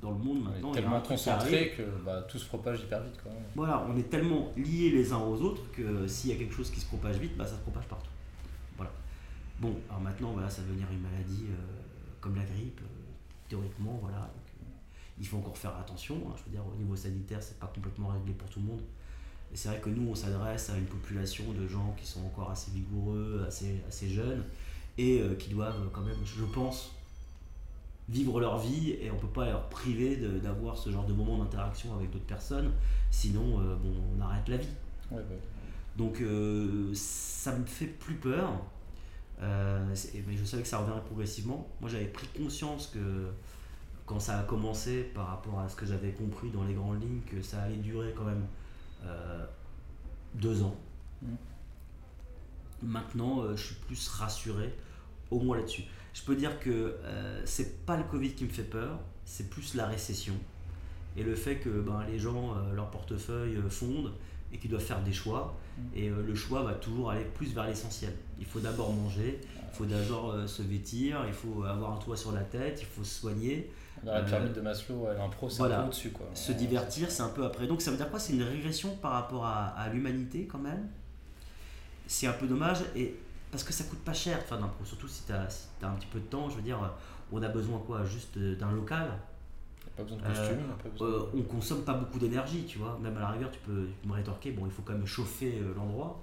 dans 0.00 0.10
le 0.10 0.18
monde 0.18 0.44
maintenant. 0.44 0.70
On 0.70 0.72
est 0.72 0.80
tellement 0.80 1.00
concentré 1.00 1.72
que 1.76 1.82
bah, 2.04 2.22
tout 2.28 2.38
se 2.38 2.46
propage 2.46 2.80
hyper 2.80 3.02
vite. 3.02 3.20
Quoi. 3.22 3.32
Voilà, 3.54 3.86
on 3.88 3.96
est 3.96 4.08
tellement 4.08 4.52
liés 4.56 4.90
les 4.90 5.12
uns 5.12 5.18
aux 5.18 5.40
autres 5.40 5.70
que 5.72 6.06
s'il 6.06 6.30
y 6.30 6.32
a 6.32 6.36
quelque 6.36 6.54
chose 6.54 6.70
qui 6.70 6.80
se 6.80 6.86
propage 6.86 7.16
vite, 7.16 7.36
bah, 7.36 7.46
ça 7.46 7.56
se 7.56 7.62
propage 7.62 7.86
partout. 7.86 8.10
Voilà. 8.76 8.92
Bon, 9.58 9.74
alors 9.88 10.00
maintenant, 10.00 10.32
voilà, 10.32 10.50
ça 10.50 10.62
va 10.62 10.68
devenir 10.68 10.86
une 10.92 11.00
maladie 11.00 11.46
euh, 11.50 11.56
comme 12.20 12.36
la 12.36 12.44
grippe, 12.44 12.80
euh, 12.82 13.48
théoriquement, 13.48 13.98
voilà. 14.02 14.18
Euh, 14.18 14.64
il 15.18 15.26
faut 15.26 15.38
encore 15.38 15.56
faire 15.56 15.74
attention. 15.76 16.16
je 16.36 16.44
veux 16.44 16.50
dire, 16.50 16.62
au 16.66 16.76
niveau 16.76 16.94
sanitaire, 16.94 17.42
c'est 17.42 17.58
pas 17.58 17.70
complètement 17.74 18.08
réglé 18.08 18.34
pour 18.34 18.48
tout 18.50 18.60
le 18.60 18.66
monde. 18.66 18.82
Et 19.52 19.56
c'est 19.56 19.68
vrai 19.68 19.80
que 19.80 19.88
nous, 19.88 20.10
on 20.10 20.14
s'adresse 20.14 20.70
à 20.70 20.76
une 20.76 20.86
population 20.86 21.44
de 21.52 21.66
gens 21.66 21.94
qui 21.98 22.06
sont 22.06 22.20
encore 22.24 22.50
assez 22.50 22.70
vigoureux, 22.72 23.44
assez, 23.46 23.82
assez 23.88 24.08
jeunes, 24.08 24.42
et 24.98 25.20
euh, 25.20 25.34
qui 25.34 25.50
doivent 25.50 25.88
quand 25.92 26.02
même, 26.02 26.16
je 26.24 26.44
pense, 26.44 26.92
vivre 28.08 28.40
leur 28.40 28.58
vie, 28.58 28.90
et 29.00 29.10
on 29.10 29.14
ne 29.14 29.20
peut 29.20 29.26
pas 29.28 29.46
leur 29.46 29.68
priver 29.68 30.16
d'avoir 30.16 30.76
ce 30.76 30.90
genre 30.90 31.06
de 31.06 31.12
moment 31.12 31.38
d'interaction 31.38 31.94
avec 31.94 32.10
d'autres 32.10 32.26
personnes, 32.26 32.72
sinon 33.10 33.60
euh, 33.60 33.76
bon, 33.76 33.94
on 34.16 34.20
arrête 34.20 34.48
la 34.48 34.56
vie. 34.58 34.68
Donc 35.96 36.20
euh, 36.20 36.92
ça 36.94 37.56
me 37.56 37.64
fait 37.64 37.86
plus 37.86 38.14
peur, 38.14 38.52
mais 39.40 39.94
je 39.94 40.44
savais 40.44 40.62
que 40.62 40.68
ça 40.68 40.78
reviendrait 40.78 41.04
progressivement. 41.04 41.66
Moi 41.80 41.90
j'avais 41.90 42.06
pris 42.06 42.28
conscience 42.28 42.88
que 42.88 43.30
quand 44.06 44.20
ça 44.20 44.38
a 44.38 44.42
commencé, 44.44 45.02
par 45.02 45.26
rapport 45.26 45.58
à 45.58 45.68
ce 45.68 45.74
que 45.74 45.84
j'avais 45.84 46.12
compris 46.12 46.50
dans 46.50 46.64
les 46.64 46.74
grandes 46.74 47.02
lignes, 47.02 47.20
que 47.26 47.42
ça 47.42 47.62
allait 47.62 47.76
durer 47.76 48.14
quand 48.16 48.24
même 48.24 48.44
euh, 48.44 48.65
deux 50.36 50.62
ans. 50.62 50.76
Mm. 51.22 51.34
Maintenant, 52.82 53.40
euh, 53.40 53.56
je 53.56 53.66
suis 53.66 53.74
plus 53.74 54.08
rassuré, 54.08 54.74
au 55.30 55.40
moins 55.40 55.56
là-dessus. 55.56 55.84
Je 56.14 56.22
peux 56.22 56.36
dire 56.36 56.58
que 56.60 56.96
euh, 57.02 57.42
c'est 57.44 57.84
pas 57.84 57.96
le 57.96 58.04
Covid 58.04 58.32
qui 58.32 58.44
me 58.44 58.50
fait 58.50 58.62
peur, 58.62 58.98
c'est 59.24 59.50
plus 59.50 59.74
la 59.74 59.86
récession. 59.86 60.34
Et 61.16 61.22
le 61.22 61.34
fait 61.34 61.56
que 61.56 61.68
ben, 61.68 62.04
les 62.06 62.18
gens, 62.18 62.54
leur 62.74 62.90
portefeuille 62.90 63.58
fondent 63.70 64.12
et 64.52 64.58
qu'ils 64.58 64.70
doivent 64.70 64.84
faire 64.84 65.02
des 65.02 65.12
choix. 65.12 65.56
Mm. 65.78 65.82
Et 65.94 66.08
le 66.10 66.34
choix 66.34 66.62
va 66.62 66.74
toujours 66.74 67.10
aller 67.10 67.24
plus 67.24 67.54
vers 67.54 67.66
l'essentiel. 67.66 68.12
Il 68.38 68.44
faut 68.44 68.60
d'abord 68.60 68.92
manger, 68.92 69.40
il 69.56 69.76
faut 69.76 69.86
d'abord 69.86 70.48
se 70.48 70.62
vêtir, 70.62 71.24
il 71.26 71.32
faut 71.32 71.64
avoir 71.64 71.92
un 71.92 71.98
toit 71.98 72.16
sur 72.16 72.32
la 72.32 72.42
tête, 72.42 72.78
il 72.80 72.86
faut 72.86 73.04
se 73.04 73.20
soigner. 73.20 73.70
Dans 74.02 74.12
la 74.12 74.22
pyramide 74.22 74.52
de 74.52 74.60
Maslow, 74.60 75.08
l'impro, 75.16 75.48
c'est 75.48 75.62
un 75.62 75.68
peu 75.68 75.86
au-dessus. 75.86 76.10
Quoi. 76.10 76.26
Se 76.34 76.52
divertir, 76.52 77.10
c'est 77.10 77.22
un 77.22 77.28
peu 77.28 77.44
après. 77.44 77.66
Donc 77.66 77.82
ça 77.82 77.90
veut 77.90 77.96
dire 77.96 78.10
quoi? 78.10 78.18
C'est 78.18 78.34
une 78.34 78.42
régression 78.42 78.94
par 78.96 79.12
rapport 79.12 79.44
à, 79.44 79.88
l'humanité 79.92 80.46
quand 80.46 80.58
même? 80.58 80.88
C'est 82.06 82.26
un 82.26 82.32
peu 82.32 82.46
dommage, 82.46 82.78
et 82.94 83.16
parce 83.50 83.64
que 83.64 83.72
ça 83.72 83.84
coûte 83.84 83.98
pas 84.00 84.12
cher 84.12 84.38
enfin 84.42 84.58
d'impro, 84.58 84.84
surtout 84.84 85.08
si 85.08 85.24
tu 85.24 85.32
as, 85.32 85.48
un 85.82 85.94
petit 85.94 86.06
peu 86.06 86.20
de 86.20 86.26
temps. 86.26 86.48
Je 86.48 86.56
veux 86.56 86.62
dire, 86.62 86.78
on 87.32 87.42
a 87.42 87.48
besoin 87.48 87.78
quoi 87.78 88.04
Juste 88.04 88.38
d'un 88.38 88.70
local. 88.70 89.08
Pas 89.96 90.02
besoin 90.02 90.18
de 90.18 90.22
costume. 90.22 90.58
Euh, 91.00 91.04
euh, 91.04 91.30
on 91.34 91.42
consomme 91.42 91.82
pas 91.82 91.94
beaucoup 91.94 92.18
d'énergie, 92.18 92.64
tu 92.64 92.78
vois. 92.78 92.98
Même 93.02 93.16
à 93.16 93.20
la 93.20 93.28
rigueur, 93.28 93.50
tu 93.50 93.58
peux, 93.60 93.88
me 94.04 94.12
rétorquer, 94.12 94.50
bon, 94.50 94.66
il 94.66 94.72
faut 94.72 94.82
quand 94.82 94.92
même 94.92 95.06
chauffer 95.06 95.58
euh, 95.58 95.74
l'endroit. 95.74 96.22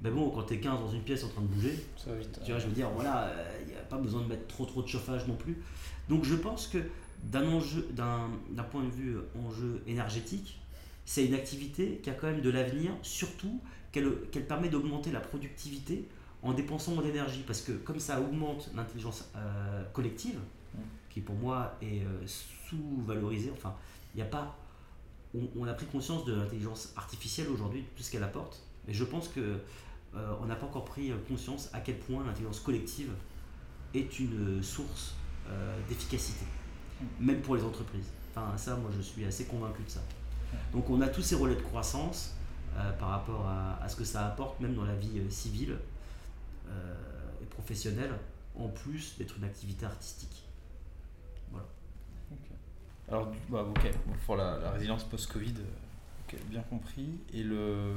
Mais 0.00 0.10
bon, 0.10 0.30
quand 0.30 0.44
tu 0.44 0.54
es 0.54 0.60
15 0.60 0.78
dans 0.78 0.88
une 0.88 1.02
pièce 1.02 1.24
en 1.24 1.28
train 1.28 1.42
de 1.42 1.46
bouger, 1.46 1.86
ça 1.96 2.10
va 2.10 2.16
vite. 2.16 2.40
Tu 2.44 2.50
vois, 2.50 2.60
je 2.60 2.66
veux 2.66 2.72
dire, 2.72 2.88
voilà, 2.90 3.32
il 3.62 3.68
n'y 3.68 3.74
a 3.74 3.82
pas 3.82 3.96
besoin 3.96 4.22
de 4.22 4.26
mettre 4.26 4.46
trop 4.46 4.64
trop 4.64 4.82
de 4.82 4.86
chauffage 4.86 5.26
non 5.26 5.34
plus. 5.34 5.60
Donc 6.08 6.24
je 6.24 6.34
pense 6.34 6.68
que 6.68 6.78
d'un 7.24 7.46
enjeu, 7.48 7.88
d'un 7.92 8.62
point 8.70 8.84
de 8.84 8.90
vue 8.90 9.16
enjeu 9.44 9.82
énergétique, 9.86 10.60
c'est 11.04 11.24
une 11.24 11.34
activité 11.34 12.00
qui 12.02 12.10
a 12.10 12.14
quand 12.14 12.26
même 12.26 12.42
de 12.42 12.50
l'avenir, 12.50 12.92
surtout 13.02 13.60
qu'elle 13.92 14.46
permet 14.46 14.68
d'augmenter 14.68 15.10
la 15.12 15.20
productivité 15.20 16.06
en 16.42 16.52
dépensant 16.52 16.94
moins 16.94 17.02
d'énergie. 17.02 17.44
Parce 17.46 17.62
que 17.62 17.72
comme 17.72 18.00
ça 18.00 18.20
augmente 18.20 18.70
l'intelligence 18.74 19.30
euh, 19.36 19.84
collective, 19.92 20.38
mm. 20.74 20.78
qui 21.10 21.20
pour 21.20 21.36
moi 21.36 21.76
est 21.80 22.02
euh, 22.02 22.26
sous-valorisée, 22.68 23.50
enfin, 23.52 23.74
il 24.14 24.18
n'y 24.18 24.22
a 24.22 24.26
pas. 24.26 24.58
On, 25.54 25.66
a 25.66 25.74
pris 25.74 25.84
conscience 25.86 26.24
de 26.24 26.34
l'intelligence 26.34 26.94
artificielle 26.96 27.48
aujourd'hui, 27.48 27.84
tout 27.94 28.02
ce 28.02 28.10
qu'elle 28.10 28.22
apporte, 28.22 28.62
mais 28.86 28.94
je 28.94 29.04
pense 29.04 29.28
que 29.28 29.58
euh, 30.14 30.34
on 30.40 30.46
n'a 30.46 30.56
pas 30.56 30.64
encore 30.64 30.86
pris 30.86 31.12
conscience 31.28 31.68
à 31.74 31.80
quel 31.80 31.98
point 31.98 32.24
l'intelligence 32.24 32.60
collective 32.60 33.10
est 33.92 34.18
une 34.18 34.62
source 34.62 35.14
d'efficacité 35.88 36.44
même 37.20 37.40
pour 37.40 37.56
les 37.56 37.62
entreprises. 37.62 38.10
Enfin, 38.34 38.56
ça, 38.56 38.76
moi, 38.76 38.90
je 38.96 39.02
suis 39.02 39.24
assez 39.24 39.44
convaincu 39.44 39.82
de 39.82 39.90
ça. 39.90 40.00
Donc, 40.72 40.88
on 40.90 41.00
a 41.00 41.08
tous 41.08 41.22
ces 41.22 41.34
relais 41.34 41.54
de 41.54 41.60
croissance 41.60 42.34
euh, 42.76 42.92
par 42.92 43.08
rapport 43.08 43.46
à, 43.46 43.88
ce 43.88 43.96
que 43.96 44.04
ça 44.04 44.26
apporte, 44.26 44.60
même 44.60 44.74
dans 44.74 44.84
la 44.84 44.94
vie 44.94 45.18
euh, 45.18 45.30
civile 45.30 45.76
euh, 46.68 46.94
et 47.42 47.46
professionnelle, 47.46 48.12
en 48.54 48.68
plus 48.68 49.16
d'être 49.18 49.36
une 49.38 49.44
activité 49.44 49.86
artistique. 49.86 50.44
Voilà. 51.50 51.66
Alors, 53.08 53.32
bah, 53.48 53.66
ok, 53.68 53.90
pour 54.24 54.36
la, 54.36 54.70
résilience 54.70 55.04
post-Covid, 55.04 55.54
bien 56.50 56.62
compris. 56.62 57.08
Et 57.32 57.42
le. 57.42 57.94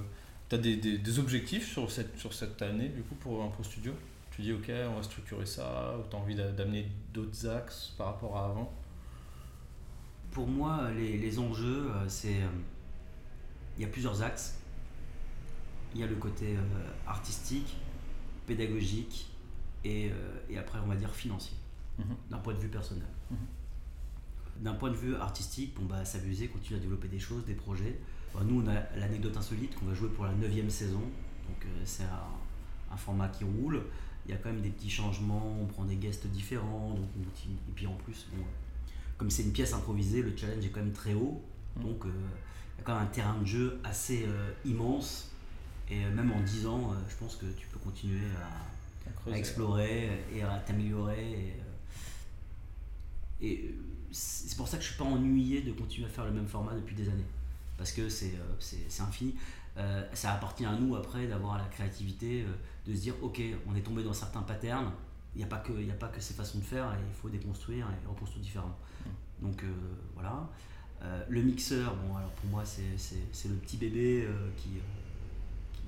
Tu 0.50 0.56
as 0.56 0.58
des, 0.58 0.78
des, 0.78 1.20
objectifs 1.20 1.72
sur 1.72 1.91
cette, 1.91 2.18
sur 2.18 2.34
cette 2.34 2.60
année, 2.64 2.89
du 2.89 3.04
coup, 3.04 3.14
pour 3.16 3.43
un 3.43 3.50
pro 3.50 3.64
studio 3.64 3.93
tu 4.39 4.43
dis 4.45 4.53
ok, 4.53 4.71
on 4.89 4.95
va 4.95 5.03
structurer 5.03 5.45
ça, 5.45 5.95
ou 5.99 6.09
tu 6.09 6.15
as 6.15 6.19
envie 6.19 6.35
d'amener 6.35 6.89
d'autres 7.13 7.45
axes 7.49 7.93
par 7.97 8.07
rapport 8.07 8.37
à 8.37 8.45
avant? 8.45 8.71
Pour 10.31 10.47
moi, 10.47 10.89
les, 10.91 11.17
les 11.17 11.39
enjeux, 11.39 11.91
euh, 11.91 12.05
c'est. 12.07 12.41
euh, 12.43 12.47
Il 13.77 13.81
y 13.81 13.85
a 13.85 13.89
plusieurs 13.89 14.21
axes. 14.21 14.59
Il 15.93 15.99
y 15.99 16.03
a 16.03 16.07
le 16.07 16.15
côté 16.15 16.55
euh, 16.55 16.61
artistique, 17.07 17.75
pédagogique 18.45 19.29
et, 19.83 20.11
et 20.49 20.57
après, 20.57 20.79
on 20.83 20.87
va 20.87 20.95
dire 20.95 21.09
financier, 21.13 21.57
Mhm. 21.97 22.15
d'un 22.29 22.37
point 22.37 22.53
de 22.53 22.59
vue 22.59 22.67
personnel. 22.69 23.07
Mhm. 23.31 23.37
D'un 24.61 24.73
point 24.73 24.89
de 24.91 24.95
vue 24.95 25.15
artistique, 25.15 25.73
bon, 25.75 25.85
bah, 25.85 26.05
s'amuser, 26.05 26.47
continuer 26.47 26.79
à 26.79 26.81
développer 26.81 27.07
des 27.09 27.19
choses, 27.19 27.43
des 27.45 27.55
projets. 27.55 27.99
Bah, 28.33 28.41
nous, 28.45 28.61
on 28.61 28.67
a 28.69 28.79
l'anecdote 28.97 29.35
insolite 29.35 29.75
qu'on 29.75 29.85
va 29.87 29.93
jouer 29.93 30.09
pour 30.09 30.25
la 30.25 30.33
9 30.33 30.69
saison. 30.69 30.99
Donc, 30.99 31.65
euh, 31.65 31.81
c'est 31.83 32.03
un, 32.03 32.93
un 32.93 32.97
format 32.97 33.27
qui 33.29 33.43
roule. 33.43 33.81
Il 34.30 34.34
y 34.34 34.36
a 34.36 34.38
quand 34.38 34.49
même 34.51 34.61
des 34.61 34.69
petits 34.69 34.91
changements, 34.91 35.57
on 35.59 35.65
prend 35.65 35.86
des 35.86 35.95
guests 35.95 36.27
différents. 36.27 36.91
Donc 36.91 37.09
on 37.17 37.21
et 37.23 37.71
puis 37.73 37.88
en 37.88 37.95
plus, 37.95 38.27
bon, 38.32 38.43
comme 39.17 39.32
c'est 39.32 39.41
une 39.41 39.51
pièce 39.51 39.73
improvisée, 39.73 40.21
le 40.21 40.38
challenge 40.38 40.63
est 40.63 40.69
quand 40.69 40.82
même 40.82 40.93
très 40.93 41.15
haut. 41.15 41.41
Mhm. 41.77 41.84
Donc 41.84 42.05
euh, 42.05 42.09
il 42.75 42.77
y 42.77 42.82
a 42.82 42.84
quand 42.86 42.93
même 42.93 43.03
un 43.03 43.07
terrain 43.07 43.39
de 43.39 43.45
jeu 43.45 43.80
assez 43.84 44.25
euh, 44.27 44.51
immense. 44.65 45.32
Et 45.89 46.05
euh, 46.05 46.11
même 46.11 46.32
en 46.32 46.41
10 46.41 46.67
ans, 46.67 46.91
euh, 46.91 46.95
je 47.09 47.15
pense 47.15 47.38
que 47.38 47.47
tu 47.57 47.65
peux 47.73 47.80
continuer 47.80 48.21
à, 48.38 49.07
À 49.07 49.09
à 49.09 49.13
creuser. 49.13 49.38
explorer 49.39 50.09
et 50.32 50.43
à 50.43 50.59
t'améliorer. 50.59 51.55
Et, 53.41 53.47
et, 53.47 53.75
c'est 54.11 54.55
pour 54.57 54.67
ça 54.67 54.77
que 54.77 54.84
je 54.84 54.89
suis 54.89 54.97
pas 54.97 55.05
ennuyé 55.05 55.61
de 55.63 55.71
continuer 55.71 56.05
à 56.05 56.09
faire 56.11 56.25
le 56.25 56.32
même 56.32 56.47
format 56.47 56.75
depuis 56.75 56.95
des 56.95 57.09
années. 57.09 57.25
Parce 57.77 57.91
que 57.91 58.09
c'est 58.09 58.34
infini. 58.99 59.34
Euh, 59.80 60.03
ça 60.13 60.34
appartient 60.34 60.65
à 60.65 60.73
nous 60.73 60.95
après 60.95 61.25
d'avoir 61.27 61.57
la 61.57 61.63
créativité, 61.65 62.41
euh, 62.43 62.47
de 62.89 62.93
se 62.95 63.01
dire 63.01 63.13
ok, 63.21 63.41
on 63.67 63.75
est 63.75 63.82
tombé 63.82 64.03
dans 64.03 64.13
certains 64.13 64.41
patterns. 64.41 64.91
Il 65.36 65.38
n'y 65.38 65.43
a, 65.45 65.47
pas 65.47 65.59
que- 65.59 65.71
y 65.82 65.91
a 65.91 65.95
pas 65.95 66.07
que 66.09 66.19
ces 66.19 66.34
façons 66.34 66.57
de 66.57 66.63
faire 66.63 66.86
et 66.93 66.97
il 67.07 67.13
faut 67.13 67.30
déconstruire 67.30 67.88
et 67.88 68.07
reconstruire 68.07 68.43
différemment. 68.43 68.77
Donc 69.41 69.63
euh, 69.63 69.67
voilà. 70.15 70.47
Le 71.30 71.41
mixeur, 71.41 71.95
bon 71.95 72.17
alors 72.17 72.32
pour 72.32 72.49
moi 72.49 72.63
c'est 72.65 73.47
le 73.47 73.55
petit 73.55 73.77
bébé 73.77 74.27
qui, 74.57 74.69
qui, 75.71 75.82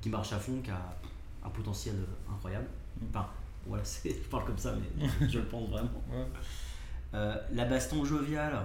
qui 0.00 0.08
marche 0.10 0.32
à 0.32 0.38
fond, 0.38 0.60
qui 0.62 0.70
a 0.70 0.96
un 1.44 1.50
potentiel 1.50 1.96
incroyable. 2.30 2.68
Enfin, 3.10 3.26
voilà, 3.66 3.82
je 4.04 4.12
parle 4.30 4.44
comme 4.44 4.58
ça, 4.58 4.74
mais 4.76 5.08
je 5.28 5.38
le 5.40 5.46
pense 5.46 5.68
vraiment. 5.70 5.90
Ouais. 6.12 7.34
La 7.52 7.64
baston 7.64 8.04
joviale, 8.04 8.64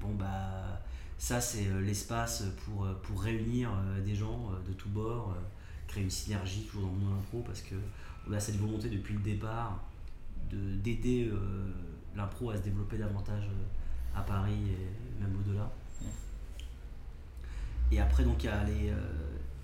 bon 0.00 0.14
bah 0.14 0.80
ça 1.18 1.40
c'est 1.40 1.68
euh, 1.68 1.80
l'espace 1.80 2.44
pour, 2.64 2.84
euh, 2.84 2.94
pour 3.02 3.22
réunir 3.22 3.70
euh, 3.72 4.00
des 4.04 4.14
gens 4.14 4.50
euh, 4.52 4.68
de 4.68 4.72
tous 4.74 4.88
bords, 4.88 5.34
euh, 5.36 5.40
créer 5.86 6.02
une 6.02 6.10
synergie 6.10 6.62
toujours 6.64 6.88
dans 6.88 6.92
le 6.94 6.98
monde 6.98 7.18
impro 7.18 7.42
parce 7.46 7.60
que 7.62 7.74
on 8.28 8.32
a 8.32 8.40
cette 8.40 8.56
volonté 8.56 8.88
depuis 8.88 9.14
le 9.14 9.20
départ 9.20 9.82
de 10.50 10.76
d'aider 10.76 11.28
euh, 11.32 11.72
l'impro 12.16 12.50
à 12.50 12.56
se 12.56 12.62
développer 12.62 12.98
davantage 12.98 13.44
euh, 13.44 14.18
à 14.18 14.22
Paris 14.22 14.52
et 14.70 15.20
même 15.22 15.34
au-delà. 15.40 15.70
Et 17.90 18.00
après 18.00 18.24
donc 18.24 18.42
il 18.42 18.46
y 18.46 18.48
a 18.50 18.64
les, 18.64 18.90
euh, 18.90 18.96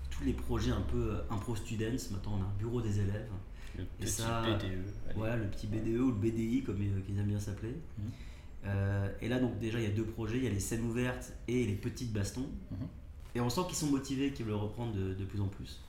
tous 0.09 0.23
les 0.23 0.33
projets 0.33 0.71
un 0.71 0.81
peu 0.81 1.13
euh, 1.15 1.21
impro 1.29 1.55
students, 1.55 1.97
maintenant 2.11 2.37
on 2.39 2.43
a 2.43 2.45
un 2.45 2.57
bureau 2.59 2.81
des 2.81 2.99
élèves. 2.99 3.29
Le 3.77 3.83
Et 3.83 3.85
petit 4.05 4.11
ça, 4.11 4.41
BDE. 4.41 4.63
allez. 4.65 4.77
Voilà, 5.15 5.37
le 5.37 5.45
petit 5.47 5.67
BDE 5.67 5.99
ou 5.99 6.07
le 6.09 6.13
BDI 6.17 6.63
comme 6.63 6.81
ils 6.81 7.01
qu'ils 7.03 7.17
aiment 7.17 7.27
bien 7.27 7.39
s'appeler. 7.39 7.75
Mhm. 7.97 8.11
Euh, 8.65 9.07
et 9.21 9.29
là, 9.29 9.39
donc 9.39 9.59
déjà, 9.59 9.79
il 9.79 9.83
y 9.83 9.91
a 9.91 9.95
deux 9.95 10.05
projets, 10.05 10.37
il 10.37 10.43
y 10.43 10.47
a 10.47 10.51
les 10.51 10.59
scènes 10.59 10.83
ouvertes 10.83 11.33
et 11.47 11.65
les 11.65 11.75
petites 11.75 12.11
bastons. 12.11 12.47
Mhm. 12.71 12.87
Et 13.35 13.41
on 13.41 13.49
sent 13.49 13.61
qu'ils 13.67 13.77
sont 13.77 13.87
motivés, 13.87 14.31
qu'ils 14.33 14.45
veulent 14.45 14.55
reprendre 14.55 14.93
de, 14.93 15.13
de 15.13 15.25
plus 15.25 15.39
en 15.39 15.47
plus. 15.47 15.81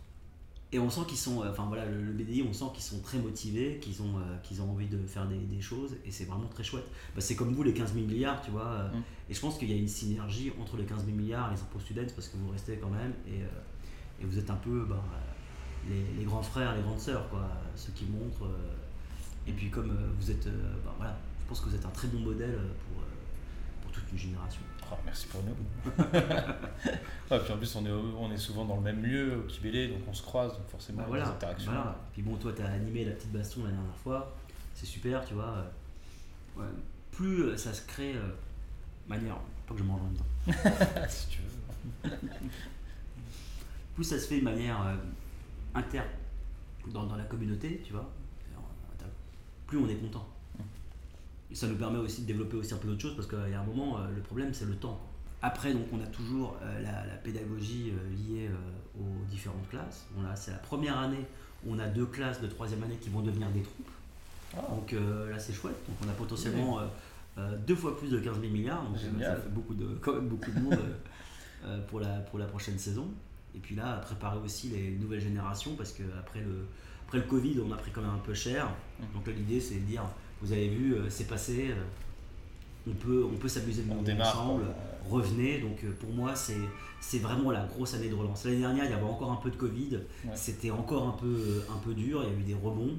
Et 0.73 0.79
on 0.79 0.89
sent 0.89 1.01
qu'ils 1.09 1.19
sont, 1.19 1.43
euh, 1.43 1.51
enfin 1.51 1.65
voilà, 1.67 1.85
le, 1.87 2.01
le 2.01 2.13
BDI, 2.13 2.45
on 2.49 2.53
sent 2.53 2.67
qu'ils 2.75 2.85
sont 2.85 3.01
très 3.01 3.19
motivés, 3.19 3.79
qu'ils 3.81 4.03
ont, 4.03 4.19
euh, 4.19 4.37
qu'ils 4.45 4.63
ont 4.63 4.71
envie 4.71 4.87
de 4.87 5.05
faire 5.05 5.27
des, 5.27 5.39
des 5.39 5.61
choses, 5.61 5.97
et 6.05 6.13
c'est 6.13 6.27
vraiment 6.27 6.47
très 6.47 6.63
chouette. 6.63 6.85
Bah, 7.15 7.21
c'est 7.21 7.35
comme 7.35 7.53
vous, 7.53 7.65
les 7.65 7.73
15 7.73 7.95
000 7.95 8.07
milliards, 8.07 8.41
tu 8.41 8.53
vois. 8.53 8.85
Mhm. 8.93 9.03
Et 9.29 9.35
je 9.35 9.41
pense 9.41 9.59
qu'il 9.59 9.69
y 9.71 9.75
a 9.75 9.77
une 9.77 9.89
synergie 9.89 10.53
entre 10.61 10.77
les 10.77 10.85
15 10.85 11.05
000 11.07 11.17
milliards 11.17 11.51
et 11.51 11.57
les 11.57 11.61
impôts 11.61 11.81
students, 11.81 12.13
parce 12.15 12.29
que 12.29 12.37
vous 12.37 12.51
restez 12.51 12.77
quand 12.77 12.91
même, 12.91 13.15
et, 13.27 13.41
et 14.23 14.25
vous 14.25 14.39
êtes 14.39 14.51
un 14.51 14.57
peu 14.57 14.85
bah, 14.85 15.03
les, 15.89 16.05
les 16.19 16.25
grands 16.25 16.43
frères, 16.43 16.77
les 16.77 16.83
grandes 16.83 17.01
sœurs, 17.01 17.29
quoi, 17.31 17.49
ceux 17.75 17.93
qui 17.93 18.05
montrent. 18.05 18.49
et 19.49 19.53
puis 19.53 19.71
comme 19.71 19.93
vous 20.21 20.31
êtes, 20.31 20.47
bah, 20.85 20.95
voilà, 20.99 21.19
pense 21.51 21.61
que 21.61 21.69
vous 21.69 21.75
êtes 21.75 21.85
un 21.85 21.91
très 21.91 22.09
bon 22.09 22.21
modèle 22.21 22.53
pour, 22.53 23.03
euh, 23.03 23.07
pour 23.83 23.91
toute 23.93 24.11
une 24.13 24.19
génération. 24.19 24.61
Oh, 24.93 24.97
merci 25.05 25.27
pour 25.27 25.43
nous. 25.43 25.55
Ouais, 27.31 27.39
puis 27.39 27.53
en 27.53 27.57
plus, 27.59 27.77
on 27.77 27.87
est, 27.87 27.91
on 27.91 28.33
est 28.33 28.37
souvent 28.37 28.65
dans 28.65 28.75
le 28.77 28.83
même 28.83 29.05
lieu, 29.05 29.37
au 29.39 29.43
Kibélé, 29.49 29.87
donc 29.89 29.99
on 30.09 30.13
se 30.15 30.23
croise, 30.23 30.53
donc 30.53 30.67
forcément, 30.69 30.99
Bah, 31.03 31.05
il 31.09 31.11
y 31.11 31.21
a 31.21 31.25
voilà, 31.25 31.25
des 31.27 31.31
interactions. 31.37 31.71
voilà. 31.73 31.97
Puis 32.13 32.23
bon, 32.23 32.37
toi, 32.37 32.53
tu 32.57 32.63
as 32.63 32.67
animé 32.67 33.05
la 33.05 33.13
petite 33.13 33.31
baston 33.33 33.65
la 33.65 33.71
dernière 33.71 33.97
fois, 34.03 34.35
c'est 34.75 34.87
super, 34.87 35.25
tu 35.25 35.35
vois. 35.35 35.45
euh, 36.57 36.61
ouais. 36.61 36.67
Plus 37.13 37.43
euh, 37.45 37.57
ça 37.57 37.73
se 37.73 37.87
crée, 37.87 38.15
euh, 38.17 38.29
manière, 39.09 39.37
pas 39.67 39.75
que 39.75 39.79
je 39.81 39.85
mange 39.85 40.01
en 40.01 40.05
même 40.05 40.15
temps, 40.17 41.09
si 41.09 41.29
tu 41.29 41.41
veux. 41.43 42.11
plus 43.95 44.05
ça 44.05 44.19
se 44.19 44.27
fait 44.27 44.39
de 44.41 44.45
manière 44.45 44.81
euh, 44.83 44.97
inter 45.75 46.03
dans, 46.89 47.05
dans 47.05 47.17
la 47.17 47.25
communauté, 47.25 47.81
tu 47.85 47.93
vois, 47.93 48.09
plus 49.69 49.79
on 49.79 49.89
est 49.89 49.95
content. 49.97 50.27
Et 51.51 51.55
ça 51.55 51.67
nous 51.67 51.77
permet 51.77 51.99
aussi 51.99 52.23
de 52.23 52.27
développer 52.27 52.57
aussi 52.57 52.75
un 52.75 52.77
peu 52.77 52.89
d'autres 52.89 53.03
choses 53.03 53.17
parce 53.17 53.27
qu'il 53.27 53.51
y 53.51 53.55
a 53.55 53.61
un 53.61 53.65
moment, 53.65 53.99
euh, 53.99 54.03
le 54.15 54.23
problème 54.23 54.55
c'est 54.55 54.67
le 54.67 54.77
temps. 54.77 55.01
Après, 55.43 55.73
donc, 55.73 55.87
on 55.93 56.01
a 56.03 56.07
toujours 56.07 56.59
euh, 56.63 56.83
la, 56.83 57.07
la 57.07 57.15
pédagogie 57.15 57.93
euh, 57.93 58.11
liée 58.15 58.51
aux 58.99 59.25
différentes 59.31 59.69
classes. 59.71 60.07
C'est 60.35 60.51
la 60.51 60.59
première 60.59 60.99
année 60.99 61.27
où 61.65 61.75
on 61.75 61.79
a 61.79 61.87
deux 61.87 62.07
classes 62.07 62.41
de 62.41 62.47
troisième 62.47 62.83
année 62.83 62.97
qui 62.97 63.09
vont 63.09 63.23
devenir 63.23 63.49
des 63.51 63.63
troupes. 63.63 63.91
Ah. 64.57 64.67
Donc 64.71 64.93
euh, 64.93 65.31
là, 65.31 65.39
c'est 65.39 65.53
chouette. 65.53 65.77
Donc, 65.89 65.97
on 66.05 66.11
a 66.11 66.13
potentiellement 66.13 66.81
euh, 67.39 67.57
deux 67.67 67.77
fois 67.77 67.97
plus 67.97 68.11
de 68.11 68.19
15 68.19 68.41
000 68.41 68.53
milliards. 68.53 68.83
Donc, 68.85 68.99
Génial. 68.99 69.37
ça 69.37 69.43
fait 69.43 69.51
beaucoup 69.51 69.75
de, 69.75 69.87
quand 70.01 70.15
même 70.15 70.29
beaucoup 70.29 70.51
de 70.51 70.61
monde 70.61 70.79
euh, 71.65 71.81
pour, 71.89 72.01
la, 72.01 72.19
pour 72.21 72.39
la 72.39 72.47
prochaine 72.47 72.79
saison. 72.79 73.09
Et 73.55 73.59
puis 73.59 73.75
là, 73.75 73.97
préparer 73.99 74.39
aussi 74.39 74.69
les 74.69 74.91
nouvelles 74.93 75.21
générations 75.21 75.75
parce 75.75 75.93
qu'après 75.93 76.41
le, 76.41 76.67
après 77.07 77.19
le 77.19 77.25
Covid, 77.25 77.61
on 77.67 77.73
a 77.73 77.77
pris 77.77 77.91
quand 77.91 78.03
même 78.03 78.11
un 78.11 78.19
peu 78.19 78.35
cher. 78.35 78.69
Mhm. 79.01 79.07
Donc 79.15 79.27
l'idée, 79.27 79.61
c'est 79.61 79.77
de 79.77 79.81
dire 79.81 80.05
vous 80.43 80.53
avez 80.53 80.69
vu, 80.69 80.95
euh, 80.95 81.09
c'est 81.11 81.27
passé. 81.27 81.71
euh, 81.71 81.83
on 82.89 82.93
peut, 82.95 83.25
on 83.31 83.37
peut 83.37 83.49
s'amuser 83.49 83.83
de 83.83 83.89
nouveau 83.89 84.05
ensemble 84.31 84.65
revenez. 85.09 85.61
Donc 85.61 85.85
euh, 85.85 85.93
pour 86.01 86.11
moi, 86.11 86.35
c'est 86.35 86.57
c'est 87.01 87.19
vraiment 87.19 87.51
la 87.51 87.67
grosse 87.67 87.95
année 87.95 88.09
de 88.09 88.15
relance. 88.15 88.45
L'année 88.45 88.59
dernière, 88.61 88.85
il 88.85 88.91
y 88.91 88.95
avait 88.95 89.03
encore 89.05 89.31
un 89.33 89.37
peu 89.37 89.51
de 89.51 89.57
Covid. 89.57 89.97
Ouais. 90.25 90.31
C'était 90.35 90.71
encore 90.71 91.07
un 91.09 91.13
peu, 91.13 91.63
un 91.71 91.79
peu 91.79 91.95
dur. 91.95 92.23
Il 92.25 92.33
y 92.33 92.37
a 92.37 92.39
eu 92.39 92.43
des 92.43 92.55
rebonds. 92.55 92.97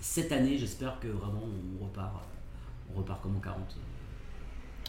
Cette 0.00 0.32
année, 0.32 0.56
j'espère 0.56 0.98
que 1.00 1.08
vraiment 1.08 1.42
on 1.80 1.84
repart, 1.84 2.24
on 2.94 2.98
repart 2.98 3.20
comme 3.22 3.36
en 3.36 3.40
40. 3.40 3.76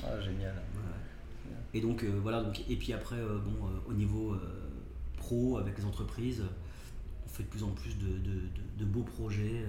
Ah, 0.03 0.19
génial. 0.21 0.55
Et 1.73 1.81
donc 1.81 2.03
euh, 2.03 2.19
voilà. 2.21 2.41
Donc, 2.43 2.61
et 2.69 2.75
puis 2.75 2.93
après, 2.93 3.17
euh, 3.17 3.37
bon, 3.39 3.65
euh, 3.67 3.89
au 3.89 3.93
niveau 3.93 4.35
pro, 5.17 5.57
avec 5.57 5.77
les 5.77 5.85
entreprises, 5.85 6.43
on 7.25 7.29
fait 7.29 7.43
de 7.43 7.47
plus 7.49 7.63
en 7.63 7.69
plus 7.69 7.97
de, 7.97 8.07
de- 8.07 8.19
de- 8.19 8.79
de 8.79 8.85
beaux 8.85 9.03
projets. 9.03 9.63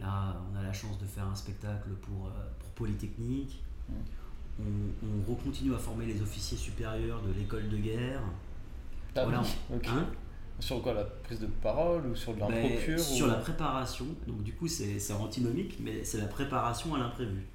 Là, 0.00 0.36
on 0.52 0.56
a 0.58 0.62
la 0.62 0.72
chance 0.72 0.98
de 0.98 1.04
faire 1.06 1.26
un 1.26 1.34
spectacle 1.34 1.88
pour, 2.02 2.26
euh, 2.26 2.30
pour 2.58 2.68
Polytechnique. 2.70 3.62
Mm. 3.88 3.92
On, 4.60 5.06
on 5.06 5.30
recontinue 5.30 5.74
à 5.74 5.78
former 5.78 6.06
les 6.06 6.20
officiers 6.22 6.56
supérieurs 6.56 7.20
de 7.22 7.32
l'école 7.32 7.68
de 7.68 7.76
guerre. 7.76 8.20
Ah 9.14 9.24
Voilà. 9.24 9.42
oui. 9.70 9.78
Hein 9.88 10.06
Sur 10.60 10.82
quoi 10.82 10.94
La 10.94 11.04
prise 11.04 11.40
de 11.40 11.46
parole 11.46 12.06
ou 12.06 12.16
sur 12.16 12.34
de 12.34 12.84
pure 12.84 12.98
sur 12.98 13.26
ou- 13.26 13.28
la 13.30 13.36
préparation, 13.36 14.06
donc 14.26 14.42
du 14.42 14.52
coup 14.54 14.68
c'est 14.68 15.12
antinomique, 15.12 15.78
mais 15.80 16.04
c'est 16.04 16.18
la 16.18 16.26
préparation 16.26 16.94
à 16.94 16.98
l'imprévu. 16.98 17.46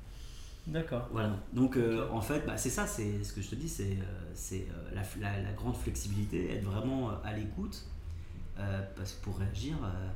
D'accord. 0.68 1.08
Voilà. 1.12 1.36
Donc 1.54 1.76
euh, 1.78 2.08
en 2.12 2.22
fait, 2.22 2.46
bah, 2.46 2.56
c'est 2.58 2.70
ça, 2.70 2.86
c'est 2.86 3.24
ce 3.24 3.34
que 3.34 3.42
je 3.42 3.50
te 3.50 3.56
dis, 3.56 3.68
c'est 3.70 3.94
euh, 4.00 4.32
c'est, 4.36 4.68
la, 4.94 5.02
la- 5.20 5.42
la 5.42 5.52
grande 5.54 5.76
flexibilité, 5.76 6.54
être 6.54 6.64
vraiment 6.66 7.10
à 7.24 7.34
l'écoute, 7.34 7.84
euh, 8.60 8.82
parce 8.96 9.14
que 9.14 9.24
pour 9.24 9.40
réagir, 9.40 9.76
euh, 9.84 10.08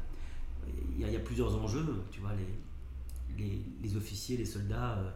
il 0.95 1.01
y, 1.01 1.03
a- 1.03 1.07
il 1.07 1.13
y 1.13 1.17
a 1.17 1.19
plusieurs 1.19 1.55
enjeux. 1.55 1.85
Tu 2.11 2.19
vois, 2.21 2.31
les, 2.33 3.43
les, 3.43 3.61
les 3.83 3.95
officiers, 3.97 4.37
les 4.37 4.45
soldats 4.45 4.97
euh, 4.97 5.09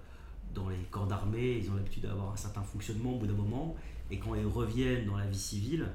dans 0.54 0.70
les 0.70 0.78
corps 0.91 1.08
d'armée, 1.08 1.58
ils 1.64 1.70
ont 1.72 1.76
l'habitude 1.76 2.04
d'avoir 2.04 2.34
un 2.34 2.38
certain 2.38 2.64
fonctionnement 2.64 3.14
au 3.16 3.20
bout 3.20 3.28
d'un 3.28 3.34
moment, 3.34 3.76
et 4.12 4.18
quand 4.20 4.36
ils 4.36 4.45
reviennent 4.45 5.06
dans 5.06 5.18
la 5.18 5.28
vie 5.28 5.38
civile, 5.38 5.88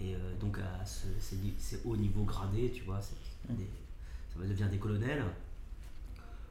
et 0.00 0.14
euh, 0.14 0.18
donc 0.40 0.58
à 0.58 0.84
ce- 0.84 1.06
ces, 1.20 1.80
hauts 1.84 1.96
niveaux 1.96 2.24
gradés, 2.24 2.70
tu 2.74 2.82
vois, 2.84 3.00
Mm. 3.48 3.54
des- 3.54 3.68
ça 4.32 4.38
va 4.38 4.46
devenir 4.46 4.68
des 4.68 4.78
colonels. 4.78 5.22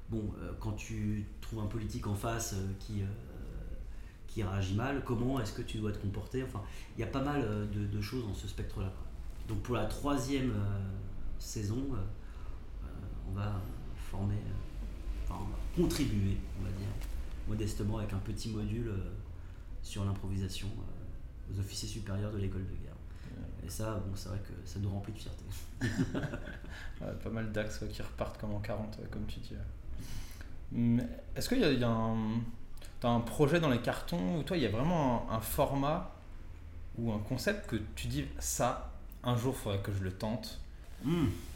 Bon, 0.10 0.24
euh, 0.42 0.52
quand 0.60 0.72
tu 0.74 1.26
trouves 1.42 1.60
un 1.60 1.68
politique 1.68 2.08
en 2.08 2.16
face 2.16 2.56
qui, 2.80 3.02
qui 4.28 4.42
réagit 4.44 4.74
mal, 4.76 5.04
comment 5.06 5.40
est-ce 5.40 5.54
que 5.54 5.62
tu 5.62 5.78
dois 5.78 5.92
te 5.92 5.98
comporter? 6.00 6.44
Enfin, 6.44 6.62
il 6.98 7.02
y 7.02 7.04
a 7.04 7.08
pas 7.08 7.22
mal 7.24 7.42
de, 7.72 7.86
de 7.86 8.02
choses 8.02 8.24
dans 8.26 8.34
ce 8.34 8.48
spectre-là. 8.48 8.92
Donc 9.48 9.60
pour 9.62 9.76
la 9.76 9.86
troisième 9.86 10.52
euh, 10.52 10.80
saison, 11.40 11.78
euh, 11.94 11.98
on 13.30 13.40
va 13.40 13.62
former, 13.96 14.36
euh, 14.36 15.24
enfin, 15.24 15.42
on 15.42 15.46
va 15.46 15.58
contribuer, 15.76 16.38
on 16.60 16.64
va 16.64 16.72
dire, 16.72 16.88
modestement 17.48 18.00
avec 18.00 18.14
un 18.14 18.20
petit 18.20 18.50
module 18.50 18.88
euh, 18.88 19.12
sur 19.82 20.06
l'improvisation 20.06 20.68
euh, 20.68 21.54
aux 21.54 21.60
officiers 21.60 21.90
supérieurs 21.90 22.32
de 22.32 22.38
l'école 22.38 22.66
de 22.66 22.76
guerre. 22.76 22.94
Et 23.66 23.70
ça, 23.70 23.96
bon, 23.96 24.16
c'est 24.16 24.30
vrai 24.30 24.40
que 24.40 24.54
ça 24.68 24.80
nous 24.80 24.90
remplit 24.90 25.14
de 25.14 25.20
fierté. 25.20 25.44
Ouais, 27.02 27.14
pas 27.24 27.30
mal 27.30 27.50
d'axes 27.54 27.86
qui 27.90 28.02
repartent 28.02 28.42
comme 28.42 28.54
en 28.54 28.60
40, 28.60 28.98
ouais, 28.98 29.06
comme 29.10 29.26
tu 29.26 29.40
dis. 29.40 29.54
Est-ce 31.34 31.48
qu'il 31.48 31.60
y 31.60 31.64
a, 31.64 31.72
il 31.72 31.80
y 31.80 31.84
a 31.86 31.90
un, 31.90 32.42
t'as 33.00 33.08
un 33.08 33.22
projet 33.22 33.62
dans 33.62 33.70
les 33.70 33.80
cartons 33.80 34.38
où 34.38 34.44
toi, 34.44 34.58
il 34.58 34.64
y 34.64 34.66
a 34.66 34.70
vraiment 34.70 35.32
un, 35.32 35.36
un 35.36 35.40
format 35.40 36.14
ou 36.98 37.14
un 37.14 37.20
concept 37.20 37.70
que 37.70 37.78
tu 37.96 38.08
dis 38.08 38.26
ça, 38.38 38.92
un 39.24 39.38
jour, 39.38 39.56
il 39.58 39.62
faudrait 39.62 39.80
que 39.80 39.94
je 39.94 40.04
le 40.04 40.12
tente 40.12 40.60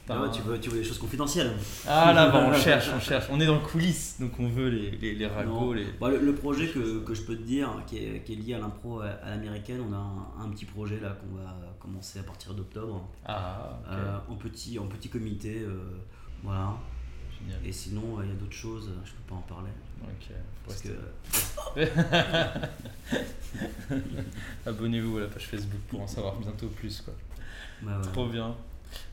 T'as 0.06 0.16
Ah 0.18 0.22
ouais, 0.24 0.32
tu, 0.32 0.42
veux, 0.42 0.60
tu 0.60 0.70
veux 0.70 0.80
des 0.80 0.84
choses 0.84 0.98
confidentielles 0.98 1.54
Ah 1.88 2.12
là, 2.12 2.30
bah, 2.30 2.46
on 2.50 2.54
cherche, 2.60 2.90
on 2.94 3.00
cherche. 3.00 3.28
On 3.32 3.40
est 3.40 3.46
dans 3.46 3.54
le 3.56 3.62
coulisses, 3.66 4.18
donc 4.20 4.38
on 4.38 4.50
veut 4.50 4.68
les, 4.68 4.92
les, 4.92 5.16
les 5.16 5.28
ragots, 5.28 5.74
les. 5.74 5.86
Bah, 6.00 6.10
le, 6.10 6.20
le 6.20 6.36
projet 6.36 6.68
que, 6.68 7.00
que 7.00 7.14
je 7.14 7.22
peux 7.22 7.38
te 7.38 7.42
dire, 7.44 7.70
qui 7.88 8.00
est, 8.00 8.22
qui 8.26 8.34
est 8.34 8.36
lié 8.36 8.54
à 8.56 8.60
l'impro 8.60 9.00
à, 9.00 9.16
l'américaine, 9.30 9.80
on 9.90 9.94
a 9.94 9.98
un, 9.98 10.28
un 10.46 10.50
petit 10.50 10.66
projet 10.66 11.00
là 11.00 11.16
qu'on 11.22 11.38
va 11.38 11.56
commencer 11.80 12.20
à 12.20 12.24
partir 12.24 12.54
d'octobre, 12.54 13.08
Ah, 13.26 13.80
euh, 13.90 14.18
en, 14.30 14.36
petit, 14.36 14.78
en 14.78 14.88
petit 14.88 15.08
comité. 15.08 15.62
euh, 15.62 15.80
voilà. 16.44 16.74
Génial. 17.40 17.60
Et 17.66 17.72
sinon, 17.72 18.20
euh, 18.20 18.24
il 18.26 18.30
y 18.30 18.34
a 18.34 18.36
d'autres 18.36 18.52
choses, 18.52 18.92
je 19.06 19.12
peux 19.12 19.24
pas 19.30 19.36
en 19.36 19.42
parler. 19.42 19.70
Ok. 20.04 20.36
Parce 20.68 20.82
que 20.82 20.90
Abonnez-vous 24.66 25.18
à 25.18 25.22
la 25.22 25.28
page 25.28 25.48
Facebook 25.48 25.80
pour 25.90 26.02
en 26.02 26.08
savoir 26.08 26.36
bientôt 26.36 26.68
plus, 26.68 27.02
quoi. 27.02 27.14
bah, 27.82 27.98
ouais. 28.02 28.12
Trop 28.12 28.28
bien. 28.28 28.56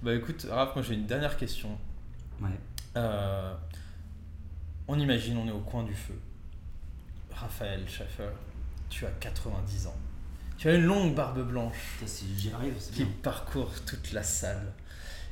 Bah 0.03 0.15
écoute, 0.15 0.47
Raph, 0.51 0.75
moi 0.75 0.83
j'ai 0.85 0.95
une 0.95 1.07
dernière 1.07 1.37
question. 1.37 1.77
Ouais. 2.41 2.49
Euh, 2.97 3.55
on 4.89 4.99
imagine, 4.99 5.37
on 5.37 5.47
est 5.47 5.53
au 5.53 5.61
coin 5.61 5.83
du 5.85 5.95
feu. 5.95 6.19
Raphaël 7.33 7.89
Schaffer, 7.89 8.29
tu 8.89 9.07
as 9.07 9.11
90 9.11 9.87
ans. 9.87 9.97
Tu 10.59 10.69
as 10.69 10.75
une 10.75 10.85
longue 10.85 11.15
barbe 11.15 11.41
blanche 11.49 11.77
Putain, 11.99 12.07
si 12.11 12.27
j'y 12.39 12.53
arrive, 12.53 12.75
c'est 12.79 12.93
qui 12.93 13.05
bien. 13.05 13.15
parcourt 13.23 13.73
toute 13.87 14.13
la 14.13 14.23
salle. 14.23 14.73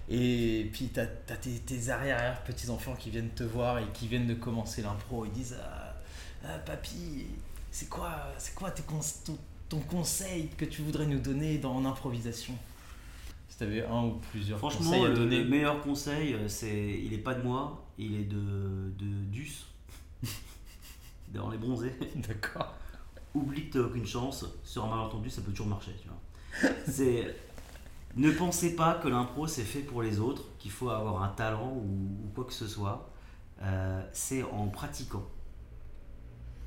Et 0.08 0.70
puis 0.72 0.88
tu 0.88 1.00
as, 1.00 1.06
tes, 1.06 1.50
tes 1.58 1.90
arrière 1.90 2.42
petits-enfants 2.44 2.94
qui 2.94 3.10
viennent 3.10 3.28
te 3.30 3.42
voir 3.44 3.78
et 3.78 3.84
qui 3.92 4.08
viennent 4.08 4.26
de 4.26 4.34
commencer 4.34 4.80
l'impro. 4.80 5.26
Ils 5.26 5.32
disent 5.32 5.56
ah, 5.62 5.94
ah, 6.46 6.58
Papy, 6.64 7.26
c'est 7.70 7.90
quoi, 7.90 8.10
c'est 8.38 8.54
quoi 8.54 8.70
tes 8.70 8.82
cons- 8.84 9.00
ton, 9.26 9.36
ton 9.68 9.80
conseil 9.80 10.48
que 10.56 10.64
tu 10.64 10.80
voudrais 10.80 11.04
nous 11.06 11.18
donner 11.20 11.58
dans 11.58 11.78
l'improvisation 11.80 12.54
tu 13.58 13.64
avais 13.64 13.84
un 13.84 14.04
ou 14.04 14.20
plusieurs 14.30 14.58
Franchement, 14.58 14.86
conseils 14.90 15.04
à 15.04 15.08
le, 15.08 15.14
donner. 15.14 15.42
le 15.42 15.48
meilleur 15.48 15.80
conseil, 15.80 16.34
euh, 16.34 16.48
c'est 16.48 17.00
il 17.02 17.12
est 17.12 17.18
pas 17.18 17.34
de 17.34 17.42
moi, 17.42 17.84
il 17.98 18.14
est 18.14 18.24
de, 18.24 18.92
de 18.96 19.24
Duss. 19.30 19.66
Dans 21.28 21.50
les 21.50 21.58
bronzés. 21.58 21.92
D'accord. 22.28 22.74
Oublie 23.34 23.68
que 23.68 23.74
t'as 23.78 23.84
aucune 23.84 24.06
chance, 24.06 24.46
sur 24.64 24.84
un 24.84 24.88
malentendu, 24.88 25.28
ça 25.28 25.42
peut 25.42 25.50
toujours 25.50 25.66
marcher, 25.66 25.92
tu 26.00 26.08
vois. 26.08 26.70
C'est. 26.86 27.36
Ne 28.16 28.30
pensez 28.30 28.74
pas 28.74 28.94
que 28.94 29.06
l'impro 29.08 29.46
c'est 29.46 29.62
fait 29.62 29.80
pour 29.80 30.02
les 30.02 30.18
autres, 30.18 30.42
qu'il 30.58 30.70
faut 30.70 30.88
avoir 30.88 31.22
un 31.22 31.28
talent 31.28 31.72
ou, 31.74 32.24
ou 32.24 32.28
quoi 32.34 32.44
que 32.44 32.54
ce 32.54 32.66
soit. 32.66 33.10
Euh, 33.62 34.02
c'est 34.12 34.42
en 34.44 34.68
pratiquant 34.68 35.26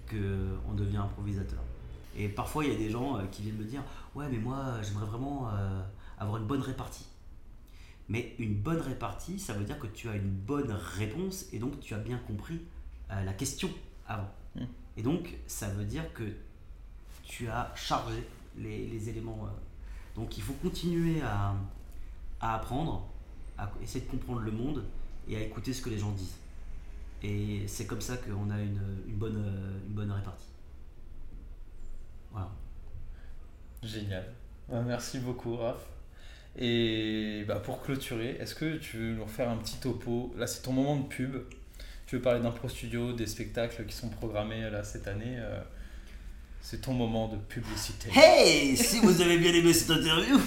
que 0.05 0.49
on 0.69 0.73
devient 0.73 0.97
improvisateur. 0.97 1.59
Et 2.15 2.27
parfois 2.27 2.65
il 2.65 2.71
y 2.71 2.75
a 2.75 2.77
des 2.77 2.89
gens 2.89 3.17
euh, 3.17 3.23
qui 3.31 3.41
viennent 3.41 3.57
me 3.57 3.63
dire 3.63 3.81
Ouais, 4.13 4.25
mais 4.29 4.37
moi 4.37 4.75
j'aimerais 4.83 5.05
vraiment 5.05 5.47
euh, 5.49 5.81
avoir 6.21 6.37
une 6.41 6.47
bonne 6.47 6.61
répartie. 6.61 7.05
Mais 8.09 8.35
une 8.39 8.55
bonne 8.55 8.79
répartie, 8.81 9.39
ça 9.39 9.53
veut 9.53 9.63
dire 9.63 9.79
que 9.79 9.87
tu 9.87 10.09
as 10.09 10.15
une 10.15 10.29
bonne 10.29 10.71
réponse 10.71 11.45
et 11.53 11.59
donc 11.59 11.79
tu 11.79 11.93
as 11.93 11.97
bien 11.99 12.17
compris 12.19 12.61
euh, 13.11 13.23
la 13.23 13.33
question 13.33 13.69
avant. 14.07 14.29
Mm. 14.55 14.63
Et 14.97 15.03
donc 15.03 15.37
ça 15.47 15.69
veut 15.69 15.85
dire 15.85 16.13
que 16.13 16.23
tu 17.23 17.47
as 17.47 17.71
chargé 17.75 18.27
les, 18.57 18.87
les 18.87 19.09
éléments. 19.09 19.39
euh. 19.45 19.49
Donc 20.15 20.37
il 20.37 20.43
faut 20.43 20.53
continuer 20.53 21.21
à, 21.21 21.55
à 22.41 22.55
apprendre, 22.55 23.07
à 23.57 23.71
essayer 23.81 24.05
de 24.05 24.11
comprendre 24.11 24.41
le 24.41 24.51
monde 24.51 24.83
et 25.27 25.37
à 25.37 25.41
écouter 25.41 25.73
ce 25.73 25.81
que 25.81 25.89
les 25.89 25.97
gens 25.99 26.11
disent. 26.11 26.37
Et 27.23 27.65
c'est 27.67 27.85
comme 27.85 28.01
ça 28.01 28.17
qu'on 28.17 28.49
a 28.49 28.59
une, 28.59 28.81
une 29.07 29.15
bonne, 29.15 29.37
euh, 29.37 29.79
une 29.87 29.93
bonne 29.93 30.11
répartie. 30.11 30.47
Voilà. 32.31 32.49
Génial. 33.83 34.33
Bah, 34.67 34.81
merci 34.81 35.19
beaucoup, 35.19 35.55
Raph. 35.55 35.85
Et 36.57 37.43
bah, 37.47 37.55
pour 37.55 37.81
clôturer, 37.81 38.37
est-ce 38.39 38.55
que 38.55 38.77
tu 38.77 38.97
veux 38.97 39.13
nous 39.13 39.23
refaire 39.23 39.49
un 39.49 39.57
petit 39.57 39.77
topo? 39.77 40.33
Là, 40.37 40.47
c'est 40.47 40.61
ton 40.61 40.73
moment 40.73 40.97
de 40.97 41.07
pub. 41.07 41.37
Tu 42.07 42.17
veux 42.17 42.21
parler 42.21 42.41
d'impro 42.41 42.67
studio, 42.67 43.13
des 43.13 43.25
spectacles 43.25 43.85
qui 43.85 43.95
sont 43.95 44.09
programmés 44.09 44.69
là 44.69 44.83
cette 44.83 45.07
année 45.07 45.37
euh, 45.37 45.61
C'est 46.61 46.81
ton 46.81 46.93
moment 46.93 47.29
de 47.29 47.37
publicité. 47.37 48.09
Hey 48.13 48.75
Si 48.75 48.99
vous 48.99 49.21
avez 49.21 49.37
bien 49.37 49.53
aimé 49.53 49.71
cette 49.71 49.91
interview, 49.91 50.37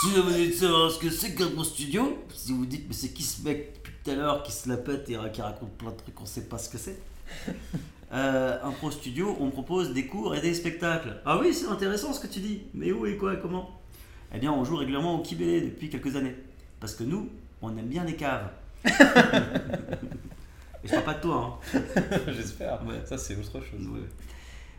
si 0.00 0.10
vous 0.10 0.18
avez 0.18 0.48
de 0.48 0.52
savoir 0.52 0.90
ce 0.90 0.98
que 0.98 1.10
c'est 1.10 1.36
qu'un 1.36 1.62
studio, 1.62 2.24
si 2.34 2.52
vous 2.52 2.66
dites 2.66 2.86
mais 2.88 2.94
c'est 2.94 3.10
qui 3.10 3.22
ce 3.22 3.42
mec 3.42 3.74
depuis 3.76 3.92
tout 4.02 4.10
à 4.10 4.14
l'heure 4.14 4.42
qui 4.42 4.50
se 4.50 4.68
la 4.68 4.78
pète 4.78 5.08
et 5.08 5.16
qui 5.32 5.42
raconte 5.42 5.76
plein 5.78 5.90
de 5.90 5.96
trucs, 5.96 6.20
on 6.20 6.26
sait 6.26 6.48
pas 6.48 6.58
ce 6.58 6.68
que 6.68 6.78
c'est. 6.78 6.98
Euh, 8.12 8.58
un 8.62 8.72
pro 8.72 8.90
studio, 8.90 9.36
on 9.38 9.50
propose 9.50 9.92
des 9.92 10.06
cours 10.06 10.34
et 10.34 10.40
des 10.40 10.54
spectacles. 10.54 11.20
Ah 11.24 11.38
oui, 11.38 11.54
c'est 11.54 11.68
intéressant 11.68 12.12
ce 12.12 12.20
que 12.20 12.26
tu 12.26 12.40
dis. 12.40 12.62
Mais 12.74 12.90
où 12.92 13.06
et 13.06 13.16
quoi 13.16 13.34
et 13.34 13.38
comment? 13.40 13.80
Eh 14.34 14.38
bien, 14.38 14.52
on 14.52 14.64
joue 14.64 14.76
régulièrement 14.76 15.16
au 15.16 15.22
Kibélé 15.22 15.60
depuis 15.60 15.90
quelques 15.90 16.16
années. 16.16 16.34
Parce 16.80 16.94
que 16.94 17.04
nous, 17.04 17.28
on 17.62 17.76
aime 17.76 17.86
bien 17.86 18.04
les 18.04 18.16
caves. 18.16 18.50
et 18.84 18.88
je 20.84 20.90
parle 20.90 21.04
pas 21.04 21.14
de 21.14 21.20
toi, 21.20 21.60
hein. 21.74 21.80
J'espère. 22.28 22.84
Ouais. 22.86 23.00
Ça, 23.04 23.16
c'est 23.16 23.36
autre 23.36 23.60
chose. 23.60 23.86
Ouais. 23.86 24.00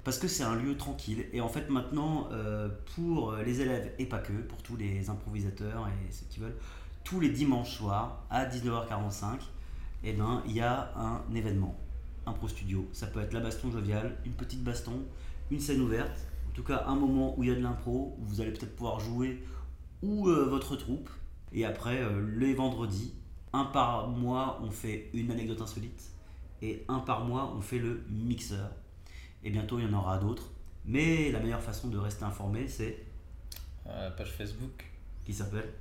Parce 0.03 0.17
que 0.17 0.27
c'est 0.27 0.43
un 0.43 0.55
lieu 0.55 0.75
tranquille. 0.75 1.25
Et 1.31 1.39
en 1.39 1.49
fait, 1.49 1.69
maintenant, 1.69 2.27
euh, 2.31 2.67
pour 2.95 3.35
les 3.45 3.61
élèves 3.61 3.91
et 3.99 4.05
pas 4.05 4.19
que, 4.19 4.33
pour 4.33 4.61
tous 4.63 4.75
les 4.75 5.09
improvisateurs 5.09 5.87
et 5.87 6.11
ceux 6.11 6.25
qui 6.29 6.39
veulent, 6.39 6.57
tous 7.03 7.19
les 7.19 7.29
dimanches 7.29 7.77
soirs 7.77 8.23
à 8.29 8.45
19h45, 8.45 9.39
eh 10.03 10.13
ben, 10.13 10.41
il 10.47 10.53
y 10.53 10.61
a 10.61 10.91
un 10.95 11.21
événement, 11.35 11.77
un 12.25 12.33
pro 12.33 12.47
studio. 12.47 12.87
Ça 12.93 13.07
peut 13.07 13.19
être 13.21 13.33
la 13.33 13.39
baston 13.39 13.71
joviale, 13.71 14.17
une 14.25 14.33
petite 14.33 14.63
baston, 14.63 15.03
une 15.49 15.59
scène 15.59 15.81
ouverte. 15.81 16.27
En 16.49 16.53
tout 16.53 16.63
cas, 16.63 16.83
un 16.87 16.95
moment 16.95 17.37
où 17.37 17.43
il 17.43 17.49
y 17.49 17.51
a 17.51 17.55
de 17.55 17.61
l'impro, 17.61 18.15
où 18.19 18.25
vous 18.25 18.41
allez 18.41 18.51
peut-être 18.51 18.75
pouvoir 18.75 18.99
jouer 18.99 19.43
ou 20.01 20.27
euh, 20.29 20.45
votre 20.45 20.75
troupe. 20.75 21.09
Et 21.53 21.65
après, 21.65 22.01
euh, 22.01 22.25
les 22.37 22.53
vendredis, 22.53 23.13
un 23.53 23.65
par 23.65 24.07
mois, 24.07 24.59
on 24.63 24.69
fait 24.71 25.09
une 25.13 25.31
anecdote 25.31 25.61
insolite. 25.61 26.09
Et 26.61 26.83
un 26.87 26.99
par 26.99 27.25
mois, 27.25 27.53
on 27.55 27.61
fait 27.61 27.79
le 27.79 28.03
mixeur. 28.09 28.69
Et 29.43 29.49
bientôt, 29.49 29.79
il 29.79 29.85
y 29.85 29.87
en 29.87 29.97
aura 29.97 30.17
d'autres. 30.17 30.51
Mais 30.85 31.31
la 31.31 31.39
meilleure 31.39 31.61
façon 31.61 31.87
de 31.89 31.97
rester 31.97 32.23
informé, 32.25 32.67
c'est 32.67 33.05
Euh, 33.87 34.11
page 34.11 34.31
Facebook, 34.31 34.85
qui 35.25 35.33
s'appelle 35.33 35.73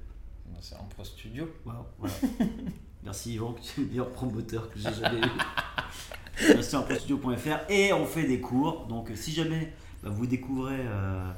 Bah, 0.46 0.58
c'est 0.62 0.74
Impro 0.74 1.04
Studio. 1.04 1.46
Waouh, 1.66 1.84
voilà. 1.98 2.14
Merci 3.04 3.34
Yvan, 3.34 3.52
que 3.52 3.60
tu 3.60 3.80
es 3.80 3.84
le 3.84 3.90
meilleur 3.90 4.10
promoteur 4.10 4.70
que 4.70 4.78
j'ai 4.78 4.92
jamais 4.94 5.20
eu. 5.20 5.30
studio.fr 6.40 7.70
et 7.70 7.92
on 7.92 8.06
fait 8.06 8.24
des 8.24 8.40
cours. 8.40 8.86
Donc 8.86 9.10
euh, 9.10 9.16
si 9.16 9.32
jamais 9.32 9.72
bah, 10.02 10.10
vous 10.12 10.26
découvrez 10.26 10.80
euh, 10.80 11.30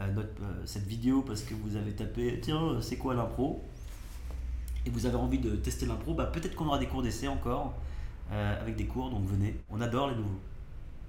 euh, 0.00 0.22
cette 0.64 0.86
vidéo 0.86 1.22
parce 1.22 1.42
que 1.42 1.54
vous 1.54 1.76
avez 1.76 1.92
tapé 1.92 2.38
tiens 2.40 2.78
c'est 2.80 2.96
quoi 2.96 3.14
l'impro 3.14 3.64
et 4.86 4.90
vous 4.90 5.06
avez 5.06 5.16
envie 5.16 5.38
de 5.38 5.56
tester 5.56 5.86
l'impro, 5.86 6.14
bah, 6.14 6.26
peut-être 6.26 6.54
qu'on 6.54 6.66
aura 6.66 6.78
des 6.78 6.86
cours 6.86 7.02
d'essai 7.02 7.28
encore 7.28 7.74
avec 8.30 8.76
des 8.76 8.84
cours. 8.84 9.10
Donc 9.10 9.26
venez, 9.26 9.56
on 9.70 9.80
adore 9.80 10.08
les 10.08 10.16
nouveaux. 10.16 10.40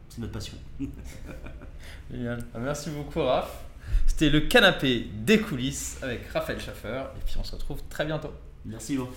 C'est 0.07 0.21
notre 0.21 0.33
passion. 0.33 0.57
Génial. 2.11 2.43
Ah, 2.53 2.59
merci 2.59 2.89
beaucoup 2.89 3.21
Raph. 3.21 3.65
C'était 4.07 4.29
le 4.29 4.41
canapé 4.41 5.07
des 5.13 5.39
coulisses 5.39 5.97
avec 6.01 6.27
Raphaël 6.27 6.59
Schaffer 6.59 7.03
et 7.15 7.21
puis 7.25 7.35
on 7.39 7.43
se 7.43 7.55
retrouve 7.55 7.81
très 7.89 8.05
bientôt. 8.05 8.31
Merci 8.65 8.97
beaucoup. 8.97 9.13